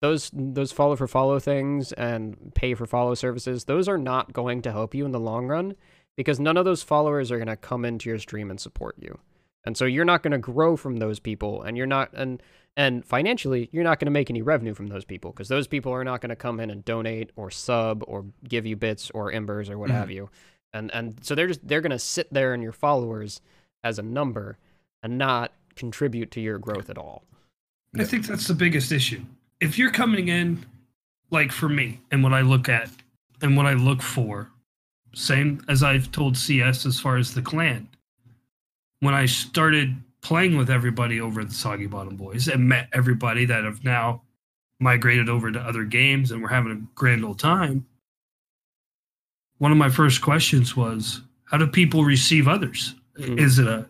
those 0.00 0.30
those 0.32 0.72
follow 0.72 0.96
for 0.96 1.06
follow 1.06 1.38
things 1.38 1.92
and 1.92 2.52
pay 2.54 2.74
for 2.74 2.86
follow 2.86 3.14
services, 3.14 3.64
those 3.64 3.88
are 3.88 3.98
not 3.98 4.32
going 4.32 4.62
to 4.62 4.72
help 4.72 4.94
you 4.94 5.04
in 5.04 5.12
the 5.12 5.20
long 5.20 5.46
run 5.46 5.74
because 6.16 6.40
none 6.40 6.56
of 6.56 6.64
those 6.64 6.82
followers 6.82 7.30
are 7.30 7.36
going 7.38 7.48
to 7.48 7.56
come 7.56 7.84
into 7.84 8.08
your 8.08 8.18
stream 8.18 8.50
and 8.50 8.60
support 8.60 8.96
you. 8.98 9.18
And 9.64 9.76
so 9.76 9.84
you're 9.84 10.04
not 10.06 10.22
going 10.22 10.32
to 10.32 10.38
grow 10.38 10.76
from 10.76 10.96
those 10.96 11.20
people 11.20 11.62
and 11.62 11.76
you're 11.76 11.86
not 11.86 12.10
and 12.14 12.42
and 12.76 13.04
financially 13.04 13.68
you're 13.72 13.84
not 13.84 13.98
going 13.98 14.06
to 14.06 14.10
make 14.10 14.30
any 14.30 14.40
revenue 14.42 14.72
from 14.74 14.86
those 14.86 15.04
people 15.04 15.32
because 15.32 15.48
those 15.48 15.66
people 15.66 15.92
are 15.92 16.04
not 16.04 16.20
going 16.22 16.30
to 16.30 16.36
come 16.36 16.60
in 16.60 16.70
and 16.70 16.84
donate 16.84 17.30
or 17.36 17.50
sub 17.50 18.02
or 18.06 18.24
give 18.48 18.64
you 18.64 18.76
bits 18.76 19.10
or 19.10 19.30
embers 19.32 19.68
or 19.68 19.76
what 19.76 19.90
Mhm. 19.90 19.94
have 19.94 20.10
you. 20.10 20.30
And 20.72 20.90
and 20.94 21.18
so 21.24 21.34
they're 21.34 21.48
just 21.48 21.66
they're 21.66 21.80
going 21.82 21.90
to 21.90 21.98
sit 21.98 22.32
there 22.32 22.54
in 22.54 22.62
your 22.62 22.72
followers 22.72 23.40
as 23.84 23.98
a 23.98 24.02
number 24.02 24.56
and 25.02 25.18
not 25.18 25.52
contribute 25.76 26.30
to 26.30 26.40
your 26.40 26.58
growth 26.58 26.88
at 26.90 26.96
all. 26.98 27.24
I 27.98 28.04
think 28.04 28.26
that's 28.26 28.46
the 28.46 28.54
biggest 28.54 28.92
issue. 28.92 29.22
If 29.60 29.78
you're 29.78 29.90
coming 29.90 30.28
in, 30.28 30.64
like 31.30 31.52
for 31.52 31.68
me, 31.68 32.00
and 32.10 32.22
what 32.22 32.32
I 32.32 32.40
look 32.40 32.68
at 32.68 32.90
and 33.42 33.56
what 33.56 33.66
I 33.66 33.74
look 33.74 34.02
for, 34.02 34.50
same 35.14 35.62
as 35.68 35.82
I've 35.82 36.10
told 36.12 36.36
CS 36.36 36.86
as 36.86 36.98
far 36.98 37.16
as 37.16 37.34
the 37.34 37.42
clan. 37.42 37.88
When 39.00 39.14
I 39.14 39.26
started 39.26 39.96
playing 40.22 40.56
with 40.56 40.70
everybody 40.70 41.20
over 41.20 41.40
at 41.40 41.48
the 41.48 41.54
Soggy 41.54 41.86
Bottom 41.86 42.16
Boys 42.16 42.48
and 42.48 42.68
met 42.68 42.88
everybody 42.92 43.44
that 43.46 43.64
have 43.64 43.84
now 43.84 44.22
migrated 44.78 45.28
over 45.28 45.50
to 45.50 45.60
other 45.60 45.84
games 45.84 46.30
and 46.30 46.42
we're 46.42 46.48
having 46.48 46.72
a 46.72 46.94
grand 46.94 47.24
old 47.24 47.38
time, 47.38 47.86
one 49.58 49.72
of 49.72 49.78
my 49.78 49.90
first 49.90 50.22
questions 50.22 50.76
was 50.76 51.22
how 51.44 51.58
do 51.58 51.66
people 51.66 52.04
receive 52.04 52.48
others? 52.48 52.94
Mhm. 53.18 53.38
Is 53.38 53.58
it 53.58 53.66
a 53.66 53.88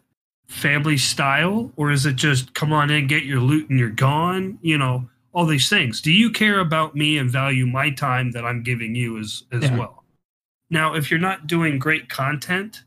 family 0.49 0.97
style 0.97 1.73
or 1.77 1.91
is 1.91 2.07
it 2.07 2.17
just 2.17 2.55
come 2.55 2.73
on 2.73 2.91
in, 2.91 3.07
get 3.07 3.25
your 3.25 3.41
loot 3.41 3.69
and 3.71 3.79
you're 3.79 3.91
gone? 3.91 4.59
You 4.63 4.79
know, 4.79 5.09
all 5.33 5.47
these 5.47 5.69
things. 5.69 6.01
Do 6.01 6.13
you 6.13 6.31
care 6.31 6.59
about 6.61 6.95
me 6.95 7.19
and 7.19 7.31
value 7.31 7.67
my 7.67 7.91
time 7.91 8.33
that 8.33 8.45
I'm 8.45 8.63
giving 8.63 8.95
you 8.95 9.19
as 9.19 9.45
as 9.53 9.63
Yeah. 9.65 9.77
well? 9.77 10.05
Now, 10.71 10.95
if 10.95 11.11
you're 11.11 11.21
not 11.21 11.47
doing 11.47 11.79
great 11.79 12.09
content 12.09 12.85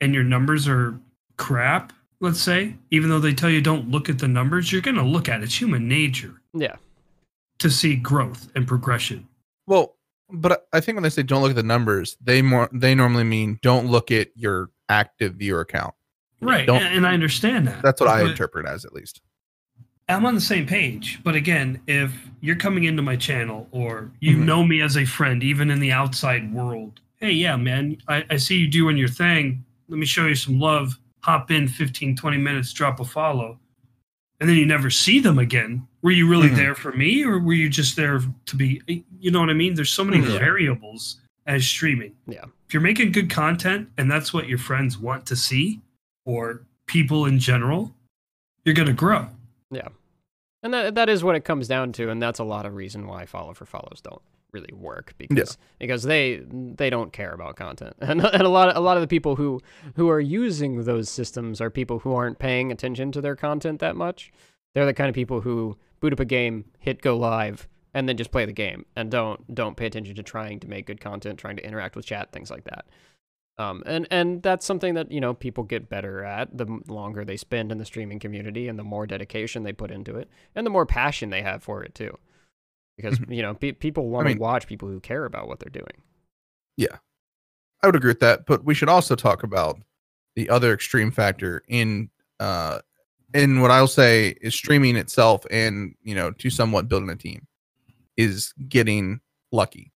and 0.00 0.14
your 0.14 0.24
numbers 0.24 0.68
are 0.68 0.98
crap, 1.36 1.92
let's 2.20 2.40
say, 2.40 2.74
even 2.90 3.08
though 3.10 3.18
they 3.18 3.34
tell 3.34 3.50
you 3.50 3.60
don't 3.60 3.90
look 3.90 4.08
at 4.08 4.18
the 4.18 4.28
numbers, 4.28 4.72
you're 4.72 4.82
going 4.82 4.96
to 4.96 5.02
look 5.02 5.28
at 5.28 5.40
it. 5.40 5.44
It's 5.44 5.60
human 5.60 5.88
nature 5.88 6.40
Yeah. 6.54 6.76
to 7.58 7.70
see 7.70 7.96
growth 7.96 8.50
and 8.54 8.66
progression. 8.66 9.26
Well, 9.66 9.96
but 10.30 10.68
I 10.72 10.80
think 10.80 10.96
when 10.96 11.02
they 11.02 11.10
say 11.10 11.22
don't 11.22 11.42
look 11.42 11.50
at 11.50 11.56
the 11.56 11.62
numbers, 11.62 12.16
they 12.20 12.42
more 12.42 12.68
they 12.72 12.94
normally 12.94 13.24
mean 13.24 13.58
don't 13.62 13.86
look 13.86 14.10
at 14.10 14.28
your 14.36 14.70
active 14.88 15.34
viewer 15.36 15.64
count. 15.64 15.94
Right. 16.40 16.66
Don't- 16.66 16.82
and, 16.82 16.96
and 16.98 17.06
I 17.06 17.14
understand 17.14 17.66
that. 17.66 17.82
That's 17.82 18.00
what 18.00 18.10
I 18.10 18.22
interpret 18.28 18.66
as 18.66 18.84
at 18.84 18.92
least. 18.92 19.20
I'm 20.08 20.24
on 20.24 20.34
the 20.34 20.40
same 20.40 20.66
page, 20.66 21.20
but 21.22 21.34
again, 21.34 21.80
if 21.86 22.12
you're 22.40 22.56
coming 22.56 22.84
into 22.84 23.02
my 23.02 23.16
channel 23.16 23.68
or 23.72 24.10
you 24.20 24.36
Mhm. 24.38 24.44
know 24.46 24.64
me 24.64 24.80
as 24.80 24.96
a 24.96 25.04
friend, 25.04 25.42
even 25.42 25.70
in 25.70 25.80
the 25.80 25.92
outside 25.92 26.50
world, 26.52 27.00
hey, 27.16 27.32
yeah, 27.32 27.56
man, 27.56 27.98
I, 28.08 28.24
I 28.30 28.36
see 28.38 28.56
you 28.56 28.68
doing 28.68 28.96
your 28.96 29.08
thing. 29.08 29.64
Let 29.88 29.98
me 29.98 30.06
show 30.06 30.26
you 30.26 30.34
some 30.34 30.58
love. 30.58 30.98
Hop 31.24 31.50
in 31.50 31.68
15, 31.68 32.16
20 32.16 32.38
minutes, 32.38 32.72
drop 32.72 33.00
a 33.00 33.04
follow. 33.04 33.58
And 34.40 34.48
then 34.48 34.56
you 34.56 34.64
never 34.66 34.88
see 34.88 35.18
them 35.18 35.38
again. 35.38 35.86
Were 36.00 36.12
you 36.12 36.28
really 36.28 36.48
Mhm. 36.48 36.56
there 36.56 36.74
for 36.74 36.92
me 36.92 37.24
or 37.24 37.38
were 37.40 37.52
you 37.54 37.68
just 37.68 37.96
there 37.96 38.20
to 38.46 38.56
be, 38.56 38.80
you 39.20 39.30
know 39.30 39.40
what 39.40 39.50
I 39.50 39.54
mean? 39.54 39.74
There's 39.74 39.92
so 39.92 40.04
many 40.04 40.22
Mhm. 40.22 40.38
variables 40.38 41.20
as 41.44 41.66
streaming. 41.66 42.12
Yeah. 42.26 42.44
If 42.66 42.72
you're 42.72 42.80
making 42.82 43.12
good 43.12 43.28
content 43.30 43.88
and 43.98 44.10
that's 44.10 44.32
what 44.32 44.48
your 44.48 44.58
friends 44.58 44.96
want 44.96 45.26
to 45.26 45.36
see 45.36 45.80
or 46.24 46.62
people 46.86 47.26
in 47.26 47.38
general, 47.40 47.94
you're 48.64 48.74
going 48.76 48.88
to 48.88 48.94
grow. 48.94 49.28
And 50.62 50.74
that 50.74 50.94
that 50.96 51.08
is 51.08 51.22
what 51.22 51.36
it 51.36 51.44
comes 51.44 51.68
down 51.68 51.92
to, 51.92 52.10
and 52.10 52.20
that's 52.20 52.38
a 52.38 52.44
lot 52.44 52.66
of 52.66 52.74
reason 52.74 53.06
why 53.06 53.26
follow 53.26 53.54
for 53.54 53.64
follows 53.64 54.00
don't 54.02 54.22
really 54.50 54.72
work 54.72 55.14
because 55.18 55.56
because 55.78 56.02
they 56.02 56.42
they 56.50 56.90
don't 56.90 57.12
care 57.12 57.32
about 57.32 57.56
content, 57.56 57.94
and, 58.00 58.24
and 58.24 58.42
a 58.42 58.48
lot 58.48 58.68
of, 58.68 58.76
a 58.76 58.80
lot 58.80 58.96
of 58.96 59.00
the 59.00 59.06
people 59.06 59.36
who 59.36 59.60
who 59.94 60.08
are 60.08 60.20
using 60.20 60.84
those 60.84 61.08
systems 61.08 61.60
are 61.60 61.70
people 61.70 62.00
who 62.00 62.12
aren't 62.12 62.38
paying 62.38 62.72
attention 62.72 63.12
to 63.12 63.20
their 63.20 63.36
content 63.36 63.78
that 63.80 63.94
much. 63.94 64.32
They're 64.74 64.86
the 64.86 64.94
kind 64.94 65.08
of 65.08 65.14
people 65.14 65.40
who 65.40 65.76
boot 66.00 66.12
up 66.12 66.20
a 66.20 66.24
game, 66.24 66.64
hit 66.78 67.02
go 67.02 67.16
live, 67.16 67.68
and 67.94 68.08
then 68.08 68.16
just 68.16 68.30
play 68.30 68.44
the 68.44 68.52
game 68.52 68.84
and 68.96 69.10
don't 69.10 69.54
don't 69.54 69.76
pay 69.76 69.86
attention 69.86 70.16
to 70.16 70.22
trying 70.22 70.60
to 70.60 70.68
make 70.68 70.86
good 70.86 71.00
content, 71.00 71.38
trying 71.38 71.56
to 71.56 71.64
interact 71.64 71.94
with 71.94 72.04
chat, 72.04 72.32
things 72.32 72.50
like 72.50 72.64
that. 72.64 72.86
Um, 73.58 73.82
and 73.86 74.06
and 74.10 74.40
that's 74.42 74.64
something 74.64 74.94
that 74.94 75.10
you 75.10 75.20
know 75.20 75.34
people 75.34 75.64
get 75.64 75.88
better 75.88 76.24
at 76.24 76.56
the 76.56 76.66
longer 76.86 77.24
they 77.24 77.36
spend 77.36 77.72
in 77.72 77.78
the 77.78 77.84
streaming 77.84 78.20
community 78.20 78.68
and 78.68 78.78
the 78.78 78.84
more 78.84 79.04
dedication 79.06 79.64
they 79.64 79.72
put 79.72 79.90
into 79.90 80.16
it 80.16 80.30
and 80.54 80.64
the 80.64 80.70
more 80.70 80.86
passion 80.86 81.30
they 81.30 81.42
have 81.42 81.62
for 81.62 81.82
it 81.82 81.94
too. 81.94 82.16
Because 82.96 83.18
you 83.28 83.42
know 83.42 83.54
pe- 83.54 83.72
people 83.72 84.08
want 84.08 84.26
to 84.26 84.34
mean- 84.34 84.38
watch 84.38 84.66
people 84.68 84.88
who 84.88 85.00
care 85.00 85.24
about 85.24 85.48
what 85.48 85.58
they're 85.58 85.70
doing. 85.70 86.02
Yeah, 86.76 86.98
I 87.82 87.88
would 87.88 87.96
agree 87.96 88.10
with 88.10 88.20
that, 88.20 88.46
but 88.46 88.64
we 88.64 88.74
should 88.74 88.88
also 88.88 89.16
talk 89.16 89.42
about 89.42 89.80
the 90.36 90.48
other 90.48 90.72
extreme 90.72 91.10
factor 91.10 91.64
in 91.66 92.10
uh 92.38 92.78
in 93.34 93.60
what 93.60 93.72
I'll 93.72 93.88
say 93.88 94.36
is 94.40 94.54
streaming 94.54 94.94
itself 94.94 95.44
and 95.50 95.96
you 96.02 96.14
know 96.14 96.30
to 96.30 96.48
somewhat 96.48 96.88
building 96.88 97.10
a 97.10 97.16
team 97.16 97.46
is 98.16 98.54
getting 98.68 99.20
lucky. 99.50 99.92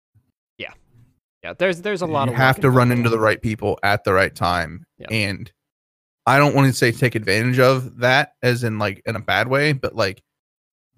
Yeah 1.44 1.54
there's 1.58 1.82
there's 1.82 2.02
a 2.02 2.06
lot 2.06 2.28
of 2.28 2.34
you 2.34 2.36
of 2.36 2.42
have 2.42 2.60
to 2.60 2.70
run 2.70 2.92
into 2.92 3.10
the 3.10 3.20
right 3.20 3.42
people 3.42 3.80
at 3.84 4.04
the 4.04 4.14
right 4.14 4.34
time 4.36 4.86
Yeah. 4.98 5.08
and 5.12 5.52
I 6.28 6.38
don't 6.38 6.54
want 6.54 6.68
to 6.68 6.74
say 6.74 6.92
take 6.92 7.16
advantage 7.16 7.58
of 7.60 7.98
that 7.98 8.34
as 8.44 8.64
in 8.64 8.78
like 8.78 9.02
in 9.08 9.16
a 9.16 9.20
bad 9.20 9.48
way, 9.48 9.74
but 9.74 9.96
like 9.96 10.22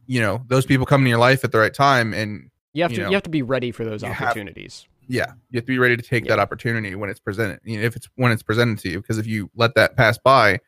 you 0.06 0.20
know 0.20 0.44
those 0.48 0.66
people 0.66 0.86
come 0.86 1.02
in 1.04 1.08
your 1.08 1.18
life 1.18 1.46
at 1.46 1.52
the 1.54 1.60
right 1.60 1.74
time 1.74 2.14
and 2.14 2.50
you 2.74 2.84
have 2.84 2.92
you 2.92 2.98
to 2.98 3.04
know, 3.04 3.10
you 3.10 3.14
have 3.16 3.24
to 3.24 3.30
be 3.30 3.42
ready 3.42 3.72
for 3.72 3.86
those 3.86 4.04
you 4.04 4.10
have- 4.12 4.28
opportunities 4.30 4.86
yeah 5.08 5.32
you 5.50 5.58
have 5.58 5.64
to 5.66 5.72
be 5.72 5.78
ready 5.80 5.96
to 5.98 6.04
take 6.04 6.26
Yeah. 6.26 6.30
that 6.36 6.40
opportunity 6.40 6.94
when 6.96 7.10
it's 7.10 7.20
presented 7.22 7.60
you 7.64 7.78
know 7.80 7.86
if 7.86 7.96
it's 7.96 8.08
when 8.16 8.32
it's 8.34 8.44
presented 8.44 8.80
to 8.80 8.90
you 8.90 9.02
because 9.02 9.18
if 9.18 9.26
you 9.28 9.50
let 9.56 9.76
that 9.76 9.96
pass 9.96 10.18
by 10.18 10.60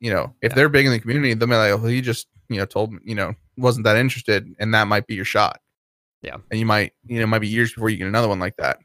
you 0.00 0.10
know 0.12 0.34
if 0.42 0.52
Yeah. 0.52 0.56
they're 0.56 0.68
big 0.68 0.84
in 0.86 0.92
the 0.92 0.98
community 1.00 1.32
they'll 1.34 1.48
be 1.48 1.54
like 1.54 1.70
oh 1.72 1.78
he 1.86 2.00
just 2.02 2.28
you 2.50 2.56
know 2.58 2.66
told 2.66 2.92
me 2.92 2.98
you 3.04 3.14
know 3.14 3.32
wasn't 3.56 3.84
that 3.84 3.96
interested 3.96 4.54
and 4.58 4.74
that 4.74 4.86
might 4.86 5.06
be 5.06 5.14
your 5.14 5.24
shot 5.24 5.60
Yeah. 6.22 6.36
and 6.50 6.60
you 6.60 6.66
might 6.66 6.92
you 7.06 7.16
know 7.18 7.24
it 7.24 7.26
might 7.26 7.40
be 7.40 7.48
years 7.48 7.72
before 7.72 7.90
you 7.90 7.96
get 7.96 8.06
another 8.06 8.28
one 8.28 8.38
like 8.38 8.56
that 8.58 8.78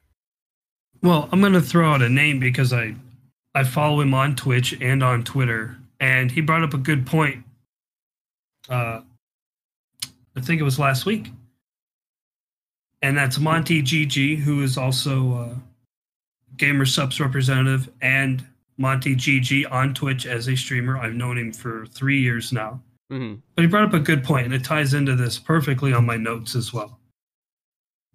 Well, 1.03 1.30
I'm 1.31 1.39
going 1.41 1.53
to 1.53 1.61
throw 1.61 1.93
out 1.93 2.01
a 2.01 2.09
name 2.09 2.39
because 2.39 2.73
I 2.73 2.95
I 3.53 3.64
follow 3.64 4.01
him 4.01 4.14
on 4.14 4.35
Twitch 4.35 4.76
and 4.81 5.03
on 5.03 5.23
Twitter, 5.23 5.77
and 5.99 6.31
he 6.31 6.41
brought 6.41 6.64
up 6.64 6.73
a 6.73 6.77
good 6.77 7.05
point. 7.07 7.43
Uh, 8.69 9.01
I 10.35 10.41
think 10.41 10.59
it 10.61 10.64
was 10.64 10.77
last 10.77 11.05
week, 11.05 11.31
and 13.01 13.18
that's 13.18 13.39
Monty 13.39 13.81
GG, 13.81 14.38
who 14.39 14.61
is 14.61 14.77
also 14.77 15.34
uh, 15.34 15.55
Gamer 16.57 16.85
Supps 16.85 17.19
representative 17.19 17.89
and 18.01 18.45
Monty 18.77 19.15
GG 19.15 19.72
on 19.72 19.93
Twitch 19.93 20.26
as 20.26 20.47
a 20.49 20.55
streamer. 20.55 20.97
I've 20.97 21.14
known 21.15 21.38
him 21.38 21.51
for 21.51 21.85
three 21.88 22.19
years 22.22 22.51
now. 22.53 22.80
hmm 23.09 23.35
But 23.55 23.64
he 23.64 23.68
brought 23.68 23.85
up 23.88 23.93
a 23.93 23.99
good 23.99 24.23
point, 24.23 24.45
and 24.45 24.53
it 24.53 24.64
ties 24.64 24.93
into 24.93 25.15
this 25.15 25.39
perfectly 25.39 25.93
on 25.93 26.05
my 26.05 26.18
notes 26.18 26.55
as 26.55 26.73
well. 26.73 26.99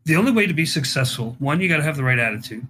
The 0.05 0.17
only 0.17 0.33
way 0.33 0.47
to 0.47 0.55
be 0.55 0.67
successful, 0.67 1.37
one, 1.39 1.61
you 1.61 1.69
got 1.69 1.77
to 1.79 1.83
have 1.83 1.97
the 1.97 2.05
right 2.05 2.19
attitude. 2.19 2.67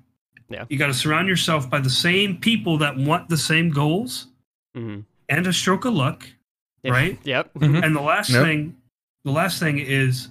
Yeah. 0.49 0.65
You 0.69 0.79
got 0.79 0.89
to 0.89 0.95
surround 0.95 1.29
yourself 1.29 1.71
by 1.71 1.81
the 1.81 1.91
same 1.91 2.37
people 2.39 2.77
that 2.79 2.97
want 2.97 3.29
the 3.29 3.39
same 3.39 3.71
goals 3.71 4.27
hmm 4.75 5.01
and 5.29 5.47
a 5.47 5.53
stroke 5.53 5.85
of 5.87 5.95
luck. 5.95 6.27
Right? 6.85 7.19
Yep. 7.25 7.55
Mhm. 7.55 7.83
And 7.85 7.97
the 7.97 8.01
last 8.03 8.29
Yep. 8.31 8.45
thing, 8.45 8.77
the 9.25 9.31
last 9.31 9.59
thing 9.61 9.79
is 9.79 10.29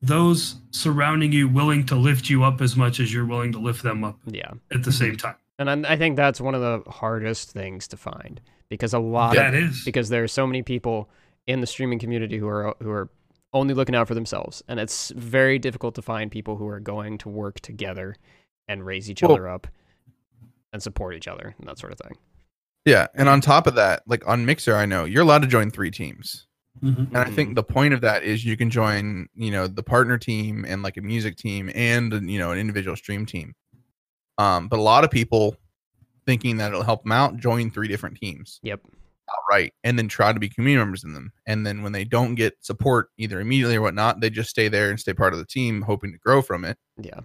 those 0.00 0.56
surrounding 0.70 1.32
you 1.32 1.48
willing 1.48 1.84
to 1.86 1.94
lift 1.96 2.28
you 2.30 2.42
up 2.44 2.60
as 2.60 2.76
much 2.76 2.98
as 2.98 3.12
you're 3.12 3.26
willing 3.26 3.52
to 3.52 3.58
lift 3.58 3.82
them 3.82 4.02
up 4.04 4.18
Yeah. 4.26 4.52
at 4.72 4.84
the 4.84 4.92
same 4.92 5.16
time. 5.16 5.36
And 5.58 5.68
I 5.86 5.92
I 5.92 5.96
think 5.96 6.16
that's 6.16 6.40
one 6.40 6.54
of 6.54 6.60
the 6.60 6.90
hardest 6.90 7.50
things 7.52 7.86
to 7.88 7.96
find 7.96 8.40
because 8.68 8.94
a 8.94 8.98
lot 8.98 9.34
That 9.34 9.54
of 9.54 9.62
is. 9.62 9.84
because 9.84 10.08
there 10.08 10.22
are 10.24 10.28
so 10.28 10.46
many 10.46 10.62
people 10.62 11.08
in 11.46 11.60
the 11.60 11.66
streaming 11.66 11.98
community 11.98 12.38
who 12.38 12.48
are 12.48 12.74
who 12.82 12.90
are 12.90 13.08
only 13.52 13.74
looking 13.74 13.94
out 13.94 14.08
for 14.08 14.14
themselves, 14.14 14.62
and 14.68 14.80
it's 14.80 15.10
very 15.10 15.58
difficult 15.58 15.94
to 15.96 16.02
find 16.02 16.30
people 16.30 16.56
who 16.56 16.66
are 16.68 16.80
going 16.80 17.18
to 17.18 17.28
work 17.28 17.60
together 17.60 18.16
and 18.68 18.84
raise 18.86 19.10
each 19.10 19.22
Well- 19.22 19.32
other 19.32 19.48
up 19.48 19.66
and 20.72 20.82
support 20.82 21.14
each 21.14 21.28
other 21.28 21.54
and 21.58 21.68
that 21.68 21.78
sort 21.78 21.92
of 21.92 21.98
thing. 21.98 22.16
Yeah, 22.84 23.06
and 23.14 23.28
on 23.28 23.40
top 23.40 23.66
of 23.66 23.74
that, 23.76 24.02
like 24.06 24.26
on 24.26 24.44
Mixer, 24.46 24.74
I 24.74 24.86
know 24.86 25.04
you're 25.04 25.22
allowed 25.22 25.42
to 25.42 25.48
join 25.48 25.70
three 25.70 25.90
teams, 25.90 26.46
Mhm. 26.82 27.08
and 27.08 27.16
I 27.18 27.30
think 27.30 27.54
the 27.54 27.62
point 27.62 27.92
of 27.94 28.00
that 28.00 28.22
is 28.24 28.44
you 28.44 28.56
can 28.56 28.70
join, 28.70 29.28
you 29.34 29.50
know, 29.50 29.66
the 29.66 29.82
partner 29.82 30.18
team 30.18 30.64
and 30.66 30.82
like 30.82 30.96
a 30.96 31.02
music 31.02 31.36
team 31.36 31.70
and 31.74 32.28
you 32.30 32.38
know 32.38 32.50
an 32.50 32.58
individual 32.58 32.96
stream 32.96 33.26
team. 33.26 33.54
Um, 34.38 34.68
but 34.68 34.78
a 34.78 34.82
lot 34.82 35.04
of 35.04 35.10
people 35.10 35.56
thinking 36.26 36.56
that 36.56 36.68
it'll 36.72 36.82
help 36.84 37.02
them 37.02 37.12
out 37.12 37.36
join 37.36 37.70
three 37.70 37.86
different 37.88 38.16
teams 38.16 38.58
Yep. 38.62 38.80
Outright, 39.30 39.72
and 39.84 39.98
then 39.98 40.08
try 40.08 40.32
to 40.32 40.40
be 40.40 40.48
community 40.48 40.78
members 40.78 41.04
in 41.04 41.12
them. 41.12 41.32
And 41.46 41.66
then 41.66 41.82
when 41.82 41.92
they 41.92 42.04
don't 42.04 42.34
get 42.34 42.54
support 42.60 43.08
either 43.18 43.40
immediately 43.40 43.76
or 43.76 43.82
whatnot, 43.82 44.20
they 44.20 44.30
just 44.30 44.50
stay 44.50 44.68
there 44.68 44.90
and 44.90 44.98
stay 44.98 45.14
part 45.14 45.32
of 45.32 45.38
the 45.38 45.46
team, 45.46 45.82
hoping 45.82 46.12
to 46.12 46.18
grow 46.18 46.42
from 46.42 46.64
it. 46.64 46.76
Yeah. 46.96 47.20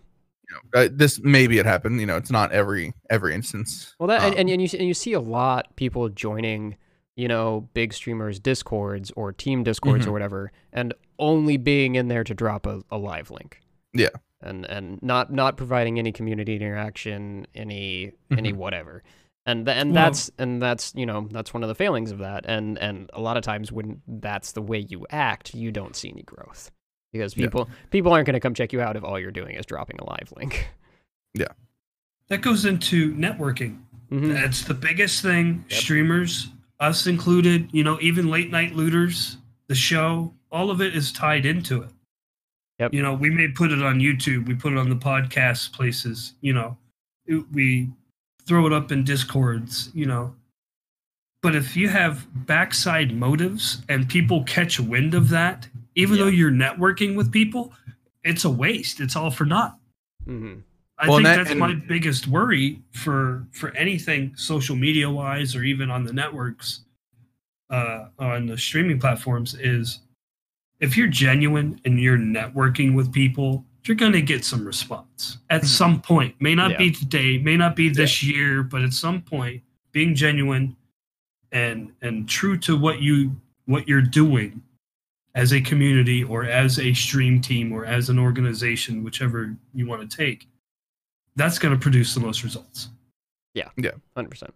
You 0.49 0.55
know, 0.55 0.81
uh, 0.81 0.89
this 0.91 1.19
maybe 1.21 1.57
it 1.57 1.65
happened. 1.65 1.99
You 1.99 2.05
know, 2.05 2.15
it's 2.15 2.31
not 2.31 2.51
every 2.53 2.93
every 3.09 3.33
instance. 3.33 3.95
Well, 3.99 4.07
that 4.07 4.21
and, 4.21 4.33
Um, 4.33 4.39
and, 4.39 4.49
and 4.49 4.61
you 4.61 4.69
and 4.79 4.87
you 4.87 4.93
see 4.93 5.13
a 5.13 5.19
lot 5.19 5.75
people 5.75 6.07
joining, 6.07 6.77
you 7.17 7.27
know, 7.27 7.67
big 7.73 7.93
streamers 7.93 8.39
discords 8.39 9.11
or 9.17 9.33
team 9.33 9.63
discords 9.63 10.05
Mhm. 10.05 10.09
or 10.09 10.11
whatever, 10.13 10.51
and 10.71 10.93
only 11.19 11.57
being 11.57 11.95
in 11.95 12.07
there 12.07 12.23
to 12.23 12.33
drop 12.33 12.65
a, 12.65 12.81
a 12.89 12.97
live 12.97 13.29
link. 13.29 13.59
Yeah. 13.93 14.09
And 14.39 14.65
and 14.67 15.01
not 15.01 15.33
not 15.33 15.57
providing 15.57 15.99
any 15.99 16.13
community 16.13 16.55
interaction, 16.55 17.47
any 17.53 18.13
any 18.31 18.53
Mhm. 18.53 18.57
whatever. 18.57 19.03
And 19.47 19.65
th- 19.65 19.75
and 19.77 19.93
Well- 19.93 20.03
that's 20.05 20.29
and 20.37 20.61
that's 20.61 20.93
you 20.95 21.05
know 21.07 21.27
that's 21.31 21.53
one 21.53 21.63
of 21.63 21.69
the 21.69 21.75
failings 21.75 22.11
of 22.11 22.19
that. 22.19 22.45
And 22.47 22.77
and 22.77 23.09
a 23.13 23.21
lot 23.21 23.37
of 23.37 23.43
times 23.43 23.71
when 23.71 24.01
that's 24.07 24.51
the 24.51 24.61
way 24.61 24.85
you 24.89 25.07
act, 25.09 25.55
you 25.55 25.71
don't 25.71 25.95
see 25.95 26.09
any 26.09 26.21
growth 26.23 26.69
because 27.11 27.35
Yeah. 27.35 27.45
people 27.45 27.69
people 27.89 28.11
aren't 28.13 28.25
going 28.27 28.33
to 28.35 28.39
come 28.41 28.53
check 28.53 28.73
you 28.73 28.81
out 28.81 28.95
if 28.95 29.03
all 29.03 29.17
you're 29.19 29.31
doing 29.31 29.55
is 29.55 29.65
dropping 29.65 29.99
a 29.99 30.03
live 30.05 30.31
link. 30.37 30.69
Yeah. 31.33 31.47
That 32.27 32.41
goes 32.41 32.65
into 32.65 33.13
networking. 33.15 33.79
Mhm. 34.11 34.33
That's 34.33 34.63
the 34.65 34.73
biggest 34.73 35.21
thing. 35.21 35.63
Yep. 35.69 35.79
Streamers, 35.79 36.49
us 36.79 37.07
included, 37.07 37.69
you 37.71 37.83
know, 37.83 37.97
even 38.01 38.27
late 38.29 38.51
night 38.51 38.73
looters, 38.75 39.37
the 39.67 39.75
show, 39.75 40.33
all 40.51 40.69
of 40.71 40.81
it 40.81 40.95
is 40.95 41.11
tied 41.11 41.45
into 41.45 41.81
it. 41.83 41.89
Yep. 42.79 42.93
You 42.93 43.01
know, 43.01 43.13
we 43.13 43.29
may 43.29 43.47
put 43.47 43.71
it 43.71 43.81
on 43.81 43.99
YouTube, 43.99 44.45
we 44.47 44.55
put 44.55 44.71
it 44.73 44.77
on 44.77 44.89
the 44.89 44.95
podcast 44.95 45.71
places, 45.73 46.33
you 46.41 46.53
know, 46.53 46.77
it- 47.25 47.49
we 47.51 47.89
throw 48.47 48.65
it 48.65 48.73
up 48.73 48.91
in 48.91 49.03
discords, 49.03 49.89
you 49.93 50.05
know. 50.05 50.35
But 51.43 51.55
if 51.55 51.75
you 51.77 51.89
have 51.89 52.25
backside 52.47 53.13
motives 53.15 53.81
and 53.89 54.09
people 54.09 54.43
catch 54.45 54.79
wind 54.79 55.13
of 55.13 55.29
that, 55.29 55.67
even 55.95 56.17
Yeah. 56.17 56.23
though 56.23 56.29
you're 56.29 56.51
networking 56.51 57.15
with 57.15 57.31
people, 57.31 57.73
it's 58.23 58.45
a 58.45 58.49
waste. 58.49 58.99
It's 58.99 59.15
all 59.15 59.29
for 59.29 59.45
naught. 59.45 59.77
Mhm. 60.27 60.63
I 60.97 61.07
Well, 61.07 61.17
think 61.17 61.25
that- 61.27 61.37
that's 61.37 61.51
and- 61.51 61.59
my 61.59 61.75
biggest 61.75 62.27
worry 62.27 62.81
for 62.91 63.45
for 63.51 63.69
anything 63.75 64.35
social 64.35 64.75
media 64.75 65.09
wise 65.09 65.55
or 65.55 65.63
even 65.63 65.91
on 65.91 66.03
the 66.05 66.13
networks 66.13 66.81
uh 67.69 68.07
on 68.17 68.47
the 68.47 68.57
streaming 68.57 68.99
platforms 68.99 69.53
is 69.55 69.99
if 70.79 70.95
you're 70.97 71.07
genuine 71.07 71.79
and 71.85 71.99
you're 71.99 72.17
networking 72.17 72.93
with 72.95 73.11
people 73.13 73.63
you're 73.87 73.95
going 73.97 74.11
to 74.13 74.21
get 74.21 74.43
some 74.43 74.65
response 74.65 75.37
at 75.49 75.61
Mhm. 75.61 75.65
some 75.65 76.01
point 76.01 76.35
may 76.39 76.53
not 76.55 76.71
Yeah. 76.71 76.77
be 76.77 76.91
today 76.91 77.37
may 77.37 77.55
not 77.57 77.75
be 77.75 77.89
this 77.89 78.21
year 78.23 78.63
but 78.63 78.81
at 78.81 78.93
some 78.93 79.21
point 79.21 79.63
being 79.91 80.13
genuine 80.15 80.75
and 81.51 81.91
and 82.01 82.27
true 82.27 82.57
to 82.59 82.77
what 82.77 83.01
you 83.01 83.39
what 83.65 83.87
you're 83.87 84.01
doing 84.01 84.61
as 85.35 85.53
a 85.53 85.61
community 85.61 86.23
or 86.23 86.43
as 86.45 86.79
a 86.79 86.93
stream 86.93 87.39
team 87.41 87.71
or 87.71 87.85
as 87.85 88.09
an 88.09 88.17
organization 88.19 89.03
whichever 89.03 89.55
you 89.73 89.85
want 89.87 90.09
to 90.09 90.17
take 90.17 90.47
that's 91.35 91.59
going 91.59 91.73
to 91.73 91.79
produce 91.79 92.13
the 92.13 92.19
most 92.19 92.43
results 92.43 92.89
Yeah. 93.53 93.69
Yeah. 93.77 93.91
Hundred 94.15 94.29
percent. 94.29 94.53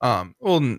Um. 0.00 0.34
Well, 0.40 0.78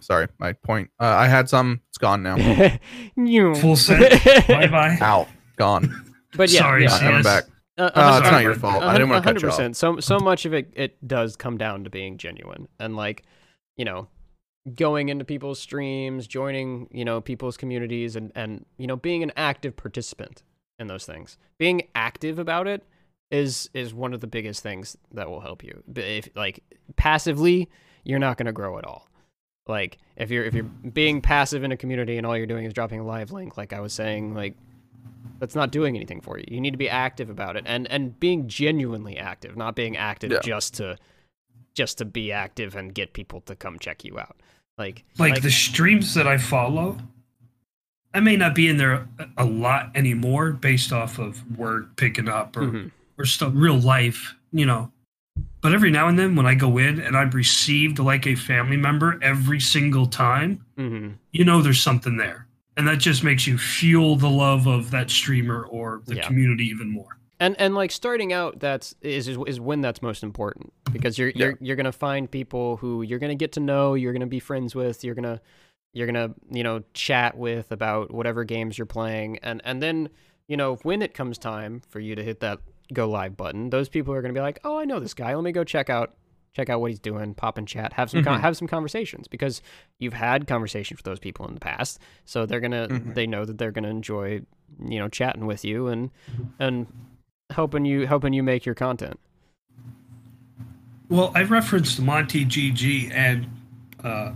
sorry, 0.00 0.26
my 0.38 0.52
point. 0.52 0.90
Uh, 1.00 1.04
I 1.06 1.28
had 1.28 1.48
some. 1.48 1.80
It's 1.88 1.98
gone 1.98 2.22
now. 2.22 2.36
You 3.16 3.54
Full 3.54 3.76
set. 3.76 4.46
bye 4.48 4.66
bye 4.66 4.98
Out. 5.00 5.28
Gone. 5.58 6.04
But 6.36 6.50
yeah, 6.50 6.60
Sorry, 6.60 6.82
yeah. 6.82 6.90
Not 6.90 7.00
coming 7.00 7.22
CS. 7.22 7.24
back. 7.24 7.44
Uh, 7.78 7.90
Oh, 7.94 8.00
uh, 8.02 8.18
it's 8.20 8.30
not 8.30 8.42
your 8.42 8.54
fault. 8.54 8.82
I 8.82 8.92
didn't 8.92 9.08
want 9.08 9.24
to 9.24 9.32
cut 9.32 9.40
you 9.40 9.48
off. 9.48 9.56
percent. 9.56 9.76
So 9.76 9.98
so 9.98 10.18
much 10.18 10.44
of 10.44 10.52
it 10.52 10.70
it 10.74 11.08
does 11.08 11.36
come 11.36 11.56
down 11.56 11.84
to 11.84 11.90
being 11.90 12.18
genuine 12.18 12.68
and 12.78 12.96
like 12.96 13.22
you 13.76 13.84
know 13.86 14.08
going 14.74 15.08
into 15.08 15.24
people's 15.24 15.58
streams, 15.58 16.26
joining 16.26 16.88
you 16.90 17.04
know 17.04 17.20
people's 17.22 17.56
communities, 17.56 18.14
and 18.14 18.30
and 18.34 18.66
you 18.76 18.86
know 18.86 18.96
being 18.96 19.22
an 19.22 19.32
active 19.36 19.74
participant 19.76 20.42
in 20.78 20.86
those 20.86 21.06
things. 21.06 21.38
Being 21.58 21.88
active 21.94 22.38
about 22.38 22.66
it 22.66 22.82
is 23.30 23.70
is 23.72 23.94
one 23.94 24.12
of 24.12 24.20
the 24.20 24.26
biggest 24.26 24.62
things 24.62 24.96
that 25.12 25.30
will 25.30 25.40
help 25.40 25.64
you. 25.64 25.82
But 25.88 26.04
if 26.04 26.28
like 26.34 26.62
passively, 26.96 27.70
you're 28.04 28.18
not 28.18 28.36
going 28.36 28.46
to 28.46 28.52
grow 28.52 28.76
at 28.78 28.84
all. 28.84 29.08
Like 29.66 29.96
if 30.16 30.30
you're 30.30 30.44
if 30.44 30.52
you're 30.52 30.64
being 30.64 31.22
passive 31.22 31.62
in 31.64 31.72
a 31.72 31.76
community 31.76 32.18
and 32.18 32.26
all 32.26 32.36
you're 32.36 32.46
doing 32.46 32.66
is 32.66 32.72
dropping 32.74 33.00
a 33.00 33.04
live 33.04 33.32
link, 33.32 33.56
like 33.56 33.72
I 33.72 33.80
was 33.80 33.92
saying, 33.94 34.34
like 34.34 34.54
that's 35.38 35.54
not 35.54 35.70
doing 35.70 35.94
anything 35.96 36.20
for 36.20 36.38
you. 36.38 36.44
You 36.48 36.60
need 36.60 36.72
to 36.72 36.76
be 36.78 36.88
active 36.88 37.30
about 37.30 37.56
it 37.56 37.64
and 37.66 37.86
and 37.90 38.18
being 38.18 38.48
genuinely 38.48 39.16
active, 39.18 39.56
not 39.56 39.74
being 39.76 39.96
active 39.96 40.30
Yeah. 40.32 40.38
just 40.42 40.74
to 40.74 40.96
just 41.74 41.98
to 41.98 42.04
be 42.04 42.32
active 42.32 42.74
and 42.74 42.92
get 42.94 43.12
people 43.12 43.40
to 43.42 43.54
come 43.54 43.78
check 43.78 44.04
you 44.04 44.18
out. 44.18 44.36
Like 44.78 45.04
like, 45.18 45.42
the 45.42 45.50
streams 45.50 46.14
that 46.14 46.26
i 46.28 46.36
follow 46.38 46.96
i 48.14 48.20
may 48.20 48.36
not 48.36 48.54
be 48.54 48.68
in 48.68 48.76
there 48.76 48.92
a, 49.18 49.28
a 49.38 49.44
lot 49.44 49.90
anymore 49.94 50.52
based 50.52 50.92
off 50.92 51.18
of 51.18 51.42
work 51.58 51.96
picking 51.96 52.28
up 52.28 52.56
or 52.56 52.62
Mhm. 52.62 52.90
or 53.18 53.24
stuff 53.24 53.52
real 53.54 53.78
life 53.78 54.34
you 54.52 54.64
know 54.66 54.90
but 55.60 55.72
every 55.74 55.90
now 55.90 56.08
and 56.08 56.18
then 56.18 56.36
when 56.36 56.46
i 56.46 56.54
go 56.54 56.78
in 56.78 57.00
and 57.00 57.16
i'm 57.16 57.30
received 57.30 57.98
like 57.98 58.26
a 58.26 58.34
family 58.34 58.76
member 58.76 59.18
every 59.22 59.60
single 59.60 60.06
time 60.06 60.64
Mhm. 60.78 61.14
you 61.32 61.44
know 61.44 61.60
there's 61.62 61.80
something 61.82 62.16
there 62.16 62.46
and 62.78 62.86
that 62.88 62.98
just 62.98 63.22
makes 63.24 63.46
you 63.46 63.58
feel 63.58 64.16
the 64.16 64.30
love 64.30 64.66
of 64.66 64.90
that 64.92 65.10
streamer 65.10 65.64
or 65.66 66.00
the 66.06 66.14
Yeah. 66.14 66.26
community 66.26 66.64
even 66.64 66.88
more 66.90 67.18
And 67.40 67.54
and 67.60 67.74
like 67.74 67.92
starting 67.92 68.32
out, 68.32 68.58
that's 68.58 68.94
is 69.02 69.28
is, 69.28 69.38
is 69.46 69.60
when 69.60 69.80
that's 69.80 70.00
most 70.02 70.22
important 70.24 70.72
because 70.92 71.18
you're 71.18 71.28
Yeah. 71.28 71.34
you're 71.46 71.58
you're 71.60 71.76
gonna 71.76 71.92
find 71.92 72.28
people 72.30 72.78
who 72.78 73.02
you're 73.02 73.18
gonna 73.20 73.34
get 73.36 73.52
to 73.52 73.60
know, 73.60 73.94
you're 73.94 74.12
gonna 74.12 74.26
be 74.26 74.40
friends 74.40 74.74
with, 74.74 75.04
you're 75.04 75.14
gonna 75.14 75.40
you're 75.92 76.06
gonna 76.06 76.34
you 76.50 76.62
know 76.64 76.82
chat 76.94 77.36
with 77.36 77.70
about 77.70 78.12
whatever 78.12 78.42
games 78.44 78.76
you're 78.78 78.86
playing, 78.86 79.38
and 79.42 79.60
and 79.64 79.80
then 79.82 80.08
you 80.48 80.56
know 80.56 80.76
when 80.82 81.00
it 81.02 81.14
comes 81.14 81.38
time 81.38 81.80
for 81.88 82.00
you 82.00 82.14
to 82.16 82.22
hit 82.24 82.40
that 82.40 82.58
go 82.92 83.08
live 83.08 83.36
button, 83.36 83.70
those 83.70 83.88
people 83.88 84.12
are 84.14 84.20
gonna 84.22 84.34
be 84.34 84.40
like, 84.40 84.58
oh, 84.64 84.76
I 84.78 84.84
know 84.84 84.98
this 84.98 85.14
guy, 85.14 85.32
let 85.34 85.44
me 85.44 85.52
go 85.52 85.62
check 85.62 85.88
out 85.90 86.14
check 86.58 86.68
out 86.68 86.80
what 86.80 86.90
he's 86.90 86.98
doing, 86.98 87.34
pop 87.34 87.56
and 87.56 87.68
chat, 87.68 87.92
have 87.92 88.10
some 88.10 88.24
con- 88.24 88.38
Mhm. 88.38 88.42
have 88.42 88.56
some 88.56 88.66
conversations 88.66 89.28
because 89.28 89.62
you've 90.00 90.12
had 90.14 90.48
conversations 90.48 90.98
with 90.98 91.04
those 91.04 91.20
people 91.20 91.46
in 91.46 91.54
the 91.54 91.60
past, 91.60 92.00
so 92.24 92.46
they're 92.46 92.58
gonna 92.60 92.88
Mhm. 92.88 93.14
they 93.14 93.26
know 93.28 93.44
that 93.44 93.58
they're 93.58 93.70
gonna 93.70 93.88
enjoy 93.88 94.42
you 94.84 94.98
know 94.98 95.08
chatting 95.08 95.46
with 95.46 95.64
you 95.64 95.86
and 95.86 96.10
and 96.58 96.86
helping 97.50 97.84
you 97.84 98.06
helping 98.08 98.32
you 98.32 98.42
make 98.42 98.66
your 98.66 98.74
content. 98.74 99.20
Well, 101.08 101.30
I 101.34 101.42
referenced 101.44 102.00
Monty 102.02 102.44
GG 102.44 103.10
and 103.12 103.46
uh, 104.04 104.32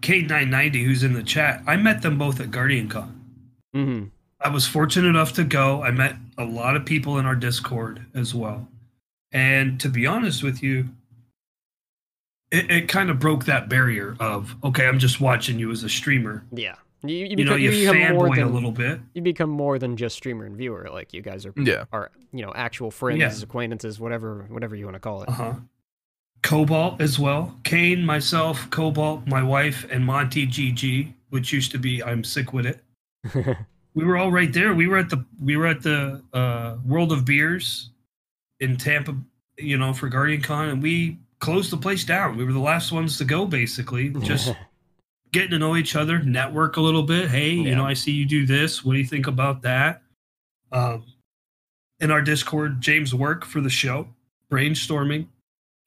K990, 0.00 0.84
who's 0.84 1.02
in 1.02 1.12
the 1.12 1.22
chat. 1.22 1.62
I 1.66 1.76
met 1.76 2.02
them 2.02 2.18
both 2.18 2.40
at 2.40 2.50
Guardian 2.50 2.88
Con. 2.88 3.20
hmm 3.74 4.04
I 4.40 4.48
was 4.48 4.66
fortunate 4.66 5.08
enough 5.08 5.34
to 5.34 5.44
go. 5.44 5.82
I 5.84 5.92
met 5.92 6.16
a 6.36 6.44
lot 6.44 6.74
of 6.74 6.84
people 6.84 7.16
in 7.18 7.26
our 7.26 7.36
Discord 7.36 8.04
as 8.12 8.34
well. 8.34 8.68
And 9.30 9.78
to 9.80 9.88
be 9.88 10.04
honest 10.04 10.42
with 10.42 10.62
you, 10.64 10.88
it, 12.52 12.70
it 12.70 12.88
kind 12.88 13.10
of 13.10 13.18
broke 13.18 13.46
that 13.46 13.68
barrier 13.68 14.16
of, 14.20 14.54
okay, 14.62 14.86
I'm 14.86 14.98
just 15.00 15.20
watching 15.20 15.58
you 15.58 15.70
as 15.72 15.82
a 15.82 15.88
streamer. 15.88 16.44
Yeah, 16.52 16.74
you 17.02 17.16
you, 17.16 17.26
You, 17.30 17.36
become, 17.36 17.50
know, 17.50 17.56
you, 17.56 17.70
become 17.70 18.14
more 18.14 18.28
fanboy 18.28 18.34
than 18.36 18.44
a 18.46 18.50
little 18.50 18.70
bit. 18.72 19.00
you 19.14 19.22
become 19.22 19.50
more 19.50 19.78
than 19.78 19.96
just 19.96 20.14
streamer 20.16 20.44
and 20.44 20.56
viewer. 20.56 20.88
Like 20.92 21.12
you 21.12 21.22
guys 21.22 21.44
are 21.46 21.52
Yeah. 21.56 21.86
are 21.92 22.10
you 22.32 22.44
know 22.44 22.52
actual 22.54 22.90
friends, 22.92 23.18
Yeah. 23.20 23.42
acquaintances, 23.42 23.98
whatever 23.98 24.46
whatever 24.50 24.76
you 24.76 24.84
want 24.84 24.94
to 24.94 25.00
call 25.00 25.22
it. 25.24 25.28
Uh 25.28 25.32
huh. 25.32 25.54
Cobalt 26.42 27.00
as 27.00 27.18
well. 27.18 27.56
Kane, 27.62 28.04
myself, 28.04 28.68
Cobalt, 28.70 29.26
my 29.28 29.42
wife, 29.42 29.86
and 29.90 30.04
Monty 30.04 30.46
GG, 30.46 31.12
which 31.30 31.52
used 31.52 31.70
to 31.72 31.78
be 31.78 32.02
I'm 32.02 32.24
sick 32.24 32.52
with 32.52 32.66
it. 32.66 32.84
we 33.94 34.04
were 34.04 34.16
all 34.16 34.32
right 34.32 34.52
there. 34.52 34.74
We 34.74 34.88
were 34.88 34.98
at 34.98 35.08
the 35.08 35.24
we 35.40 35.56
were 35.56 35.66
at 35.68 35.82
the 35.82 36.22
uh, 36.32 36.76
World 36.84 37.12
of 37.12 37.24
Beers 37.24 37.90
in 38.58 38.76
Tampa, 38.76 39.16
you 39.56 39.78
know, 39.78 39.92
for 39.92 40.08
Guardian 40.08 40.42
Con, 40.42 40.68
and 40.68 40.82
we 40.82 41.18
closed 41.42 41.70
the 41.72 41.76
place 41.76 42.04
down. 42.04 42.36
We 42.36 42.44
were 42.44 42.52
the 42.52 42.60
last 42.60 42.92
ones 42.92 43.18
to 43.18 43.24
go, 43.24 43.44
basically, 43.44 44.08
just 44.22 44.54
getting 45.32 45.50
to 45.50 45.58
know 45.58 45.76
each 45.76 45.96
other, 45.96 46.20
network 46.20 46.76
a 46.76 46.80
little 46.80 47.02
bit. 47.02 47.28
Hey, 47.28 47.50
you 47.50 47.74
know, 47.74 47.84
I 47.84 47.92
see 47.94 48.12
you 48.12 48.24
do 48.24 48.46
this. 48.46 48.82
What 48.84 48.94
do 48.94 48.98
you 48.98 49.04
think 49.04 49.26
about 49.26 49.60
that? 49.62 50.02
Um, 50.70 51.04
in 52.00 52.10
our 52.10 52.22
Discord, 52.22 52.80
James 52.80 53.14
work 53.14 53.44
for 53.44 53.60
the 53.60 53.68
show, 53.68 54.08
brainstorming, 54.50 55.26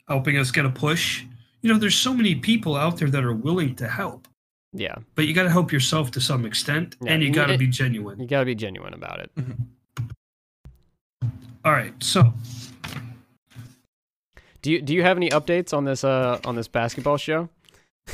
helping 0.08 0.38
us 0.38 0.52
get 0.52 0.66
a 0.66 0.70
push. 0.70 1.24
You 1.62 1.74
know, 1.74 1.80
there's 1.80 1.96
so 1.96 2.14
many 2.14 2.36
people 2.36 2.76
out 2.76 2.98
there 2.98 3.10
that 3.10 3.24
are 3.24 3.34
willing 3.34 3.76
to 3.76 3.88
help, 3.88 4.28
yeah, 4.74 4.96
but 5.16 5.26
you 5.26 5.34
got 5.34 5.44
to 5.44 5.50
help 5.50 5.72
yourself 5.72 6.12
to 6.12 6.22
some 6.22 6.46
extent, 6.46 6.96
Yeah, 7.02 7.14
and 7.14 7.24
you 7.24 7.32
got 7.32 7.48
to 7.48 7.58
be 7.58 7.66
genuine. 7.66 8.20
you 8.20 8.28
gotta 8.28 8.46
be 8.46 8.56
genuine 8.56 8.94
about 8.94 9.20
it. 9.20 9.32
All 11.64 11.72
right, 11.72 11.94
so 12.04 12.32
Do 14.66 14.72
you 14.72 14.82
do 14.82 14.96
you 14.96 15.04
have 15.04 15.16
any 15.16 15.30
updates 15.30 15.76
on 15.76 15.86
this 15.86 16.04
uh 16.04 16.40
on 16.44 16.56
this 16.56 16.68
basketball 16.68 17.18
show? 17.18 17.50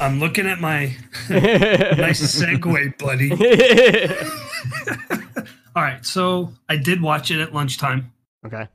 I'm 0.01 0.19
looking 0.19 0.47
at 0.47 0.59
my 0.59 0.93
nice 1.29 2.21
segue, 2.21 2.97
buddy. 2.97 3.31
All 5.77 5.81
right, 5.81 6.05
so 6.05 6.51
I 6.67 6.75
did 6.75 7.01
watch 7.01 7.31
it 7.31 7.39
at 7.39 7.53
lunchtime, 7.53 8.11
okay. 8.45 8.67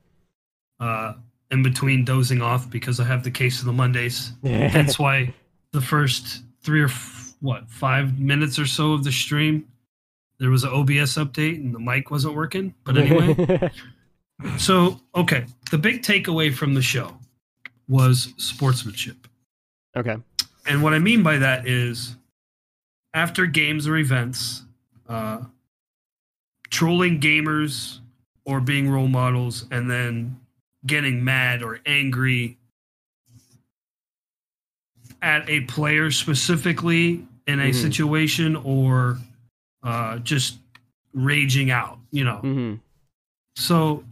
uh, 0.81 1.13
in 1.51 1.63
between 1.63 2.07
dozing 2.07 2.41
off 2.41 2.71
because 2.71 2.99
I 2.99 3.05
have 3.05 3.23
the 3.23 3.31
case 3.31 3.61
of 3.61 3.67
the 3.67 3.75
Mondays. 3.75 4.33
Hence 4.43 4.99
why 4.99 5.35
the 5.73 5.83
first 5.83 6.45
three 6.63 6.81
or 6.81 6.87
f- 6.87 7.35
what 7.43 7.69
five 7.69 8.19
minutes 8.19 8.59
or 8.59 8.65
so 8.65 8.95
of 8.95 9.05
the 9.05 9.13
stream, 9.13 9.69
there 10.39 10.49
was 10.49 10.65
an 10.65 10.71
OBS 10.71 11.17
update 11.17 11.57
and 11.57 11.75
the 11.75 11.79
mic 11.79 12.11
wasn't 12.11 12.37
working. 12.37 12.73
But 12.85 12.97
anyway, 12.97 13.71
so 14.57 14.99
okay, 15.15 15.45
the 15.71 15.77
big 15.77 16.01
takeaway 16.01 16.55
from 16.55 16.73
the 16.73 16.81
show 16.81 17.15
was 17.89 18.33
sportsmanship. 18.37 19.29
okay. 19.97 20.17
And 20.67 20.83
what 20.83 20.93
I 20.95 20.99
mean 20.99 21.23
by 21.23 21.39
that 21.39 21.67
is 21.69 22.17
after 23.15 23.47
games 23.47 23.87
or 23.87 23.97
events, 23.97 24.63
uh, 25.09 25.39
trolling 26.71 27.21
gamers 27.21 28.01
or 28.45 28.61
being 28.61 28.91
role 28.91 29.07
models 29.09 29.67
and 29.71 29.89
then 29.91 30.41
getting 30.85 31.23
mad 31.25 31.63
or 31.63 31.81
angry 31.87 32.59
at 35.23 35.49
a 35.49 35.61
player 35.63 36.11
specifically 36.11 37.27
in 37.47 37.61
a 37.61 37.71
Mhm. 37.71 37.75
situation 37.75 38.57
or 38.57 39.19
uh, 39.83 40.19
just 40.19 40.59
raging 41.15 41.71
out, 41.71 41.99
you 42.11 42.25
know. 42.25 42.39
hmm 42.39 42.75
So 43.55 44.05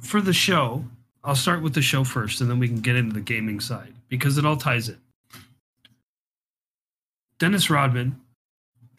for 0.00 0.20
the 0.20 0.32
show, 0.34 0.84
I'll 1.26 1.34
start 1.36 1.60
with 1.60 1.74
the 1.74 1.82
show 1.82 2.04
first 2.04 2.40
and 2.40 2.48
then 2.48 2.58
we 2.58 2.68
can 2.68 2.80
get 2.80 2.96
into 2.96 3.12
the 3.12 3.20
gaming 3.20 3.60
side 3.60 3.92
because 4.08 4.38
it 4.38 4.46
all 4.46 4.56
ties 4.56 4.88
in. 4.88 4.96
Dennis 7.38 7.68
Rodman, 7.68 8.20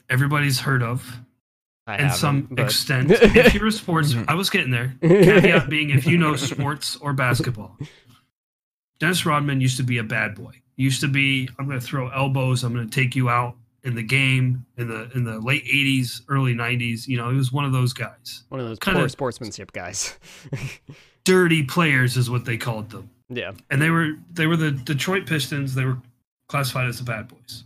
everybody's 0.10 0.60
heard 0.60 0.84
of 0.84 1.20
I 1.88 1.98
in 2.04 2.12
some 2.12 2.42
but- 2.52 2.66
extent. 2.66 3.12
if 3.12 3.54
you're 3.54 3.68
a 3.68 3.72
sports. 3.72 4.14
I 4.28 4.36
was 4.36 4.50
getting 4.50 4.72
there. 4.72 4.94
Caveat 5.02 5.70
being 5.70 5.90
if 5.92 6.06
you 6.06 6.18
know 6.18 6.36
sports 6.36 6.98
or 6.98 7.14
basketball. 7.14 7.78
Dennis 9.00 9.26
Rodman 9.26 9.62
used 9.62 9.78
to 9.78 9.84
be 9.84 9.98
a 9.98 10.04
bad 10.04 10.36
boy. 10.36 10.52
Used 10.76 11.02
to 11.02 11.08
be, 11.08 11.50
I'm 11.58 11.66
going 11.66 11.80
to 11.80 11.86
throw 11.86 12.10
elbows. 12.10 12.64
I'm 12.64 12.74
going 12.74 12.88
to 12.88 12.94
take 12.94 13.16
you 13.16 13.30
out 13.30 13.56
in 13.84 13.96
the 13.96 14.04
game 14.04 14.66
in 14.78 14.88
the 14.90 15.10
in 15.16 15.24
the 15.24 15.40
late 15.40 15.66
80s, 15.66 16.22
early 16.30 16.54
90s. 16.54 17.08
You 17.08 17.18
know, 17.18 17.30
he 17.32 17.38
was 17.38 17.52
one 17.52 17.64
of 17.66 17.72
those 17.72 17.94
guys. 17.94 18.44
One 18.50 18.60
of 18.60 18.68
those 18.68 18.78
Kinda- 18.80 19.00
poor 19.00 19.10
sportsmanship 19.10 19.72
guys. 19.72 20.18
Dirty 21.28 21.64
players 21.64 22.16
is 22.16 22.30
what 22.30 22.46
they 22.46 22.58
called 22.58 22.90
them. 22.90 23.10
yeah. 23.30 23.52
and 23.70 23.82
they 23.82 23.90
were 23.90 24.14
they 24.34 24.48
were 24.48 24.56
the 24.58 24.72
Detroit 24.72 25.26
Pistons. 25.28 25.76
They 25.76 25.84
were 25.86 25.98
classified 26.48 26.88
as 26.88 26.98
the 27.00 27.04
bad 27.04 27.28
boys. 27.28 27.64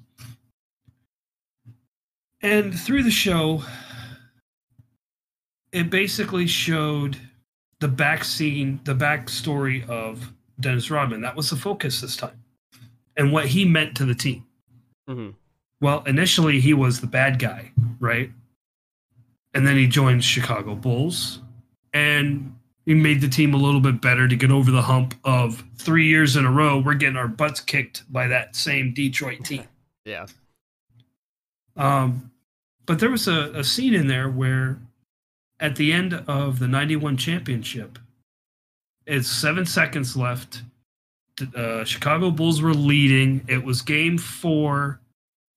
And 2.41 2.73
through 2.77 3.03
the 3.03 3.11
show, 3.11 3.63
it 5.71 5.89
basically 5.89 6.47
showed 6.47 7.17
the 7.79 7.87
back 7.87 8.23
scene, 8.23 8.79
the 8.83 8.95
backstory 8.95 9.87
of 9.87 10.31
Dennis 10.59 10.89
Rodman. 10.89 11.21
That 11.21 11.35
was 11.35 11.49
the 11.49 11.55
focus 11.55 12.01
this 12.01 12.17
time, 12.17 12.43
and 13.15 13.31
what 13.31 13.45
he 13.47 13.63
meant 13.65 13.95
to 13.97 14.05
the 14.05 14.15
team. 14.15 14.43
hmm 15.07 15.29
Well, 15.81 16.03
initially 16.05 16.59
he 16.59 16.73
was 16.73 16.99
the 17.01 17.07
bad 17.07 17.37
guy, 17.39 17.71
right? 17.99 18.31
And 19.53 19.67
then 19.67 19.75
he 19.77 19.85
joined 19.85 20.23
Chicago 20.23 20.75
Bulls 20.75 21.41
and 21.93 22.55
he 22.85 22.93
made 22.93 23.21
the 23.21 23.27
team 23.27 23.53
a 23.53 23.57
little 23.57 23.79
bit 23.79 24.01
better 24.01 24.27
to 24.27 24.35
get 24.35 24.51
over 24.51 24.71
the 24.71 24.81
hump 24.81 25.15
of 25.23 25.63
three 25.77 26.07
years 26.07 26.35
in 26.35 26.45
a 26.45 26.51
row. 26.51 26.79
We're 26.79 26.95
getting 26.95 27.17
our 27.17 27.27
butts 27.27 27.59
kicked 27.59 28.11
by 28.11 28.27
that 28.27 28.55
same 28.55 28.93
Detroit 28.93 29.43
team. 29.45 29.63
Yeah. 30.03 30.25
Um, 31.75 32.31
but 32.85 32.99
there 32.99 33.09
was 33.09 33.27
a, 33.27 33.51
a 33.53 33.63
scene 33.63 33.93
in 33.93 34.07
there 34.07 34.29
where 34.29 34.79
at 35.59 35.75
the 35.75 35.93
end 35.93 36.13
of 36.27 36.59
the 36.59 36.67
91 36.67 37.17
championship, 37.17 37.99
it's 39.05 39.29
seven 39.29 39.65
seconds 39.65 40.17
left. 40.17 40.63
The 41.37 41.81
uh, 41.81 41.85
Chicago 41.85 42.31
Bulls 42.31 42.61
were 42.61 42.73
leading. 42.73 43.45
It 43.47 43.63
was 43.63 43.81
game 43.81 44.17
four. 44.17 44.99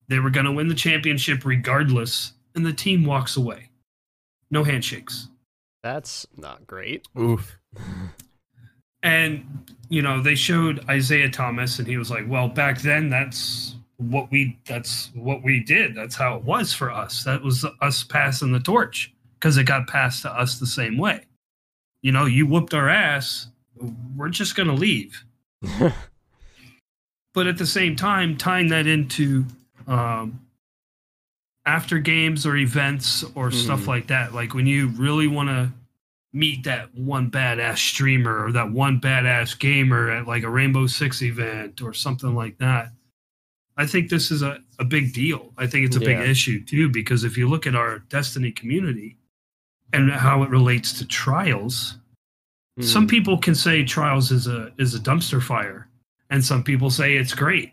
They 0.08 0.18
were 0.18 0.30
going 0.30 0.46
to 0.46 0.52
win 0.52 0.68
the 0.68 0.74
championship 0.74 1.44
regardless. 1.44 2.32
And 2.54 2.64
the 2.64 2.72
team 2.72 3.04
walks 3.04 3.36
away. 3.36 3.70
No 4.50 4.62
handshakes. 4.62 5.28
That's 5.84 6.26
not 6.34 6.66
great. 6.66 7.06
Oof. 7.18 7.58
And, 9.02 9.70
you 9.90 10.00
know, 10.00 10.22
they 10.22 10.34
showed 10.34 10.82
Isiah 10.90 11.28
Thomas, 11.28 11.78
and 11.78 11.86
he 11.86 11.98
was 11.98 12.10
like, 12.10 12.24
well, 12.26 12.48
back 12.48 12.80
then, 12.80 13.10
that's 13.10 13.76
what 13.98 14.30
we 14.30 14.58
that's 14.66 15.10
what 15.14 15.42
we 15.44 15.60
did 15.60 15.94
that's 15.94 16.16
how 16.16 16.36
it 16.36 16.42
was 16.42 16.74
for 16.74 16.90
us 16.90 17.22
that 17.22 17.40
was 17.42 17.64
us 17.80 18.02
passing 18.02 18.50
the 18.50 18.58
torch 18.58 19.14
because 19.38 19.56
it 19.56 19.64
got 19.64 19.86
passed 19.86 20.22
to 20.22 20.30
us 20.30 20.58
the 20.58 20.66
same 20.66 20.98
way 20.98 21.20
you 22.02 22.10
know 22.10 22.26
you 22.26 22.44
whooped 22.44 22.74
our 22.74 22.88
ass 22.88 23.46
we're 24.16 24.28
just 24.28 24.56
going 24.56 24.68
to 24.68 24.74
leave 24.74 25.24
but 27.34 27.46
at 27.46 27.56
the 27.56 27.66
same 27.66 27.94
time 27.94 28.36
tying 28.36 28.66
that 28.68 28.88
into 28.88 29.44
um, 29.86 30.40
after 31.66 31.98
games 31.98 32.44
or 32.46 32.56
events 32.56 33.24
or 33.34 33.50
stuff 33.50 33.82
Mhm. 33.82 33.86
like 33.86 34.06
that 34.08 34.34
like 34.34 34.54
when 34.54 34.66
you 34.66 34.88
really 34.88 35.26
want 35.26 35.48
to 35.48 35.72
meet 36.32 36.64
that 36.64 36.92
one 36.94 37.30
badass 37.30 37.78
streamer 37.78 38.44
or 38.44 38.52
that 38.52 38.70
one 38.70 39.00
badass 39.00 39.58
gamer 39.58 40.10
at 40.10 40.26
like 40.26 40.42
a 40.42 40.50
rainbow 40.50 40.86
six 40.86 41.22
event 41.22 41.80
or 41.80 41.94
something 41.94 42.34
like 42.34 42.58
that 42.58 42.92
i 43.76 43.86
think 43.86 44.10
this 44.10 44.30
is 44.30 44.42
a, 44.42 44.60
a 44.78 44.84
big 44.84 45.12
deal 45.14 45.52
i 45.56 45.66
think 45.66 45.86
it's 45.86 45.96
a 45.96 46.00
Yeah. 46.00 46.20
big 46.20 46.28
issue 46.28 46.62
too 46.64 46.88
because 46.90 47.24
if 47.24 47.38
you 47.38 47.48
look 47.48 47.66
at 47.66 47.74
our 47.76 48.00
destiny 48.10 48.50
community 48.52 49.16
and 49.92 50.10
how 50.10 50.42
it 50.42 50.50
relates 50.50 50.92
to 50.98 51.06
trials 51.06 51.98
some 52.80 53.06
Mhm. 53.06 53.10
people 53.10 53.38
can 53.38 53.54
say 53.54 53.84
trials 53.84 54.30
is 54.32 54.46
a 54.48 54.72
is 54.76 54.94
a 54.94 54.98
dumpster 55.00 55.40
fire 55.42 55.86
and 56.30 56.44
some 56.44 56.62
people 56.64 56.90
say 56.90 57.16
it's 57.16 57.32
great 57.34 57.72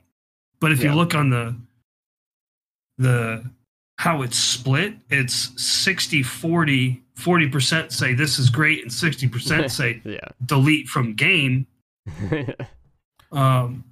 but 0.60 0.72
if 0.72 0.80
Yeah. 0.82 0.92
you 0.92 0.96
look 0.96 1.14
on 1.16 1.30
the 1.32 1.56
the 3.00 3.44
how 3.98 4.22
it's 4.22 4.38
split 4.38 4.96
it's 5.10 5.52
60 5.62 6.24
40 6.24 7.04
40% 7.18 7.92
say 7.92 8.14
this 8.14 8.40
is 8.40 8.50
great 8.50 8.82
and 8.82 8.92
60% 8.92 9.70
say 9.72 10.02
yeah. 10.04 10.20
delete 10.46 10.88
from 10.88 11.14
game 11.14 11.68
um 13.32 13.84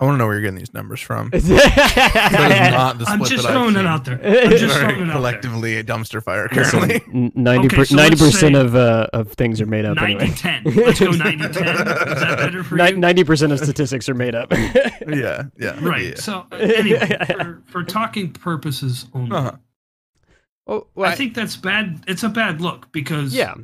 I 0.00 0.04
want 0.06 0.14
to 0.14 0.18
know 0.18 0.24
where 0.26 0.34
you're 0.34 0.40
getting 0.42 0.58
these 0.58 0.72
numbers 0.72 1.00
from. 1.00 1.28
It's 1.32 1.46
That 1.48 2.66
is 2.68 2.72
not 2.72 2.98
the 2.98 3.04
i'm 3.04 3.22
just 3.24 3.42
that 3.44 3.52
throwing 3.52 3.76
it 3.76 3.84
out 3.86 4.04
there 4.06 4.14
i'm 4.44 4.50
just 4.52 4.74
throwing 4.78 4.94
it 4.96 5.00
out 5.02 5.06
there 5.06 5.12
collectively 5.12 5.76
a 5.76 5.84
dumpster 5.84 6.22
fire 6.22 6.48
currently. 6.48 7.02
Ninety 7.34 7.66
Okay, 7.66 7.84
so 7.84 7.96
ninety 7.96 8.16
let's 8.16 8.32
percent 8.34 8.56
of 8.56 8.74
uh, 8.74 9.08
of 9.12 9.32
things 9.32 9.60
are 9.60 9.66
made 9.66 9.84
up 9.84 9.96
90 9.96 10.14
anyway. 10.14 10.34
10 10.36 10.62
let's 10.64 11.00
go 11.00 11.10
90 11.10 11.38
10 11.38 11.48
is 11.48 11.54
that 11.54 12.38
better 12.38 12.64
for 12.64 12.78
you 12.78 12.96
Ninety 12.96 13.24
percent 13.24 13.52
of 13.52 13.58
statistics 13.58 14.08
are 14.08 14.14
made 14.14 14.34
up. 14.34 14.50
yeah, 14.52 15.44
yeah. 15.58 15.78
right 15.82 16.02
Yeah. 16.06 16.14
so 16.16 16.46
uh, 16.50 16.56
anyway 16.56 17.18
for, 17.26 17.62
for 17.66 17.84
talking 17.84 18.32
purposes 18.32 19.06
only 19.14 19.36
Uh-huh. 19.36 19.52
Oh, 20.66 20.86
well, 20.94 21.10
I 21.10 21.14
think 21.16 21.34
that's 21.34 21.56
bad. 21.56 22.04
It's 22.06 22.22
a 22.22 22.28
bad 22.28 22.60
look 22.60 22.92
because 22.92 23.34
yeah. 23.34 23.54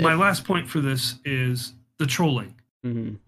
my 0.00 0.14
last 0.14 0.44
point 0.44 0.68
for 0.68 0.80
this 0.80 1.16
is 1.24 1.74
the 1.98 2.06
trolling. 2.06 2.54
Mhm. 2.84 3.18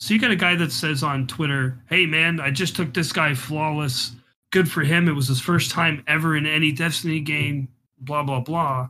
So 0.00 0.14
you 0.14 0.20
got 0.20 0.30
a 0.30 0.36
guy 0.36 0.56
that 0.56 0.72
says 0.72 1.02
on 1.02 1.26
Twitter, 1.26 1.78
"Hey 1.88 2.06
man, 2.06 2.40
I 2.40 2.50
just 2.50 2.74
took 2.74 2.94
this 2.94 3.12
guy 3.12 3.34
flawless. 3.34 4.12
Good 4.50 4.70
for 4.70 4.80
him. 4.82 5.08
It 5.08 5.12
was 5.12 5.28
his 5.28 5.40
first 5.40 5.70
time 5.70 6.02
ever 6.06 6.36
in 6.36 6.46
any 6.46 6.72
Destiny 6.72 7.20
game. 7.20 7.68
Blah 7.98 8.22
blah 8.22 8.40
blah." 8.40 8.88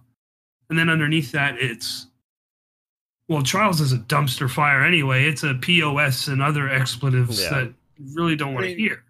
And 0.68 0.78
then 0.78 0.88
underneath 0.88 1.32
that, 1.32 1.56
it's 1.58 2.06
well, 3.28 3.42
Trials 3.42 3.80
is 3.80 3.92
a 3.92 3.98
dumpster 3.98 4.50
fire 4.50 4.82
anyway. 4.84 5.24
It's 5.28 5.44
a 5.44 5.54
POS 5.54 6.26
and 6.28 6.42
other 6.42 6.68
expletives 6.68 7.40
Yeah. 7.40 7.50
that 7.50 7.74
really 8.14 8.34
don't 8.34 8.54
want 8.54 8.64
to 8.64 8.70
mean, 8.70 8.78
hear. 8.78 9.04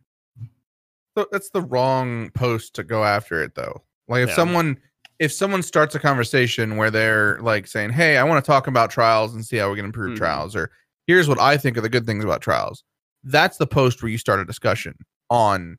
So 1.16 1.26
that's 1.32 1.48
the 1.50 1.62
wrong 1.62 2.30
post 2.30 2.74
to 2.74 2.82
go 2.82 3.02
after 3.04 3.42
it 3.42 3.54
though. 3.54 3.82
Like 4.08 4.22
if 4.22 4.28
Yeah. 4.30 4.36
someone 4.36 4.78
if 5.18 5.30
someone 5.32 5.62
starts 5.62 5.94
a 5.94 5.98
conversation 5.98 6.76
where 6.76 6.90
they're 6.90 7.38
like 7.42 7.66
saying, 7.66 7.90
"Hey, 7.90 8.16
I 8.16 8.24
want 8.24 8.42
to 8.42 8.46
talk 8.50 8.66
about 8.66 8.90
trials 8.90 9.34
and 9.34 9.44
see 9.44 9.58
how 9.58 9.68
we 9.68 9.76
can 9.76 9.84
improve 9.84 10.14
Mhm. 10.14 10.16
trials," 10.16 10.56
or 10.56 10.70
"Here's 11.10 11.28
what 11.28 11.40
I 11.40 11.56
think 11.56 11.76
are 11.76 11.80
the 11.80 11.88
good 11.88 12.06
things 12.06 12.22
about 12.24 12.40
trials," 12.42 12.84
that's 13.24 13.56
the 13.58 13.66
post 13.66 14.02
where 14.02 14.10
you 14.10 14.18
start 14.18 14.40
a 14.40 14.44
discussion 14.44 14.94
on 15.28 15.76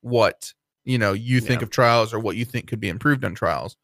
what 0.00 0.52
you 0.84 0.96
know 0.98 1.12
you 1.12 1.40
think 1.40 1.60
Yeah. 1.60 1.64
of 1.66 1.70
trials 1.70 2.14
or 2.14 2.18
what 2.18 2.36
you 2.36 2.44
think 2.44 2.66
could 2.68 2.80
be 2.80 2.88
improved 2.88 3.24
on 3.24 3.34
trials, 3.34 3.76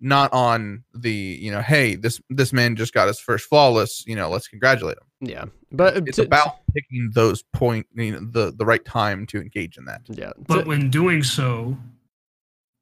not 0.00 0.32
on 0.32 0.84
the 0.94 1.10
you 1.12 1.50
know, 1.50 1.62
"Hey, 1.62 1.94
this 1.96 2.20
this 2.28 2.52
man 2.52 2.76
just 2.76 2.92
got 2.92 3.08
his 3.08 3.18
first 3.18 3.48
flawless," 3.48 4.04
you 4.06 4.14
know, 4.16 4.28
let's 4.28 4.46
congratulate 4.48 4.98
him. 4.98 5.04
Yeah, 5.20 5.44
but 5.72 5.96
uh, 5.96 6.00
it's 6.06 6.16
to- 6.16 6.24
about 6.24 6.58
picking 6.74 7.10
those 7.14 7.42
point 7.54 7.86
you 7.94 8.12
know, 8.12 8.20
the 8.20 8.52
the 8.56 8.64
right 8.66 8.84
time 8.84 9.26
to 9.28 9.40
engage 9.40 9.76
in 9.78 9.84
that. 9.86 10.02
yeah. 10.08 10.32
But 10.46 10.62
to- 10.62 10.68
when 10.68 10.90
doing 10.90 11.22
so, 11.24 11.76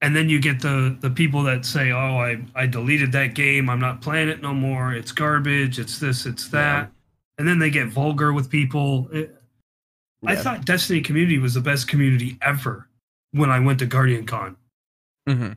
and 0.02 0.14
then 0.14 0.28
you 0.28 0.38
get 0.40 0.60
the 0.60 0.96
the 1.00 1.08
people 1.10 1.42
that 1.44 1.64
say, 1.64 1.92
"Oh, 1.92 2.18
I 2.18 2.44
I 2.54 2.66
deleted 2.66 3.12
that 3.12 3.34
game. 3.34 3.70
I'm 3.70 3.80
not 3.80 4.02
playing 4.02 4.28
it 4.28 4.42
no 4.42 4.52
more. 4.52 4.92
It's 4.92 5.12
garbage. 5.12 5.78
It's 5.78 5.98
this. 5.98 6.26
It's 6.26 6.48
that." 6.48 6.90
And 7.38 7.46
then 7.46 7.58
they 7.58 7.70
get 7.70 7.88
vulgar 7.88 8.32
with 8.32 8.50
people. 8.50 9.08
It- 9.12 9.32
I 10.26 10.34
thought 10.34 10.64
Destiny 10.64 11.02
community 11.02 11.38
was 11.38 11.54
the 11.54 11.60
best 11.60 11.86
community 11.86 12.36
ever 12.42 12.88
when 13.32 13.50
I 13.50 13.60
went 13.60 13.78
to 13.80 13.86
Guardian 13.86 14.26
Con. 14.26 14.56
Mm-hmm. 15.28 15.52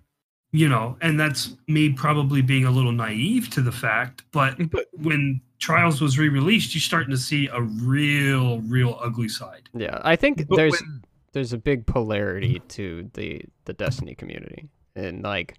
You 0.52 0.68
know, 0.70 0.98
and 1.02 1.20
that's 1.20 1.56
me 1.68 1.92
probably 1.92 2.42
being 2.42 2.66
a 2.66 2.72
little 2.72 2.92
naive 2.92 3.50
to 3.52 3.62
the 3.62 3.72
fact. 3.72 4.24
But 4.32 4.58
But 4.72 4.86
when 4.92 5.42
Trials 5.60 6.02
was 6.02 6.18
re-released, 6.20 6.74
you're 6.76 6.82
starting 6.82 7.12
to 7.12 7.18
see 7.18 7.48
a 7.48 7.62
real, 7.62 8.60
real 8.62 9.00
ugly 9.02 9.28
side. 9.30 9.70
yeah, 9.74 10.00
I 10.04 10.16
think 10.16 10.48
but 10.48 10.56
there's 10.56 10.80
when- 10.82 11.04
there's 11.34 11.54
a 11.54 11.58
big 11.58 11.86
polarity 11.86 12.62
to 12.70 13.10
the 13.14 13.42
the 13.66 13.74
Destiny 13.74 14.16
community, 14.16 14.68
and 14.96 15.22
like 15.24 15.56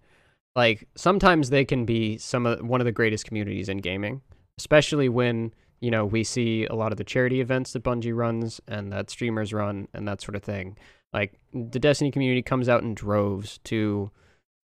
like 0.56 0.88
sometimes 0.96 1.50
they 1.50 1.64
can 1.64 1.84
be 1.84 2.18
some 2.18 2.44
of 2.46 2.64
one 2.66 2.80
of 2.80 2.84
the 2.84 2.92
greatest 2.92 3.24
communities 3.26 3.68
in 3.68 3.78
gaming, 3.78 4.20
especially 4.58 5.08
when 5.08 5.52
you 5.80 5.90
know 5.90 6.04
we 6.04 6.24
see 6.24 6.66
a 6.66 6.74
lot 6.74 6.92
of 6.92 6.98
the 6.98 7.04
charity 7.04 7.40
events 7.40 7.72
that 7.72 7.82
Bungie 7.82 8.14
runs 8.14 8.60
and 8.68 8.92
that 8.92 9.10
streamers 9.10 9.52
run 9.52 9.88
and 9.94 10.06
that 10.06 10.20
sort 10.20 10.36
of 10.36 10.42
thing. 10.42 10.76
Like 11.12 11.34
the 11.52 11.78
Destiny 11.78 12.10
community 12.10 12.42
comes 12.42 12.68
out 12.68 12.82
in 12.82 12.94
droves 12.94 13.58
to, 13.64 14.10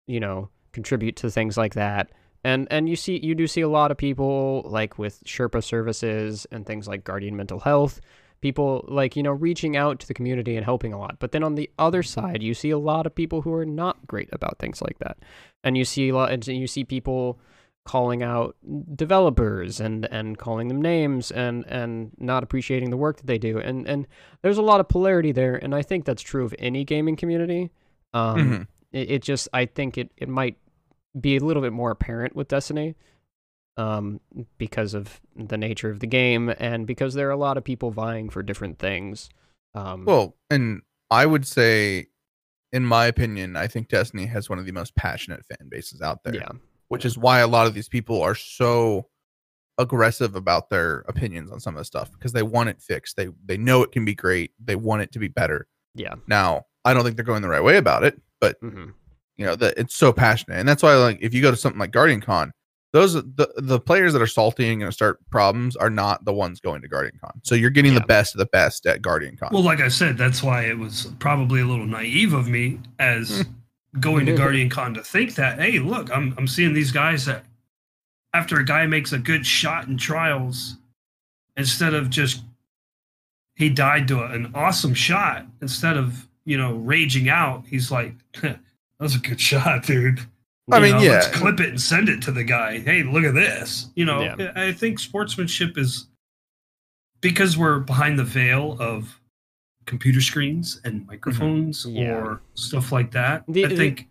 you 0.08 0.18
know, 0.18 0.48
contribute 0.72 1.14
to 1.16 1.30
things 1.30 1.56
like 1.56 1.74
that. 1.74 2.10
And 2.44 2.66
and 2.70 2.88
you 2.88 2.96
see 2.96 3.20
you 3.22 3.34
do 3.34 3.46
see 3.46 3.60
a 3.60 3.68
lot 3.68 3.90
of 3.90 3.96
people 3.96 4.62
like 4.66 4.98
with 4.98 5.22
Sherpa 5.24 5.62
services 5.62 6.46
and 6.50 6.66
things 6.66 6.88
like 6.88 7.04
Guardian 7.04 7.36
Mental 7.36 7.60
Health 7.60 8.00
people 8.42 8.84
like 8.88 9.16
you 9.16 9.22
know 9.22 9.30
reaching 9.30 9.76
out 9.76 10.00
to 10.00 10.06
the 10.06 10.12
community 10.12 10.56
and 10.56 10.64
helping 10.64 10.92
a 10.92 10.98
lot 10.98 11.16
but 11.20 11.32
then 11.32 11.42
on 11.42 11.54
the 11.54 11.70
other 11.78 12.02
side 12.02 12.42
you 12.42 12.52
see 12.52 12.70
a 12.70 12.78
lot 12.78 13.06
of 13.06 13.14
people 13.14 13.40
who 13.40 13.54
are 13.54 13.64
not 13.64 14.04
great 14.06 14.28
about 14.32 14.58
things 14.58 14.82
like 14.82 14.98
that 14.98 15.16
and 15.64 15.76
you 15.76 15.84
see 15.84 16.08
a 16.10 16.14
lot 16.14 16.30
and 16.30 16.46
you 16.48 16.66
see 16.66 16.84
people 16.84 17.38
calling 17.84 18.22
out 18.22 18.56
developers 18.94 19.80
and 19.80 20.04
and 20.12 20.38
calling 20.38 20.68
them 20.68 20.80
names 20.80 21.30
and 21.32 21.64
and 21.66 22.12
not 22.18 22.42
appreciating 22.44 22.90
the 22.90 22.96
work 22.96 23.16
that 23.16 23.26
they 23.26 23.38
do 23.38 23.58
and 23.58 23.88
and 23.88 24.06
there's 24.42 24.56
a 24.58 24.62
lot 24.62 24.78
of 24.78 24.88
polarity 24.88 25.32
there 25.32 25.56
and 25.56 25.74
i 25.74 25.82
think 25.82 26.04
that's 26.04 26.22
true 26.22 26.44
of 26.44 26.54
any 26.60 26.84
gaming 26.84 27.16
community 27.16 27.70
um 28.14 28.38
Mhm. 28.38 28.66
it, 28.92 29.10
it 29.10 29.22
just 29.22 29.48
i 29.52 29.66
think 29.66 29.98
it 29.98 30.10
it 30.16 30.28
might 30.28 30.56
be 31.20 31.36
a 31.36 31.40
little 31.40 31.60
bit 31.62 31.72
more 31.72 31.90
apparent 31.90 32.36
with 32.36 32.46
destiny 32.48 32.94
um, 33.78 34.20
because 34.58 34.92
of 34.94 35.20
the 35.34 35.56
nature 35.56 35.90
of 35.90 36.00
the 36.00 36.06
game 36.06 36.50
and 36.58 36.86
because 36.86 37.14
there 37.14 37.26
are 37.28 37.32
a 37.32 37.36
lot 37.36 37.56
of 37.56 37.64
people 37.64 37.90
vying 37.90 38.28
for 38.28 38.42
different 38.42 38.78
things. 38.78 39.30
Um, 39.74 40.04
Well, 40.04 40.36
and 40.50 40.82
I 41.10 41.24
would 41.24 41.46
say, 41.46 42.08
in 42.70 42.84
my 42.84 43.06
opinion, 43.06 43.56
I 43.56 43.66
think 43.68 43.88
Destiny 43.88 44.26
has 44.26 44.50
one 44.50 44.58
of 44.58 44.66
the 44.66 44.72
most 44.72 44.94
passionate 44.94 45.42
fan 45.46 45.70
bases 45.70 46.02
out 46.02 46.22
there. 46.22 46.34
yeah, 46.34 46.48
Which 46.92 47.04
is 47.04 47.16
why 47.18 47.40
a 47.40 47.46
lot 47.46 47.66
of 47.66 47.74
these 47.74 47.88
people 47.88 48.20
are 48.22 48.34
so 48.34 49.08
aggressive 49.78 50.36
about 50.36 50.68
their 50.68 50.98
opinions 51.08 51.50
on 51.50 51.58
some 51.58 51.74
of 51.74 51.78
the 51.80 51.84
stuff 51.84 52.12
because 52.12 52.32
they 52.32 52.42
want 52.42 52.68
it 52.68 52.80
fixed. 52.80 53.16
They 53.16 53.28
they 53.44 53.56
know 53.56 53.82
it 53.82 53.90
can 53.92 54.04
be 54.04 54.14
great. 54.14 54.52
They 54.62 54.76
want 54.76 55.02
it 55.02 55.10
to 55.12 55.18
be 55.18 55.28
better. 55.28 55.66
yeah, 55.94 56.14
Now, 56.26 56.66
I 56.84 56.92
don't 56.94 57.02
think 57.04 57.16
they're 57.16 57.24
going 57.24 57.42
the 57.42 57.48
right 57.48 57.64
way 57.64 57.76
about 57.78 58.04
it, 58.04 58.20
but 58.40 58.56
hmm 58.60 58.90
you 59.38 59.46
know 59.46 59.56
that 59.56 59.74
it's 59.78 59.94
so 59.96 60.12
passionate, 60.12 60.58
and 60.58 60.68
that's 60.68 60.82
why 60.82 60.94
like 60.96 61.18
if 61.22 61.32
you 61.32 61.40
go 61.40 61.50
to 61.50 61.56
something 61.56 61.78
like 61.80 61.90
Guardian 61.90 62.20
Con, 62.20 62.52
those 62.92 63.14
the 63.14 63.50
the 63.56 63.80
players 63.80 64.12
that 64.12 64.20
are 64.20 64.26
salty 64.26 64.68
and 64.68 64.78
going 64.78 64.90
to 64.90 64.94
start 64.94 65.18
problems 65.30 65.74
are 65.76 65.88
not 65.88 66.24
the 66.26 66.34
ones 66.34 66.60
going 66.60 66.82
to 66.82 66.88
Guardian 66.88 67.18
Con. 67.18 67.40
So 67.42 67.54
you're 67.54 67.70
getting 67.70 67.94
Yeah. 67.94 68.00
the 68.00 68.06
best 68.06 68.34
of 68.34 68.38
the 68.40 68.46
best 68.52 68.84
at 68.86 69.00
Guardian 69.00 69.38
Con. 69.38 69.48
Well, 69.50 69.62
like 69.62 69.80
I 69.80 69.88
said, 69.88 70.18
that's 70.18 70.42
why 70.42 70.64
it 70.66 70.76
was 70.78 71.10
probably 71.18 71.62
a 71.62 71.64
little 71.64 71.86
naive 71.86 72.34
of 72.34 72.46
me 72.48 72.78
as 72.98 73.46
going 74.00 74.26
to 74.26 74.32
mm-hmm. 74.32 74.40
Guardian 74.40 74.70
Con 74.70 74.94
to 74.94 75.02
think 75.02 75.34
that, 75.34 75.58
hey, 75.58 75.78
look, 75.78 76.10
I'm 76.14 76.34
I'm 76.38 76.46
seeing 76.48 76.72
these 76.72 76.92
guys 76.92 77.26
that 77.26 77.44
after 78.34 78.58
a 78.58 78.64
guy 78.64 78.86
makes 78.86 79.12
a 79.12 79.18
good 79.18 79.46
shot 79.46 79.88
in 79.88 79.98
trials, 79.98 80.76
instead 81.56 81.94
of 81.94 82.10
just 82.10 82.42
he 83.54 83.68
died 83.68 84.08
to 84.08 84.20
a- 84.20 84.32
an 84.32 84.50
awesome 84.54 84.94
shot, 84.94 85.46
instead 85.60 85.96
of 85.96 86.26
you 86.44 86.56
know 86.56 86.74
raging 86.74 87.28
out, 87.28 87.64
he's 87.66 87.90
like, 87.90 88.14
that 88.40 88.58
was 88.98 89.14
a 89.14 89.18
good 89.20 89.40
shot, 89.40 89.84
dude. 89.84 90.20
I 90.70 90.76
You 90.76 90.82
mean, 90.82 90.92
know, 90.92 91.02
yeah. 91.02 91.10
let's 91.12 91.28
clip 91.28 91.60
it 91.60 91.70
and 91.70 91.80
send 91.80 92.08
it 92.08 92.22
to 92.22 92.32
the 92.32 92.44
guy. 92.44 92.78
Hey, 92.78 93.02
look 93.02 93.24
at 93.24 93.34
this. 93.34 93.90
You 93.96 94.04
know, 94.04 94.22
Yeah. 94.22 94.52
I 94.54 94.68
I 94.68 94.72
think 94.72 94.98
sportsmanship 95.00 95.76
is 95.76 96.06
because 97.20 97.56
we're 97.58 97.80
behind 97.80 98.18
the 98.18 98.24
veil 98.24 98.76
of 98.80 99.20
computer 99.86 100.20
screens 100.20 100.80
and 100.84 101.06
microphones 101.06 101.84
Mm-hmm. 101.86 101.96
Yeah. 101.96 102.12
or 102.14 102.40
stuff 102.54 102.92
like 102.92 103.10
that. 103.12 103.44
The- 103.48 103.66
I 103.66 103.76
think 103.76 104.08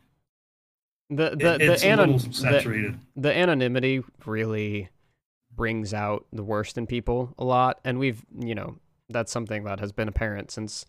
the 1.10 1.32
it- 1.34 1.40
the 1.40 1.58
the, 1.58 1.80
a 1.86 1.90
anon- 1.90 2.14
little 2.18 2.32
the 2.32 2.96
the 3.16 3.38
anonymity 3.38 4.02
really 4.26 4.90
brings 5.54 5.94
out 5.94 6.26
the 6.32 6.44
worst 6.44 6.78
in 6.78 6.88
people 6.88 7.34
a 7.38 7.44
lot, 7.44 7.80
and 7.84 8.00
we've 8.00 8.24
you 8.40 8.56
know 8.56 8.78
that's 9.10 9.32
something 9.32 9.66
that 9.66 9.80
has 9.82 9.92
been 9.92 10.08
apparent 10.08 10.52
since 10.52 10.86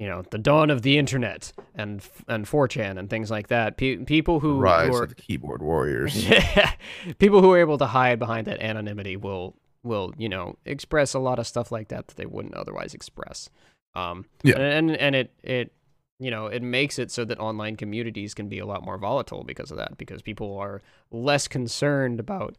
you 0.00 0.08
know 0.08 0.22
the 0.30 0.38
dawn 0.38 0.68
of 0.70 0.82
the 0.82 0.98
internet 0.98 1.52
and 1.76 2.02
and 2.26 2.46
4chan 2.46 2.98
and 2.98 3.08
things 3.08 3.30
like 3.30 3.46
that. 3.48 3.76
Pe- 3.76 3.98
people 3.98 4.40
who, 4.40 4.58
Rise 4.58 4.88
who 4.88 4.96
are 4.96 5.02
of 5.04 5.10
the 5.10 5.14
keyboard 5.14 5.62
warriors. 5.62 6.28
Yeah, 6.28 6.72
people 7.18 7.40
who 7.40 7.52
are 7.52 7.58
able 7.58 7.78
to 7.78 7.86
hide 7.86 8.18
behind 8.18 8.48
that 8.48 8.60
anonymity 8.60 9.16
will 9.16 9.54
will 9.84 10.12
you 10.18 10.28
know 10.28 10.56
express 10.64 11.14
a 11.14 11.18
lot 11.20 11.38
of 11.38 11.46
stuff 11.46 11.70
like 11.70 11.86
that 11.88 12.08
that 12.08 12.16
they 12.16 12.26
wouldn't 12.26 12.54
otherwise 12.54 12.94
express. 12.94 13.48
Um, 13.94 14.24
Yeah. 14.42 14.58
and 14.58 14.90
and 14.96 15.14
it 15.14 15.32
it 15.42 15.72
you 16.18 16.30
know 16.30 16.46
it 16.46 16.62
makes 16.62 16.98
it 16.98 17.10
so 17.10 17.24
that 17.24 17.38
online 17.38 17.76
communities 17.76 18.32
can 18.34 18.48
be 18.48 18.58
a 18.58 18.66
lot 18.66 18.82
more 18.84 18.96
volatile 18.98 19.44
because 19.44 19.70
of 19.70 19.76
that 19.76 19.98
because 19.98 20.22
people 20.22 20.56
are 20.58 20.80
less 21.10 21.46
concerned 21.48 22.18
about 22.20 22.56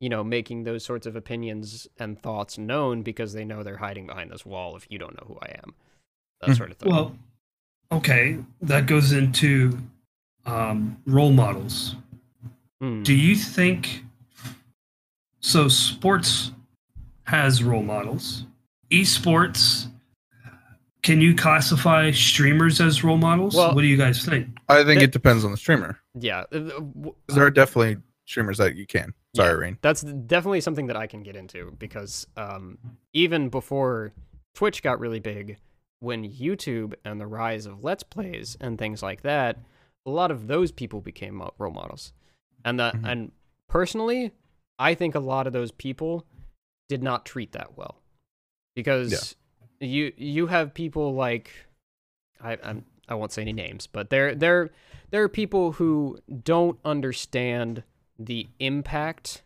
you 0.00 0.08
know 0.08 0.24
making 0.24 0.64
those 0.64 0.84
sorts 0.84 1.06
of 1.06 1.14
opinions 1.14 1.86
and 1.98 2.20
thoughts 2.20 2.58
known 2.58 3.02
because 3.02 3.32
they 3.32 3.44
know 3.44 3.62
they're 3.62 3.76
hiding 3.76 4.06
behind 4.06 4.30
this 4.30 4.44
wall 4.44 4.74
if 4.76 4.86
you 4.90 4.98
don't 4.98 5.14
know 5.14 5.26
who 5.28 5.38
I 5.42 5.56
am, 5.62 5.74
that 6.40 6.50
Hmm. 6.50 6.54
sort 6.56 6.70
of 6.72 6.76
thing. 6.78 6.90
Well, 6.90 7.16
okay, 7.92 8.38
that 8.62 8.86
goes 8.86 9.12
into 9.12 9.78
um, 10.46 10.96
role 11.06 11.32
models. 11.32 11.94
Hmm. 12.80 13.04
Do 13.04 13.14
you 13.14 13.36
think 13.36 14.04
so? 15.40 15.68
Sports 15.68 16.50
has 17.24 17.62
role 17.62 17.84
models. 17.84 18.44
Esports, 18.90 19.86
can 21.02 21.20
you 21.20 21.34
classify 21.34 22.10
streamers 22.12 22.80
as 22.80 23.02
role 23.04 23.16
models? 23.16 23.54
Well- 23.54 23.74
what 23.74 23.82
do 23.82 23.86
you 23.88 23.96
guys 23.96 24.24
think? 24.24 24.48
I 24.68 24.84
think 24.84 25.00
That- 25.00 25.04
it 25.06 25.12
depends 25.12 25.44
on 25.44 25.50
the 25.50 25.56
streamer. 25.56 25.98
yeah, 26.18 26.44
uh, 26.52 26.56
uh, 26.56 26.68
w- 26.80 27.14
'Cause 27.26 27.36
There 27.36 27.44
are 27.46 27.50
definitely 27.50 28.02
streamers 28.26 28.58
that 28.58 28.76
you 28.76 28.86
can. 28.86 29.14
Sorry, 29.34 29.50
Yeah. 29.50 29.56
Raen. 29.56 29.78
that's 29.82 30.02
definitely 30.02 30.60
something 30.60 30.86
that 30.86 30.96
I 30.96 31.06
can 31.06 31.22
get 31.22 31.34
into 31.36 31.72
because 31.78 32.26
um, 32.36 32.78
even 33.12 33.48
before 33.48 34.12
Twitch 34.54 34.82
got 34.82 35.00
really 35.00 35.20
big, 35.20 35.58
when 36.00 36.24
YouTube 36.28 36.94
and 37.04 37.20
the 37.20 37.26
rise 37.26 37.64
of 37.66 37.82
Let's 37.82 38.02
Plays 38.02 38.56
and 38.60 38.78
things 38.78 39.02
like 39.02 39.22
that, 39.22 39.58
a 40.04 40.10
lot 40.10 40.30
of 40.30 40.46
those 40.48 40.70
people 40.72 41.00
became 41.00 41.42
role 41.58 41.72
models, 41.72 42.12
and 42.64 42.78
that 42.78 42.94
Mhm. 42.94 43.08
and 43.10 43.32
personally, 43.68 44.32
I 44.78 44.94
think 44.94 45.14
a 45.14 45.20
lot 45.20 45.46
of 45.46 45.52
those 45.52 45.72
people 45.72 46.26
did 46.88 47.02
not 47.02 47.24
treat 47.24 47.52
that 47.52 47.76
well 47.76 48.02
because 48.74 49.36
you 49.82 50.12
you 50.16 50.46
have 50.46 50.72
people 50.74 51.14
like 51.14 51.50
I 52.40 52.56
I'm, 52.62 52.84
I 53.08 53.14
won't 53.14 53.32
say 53.32 53.42
any 53.42 53.52
names, 53.52 53.86
but 53.86 54.10
there 54.10 54.34
there 54.34 54.70
there 55.10 55.22
are 55.22 55.28
people 55.28 55.72
who 55.72 56.18
don't 56.42 56.78
understand 56.84 57.82
the 58.18 58.48
impact 58.58 59.42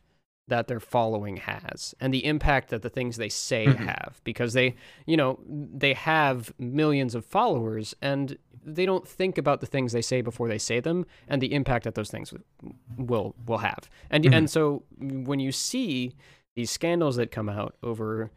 that 0.48 0.68
their 0.68 0.78
following 0.78 1.38
has 1.38 1.92
and 2.00 2.14
the 2.14 2.24
impact 2.24 2.68
that 2.68 2.82
the 2.82 2.88
things 2.90 3.16
they 3.16 3.28
say 3.28 3.66
Mhm. 3.66 3.78
have 3.78 4.20
because 4.22 4.52
they 4.52 4.76
you 5.04 5.16
know 5.16 5.40
they 5.48 5.92
have 5.94 6.52
millions 6.58 7.14
of 7.16 7.24
followers 7.24 7.94
and 8.00 8.38
they 8.64 8.86
don't 8.86 9.08
think 9.08 9.38
about 9.38 9.60
the 9.60 9.66
things 9.66 9.92
they 9.92 10.02
say 10.02 10.20
before 10.20 10.46
they 10.48 10.58
say 10.58 10.78
them 10.78 11.04
and 11.26 11.42
the 11.42 11.52
impact 11.52 11.84
that 11.84 11.96
those 11.96 12.10
things 12.10 12.32
will 12.96 13.34
will 13.44 13.58
have 13.58 13.90
and 14.10 14.24
Mhm. 14.24 14.32
and 14.32 14.50
so 14.50 14.84
when 15.00 15.40
you 15.40 15.50
see 15.50 16.14
these 16.54 16.70
scandals 16.70 17.16
that 17.16 17.30
come 17.32 17.48
out 17.48 17.74
over 17.82 18.30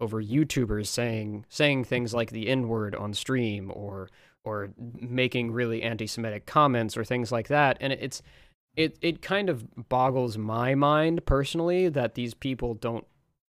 over 0.00 0.22
YouTubers 0.22 0.86
saying 0.86 1.44
saying 1.48 1.84
things 1.84 2.14
like 2.14 2.30
the 2.30 2.48
N 2.48 2.68
word 2.68 2.94
on 2.94 3.14
stream 3.14 3.70
or 3.74 4.08
or 4.44 4.70
making 4.78 5.50
really 5.50 5.82
anti-Semitic 5.82 6.46
comments 6.46 6.96
or 6.96 7.04
things 7.04 7.32
like 7.32 7.48
that. 7.48 7.76
And 7.80 7.92
it's 7.92 8.22
it 8.76 8.96
it 9.00 9.22
kind 9.22 9.50
of 9.50 9.88
boggles 9.88 10.38
my 10.38 10.74
mind 10.74 11.26
personally 11.26 11.88
that 11.88 12.14
these 12.14 12.34
people 12.34 12.74
don't 12.74 13.06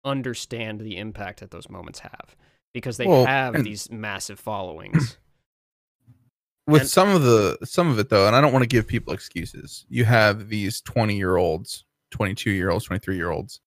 understand 0.04 0.80
the 0.80 0.98
impact 0.98 1.40
that 1.40 1.52
those 1.52 1.70
moments 1.70 2.00
have 2.00 2.36
because 2.74 2.98
they 2.98 3.08
well, 3.08 3.26
have 3.26 3.64
these 3.64 3.90
massive 3.90 4.40
followings. 4.40 5.18
With 6.68 6.82
and, 6.82 6.90
some 6.90 7.10
of 7.10 7.22
the 7.22 7.58
some 7.64 7.90
of 7.90 8.00
it 8.00 8.10
though, 8.10 8.28
and 8.28 8.36
I 8.36 8.42
don't 8.42 8.52
want 8.52 8.64
to 8.64 8.68
give 8.68 8.88
people 8.88 9.14
excuses. 9.14 9.86
You 9.88 10.04
have 10.06 10.50
these 10.50 10.82
20-year-olds, 10.82 11.86
22-year-olds, 12.12 12.88
23-year-olds 12.88 13.62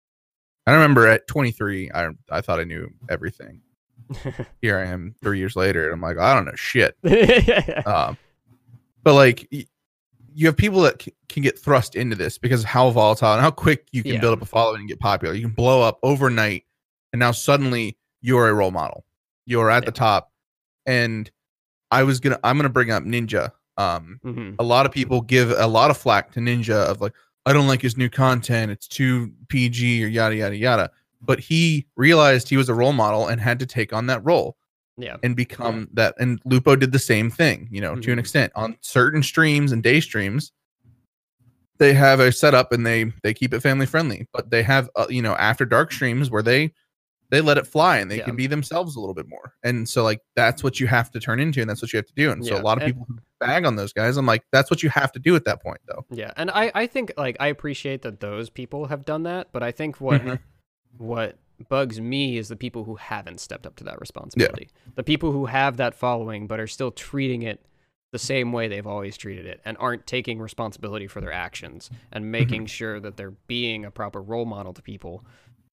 i 0.68 0.72
remember 0.74 1.06
at 1.06 1.26
23 1.26 1.90
i 1.94 2.08
i 2.30 2.40
thought 2.40 2.60
i 2.60 2.64
knew 2.64 2.88
everything. 3.08 3.60
Here 4.62 4.78
i 4.78 4.86
am 4.86 5.14
three 5.22 5.38
years 5.38 5.54
later 5.56 5.84
and 5.84 5.92
i'm 5.94 6.00
like 6.00 6.18
i 6.18 6.34
don't 6.34 6.44
know 6.46 6.54
shit. 6.56 6.96
Um, 7.86 8.16
but 9.02 9.14
like 9.14 9.46
y- 9.52 9.66
you 10.34 10.46
have 10.46 10.56
people 10.56 10.80
that 10.82 11.02
c- 11.02 11.14
can 11.28 11.42
get 11.42 11.58
thrust 11.58 11.94
into 11.96 12.14
this 12.16 12.38
because 12.38 12.60
of 12.60 12.66
how 12.66 12.90
volatile 12.90 13.32
and 13.32 13.40
how 13.40 13.50
quick 13.50 13.86
you 13.92 14.02
can 14.02 14.14
Yeah. 14.14 14.20
build 14.20 14.34
up 14.34 14.42
a 14.42 14.46
following 14.46 14.80
and 14.80 14.88
get 14.88 15.00
popular. 15.00 15.34
You 15.34 15.42
can 15.42 15.50
blow 15.54 15.82
up 15.82 15.98
overnight 16.02 16.64
and 17.12 17.20
now 17.20 17.32
suddenly 17.32 17.96
you're 18.20 18.48
a 18.48 18.54
role 18.54 18.70
model. 18.70 19.04
You're 19.46 19.70
at 19.70 19.84
the 19.84 19.92
top. 19.92 20.30
And 20.86 21.30
i 21.90 22.02
was 22.02 22.20
gonna 22.20 22.38
i'm 22.44 22.56
gonna 22.56 22.68
bring 22.68 22.90
up 22.90 23.02
ninja. 23.04 23.50
Um 23.76 24.20
Mhm. 24.24 24.56
a 24.58 24.62
lot 24.64 24.86
of 24.86 24.92
people 24.92 25.20
give 25.22 25.50
a 25.50 25.66
lot 25.66 25.90
of 25.90 25.96
flack 25.96 26.32
to 26.32 26.40
Ninja 26.40 26.74
of 26.86 27.00
like, 27.00 27.14
I 27.48 27.52
don't 27.54 27.66
like 27.66 27.80
his 27.80 27.96
new 27.96 28.10
content. 28.10 28.70
It's 28.70 28.86
too 28.86 29.32
PG 29.48 30.04
or 30.04 30.08
yada 30.08 30.36
yada 30.36 30.56
yada. 30.56 30.90
But 31.22 31.40
he 31.40 31.86
realized 31.96 32.48
he 32.48 32.56
was 32.58 32.68
a 32.68 32.74
role 32.74 32.92
model 32.92 33.26
and 33.28 33.40
had 33.40 33.58
to 33.60 33.66
take 33.66 33.92
on 33.92 34.06
that 34.06 34.22
role 34.24 34.56
Yeah. 34.98 35.16
and 35.22 35.34
become 35.34 35.88
that. 35.94 36.14
And 36.18 36.40
Lupo 36.44 36.76
did 36.76 36.92
the 36.92 36.98
same 36.98 37.30
thing, 37.30 37.68
you 37.70 37.80
know, 37.80 37.96
to 37.96 38.12
an 38.12 38.18
Mhm. 38.18 38.20
extent 38.20 38.52
on 38.54 38.76
certain 38.82 39.22
streams 39.22 39.72
and 39.72 39.82
day 39.82 40.00
streams. 40.00 40.52
They 41.78 41.94
have 41.94 42.20
a 42.20 42.32
setup 42.32 42.70
and 42.72 42.84
they 42.86 43.12
they 43.22 43.32
keep 43.32 43.54
it 43.54 43.60
family 43.60 43.86
friendly, 43.86 44.28
but 44.32 44.50
they 44.50 44.62
have 44.62 44.90
uh, 44.96 45.06
you 45.08 45.22
know 45.22 45.34
after 45.36 45.64
dark 45.64 45.90
streams 45.92 46.30
where 46.30 46.42
they 46.42 46.72
they 47.30 47.40
let 47.40 47.56
it 47.58 47.66
fly 47.66 47.98
and 47.98 48.10
they 48.10 48.18
Yeah. 48.18 48.24
can 48.24 48.36
be 48.36 48.46
themselves 48.46 48.96
a 48.96 49.00
little 49.00 49.14
bit 49.14 49.28
more. 49.28 49.54
And 49.62 49.88
so 49.88 50.02
like 50.02 50.20
that's 50.36 50.62
what 50.62 50.80
you 50.80 50.86
have 50.86 51.10
to 51.12 51.20
turn 51.20 51.40
into 51.40 51.60
and 51.60 51.68
that's 51.70 51.80
what 51.82 51.92
you 51.92 51.96
have 51.98 52.06
to 52.06 52.14
do. 52.14 52.30
And 52.30 52.44
so 52.44 52.54
Yeah, 52.56 52.60
a 52.60 52.62
lot 52.62 52.78
of 52.78 52.84
people 52.84 53.06
bag 53.38 53.64
on 53.64 53.76
those 53.76 53.92
guys, 53.92 54.16
I'm 54.16 54.26
like, 54.26 54.44
that's 54.52 54.70
what 54.70 54.82
you 54.82 54.90
have 54.90 55.12
to 55.12 55.18
do 55.18 55.34
at 55.36 55.44
that 55.44 55.62
point 55.62 55.80
though. 55.86 56.04
Yeah, 56.10 56.32
and 56.36 56.50
I, 56.50 56.70
I 56.74 56.86
think 56.86 57.12
like 57.16 57.36
I 57.40 57.48
appreciate 57.48 58.02
that 58.02 58.20
those 58.20 58.50
people 58.50 58.86
have 58.86 59.04
done 59.04 59.22
that, 59.24 59.48
but 59.52 59.62
I 59.62 59.70
think 59.72 60.00
what 60.00 60.22
Mhm. 60.22 60.38
what 60.96 61.38
bugs 61.68 62.00
me 62.00 62.38
is 62.38 62.48
the 62.48 62.56
people 62.56 62.84
who 62.84 62.96
haven't 62.96 63.40
stepped 63.40 63.66
up 63.66 63.74
to 63.76 63.84
that 63.84 64.00
responsibility. 64.00 64.68
The 64.94 65.02
people 65.02 65.32
who 65.32 65.46
have 65.46 65.76
that 65.78 65.94
following 65.94 66.46
but 66.46 66.60
are 66.60 66.66
still 66.68 66.90
treating 66.92 67.42
it 67.42 67.64
the 68.12 68.18
same 68.18 68.52
way 68.52 68.68
they've 68.68 68.86
always 68.86 69.16
treated 69.16 69.44
it 69.44 69.60
and 69.64 69.76
aren't 69.78 70.06
taking 70.06 70.38
responsibility 70.40 71.06
for 71.06 71.20
their 71.20 71.32
actions 71.32 71.90
and 72.12 72.30
making 72.32 72.66
sure 72.66 73.00
that 73.00 73.16
they're 73.16 73.32
being 73.48 73.84
a 73.84 73.90
proper 73.90 74.22
role 74.22 74.44
model 74.46 74.72
to 74.72 74.80
people. 74.82 75.24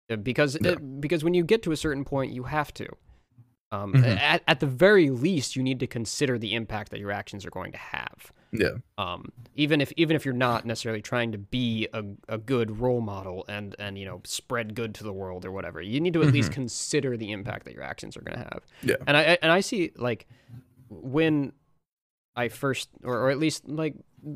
Uh, 0.10 0.16
Because 0.18 0.58
Yeah. 0.60 0.72
it, 0.74 1.00
because 1.02 1.24
when 1.24 1.34
you 1.34 1.44
get 1.44 1.64
to 1.64 1.72
a 1.72 1.78
certain 1.78 2.04
point, 2.04 2.34
you 2.34 2.44
have 2.44 2.74
to. 2.74 2.88
Um, 3.84 3.94
Mhm. 3.94 4.18
at, 4.18 4.42
at 4.48 4.60
the 4.60 4.66
very 4.68 5.10
least, 5.10 5.56
you 5.56 5.64
need 5.64 5.80
to 5.80 5.88
consider 5.88 6.38
the 6.38 6.54
impact 6.54 6.92
that 6.92 7.00
your 7.00 7.12
actions 7.12 7.46
are 7.46 7.50
going 7.50 7.72
to 7.72 7.78
have 7.78 8.32
Yeah. 8.52 8.70
um, 8.98 9.32
even 9.56 9.82
if 9.82 9.92
even 9.98 10.16
if 10.16 10.24
you're 10.26 10.34
not 10.50 10.66
necessarily 10.66 11.02
trying 11.02 11.32
to 11.34 11.38
be 11.38 11.88
a, 11.94 12.04
a 12.30 12.38
good 12.38 12.80
role 12.80 13.02
model 13.02 13.44
and 13.50 13.76
and 13.80 13.98
you 13.98 14.06
know 14.06 14.22
spread 14.24 14.76
good 14.76 14.94
to 14.96 15.04
the 15.04 15.12
world 15.14 15.46
or 15.46 15.52
whatever 15.52 15.82
you 15.82 16.00
need 16.00 16.14
to 16.14 16.22
at 16.24 16.32
least 16.32 16.52
consider 16.52 17.18
the 17.18 17.32
impact 17.32 17.66
that 17.66 17.74
your 17.74 17.84
actions 17.84 18.16
are 18.18 18.22
going 18.22 18.38
to 18.38 18.44
have 18.44 18.62
Yeah. 18.84 18.96
and 19.08 19.18
i 19.18 19.22
I- 19.34 19.38
and 19.42 19.52
i 19.52 19.60
see 19.62 19.92
like 19.98 20.26
when 20.90 21.52
i 22.36 22.48
first 22.50 22.90
or, 23.04 23.16
or 23.18 23.30
at 23.30 23.40
least 23.40 23.68
like 23.68 23.96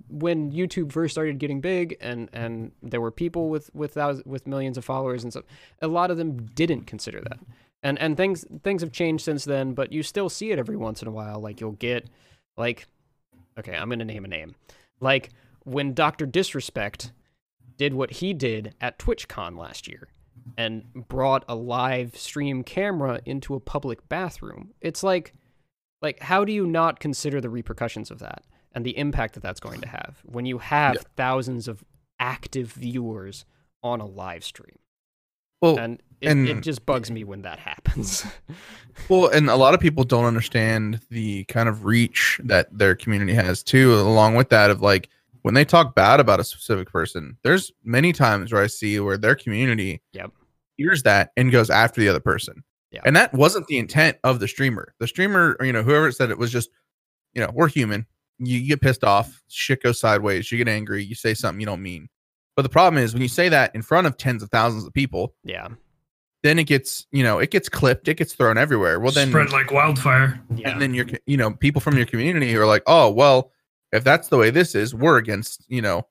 when 0.09 0.51
youtube 0.51 0.91
first 0.91 1.13
started 1.13 1.37
getting 1.39 1.61
big 1.61 1.97
and 2.01 2.29
and 2.33 2.71
there 2.83 3.01
were 3.01 3.11
people 3.11 3.49
with 3.49 3.69
with 3.73 3.93
thousands, 3.93 4.25
with 4.25 4.45
millions 4.47 4.77
of 4.77 4.85
followers 4.85 5.23
and 5.23 5.31
stuff 5.33 5.45
a 5.81 5.87
lot 5.87 6.11
of 6.11 6.17
them 6.17 6.45
didn't 6.55 6.85
consider 6.85 7.21
that 7.21 7.39
and 7.83 7.97
and 7.99 8.17
things 8.17 8.45
things 8.63 8.81
have 8.81 8.91
changed 8.91 9.23
since 9.23 9.45
then 9.45 9.73
but 9.73 9.91
you 9.91 10.03
still 10.03 10.29
see 10.29 10.51
it 10.51 10.59
every 10.59 10.77
once 10.77 11.01
in 11.01 11.07
a 11.07 11.11
while. 11.11 11.39
Like 11.39 11.61
you'll 11.61 11.71
get 11.73 12.09
like 12.57 12.87
okay 13.57 13.75
i'm 13.75 13.89
gonna 13.89 14.05
name 14.05 14.25
a 14.25 14.27
name. 14.27 14.55
Like 14.99 15.29
when 15.63 15.93
dr 15.93 16.25
disrespect 16.27 17.11
did 17.77 17.93
what 17.93 18.11
he 18.11 18.33
did 18.33 18.73
at 18.81 18.99
twitchcon 18.99 19.57
last 19.57 19.87
year 19.87 20.07
and 20.57 20.83
brought 21.07 21.43
a 21.47 21.55
live 21.55 22.17
stream 22.17 22.63
camera 22.63 23.21
into 23.25 23.55
a 23.55 23.59
public 23.59 24.07
bathroom 24.09 24.73
it's 24.81 25.03
like 25.03 25.33
like 26.01 26.19
how 26.21 26.43
do 26.45 26.51
you 26.51 26.65
not 26.65 26.99
consider 26.99 27.39
the 27.41 27.49
repercussions 27.49 28.09
of 28.09 28.19
that 28.19 28.43
and 28.73 28.85
the 28.85 28.97
impact 28.97 29.33
that 29.33 29.41
that's 29.41 29.59
going 29.59 29.79
to 29.81 29.87
have 29.87 30.21
when 30.23 30.45
you 30.45 30.57
have 30.57 30.95
Yeah. 30.95 31.01
thousands 31.15 31.67
of 31.67 31.83
active 32.19 32.71
viewers 32.73 33.45
on 33.83 33.99
a 34.01 34.05
live 34.05 34.43
stream 34.43 34.77
Well, 35.61 35.77
and 35.77 36.01
it, 36.21 36.37
it 36.57 36.61
just 36.61 36.85
bugs 36.85 37.09
me 37.09 37.23
when 37.23 37.43
that 37.43 37.59
happens 37.59 38.25
well, 39.09 39.27
and 39.27 39.49
a 39.49 39.55
lot 39.55 39.73
of 39.73 39.79
people 39.79 40.03
don't 40.03 40.25
understand 40.25 40.99
the 41.09 41.45
kind 41.45 41.69
of 41.69 41.85
reach 41.85 42.39
that 42.43 42.67
their 42.77 42.95
community 42.95 43.33
has 43.33 43.63
too. 43.63 43.93
Along 43.95 44.35
with 44.35 44.49
that, 44.49 44.69
of 44.69 44.81
like 44.81 45.09
when 45.43 45.53
they 45.53 45.63
talk 45.65 45.95
bad 45.95 46.19
about 46.19 46.39
a 46.39 46.43
specific 46.43 46.91
person, 46.91 47.37
there's 47.43 47.71
many 47.83 48.11
times 48.11 48.51
where 48.51 48.61
I 48.61 48.67
see 48.67 48.99
where 48.99 49.17
their 49.17 49.35
community 49.35 50.01
Yep. 50.13 50.31
hears 50.77 51.03
that 51.03 51.31
and 51.37 51.51
goes 51.51 51.69
after 51.69 52.01
the 52.01 52.09
other 52.09 52.19
person. 52.19 52.63
Yeah. 52.91 53.01
And 53.05 53.15
that 53.15 53.33
wasn't 53.33 53.67
the 53.67 53.77
intent 53.77 54.17
of 54.23 54.39
the 54.39 54.47
streamer. 54.47 54.93
The 54.99 55.07
streamer, 55.07 55.55
or 55.59 55.65
you 55.65 55.73
know, 55.73 55.83
whoever 55.83 56.11
said 56.11 56.31
it 56.31 56.37
was 56.37 56.51
just, 56.51 56.69
you 57.33 57.41
know, 57.41 57.51
we're 57.53 57.69
human. 57.69 58.05
You 58.39 58.65
get 58.67 58.81
pissed 58.81 59.03
off, 59.03 59.41
shit 59.47 59.83
goes 59.83 59.99
sideways, 59.99 60.51
you 60.51 60.57
get 60.57 60.67
angry, 60.67 61.03
you 61.03 61.13
say 61.15 61.33
something 61.33 61.59
you 61.59 61.65
don't 61.65 61.81
mean. 61.83 62.09
But 62.59 62.63
the 62.63 62.67
problem 62.67 63.01
is 63.01 63.13
when 63.13 63.21
you 63.21 63.29
say 63.29 63.47
that 63.47 63.73
in 63.73 63.81
front 63.81 64.05
of 64.05 64.17
tens 64.17 64.43
of 64.43 64.49
thousands 64.49 64.83
of 64.83 64.93
people, 64.93 65.33
yeah. 65.45 65.69
then 66.43 66.59
it 66.59 66.65
gets, 66.65 67.07
you 67.09 67.23
know, 67.23 67.39
it 67.39 67.51
gets 67.51 67.69
clipped, 67.69 68.09
it 68.09 68.17
gets 68.17 68.33
thrown 68.33 68.57
everywhere. 68.57 68.99
Well, 68.99 69.13
then 69.13 69.29
spread 69.29 69.53
like 69.53 69.71
wildfire. 69.71 70.41
yeah. 70.53 70.71
And 70.71 70.81
then 70.81 70.93
your 70.93 71.05
you 71.25 71.37
know 71.37 71.51
people 71.51 71.79
from 71.79 71.95
your 71.95 72.05
community 72.05 72.53
are 72.57 72.65
like 72.65 72.83
oh 72.85 73.11
well 73.11 73.53
if 73.93 74.03
that's 74.03 74.27
the 74.27 74.35
way 74.35 74.49
this 74.49 74.75
is 74.75 74.93
we're 74.93 75.15
against 75.15 75.63
you 75.69 75.81
know 75.81 76.05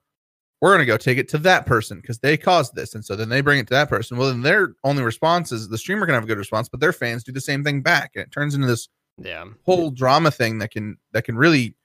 we're 0.63 0.71
going 0.71 0.79
to 0.79 0.87
go 0.87 0.97
take 0.97 1.19
it 1.19 1.29
to 1.29 1.39
that 1.41 1.67
person 1.67 2.01
because 2.01 2.21
they 2.21 2.39
caused 2.39 2.75
this. 2.75 2.95
And 2.95 3.05
so 3.05 3.15
then 3.15 3.29
they 3.29 3.43
bring 3.43 3.59
it 3.59 3.67
to 3.67 3.75
that 3.75 3.91
person. 3.91 4.17
Well 4.17 4.29
then 4.29 4.41
their 4.41 4.73
only 4.85 5.03
response 5.03 5.53
is 5.53 5.69
the 5.69 5.77
streamer 5.77 6.07
can 6.07 6.15
have 6.15 6.25
a 6.25 6.27
good 6.27 6.39
response 6.39 6.71
but 6.71 6.81
their 6.81 6.95
fans 6.95 7.25
do 7.25 7.33
the 7.33 7.43
same 7.43 7.63
thing 7.63 7.83
back. 7.83 8.13
And 8.15 8.23
it 8.23 8.33
turns 8.33 8.55
into 8.55 8.69
this 8.69 8.89
yeah. 9.19 9.45
whole 9.67 9.91
drama 9.91 10.31
thing 10.31 10.61
that 10.61 10.71
can 10.71 10.97
that 11.13 11.25
can 11.25 11.37
really 11.37 11.77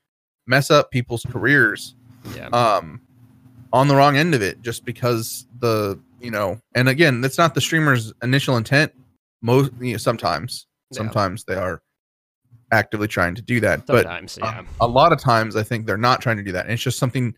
mess 0.47 0.71
up 0.71 0.89
people's 0.89 1.25
careers. 1.29 1.95
Yeah. 2.33 2.47
Um 2.47 3.01
on 3.73 3.87
the 3.89 3.95
wrong 3.95 4.15
end 4.15 4.33
of 4.33 4.41
it 4.41 4.61
just 4.61 4.85
because 4.85 5.45
the 5.59 5.99
you 6.21 6.31
know 6.31 6.57
and 6.75 6.87
again 6.87 7.19
that's 7.19 7.37
not 7.37 7.53
the 7.55 7.61
streamer's 7.61 8.13
initial 8.23 8.55
intent. 8.55 8.93
Most 9.41 9.71
you 9.81 9.91
know 9.91 9.97
sometimes 9.97 10.67
Yeah. 10.91 10.97
sometimes 10.99 11.43
they 11.43 11.55
are 11.55 11.81
actively 12.71 13.07
trying 13.07 13.35
to 13.35 13.41
do 13.41 13.59
that 13.59 13.85
but 13.85 14.03
sometimes 14.03 14.37
uh, 14.41 14.45
yeah. 14.45 14.61
a 14.81 14.87
lot 14.87 15.11
of 15.13 15.19
times 15.19 15.55
i 15.55 15.61
think 15.61 15.85
they're 15.85 15.95
not 15.97 16.21
trying 16.21 16.37
to 16.37 16.43
do 16.43 16.51
that. 16.53 16.65
And 16.65 16.73
it's 16.73 16.81
just 16.81 16.97
something 16.97 17.35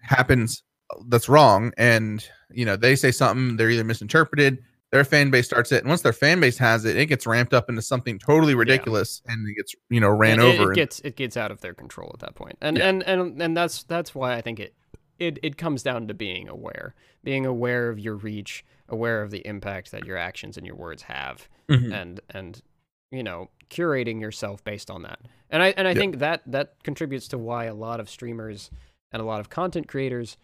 happens 0.00 0.62
that's 1.08 1.28
wrong 1.28 1.72
and 1.78 2.26
you 2.50 2.64
know 2.64 2.76
they 2.76 2.96
say 2.96 3.10
something 3.10 3.56
they're 3.56 3.70
either 3.70 3.84
misinterpreted 3.84 4.58
their 4.92 5.04
fan 5.04 5.30
base 5.30 5.46
starts 5.46 5.72
it 5.72 5.82
and 5.82 5.88
once 5.88 6.02
their 6.02 6.12
fan 6.12 6.40
base 6.40 6.56
has 6.58 6.84
it 6.84 6.96
it 6.96 7.06
gets 7.06 7.26
ramped 7.26 7.52
up 7.54 7.68
into 7.68 7.82
something 7.82 8.18
totally 8.18 8.54
ridiculous 8.54 9.20
and 9.26 9.46
it 9.48 9.54
gets 9.54 9.74
you 9.90 10.00
know 10.00 10.08
ran 10.08 10.40
it, 10.40 10.44
it- 10.44 10.46
over 10.54 10.62
It, 10.62 10.66
and- 10.68 10.74
gets 10.76 11.00
it 11.00 11.16
gets 11.16 11.36
out 11.36 11.50
of 11.50 11.60
their 11.60 11.74
control 11.74 12.10
at 12.14 12.20
that 12.20 12.34
point, 12.34 12.56
and 12.60 12.78
Yeah. 12.78 12.88
and 12.88 13.02
and 13.02 13.42
and 13.42 13.56
that's 13.56 13.82
that's 13.84 14.14
why 14.14 14.34
I 14.34 14.40
think 14.40 14.58
it 14.60 14.74
it 15.18 15.38
it 15.42 15.56
comes 15.56 15.82
down 15.82 16.08
to 16.08 16.14
being 16.14 16.48
aware, 16.48 16.94
being 17.24 17.46
aware 17.46 17.88
of 17.88 17.98
your 17.98 18.14
reach, 18.16 18.64
aware 18.88 19.22
of 19.22 19.30
the 19.30 19.46
impact 19.46 19.90
that 19.92 20.04
your 20.04 20.16
actions 20.16 20.56
and 20.56 20.66
your 20.66 20.76
words 20.76 21.02
have, 21.02 21.48
Mhm. 21.68 21.92
and 21.92 22.20
and 22.30 22.62
you 23.10 23.22
know 23.22 23.50
curating 23.70 24.20
yourself 24.20 24.62
based 24.64 24.90
on 24.90 25.02
that. 25.02 25.20
And 25.50 25.62
I 25.62 25.68
and 25.76 25.86
I 25.88 25.92
Yeah. 25.92 25.98
think 25.98 26.18
that 26.18 26.42
that 26.46 26.82
contributes 26.82 27.28
to 27.28 27.38
why 27.38 27.64
a 27.64 27.74
lot 27.74 28.00
of 28.00 28.08
streamers 28.10 28.70
and 29.12 29.20
a 29.22 29.24
lot 29.24 29.40
of 29.40 29.48
content 29.50 29.88
creators 29.88 30.36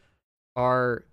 are 0.57 1.05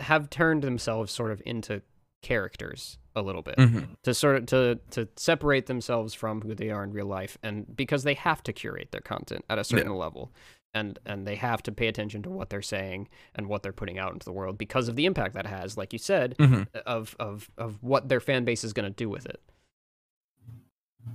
have 0.00 0.30
turned 0.30 0.62
themselves 0.62 1.12
sort 1.12 1.30
of 1.30 1.42
into 1.44 1.82
characters 2.22 2.98
a 3.14 3.22
little 3.22 3.42
bit 3.42 3.56
Mhm. 3.56 3.96
to 4.02 4.12
sort 4.14 4.36
of 4.36 4.46
to 4.46 4.80
to 4.90 5.08
separate 5.16 5.66
themselves 5.66 6.14
from 6.14 6.40
who 6.42 6.54
they 6.54 6.70
are 6.70 6.82
in 6.82 6.92
real 6.92 7.06
life 7.06 7.38
and 7.42 7.76
because 7.76 8.02
they 8.02 8.14
have 8.14 8.42
to 8.42 8.52
curate 8.52 8.90
their 8.90 9.00
content 9.00 9.44
at 9.48 9.58
a 9.58 9.64
certain 9.64 9.94
level 9.94 10.32
and 10.76 10.98
and 11.06 11.26
they 11.26 11.36
have 11.36 11.62
to 11.62 11.72
pay 11.72 11.86
attention 11.88 12.22
to 12.22 12.30
what 12.30 12.50
they're 12.50 12.62
saying 12.62 13.08
and 13.34 13.46
what 13.48 13.62
they're 13.62 13.72
putting 13.72 13.98
out 13.98 14.12
into 14.12 14.24
the 14.24 14.32
world 14.32 14.58
because 14.58 14.88
of 14.88 14.96
the 14.96 15.06
impact 15.06 15.34
that 15.34 15.46
has 15.46 15.76
like 15.76 15.92
you 15.92 15.98
said 15.98 16.36
Mhm. 16.38 16.66
of 16.84 17.16
of 17.18 17.50
of 17.56 17.82
what 17.82 18.08
their 18.08 18.20
fan 18.20 18.44
base 18.44 18.62
is 18.62 18.72
going 18.72 18.84
to 18.84 18.94
do 19.04 19.08
with 19.08 19.26
it 19.26 19.40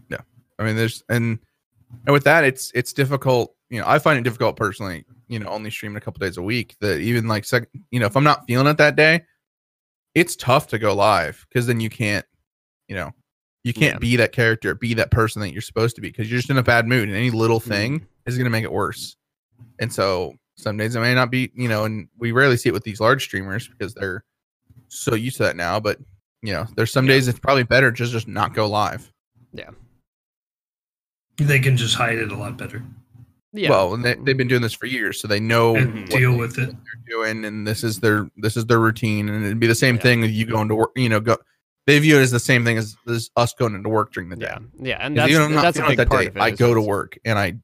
Yeah, 0.10 0.22
I 0.60 0.64
mean, 0.64 0.76
there's 0.76 1.04
and 1.10 1.40
and 2.06 2.14
with 2.14 2.24
that, 2.24 2.44
it's 2.44 2.72
it's 2.74 2.94
difficult. 2.94 3.54
You 3.70 3.80
know, 3.82 3.88
I 3.88 4.00
find 4.00 4.18
it 4.18 4.24
difficult 4.24 4.56
personally. 4.56 5.06
You 5.28 5.40
know, 5.40 5.48
only 5.50 5.70
streaming 5.70 5.98
a 5.98 6.02
couple 6.02 6.20
days 6.20 6.38
a 6.38 6.42
week. 6.42 6.76
That 6.82 7.00
even 7.00 7.28
like 7.28 7.46
sec, 7.46 7.68
you 7.92 8.00
know, 8.00 8.06
if 8.06 8.16
I'm 8.16 8.24
not 8.24 8.46
feeling 8.48 8.68
it 8.68 8.78
that 8.78 8.96
day, 8.96 9.24
it's 10.16 10.36
tough 10.36 10.68
to 10.68 10.80
go 10.80 10.94
live 10.96 11.46
because 11.50 11.68
then 11.68 11.80
you 11.80 11.90
can't, 11.90 12.26
you 12.88 12.96
know, 12.96 13.12
you 13.64 13.74
can't 13.74 13.96
Yeah. 13.96 14.00
be 14.00 14.16
that 14.18 14.32
character, 14.32 14.74
be 14.76 14.94
that 14.96 15.12
person 15.12 15.42
that 15.42 15.52
you're 15.52 15.62
supposed 15.62 15.96
to 15.98 16.02
be 16.02 16.08
because 16.10 16.30
you're 16.32 16.40
just 16.40 16.50
in 16.50 16.58
a 16.58 16.64
bad 16.64 16.88
mood, 16.88 17.08
and 17.10 17.18
any 17.18 17.30
little 17.32 17.60
thing 17.60 18.00
Mhm. 18.00 18.06
is 18.28 18.38
going 18.38 18.46
to 18.46 18.50
make 18.52 18.64
it 18.64 18.72
worse. 18.72 19.18
And 19.80 19.92
so, 19.92 20.36
Some 20.58 20.78
days 20.78 20.96
it 20.96 21.00
may 21.00 21.16
not 21.16 21.32
be, 21.32 21.52
you 21.56 21.68
know, 21.68 21.86
and 21.86 22.08
we 22.20 22.32
rarely 22.32 22.56
see 22.58 22.70
it 22.70 22.74
with 22.74 22.84
these 22.84 23.00
large 23.00 23.24
streamers 23.24 23.68
because 23.68 23.94
they're 23.96 24.24
so 24.90 25.16
used 25.16 25.38
to 25.38 25.44
that 25.44 25.56
now. 25.56 25.80
But 25.80 25.98
you 26.44 26.54
know, 26.54 26.68
there's 26.76 26.92
some 26.92 27.06
Yeah. 27.08 27.14
days 27.14 27.28
it's 27.28 27.40
probably 27.40 27.64
better 27.64 27.92
just 27.92 28.12
just 28.12 28.28
not 28.28 28.54
go 28.54 28.68
live. 28.68 29.12
Yeah. 29.54 29.70
They 31.38 31.60
can 31.60 31.78
just 31.78 31.96
hide 31.96 32.18
it 32.18 32.32
a 32.32 32.36
lot 32.36 32.58
better 32.58 32.84
Yeah. 33.54 33.70
Well, 33.70 33.94
and 33.96 34.06
they, 34.06 34.16
they've 34.16 34.38
been 34.38 34.48
doing 34.48 34.62
this 34.62 34.74
for 34.74 34.86
years, 34.86 35.20
so 35.20 35.28
they 35.28 35.40
know 35.40 35.76
and 35.76 36.08
deal 36.10 36.32
they- 36.34 36.38
with 36.38 36.58
it. 36.60 36.70
they're 36.70 37.04
doing, 37.18 37.44
and 37.46 37.68
this 37.68 37.84
is 37.84 38.00
their 38.00 38.30
this 38.38 38.56
is 38.56 38.66
their 38.68 38.80
routine, 38.80 39.30
and 39.30 39.44
it'd 39.46 39.60
be 39.60 39.68
the 39.68 39.74
same 39.76 39.96
Yeah. 39.96 40.02
thing 40.02 40.22
with 40.22 40.32
you 40.32 40.46
going 40.46 40.68
to 40.70 40.76
work. 40.76 40.92
You 40.96 41.10
know, 41.10 41.20
go. 41.20 41.38
They 41.88 41.98
view 42.00 42.18
it 42.18 42.22
as 42.22 42.30
the 42.32 42.40
same 42.40 42.64
thing 42.64 42.78
as, 42.78 42.96
as 43.10 43.32
us 43.36 43.54
going 43.56 43.74
into 43.74 43.90
work 43.90 44.14
during 44.14 44.30
the 44.30 44.36
day. 44.36 44.46
yeah. 44.46 44.60
Yeah. 44.80 44.98
And 45.02 45.16
'Cause 45.16 45.24
that's, 45.24 45.30
even 45.32 45.42
if 45.42 45.48
I'm 45.50 45.56
not 45.56 45.62
that's 45.64 45.78
a 45.78 45.82
feeling 45.82 45.92
big 45.94 45.98
that 45.98 46.10
part 46.10 46.22
day, 46.22 46.28
of 46.28 46.38
it. 46.38 46.42
I 46.42 46.52
go 46.52 46.74
to 46.76 46.82
work 46.82 47.18
and 47.26 47.40
I 47.40 47.56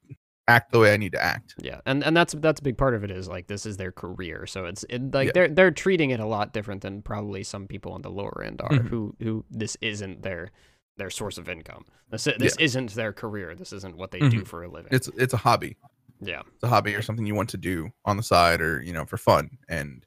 act 0.47 0.71
the 0.71 0.79
way 0.79 0.93
I 0.93 0.97
need 0.97 1.11
to 1.11 1.23
act. 1.23 1.55
Yeah, 1.61 1.81
and 1.85 2.03
and 2.03 2.15
that's 2.15 2.33
that's 2.39 2.59
a 2.59 2.63
big 2.63 2.77
part 2.77 2.93
of 2.95 3.03
it 3.03 3.11
is 3.11 3.27
like 3.27 3.47
this 3.47 3.65
is 3.65 3.77
their 3.77 3.91
career, 3.91 4.45
so 4.45 4.65
it's 4.65 4.85
it, 4.89 5.13
like 5.13 5.27
Yeah. 5.27 5.31
they're 5.33 5.47
they're 5.49 5.71
treating 5.71 6.09
it 6.11 6.19
a 6.19 6.25
lot 6.25 6.53
different 6.53 6.81
than 6.81 7.01
probably 7.01 7.43
some 7.43 7.67
people 7.67 7.91
on 7.91 8.01
the 8.01 8.09
lower 8.11 8.43
end 8.43 8.61
are, 8.61 8.69
Mhm. 8.69 8.87
who 8.87 9.15
who 9.21 9.45
this 9.51 9.77
isn't 9.81 10.21
their 10.23 10.51
their 10.97 11.09
source 11.09 11.37
of 11.37 11.47
income. 11.49 11.85
This 12.09 12.23
this 12.39 12.55
isn't 12.57 12.91
their 12.95 13.13
career. 13.13 13.55
This 13.55 13.71
isn't 13.73 13.97
what 13.97 14.11
they 14.11 14.19
do 14.19 14.41
Mhm. 14.41 14.47
for 14.47 14.63
a 14.63 14.69
living. 14.69 14.89
It's 14.91 15.07
it's 15.17 15.33
a 15.33 15.37
hobby. 15.37 15.75
yeah, 16.19 16.41
It's 16.55 16.63
a 16.63 16.67
hobby 16.67 16.95
or 16.95 17.01
something 17.03 17.25
you 17.27 17.35
want 17.35 17.49
to 17.49 17.57
do 17.57 17.89
on 18.05 18.17
the 18.17 18.23
side 18.23 18.61
or 18.61 18.81
you 18.81 18.93
know 18.93 19.05
for 19.05 19.17
fun, 19.17 19.49
and 19.69 20.05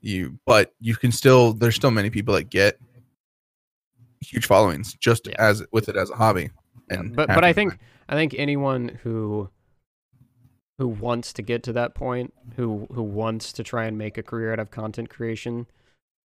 you. 0.00 0.38
But 0.46 0.72
you 0.80 0.94
can 0.96 1.10
still. 1.12 1.52
There's 1.52 1.74
still 1.74 1.90
many 1.90 2.08
people 2.10 2.34
that 2.34 2.48
get 2.50 2.78
huge 4.20 4.46
followings 4.46 4.94
just 4.94 5.26
Yeah. 5.26 5.34
as 5.38 5.62
with 5.72 5.88
it 5.88 5.96
as 5.96 6.10
a 6.10 6.14
hobby. 6.16 6.50
Yeah, 6.90 7.00
And 7.00 7.16
but 7.16 7.28
but 7.28 7.44
I 7.44 7.52
think. 7.52 7.78
I 8.08 8.14
think 8.14 8.34
anyone 8.38 8.88
who 9.02 9.50
who 10.78 10.88
wants 10.88 11.32
to 11.34 11.42
get 11.42 11.62
to 11.64 11.72
that 11.72 11.94
point, 11.94 12.32
who 12.56 12.86
who 12.92 13.02
wants 13.02 13.52
to 13.54 13.62
try 13.62 13.86
and 13.86 13.96
make 13.96 14.18
a 14.18 14.22
career 14.22 14.52
out 14.52 14.58
of 14.58 14.70
content 14.70 15.08
creation, 15.08 15.66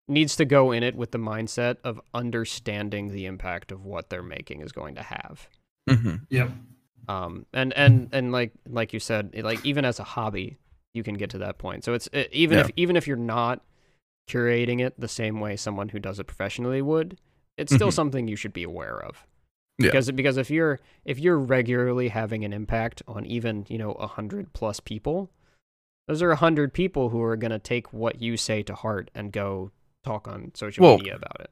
needs 0.07 0.35
to 0.35 0.45
go 0.45 0.71
in 0.71 0.83
it 0.83 0.95
with 0.95 1.11
the 1.11 1.17
mindset 1.17 1.77
of 1.83 2.01
understanding 2.13 3.09
the 3.09 3.25
impact 3.25 3.71
of 3.71 3.85
what 3.85 4.09
they're 4.09 4.23
making 4.23 4.61
is 4.61 4.71
going 4.71 4.95
to 4.95 5.03
have. 5.03 5.47
Mhm. 5.89 6.25
Yep. 6.29 6.51
um 7.07 7.45
and 7.53 7.73
and 7.73 8.09
and 8.11 8.31
like 8.31 8.51
like 8.69 8.93
you 8.93 8.99
said 8.99 9.31
like 9.43 9.65
even 9.65 9.83
as 9.83 9.99
a 9.99 10.03
hobby 10.03 10.57
you 10.93 11.01
can 11.01 11.15
get 11.15 11.31
to 11.31 11.39
that 11.39 11.57
point 11.57 11.83
so 11.83 11.93
it's 11.95 12.07
it, 12.13 12.29
even 12.31 12.57
Yeah. 12.59 12.65
if 12.65 12.71
even 12.75 12.95
if 12.95 13.07
you're 13.07 13.17
not 13.17 13.63
curating 14.29 14.79
it 14.79 14.93
the 14.99 15.07
same 15.07 15.39
way 15.39 15.55
someone 15.55 15.89
who 15.89 15.97
does 15.99 16.19
it 16.19 16.25
professionally 16.27 16.79
would 16.83 17.17
it's 17.57 17.73
still 17.73 17.87
Mhm. 17.89 17.93
something 17.93 18.27
you 18.27 18.35
should 18.35 18.53
be 18.53 18.61
aware 18.61 19.01
of 19.01 19.25
Yeah. 19.77 19.87
because 19.87 20.11
because 20.11 20.37
if 20.37 20.49
you're 20.51 20.79
if 21.05 21.17
you're 21.19 21.39
regularly 21.39 22.09
having 22.09 22.45
an 22.45 22.53
impact 22.53 23.01
on 23.07 23.25
even 23.25 23.65
you 23.69 23.77
know 23.77 23.93
a 23.93 24.05
hundred 24.07 24.53
plus 24.53 24.79
people 24.79 25.31
those 26.07 26.21
are 26.21 26.31
a 26.31 26.35
hundred 26.35 26.73
people 26.73 27.09
who 27.09 27.21
are 27.21 27.35
going 27.37 27.51
to 27.51 27.59
take 27.59 27.91
what 27.93 28.21
you 28.21 28.37
say 28.37 28.61
to 28.63 28.75
heart 28.75 29.09
and 29.15 29.31
go 29.31 29.71
talk 30.03 30.27
on 30.27 30.51
social 30.55 30.83
Well, 30.83 30.97
media 30.97 31.15
about 31.15 31.39
it 31.41 31.49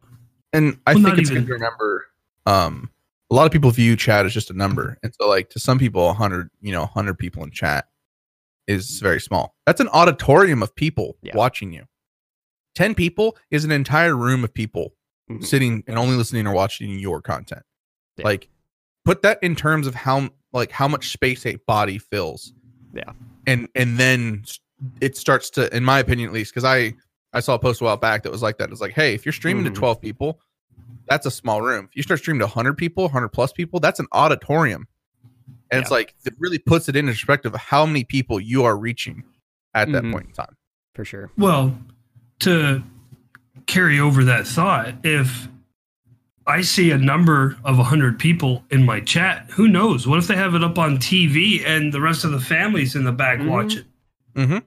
And 0.54 0.80
I 0.86 0.96
Well, 0.96 1.04
think 1.06 1.18
it's 1.20 1.32
even- 1.32 1.44
good 1.44 1.48
to 1.48 1.54
remember. 1.54 2.06
Um, 2.46 2.90
a 3.32 3.36
lot 3.36 3.46
of 3.46 3.52
people 3.52 3.70
view 3.72 3.96
chat 3.96 4.26
as 4.26 4.34
just 4.34 4.50
a 4.50 4.54
number, 4.54 4.98
and 5.04 5.14
so 5.20 5.28
like 5.30 5.50
to 5.52 5.60
some 5.60 5.78
people, 5.78 6.10
a 6.10 6.14
hundred, 6.14 6.50
you 6.62 6.72
know, 6.72 6.88
hundred 6.88 7.20
people 7.20 7.44
in 7.44 7.52
chat 7.52 7.88
is 8.68 9.00
very 9.02 9.22
small. 9.22 9.56
That's 9.68 9.80
an 9.80 9.88
auditorium 9.90 10.64
of 10.64 10.74
people 10.76 11.16
Yeah. 11.22 11.36
watching 11.38 11.72
you. 11.72 11.86
Ten 12.74 12.96
people 12.96 13.38
is 13.52 13.64
an 13.66 13.72
entire 13.72 14.16
room 14.16 14.44
of 14.44 14.52
people 14.54 14.96
Mhm. 15.30 15.46
sitting 15.46 15.84
and 15.88 15.98
only 15.98 16.16
listening 16.16 16.48
or 16.48 16.54
watching 16.54 16.98
your 16.98 17.22
content. 17.22 17.62
Yeah. 18.20 18.26
Like, 18.26 18.50
put 19.06 19.22
that 19.24 19.42
in 19.42 19.56
terms 19.56 19.88
of 19.88 19.96
how 19.96 20.30
like 20.54 20.72
how 20.72 20.88
much 20.88 21.10
space 21.12 21.46
a 21.46 21.56
body 21.68 21.98
fills. 21.98 22.54
Yeah. 22.94 23.12
and 23.48 23.68
and 23.76 23.98
then 23.98 24.44
it 25.02 25.16
starts 25.18 25.50
to, 25.52 25.76
in 25.76 25.84
my 25.84 26.00
opinion, 26.00 26.28
at 26.30 26.34
least, 26.34 26.52
because 26.54 26.64
I 26.66 26.94
I 27.34 27.40
saw 27.42 27.54
a 27.56 27.60
post 27.60 27.82
a 27.82 27.84
while 27.84 27.98
back 27.98 28.24
that 28.24 28.32
was 28.32 28.42
like 28.42 28.58
that. 28.58 28.72
It's 28.72 28.82
like, 28.82 28.94
hey, 28.94 29.14
if 29.14 29.26
you're 29.26 29.34
streaming 29.34 29.64
Mhm. 29.66 29.74
to 29.74 29.80
twelve 29.80 30.02
people, 30.02 30.40
that's 31.08 31.26
a 31.26 31.32
small 31.32 31.62
room. 31.62 31.86
If 31.90 31.96
you 31.96 32.02
start 32.04 32.20
streaming 32.20 32.40
to 32.40 32.48
hundred 32.48 32.78
people, 32.78 33.08
hundred 33.10 33.30
plus 33.30 33.52
people, 33.52 33.80
that's 33.80 34.00
an 34.00 34.08
auditorium. 34.12 34.88
And 35.72 35.80
it's 35.82 35.92
like 35.92 36.16
it 36.26 36.34
really 36.40 36.58
puts 36.58 36.90
it 36.90 36.96
into 36.96 37.12
perspective 37.12 37.54
of 37.54 37.60
how 37.60 37.86
many 37.86 38.04
people 38.04 38.40
you 38.40 38.64
are 38.64 38.76
reaching 38.76 39.24
at 39.76 39.92
that 39.92 40.04
Mhm. 40.04 40.12
point 40.14 40.26
in 40.28 40.34
time. 40.34 40.56
for 40.96 41.06
sure 41.06 41.30
Well, 41.38 41.78
to 42.40 42.84
carry 43.68 44.00
over 44.00 44.24
that 44.26 44.46
thought, 44.48 44.96
if 45.04 45.48
I 46.50 46.62
see 46.62 46.90
a 46.90 46.98
number 46.98 47.58
of 47.64 47.78
100 47.78 48.18
people 48.18 48.64
in 48.72 48.84
my 48.84 49.02
chat, 49.02 49.46
who 49.52 49.68
knows? 49.68 50.08
What 50.08 50.18
if 50.18 50.26
they 50.28 50.36
have 50.36 50.56
it 50.56 50.64
up 50.64 50.80
on 50.80 50.98
TV 50.98 51.64
and 51.64 51.94
the 51.94 52.02
rest 52.02 52.24
of 52.26 52.32
the 52.32 52.40
family's 52.40 52.96
in 52.96 53.04
the 53.04 53.12
back 53.12 53.38
Mhm. 53.40 53.48
watching? 53.48 53.86
Mhm. 54.36 54.64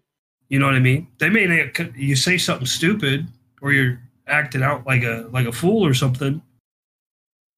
You 0.48 0.58
know 0.60 0.66
what 0.66 0.76
I 0.76 0.80
mean? 0.80 1.08
They 1.18 1.28
may 1.28 1.70
you 1.96 2.14
say 2.14 2.38
something 2.38 2.66
stupid 2.66 3.26
or 3.60 3.72
you're 3.72 3.98
acting 4.28 4.62
out 4.62 4.86
like 4.86 5.02
a 5.02 5.28
like 5.32 5.46
a 5.46 5.52
fool 5.52 5.84
or 5.84 5.92
something. 5.94 6.40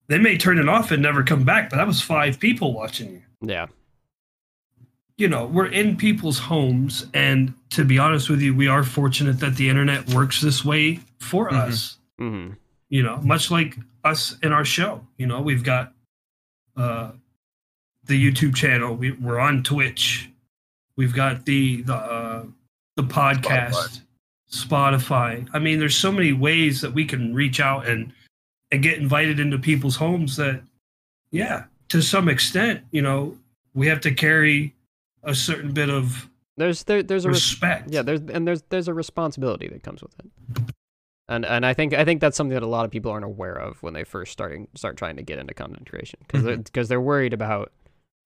They 0.09 0.19
may 0.19 0.39
turn 0.39 0.59
it 0.59 0.69
off 0.69 0.91
and 0.91 1.03
never 1.03 1.23
come 1.23 1.45
back, 1.45 1.69
but 1.69 1.77
that 1.77 1.87
was 1.87 2.01
five 2.01 2.41
people 2.41 2.73
watching 2.73 3.13
you 3.13 3.23
yeah 3.43 3.67
you 5.17 5.29
know, 5.29 5.47
we're 5.47 5.67
in 5.67 5.97
people's 5.97 6.41
homes. 6.41 7.07
And 7.15 7.55
to 7.71 7.85
be 7.85 7.99
honest 8.01 8.29
with 8.29 8.41
you, 8.43 8.53
we 8.53 8.67
are 8.67 8.83
fortunate 8.83 9.39
that 9.41 9.55
the 9.55 9.69
internet 9.69 10.09
works 10.09 10.41
this 10.41 10.65
way 10.65 10.99
for 11.21 11.51
Mhm. 11.51 11.57
us, 11.57 11.99
hmm 12.19 12.49
you 12.95 13.03
know, 13.03 13.17
much 13.25 13.51
like 13.51 13.77
us 14.05 14.37
in 14.45 14.53
our 14.53 14.65
show. 14.65 15.05
You 15.19 15.27
know, 15.27 15.41
we've 15.41 15.65
got 15.65 15.93
uh, 16.77 17.11
the 18.05 18.31
YouTube 18.31 18.55
channel, 18.55 18.95
we, 18.95 19.11
we're 19.11 19.41
on 19.41 19.65
Twitch, 19.65 20.31
we've 20.97 21.13
got 21.13 21.45
the, 21.45 21.83
the, 21.83 21.95
uh, 21.97 22.45
the 22.95 23.03
podcast, 23.03 24.03
Spotify. 24.49 25.49
I 25.53 25.59
mean, 25.59 25.81
there's 25.81 25.97
so 25.97 26.13
many 26.13 26.33
ways 26.33 26.81
that 26.83 26.95
we 26.95 27.05
can 27.05 27.35
reach 27.35 27.59
out 27.59 27.89
and, 27.89 28.13
and 28.71 28.81
get 28.81 28.99
invited 28.99 29.41
into 29.41 29.59
people's 29.59 29.97
homes 29.97 30.37
that, 30.37 30.63
yeah, 31.33 31.65
to 31.89 32.01
some 32.01 32.29
extent, 32.29 32.85
you 32.93 33.03
know, 33.03 33.37
we 33.75 33.89
have 33.89 34.03
to 34.03 34.15
carry 34.15 34.73
a 35.25 35.35
certain 35.35 35.73
bit 35.73 35.91
of 35.91 36.31
there's 36.57 36.85
there, 36.85 37.03
there's 37.03 37.25
a 37.25 37.29
res- 37.29 37.37
respect. 37.39 37.91
yeah 37.91 38.03
there's 38.03 38.21
and 38.21 38.47
there's 38.47 38.63
there's 38.69 38.87
a 38.87 38.95
responsibility 38.95 39.67
that 39.67 39.83
comes 39.83 40.03
with 40.03 40.13
it 40.21 40.75
and 41.29 41.45
and 41.47 41.65
i 41.65 41.73
think 41.75 41.95
i 41.95 42.05
think 42.05 42.21
that's 42.21 42.37
something 42.37 42.55
that 42.55 42.63
a 42.63 42.67
lot 42.67 42.85
of 42.85 42.91
people 42.91 43.11
aren't 43.11 43.25
aware 43.25 43.55
of 43.55 43.83
when 43.83 43.95
they 43.95 44.05
first 44.05 44.33
starting 44.33 44.69
start 44.75 44.97
trying 44.97 45.17
to 45.17 45.23
get 45.23 45.39
into 45.39 45.55
content 45.55 45.89
creation 45.89 46.19
because 46.27 46.43
Mhm. 46.43 46.71
they're, 46.73 46.85
they're 46.85 47.01
worried 47.01 47.33
about 47.33 47.73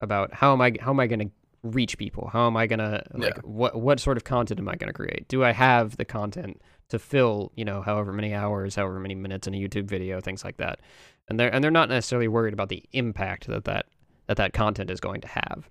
about 0.01 0.33
how 0.33 0.53
am 0.53 0.61
i 0.61 0.73
how 0.79 0.91
am 0.91 0.99
i 0.99 1.07
going 1.07 1.19
to 1.19 1.31
reach 1.63 1.97
people 1.97 2.29
how 2.31 2.47
am 2.47 2.55
i 2.55 2.67
going 2.67 2.79
to 2.79 3.03
like 3.13 3.35
Yeah. 3.35 3.41
what 3.43 3.79
what 3.79 3.99
sort 3.99 4.17
of 4.17 4.23
content 4.23 4.59
am 4.59 4.69
i 4.69 4.75
going 4.75 4.87
to 4.87 4.93
create 4.93 5.27
do 5.27 5.43
i 5.43 5.51
have 5.51 5.97
the 5.97 6.05
content 6.05 6.61
to 6.89 6.97
fill 6.99 7.51
you 7.55 7.65
know 7.65 7.81
however 7.81 8.11
many 8.13 8.33
hours 8.33 8.75
however 8.75 8.99
many 8.99 9.15
minutes 9.15 9.45
in 9.47 9.53
a 9.53 9.57
youtube 9.57 9.85
video 9.85 10.21
things 10.21 10.43
like 10.45 10.57
that 10.57 10.79
and 11.27 11.39
they're 11.39 11.53
and 11.53 11.61
they're 11.63 11.71
not 11.71 11.89
necessarily 11.89 12.27
worried 12.27 12.53
about 12.53 12.69
the 12.69 12.83
impact 12.93 13.47
that 13.47 13.65
that 13.65 13.87
that, 14.27 14.37
that 14.37 14.53
content 14.53 14.89
is 14.89 14.99
going 14.99 15.21
to 15.21 15.27
have 15.27 15.69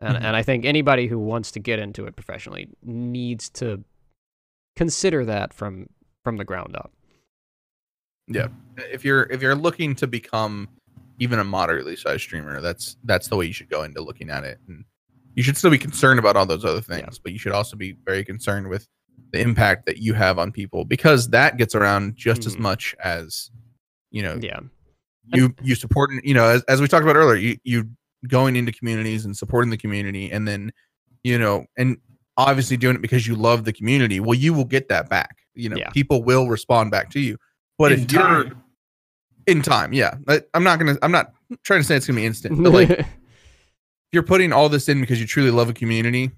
and, 0.00 0.16
Mhm. 0.18 0.22
and 0.24 0.36
I 0.36 0.42
think 0.42 0.64
anybody 0.64 1.06
who 1.06 1.18
wants 1.18 1.50
to 1.52 1.60
get 1.60 1.78
into 1.78 2.04
it 2.06 2.14
professionally 2.16 2.68
needs 2.82 3.48
to 3.50 3.82
consider 4.76 5.24
that 5.24 5.54
from 5.54 5.88
from 6.24 6.36
the 6.38 6.44
ground 6.44 6.74
up. 6.74 6.90
Yeah. 8.26 8.48
If 8.78 9.04
you're 9.04 9.24
if 9.24 9.42
you're 9.42 9.54
looking 9.54 9.94
to 9.96 10.06
become 10.06 10.68
even 11.20 11.38
a 11.38 11.44
moderately 11.44 11.94
sized 11.94 12.22
streamer, 12.22 12.60
that's 12.60 12.96
that's 13.04 13.28
the 13.28 13.36
way 13.36 13.46
you 13.46 13.52
should 13.52 13.68
go 13.68 13.82
into 13.84 14.00
looking 14.02 14.30
at 14.30 14.42
it. 14.42 14.58
And 14.66 14.84
you 15.34 15.42
should 15.42 15.56
still 15.56 15.70
be 15.70 15.78
concerned 15.78 16.18
about 16.18 16.36
all 16.36 16.46
those 16.46 16.64
other 16.64 16.80
things, 16.80 17.02
Yeah. 17.02 17.18
but 17.22 17.32
you 17.32 17.38
should 17.38 17.52
also 17.52 17.76
be 17.76 17.92
very 18.04 18.24
concerned 18.24 18.68
with 18.68 18.88
the 19.32 19.40
impact 19.40 19.86
that 19.86 19.98
you 19.98 20.14
have 20.14 20.38
on 20.38 20.50
people 20.50 20.84
because 20.84 21.28
that 21.30 21.56
gets 21.56 21.74
around 21.74 22.16
just 22.16 22.46
as 22.46 22.56
Mhm. 22.56 22.60
much 22.60 22.94
as 23.04 23.50
you 24.10 24.22
know 24.22 24.38
Yeah. 24.40 24.60
you 25.26 25.54
you 25.62 25.74
supporting 25.74 26.20
you 26.24 26.34
know 26.34 26.44
as, 26.48 26.62
as 26.64 26.80
we 26.80 26.88
talked 26.88 27.02
about 27.02 27.16
earlier 27.16 27.36
you 27.36 27.56
you 27.64 27.90
going 28.28 28.56
into 28.56 28.72
communities 28.72 29.24
and 29.24 29.36
supporting 29.36 29.70
the 29.70 29.76
community 29.76 30.30
and 30.30 30.46
then 30.48 30.72
you 31.24 31.36
know 31.38 31.66
and 31.76 31.96
obviously 32.36 32.76
doing 32.76 32.94
it 32.96 33.02
because 33.02 33.26
you 33.26 33.34
love 33.34 33.64
the 33.64 33.72
community 33.72 34.20
well 34.20 34.34
you 34.34 34.54
will 34.54 34.64
get 34.64 34.88
that 34.88 35.08
back 35.10 35.38
you 35.54 35.68
know 35.68 35.76
Yeah. 35.76 35.90
people 35.90 36.22
will 36.22 36.48
respond 36.48 36.90
back 36.90 37.10
to 37.10 37.20
you. 37.20 37.36
But 37.78 37.92
In 37.92 38.00
if 38.00 38.12
you're 38.12 38.52
in 39.46 39.60
time 39.62 39.92
yeah. 39.92 40.14
I, 40.28 40.40
i'm 40.54 40.64
not 40.64 40.78
gonna 40.78 40.96
i'm 41.02 41.12
not 41.12 41.32
trying 41.64 41.80
to 41.80 41.84
say 41.84 41.96
it's 41.96 42.06
gonna 42.06 42.16
be 42.18 42.24
instant 42.24 42.62
but 42.62 42.72
like 42.72 42.88
if 42.90 43.06
you're 44.12 44.22
putting 44.22 44.52
all 44.54 44.68
this 44.70 44.88
in 44.88 45.00
because 45.00 45.20
you 45.20 45.26
truly 45.26 45.50
love 45.50 45.68
a 45.68 45.74
community 45.74 46.30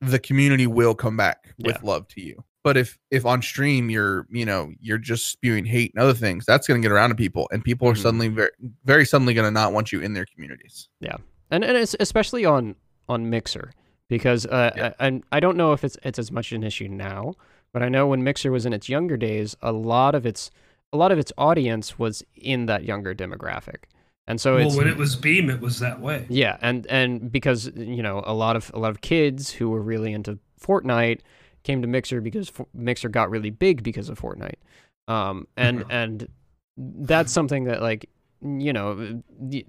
the 0.00 0.18
community 0.18 0.66
will 0.66 0.94
come 0.94 1.16
back 1.16 1.54
with 1.58 1.82
love 1.82 2.08
to 2.08 2.20
you. 2.20 2.42
But 2.64 2.76
if 2.76 2.98
if 3.10 3.24
on 3.24 3.40
stream 3.42 3.88
you're 3.90 4.26
you 4.30 4.44
know 4.44 4.72
you're 4.80 4.98
just 4.98 5.28
spewing 5.28 5.64
hate 5.64 5.92
and 5.94 6.02
other 6.02 6.12
things 6.14 6.44
that's 6.44 6.66
going 6.66 6.80
to 6.80 6.84
get 6.88 6.92
around 6.92 7.10
to 7.10 7.14
people 7.14 7.48
and 7.52 7.62
people 7.62 7.88
are 7.88 7.92
Mhm. 7.94 8.02
suddenly 8.02 8.28
very 8.28 8.50
very 8.84 9.04
suddenly 9.06 9.32
going 9.34 9.46
to 9.46 9.50
not 9.50 9.72
want 9.72 9.92
you 9.92 10.00
in 10.00 10.14
their 10.14 10.26
communities. 10.26 10.88
Yeah, 11.00 11.16
and 11.50 11.62
and 11.64 11.76
it's 11.76 11.94
especially 12.00 12.44
on 12.44 12.74
on 13.08 13.30
Mixer 13.30 13.72
because 14.08 14.44
uh, 14.46 14.72
Yeah. 14.76 14.92
I, 14.98 15.06
and 15.06 15.22
I 15.30 15.40
don't 15.40 15.56
know 15.56 15.72
if 15.72 15.84
it's 15.84 15.96
it's 16.02 16.18
as 16.18 16.32
much 16.32 16.52
an 16.52 16.64
issue 16.64 16.88
now, 16.88 17.34
but 17.74 17.82
I 17.82 17.88
know 17.90 18.06
when 18.06 18.22
Mixer 18.22 18.52
was 18.52 18.64
in 18.64 18.72
its 18.72 18.88
younger 18.88 19.16
days, 19.16 19.56
a 19.60 19.72
lot 19.72 20.14
of 20.14 20.24
its 20.24 20.50
a 20.92 20.96
lot 20.96 21.10
of 21.10 21.18
its 21.18 21.32
audience 21.36 21.98
was 21.98 22.22
in 22.36 22.66
that 22.66 22.84
younger 22.84 23.16
demographic. 23.16 23.86
And 24.28 24.40
so 24.40 24.54
well, 24.54 24.76
when 24.76 24.86
it 24.86 24.96
was 24.96 25.16
Beam, 25.16 25.50
it 25.50 25.60
was 25.60 25.80
that 25.80 26.00
way. 26.00 26.24
yeah, 26.30 26.56
and 26.62 26.86
and 26.86 27.30
because 27.30 27.70
you 27.74 28.02
know 28.02 28.22
a 28.24 28.32
lot 28.32 28.54
of 28.54 28.70
a 28.72 28.78
lot 28.78 28.90
of 28.90 29.00
kids 29.00 29.50
who 29.50 29.68
were 29.70 29.82
really 29.82 30.12
into 30.12 30.38
Fortnite 30.58 31.20
came 31.64 31.82
to 31.82 31.88
Mixer 31.88 32.20
because 32.20 32.48
Fo- 32.48 32.68
Mixer 32.72 33.08
got 33.08 33.28
really 33.28 33.50
big 33.50 33.82
because 33.82 34.08
of 34.08 34.20
Fortnite. 34.20 34.60
Um, 35.08 35.48
and 35.56 35.84
and 35.90 36.28
that's 36.76 37.32
something 37.32 37.64
that 37.64 37.82
like 37.82 38.08
you 38.40 38.72
know 38.72 39.20
the, 39.40 39.66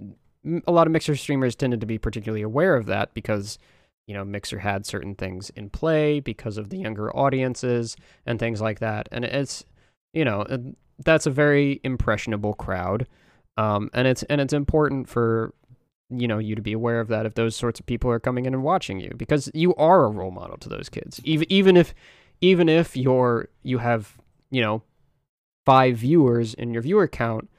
a 0.67 0.71
lot 0.71 0.85
of 0.85 0.93
Mixer 0.93 1.15
streamers 1.15 1.55
tended 1.55 1.81
to 1.81 1.87
be 1.87 1.97
particularly 1.97 2.43
aware 2.43 2.75
of 2.75 2.85
that 2.85 3.15
because 3.15 3.57
you 4.07 4.13
know 4.13 4.23
Mixer 4.23 4.59
had 4.59 4.85
certain 4.85 5.15
things 5.15 5.49
in 5.51 5.69
play 5.69 6.19
because 6.19 6.57
of 6.57 6.69
the 6.69 6.77
younger 6.77 7.15
audiences 7.15 7.95
and 8.25 8.39
things 8.39 8.61
like 8.61 8.79
that. 8.79 9.09
And 9.11 9.25
it's 9.25 9.65
you 10.13 10.25
know 10.25 10.45
that's 11.03 11.25
a 11.25 11.31
very 11.31 11.81
impressionable 11.83 12.53
crowd. 12.53 13.07
Um, 13.57 13.89
and 13.93 14.07
it's 14.07 14.23
and 14.23 14.41
it's 14.41 14.53
important 14.53 15.09
for 15.09 15.53
you 16.09 16.27
know 16.27 16.37
you 16.37 16.55
to 16.55 16.61
be 16.61 16.73
aware 16.73 16.99
of 16.99 17.07
that 17.07 17.25
if 17.25 17.33
those 17.33 17.55
sorts 17.55 17.79
of 17.79 17.85
people 17.85 18.11
are 18.11 18.19
coming 18.19 18.45
in 18.45 18.53
and 18.53 18.63
watching 18.63 18.99
you 18.99 19.11
because 19.17 19.49
you 19.53 19.73
are 19.75 20.05
a 20.05 20.09
role 20.09 20.31
model 20.31 20.57
to 20.57 20.69
those 20.69 20.87
kids 20.89 21.19
even 21.23 21.47
even 21.49 21.75
if 21.75 21.95
even 22.41 22.69
if 22.69 22.95
you're 22.95 23.49
you 23.63 23.79
have 23.79 24.15
you 24.51 24.61
know 24.61 24.83
five 25.65 25.97
viewers 25.97 26.53
in 26.53 26.73
your 26.73 26.83
viewer 26.83 27.07
count 27.07 27.49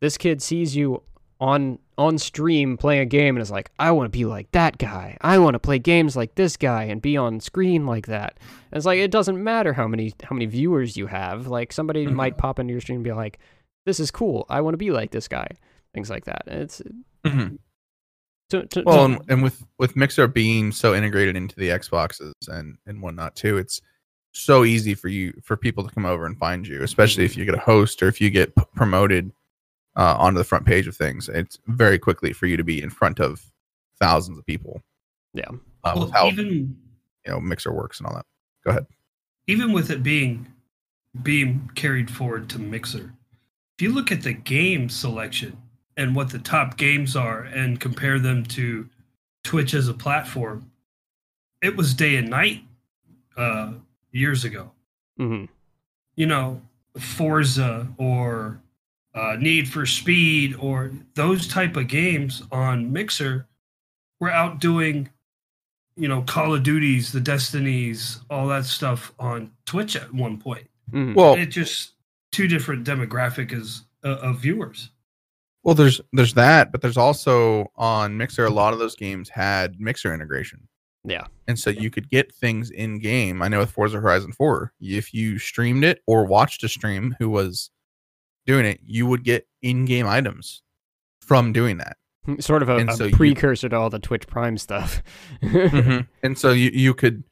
this 0.00 0.18
kid 0.18 0.42
sees 0.42 0.74
you 0.74 1.02
on 1.38 1.78
on 1.96 2.18
stream 2.18 2.76
playing 2.76 3.00
a 3.02 3.06
game 3.06 3.36
and 3.36 3.42
is 3.42 3.50
like 3.50 3.70
i 3.78 3.90
want 3.92 4.06
to 4.12 4.18
be 4.18 4.24
like 4.24 4.50
that 4.52 4.78
guy. 4.78 5.16
I 5.20 5.38
want 5.38 5.54
to 5.54 5.58
play 5.60 5.78
games 5.78 6.16
like 6.16 6.34
this 6.34 6.56
guy 6.56 6.84
and 6.84 7.00
be 7.00 7.16
on 7.16 7.38
screen 7.40 7.86
like 7.86 8.06
that. 8.08 8.36
And 8.72 8.76
it's 8.78 8.86
like 8.86 8.98
it 8.98 9.10
doesn't 9.12 9.42
matter 9.42 9.72
how 9.72 9.86
many 9.86 10.12
how 10.22 10.34
many 10.34 10.46
viewers 10.46 10.96
you 10.96 11.06
have. 11.06 11.46
Like 11.46 11.72
somebody 11.72 12.06
Mhm. 12.06 12.14
might 12.14 12.36
pop 12.38 12.58
into 12.58 12.72
your 12.72 12.80
stream 12.80 12.96
and 12.96 13.04
be 13.04 13.12
like 13.12 13.38
this 13.86 14.00
is 14.00 14.10
cool. 14.10 14.44
I 14.48 14.60
want 14.60 14.74
to 14.74 14.78
be 14.78 14.90
like 14.90 15.10
this 15.12 15.28
guy. 15.28 15.46
Things 15.92 16.10
like 16.10 16.24
that. 16.24 16.42
And 16.46 16.62
it's 16.62 16.82
Mhm. 17.24 17.58
to, 18.50 18.66
to, 18.66 18.82
Well, 18.84 19.04
and, 19.04 19.20
and 19.28 19.42
with 19.42 19.64
with 19.78 19.94
Mixer 19.96 20.26
being 20.26 20.72
so 20.72 20.94
integrated 20.94 21.36
into 21.36 21.54
the 21.56 21.68
Xboxes 21.68 22.32
and 22.48 22.76
and 22.86 23.02
whatnot 23.02 23.36
too, 23.36 23.56
it's 23.58 23.80
so 24.32 24.64
easy 24.64 24.94
for 24.94 25.06
you 25.08 25.32
for 25.44 25.56
people 25.56 25.86
to 25.86 25.94
come 25.94 26.06
over 26.06 26.26
and 26.26 26.36
find 26.38 26.66
you, 26.66 26.82
especially 26.82 27.24
if 27.24 27.36
you 27.36 27.44
get 27.44 27.54
a 27.54 27.58
host 27.58 28.02
or 28.02 28.08
if 28.08 28.20
you 28.20 28.30
get 28.30 28.54
p- 28.56 28.64
promoted 28.74 29.30
uh, 29.96 30.16
onto 30.18 30.38
the 30.38 30.44
front 30.44 30.66
page 30.66 30.86
of 30.86 30.96
things. 30.96 31.28
It's 31.28 31.58
very 31.66 31.98
quickly 31.98 32.32
for 32.32 32.46
you 32.46 32.56
to 32.56 32.64
be 32.64 32.82
in 32.82 32.90
front 32.90 33.20
of 33.20 33.44
thousands 33.98 34.38
of 34.38 34.46
people. 34.46 34.82
Yeah. 35.32 35.44
uh, 35.84 35.92
Well, 35.94 36.04
with 36.06 36.12
how 36.14 36.26
even 36.28 36.76
you 37.26 37.32
know 37.32 37.40
Mixer 37.40 37.72
works 37.72 37.98
and 37.98 38.06
all 38.06 38.14
that. 38.14 38.26
Go 38.64 38.70
ahead. 38.70 38.86
even 39.46 39.72
with 39.72 39.90
it 39.90 40.02
being 40.02 40.46
being 41.22 41.70
carried 41.74 42.10
forward 42.10 42.48
to 42.50 42.58
Mixer, 42.58 43.12
if 43.78 43.82
you 43.82 43.92
look 43.92 44.10
at 44.10 44.22
the 44.22 44.32
game 44.32 44.88
selection 44.88 45.56
and 45.96 46.14
what 46.16 46.30
the 46.30 46.38
top 46.40 46.76
games 46.76 47.14
are 47.14 47.42
and 47.42 47.78
compare 47.80 48.18
them 48.18 48.42
to 48.44 48.88
Twitch 49.44 49.74
as 49.74 49.86
a 49.88 49.94
platform, 49.94 50.70
it 51.62 51.76
was 51.76 51.94
day 51.94 52.16
and 52.16 52.28
night 52.30 52.64
uh, 53.36 53.72
years 54.10 54.44
ago. 54.44 54.72
Mhm. 55.20 55.48
You 56.16 56.26
know, 56.26 56.62
Forza 56.98 57.86
or 57.98 58.60
uh, 59.14 59.36
Need 59.38 59.68
for 59.68 59.86
Speed 59.86 60.56
or 60.58 60.90
those 61.14 61.46
type 61.48 61.76
of 61.76 61.88
games 61.88 62.42
on 62.50 62.92
Mixer 62.92 63.46
were 64.20 64.30
outdoing, 64.30 65.08
you 65.96 66.08
know, 66.08 66.22
Call 66.22 66.54
of 66.54 66.62
Duties, 66.62 67.12
the 67.12 67.20
Destinies, 67.20 68.20
all 68.30 68.48
that 68.48 68.64
stuff 68.64 69.12
on 69.18 69.52
Twitch 69.66 69.94
at 69.96 70.12
one 70.12 70.38
point. 70.38 70.68
Mhm. 70.92 71.14
Well, 71.14 71.34
It 71.34 71.46
just 71.46 71.92
two 72.32 72.48
different 72.48 72.86
demographic 72.86 73.52
as 73.52 73.82
uh, 74.04 74.16
of 74.20 74.40
viewers. 74.40 74.90
well, 75.62 75.74
there's 75.74 76.00
there's 76.12 76.34
that, 76.34 76.70
but 76.72 76.82
there's 76.82 76.96
also 76.98 77.70
on 77.76 78.16
Mixer. 78.18 78.44
A 78.44 78.50
lot 78.50 78.72
of 78.74 78.78
those 78.78 78.94
games 78.96 79.28
had 79.30 79.80
Mixer 79.80 80.12
integration. 80.12 80.68
yeah 81.06 81.26
and 81.48 81.58
so 81.58 81.68
you 81.70 81.90
could 81.90 82.08
get 82.10 82.34
things 82.34 82.70
in 82.70 82.98
game. 82.98 83.42
I 83.42 83.48
know 83.48 83.58
with 83.58 83.70
Forza 83.70 84.00
Horizon 84.00 84.32
4, 84.32 84.72
if 84.80 85.12
you 85.14 85.38
streamed 85.38 85.84
it 85.84 86.00
or 86.06 86.24
watched 86.24 86.64
a 86.64 86.68
stream 86.68 87.14
who 87.18 87.28
was 87.28 87.70
doing 88.46 88.66
it, 88.66 88.80
you 88.84 89.06
would 89.06 89.24
get 89.24 89.46
in-game 89.62 90.06
items 90.06 90.62
from 91.20 91.52
doing 91.52 91.78
that. 91.78 91.96
sort 92.40 92.62
of 92.62 92.68
a, 92.68 92.76
a 92.86 92.92
so 92.94 93.04
you- 93.04 93.16
precursor 93.16 93.68
to 93.68 93.76
all 93.76 93.90
the 93.90 93.98
Twitch 93.98 94.26
Prime 94.26 94.58
stuff. 94.58 95.02
And 95.42 96.38
so 96.38 96.52
you 96.52 96.70
you 96.72 96.94
could 96.94 97.22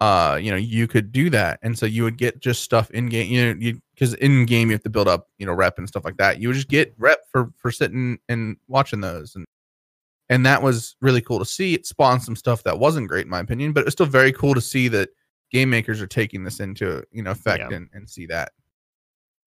uh 0.00 0.38
you 0.40 0.50
know 0.50 0.58
you 0.58 0.86
could 0.86 1.10
do 1.10 1.30
that 1.30 1.58
and 1.62 1.78
so 1.78 1.86
you 1.86 2.02
would 2.02 2.18
get 2.18 2.38
just 2.38 2.62
stuff 2.62 2.90
in 2.90 3.06
game 3.06 3.30
you 3.32 3.42
know 3.46 3.58
you 3.58 3.80
because 3.94 4.12
in 4.14 4.44
game 4.44 4.68
you 4.68 4.74
have 4.74 4.82
to 4.82 4.90
build 4.90 5.08
up 5.08 5.28
you 5.38 5.46
know 5.46 5.54
rep 5.54 5.78
and 5.78 5.88
stuff 5.88 6.04
like 6.04 6.18
that 6.18 6.38
you 6.38 6.48
would 6.48 6.54
just 6.54 6.68
get 6.68 6.94
rep 6.98 7.20
for 7.32 7.50
for 7.56 7.70
sitting 7.70 8.18
and 8.28 8.58
watching 8.68 9.00
those 9.00 9.34
and 9.36 9.46
and 10.28 10.44
that 10.44 10.62
was 10.62 10.96
really 11.00 11.22
cool 11.22 11.38
to 11.38 11.46
see 11.46 11.72
it 11.72 11.86
spawned 11.86 12.22
some 12.22 12.36
stuff 12.36 12.62
that 12.64 12.78
wasn't 12.78 13.08
great 13.08 13.24
in 13.24 13.30
my 13.30 13.40
opinion 13.40 13.72
but 13.72 13.80
it 13.80 13.84
was 13.86 13.94
still 13.94 14.04
very 14.04 14.32
cool 14.32 14.52
to 14.52 14.60
see 14.60 14.86
that 14.88 15.08
game 15.50 15.70
makers 15.70 16.02
are 16.02 16.06
taking 16.06 16.44
this 16.44 16.60
into 16.60 17.02
you 17.10 17.22
know 17.22 17.30
effect 17.30 17.64
Yeah. 17.70 17.76
and, 17.78 17.88
and 17.94 18.06
see 18.06 18.26
that 18.26 18.52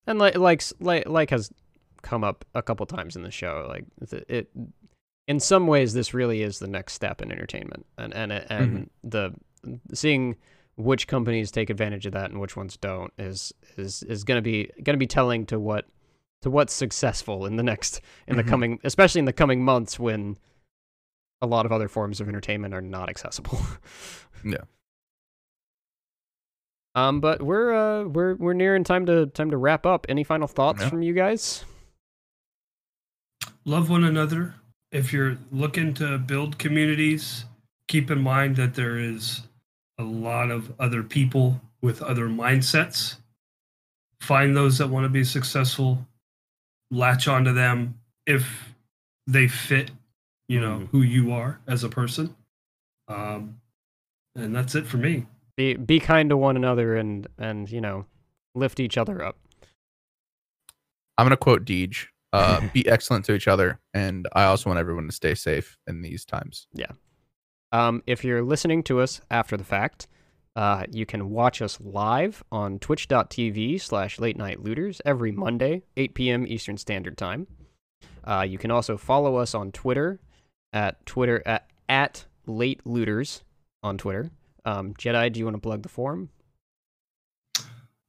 and 0.10 0.20
like 0.20 0.36
like 0.38 0.62
like 0.80 1.08
like 1.08 1.30
has 1.30 1.50
come 2.02 2.24
up 2.24 2.44
a 2.54 2.62
couple 2.62 2.86
times 2.86 3.16
in 3.16 3.24
the 3.24 3.32
show. 3.32 3.66
Like 3.70 3.86
it, 4.12 4.26
it 4.30 4.52
in 5.28 5.40
some 5.40 5.68
ways, 5.68 5.94
this 5.94 6.14
really 6.14 6.42
is 6.42 6.60
the 6.60 6.68
next 6.68 6.94
step 6.94 7.22
in 7.22 7.32
entertainment, 7.32 7.86
and 7.98 8.14
and 8.14 8.32
and 8.32 8.90
the 9.04 9.34
seeing 9.94 10.36
which 10.76 11.08
companies 11.08 11.52
take 11.52 11.70
advantage 11.70 12.06
of 12.06 12.14
that 12.14 12.32
and 12.32 12.40
which 12.40 12.56
ones 12.56 12.78
don't 12.78 13.12
is 13.18 13.54
is 13.78 14.02
is 14.04 14.24
going 14.24 14.38
to 14.38 14.42
be 14.42 14.70
going 14.84 14.94
to 14.96 14.98
be 14.98 15.06
telling 15.08 15.46
to 15.46 15.60
what 15.60 15.86
to 16.42 16.50
what's 16.50 16.72
successful 16.74 17.46
in 17.46 17.58
the 17.58 17.64
next 17.64 18.00
in 18.28 18.38
the 18.38 18.44
Mhm. 18.44 18.48
coming 18.50 18.80
especially 18.86 19.20
in 19.20 19.26
the 19.26 19.34
coming 19.34 19.62
months 19.64 20.00
when 20.00 20.38
a 21.42 21.48
lot 21.48 21.66
of 21.66 21.72
other 21.74 21.90
forms 21.90 22.22
of 22.22 22.30
entertainment 22.30 22.74
are 22.74 22.82
not 22.82 23.10
accessible. 23.10 23.60
Yeah. 24.46 24.64
Um, 26.96 27.22
but 27.22 27.42
we're 27.42 27.74
uh 27.74 28.04
we're 28.06 28.36
we're 28.36 28.54
nearing 28.54 28.84
time 28.84 29.06
to 29.06 29.28
time 29.28 29.52
to 29.52 29.58
wrap 29.58 29.86
up. 29.86 30.06
Any 30.10 30.24
final 30.24 30.48
thoughts 30.48 30.82
Yeah. 30.82 30.90
from 30.90 31.02
you 31.02 31.14
guys? 31.14 31.64
Love 33.66 33.90
one 33.90 34.04
another. 34.04 34.56
If 34.92 35.14
you're 35.14 35.38
looking 35.52 35.94
to 35.96 36.18
build 36.18 36.58
communities, 36.58 37.46
keep 37.88 38.10
in 38.10 38.22
mind 38.22 38.56
that 38.56 38.74
there 38.74 38.98
is 38.98 39.42
a 40.00 40.04
lot 40.04 40.50
of 40.50 40.74
other 40.80 41.04
people 41.04 41.62
with 41.82 42.02
other 42.02 42.28
mindsets. 42.28 43.18
Find 44.22 44.56
those 44.58 44.80
that 44.80 44.90
want 44.90 45.06
to 45.06 45.10
be 45.10 45.24
successful, 45.24 46.08
latch 46.90 47.28
onto 47.28 47.54
them 47.54 48.00
if 48.26 48.74
they 49.28 49.48
fit, 49.48 49.92
you 50.48 50.60
know, 50.60 50.80
Mhm. 50.80 50.88
who 50.90 51.02
you 51.04 51.32
are 51.32 51.60
as 51.68 51.84
a 51.84 51.90
person. 51.90 52.36
Um, 53.08 53.62
and 54.36 54.56
that's 54.56 54.74
it 54.76 54.88
for 54.88 54.98
me. 54.98 55.28
Be 55.60 55.74
be 55.76 56.00
kind 56.00 56.30
to 56.30 56.38
one 56.38 56.56
another 56.56 56.96
and 56.96 57.28
and 57.38 57.70
you 57.70 57.82
know 57.82 58.06
lift 58.56 58.80
each 58.80 58.98
other 58.98 59.22
up. 59.22 59.36
i'm 61.18 61.26
going 61.26 61.32
to 61.32 61.38
quote 61.38 61.66
deej 61.66 62.06
uh 62.32 62.62
be 62.74 62.88
excellent 62.88 63.26
to 63.26 63.34
each 63.34 63.46
other 63.48 63.78
and 63.94 64.26
i 64.34 64.46
also 64.46 64.70
want 64.70 64.80
everyone 64.80 65.06
to 65.06 65.12
stay 65.12 65.36
safe 65.36 65.78
in 65.86 66.02
these 66.02 66.24
times 66.24 66.68
Yeah. 66.74 66.92
Um, 67.74 68.02
if 68.08 68.24
you're 68.24 68.42
listening 68.42 68.84
to 68.84 69.02
us 69.02 69.20
after 69.30 69.58
the 69.58 69.64
fact, 69.66 70.08
uh, 70.56 70.86
you 70.92 71.06
can 71.06 71.30
watch 71.30 71.62
us 71.62 71.78
live 71.82 72.42
on 72.52 72.80
twitch.tv 72.80 73.80
slash 73.82 74.18
late 74.18 74.38
night 74.38 74.64
looters 74.64 75.02
every 75.06 75.32
Monday, 75.32 75.84
8 75.98 76.14
p.m. 76.16 76.48
Eastern 76.48 76.78
Standard 76.78 77.16
Time. 77.18 77.46
Uh, 78.24 78.46
you 78.48 78.58
can 78.58 78.72
also 78.72 78.98
follow 78.98 79.36
us 79.36 79.54
on 79.54 79.72
Twitter 79.72 80.20
at 80.74 81.06
Twitter 81.06 81.44
at, 81.46 81.68
at 81.88 82.26
late 82.48 82.80
looters 82.86 83.44
on 83.84 83.98
Twitter. 84.00 84.32
Um, 84.66 84.94
Jedi, 84.94 85.32
do 85.32 85.40
you 85.40 85.46
want 85.46 85.56
to 85.56 85.62
plug 85.62 85.84
the 85.84 85.90
forum? 85.90 86.30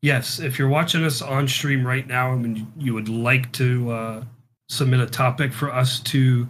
Yes, 0.03 0.39
if 0.39 0.59
you're 0.59 0.69
watching 0.69 1.05
us 1.05 1.21
on 1.21 1.47
stream 1.47 1.87
right 1.87 2.07
now 2.07 2.33
and 2.33 2.73
you 2.79 2.95
would 2.95 3.09
like 3.09 3.53
to 3.53 3.91
uh, 3.91 4.25
submit 4.69 5.01
a 5.01 5.07
topic 5.07 5.53
for 5.53 5.71
us 5.73 6.01
to 6.01 6.49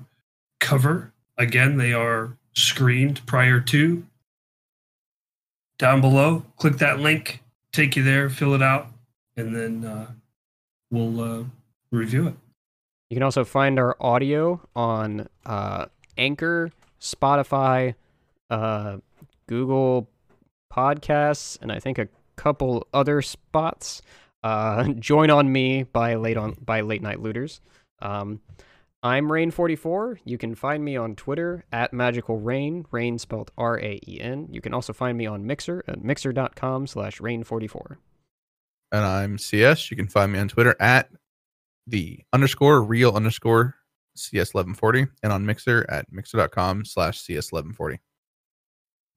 cover, 0.60 1.12
again, 1.36 1.76
they 1.76 1.92
are 1.92 2.36
screened 2.54 3.24
prior 3.26 3.60
to. 3.60 4.06
Down 5.78 6.00
below, 6.00 6.44
click 6.58 6.76
that 6.78 7.00
link, 7.00 7.42
take 7.72 7.96
you 7.96 8.04
there, 8.04 8.30
fill 8.30 8.54
it 8.54 8.62
out, 8.62 8.88
and 9.36 9.56
then 9.56 9.84
uh, 9.84 10.06
we'll 10.90 11.20
uh, 11.20 11.44
review 11.90 12.28
it. 12.28 12.34
You 13.08 13.16
can 13.16 13.24
also 13.24 13.44
find 13.44 13.78
our 13.80 13.96
audio 13.98 14.60
on 14.76 15.28
uh, 15.44 15.86
Anchor, 16.16 16.70
Spotify, 17.00 17.94
uh, 18.50 18.98
Google 19.50 20.08
Podcasts, 20.72 21.58
and 21.60 21.72
I 21.72 21.80
think 21.80 21.98
a 21.98 22.08
couple 22.36 22.86
other 22.94 23.20
spots. 23.20 24.00
Uh, 24.44 24.84
Join 25.00 25.28
on 25.28 25.50
me 25.52 25.82
by 25.82 26.14
late 26.14 26.36
on 26.36 26.56
by 26.64 26.80
late 26.82 27.02
night 27.02 27.20
looters. 27.20 27.60
Um, 28.00 28.40
I'm 29.02 29.28
Raen44. 29.28 30.18
You 30.24 30.38
can 30.38 30.54
find 30.54 30.84
me 30.84 30.96
on 30.96 31.16
Twitter 31.16 31.64
at 31.72 31.92
Magical 31.92 32.38
Raen, 32.38 32.84
Raen 32.92 33.18
spelled 33.18 33.50
R-A-E-N. 33.58 34.48
You 34.52 34.60
can 34.60 34.72
also 34.72 34.92
find 34.92 35.18
me 35.18 35.26
on 35.26 35.46
Mixer 35.46 35.82
at 35.88 36.04
mixer.com 36.04 36.86
slash 36.86 37.18
Raen44. 37.18 37.96
and 38.92 39.04
i'm 39.04 39.38
cs 39.38 39.90
you 39.90 39.96
can 39.96 40.08
find 40.08 40.32
me 40.32 40.38
on 40.38 40.48
twitter 40.48 40.74
at 40.80 41.08
the 41.86 42.18
underscore 42.32 42.82
real 42.82 43.14
underscore 43.16 43.74
CS1140 44.18 45.08
and 45.22 45.32
on 45.32 45.46
Mixer 45.46 45.86
at 45.88 46.12
mixer.com 46.12 46.84
slash 46.84 47.22
CS1140. 47.22 47.98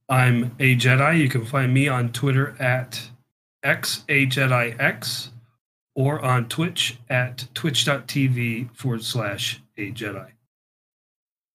I'm 0.09 0.55
a 0.59 0.75
Jedi. 0.75 1.19
You 1.19 1.30
can 1.30 1.45
find 1.45 1.73
me 1.73 1.88
on 1.88 2.11
Twitter 2.11 2.55
at 2.59 3.09
xajediX 3.63 5.30
or 5.95 6.23
on 6.23 6.49
Twitch 6.49 6.97
at 7.09 7.47
twitch.tv 7.53 8.75
forward 8.75 9.03
slash 9.03 9.61
a 9.77 9.91
Jedi. 9.91 10.31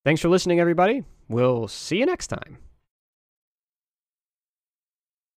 Thanks 0.04 0.20
for 0.20 0.28
listening, 0.28 0.60
everybody. 0.60 1.04
We'll 1.28 1.68
see 1.68 1.98
you 1.98 2.06
next 2.06 2.28
time. 2.28 2.58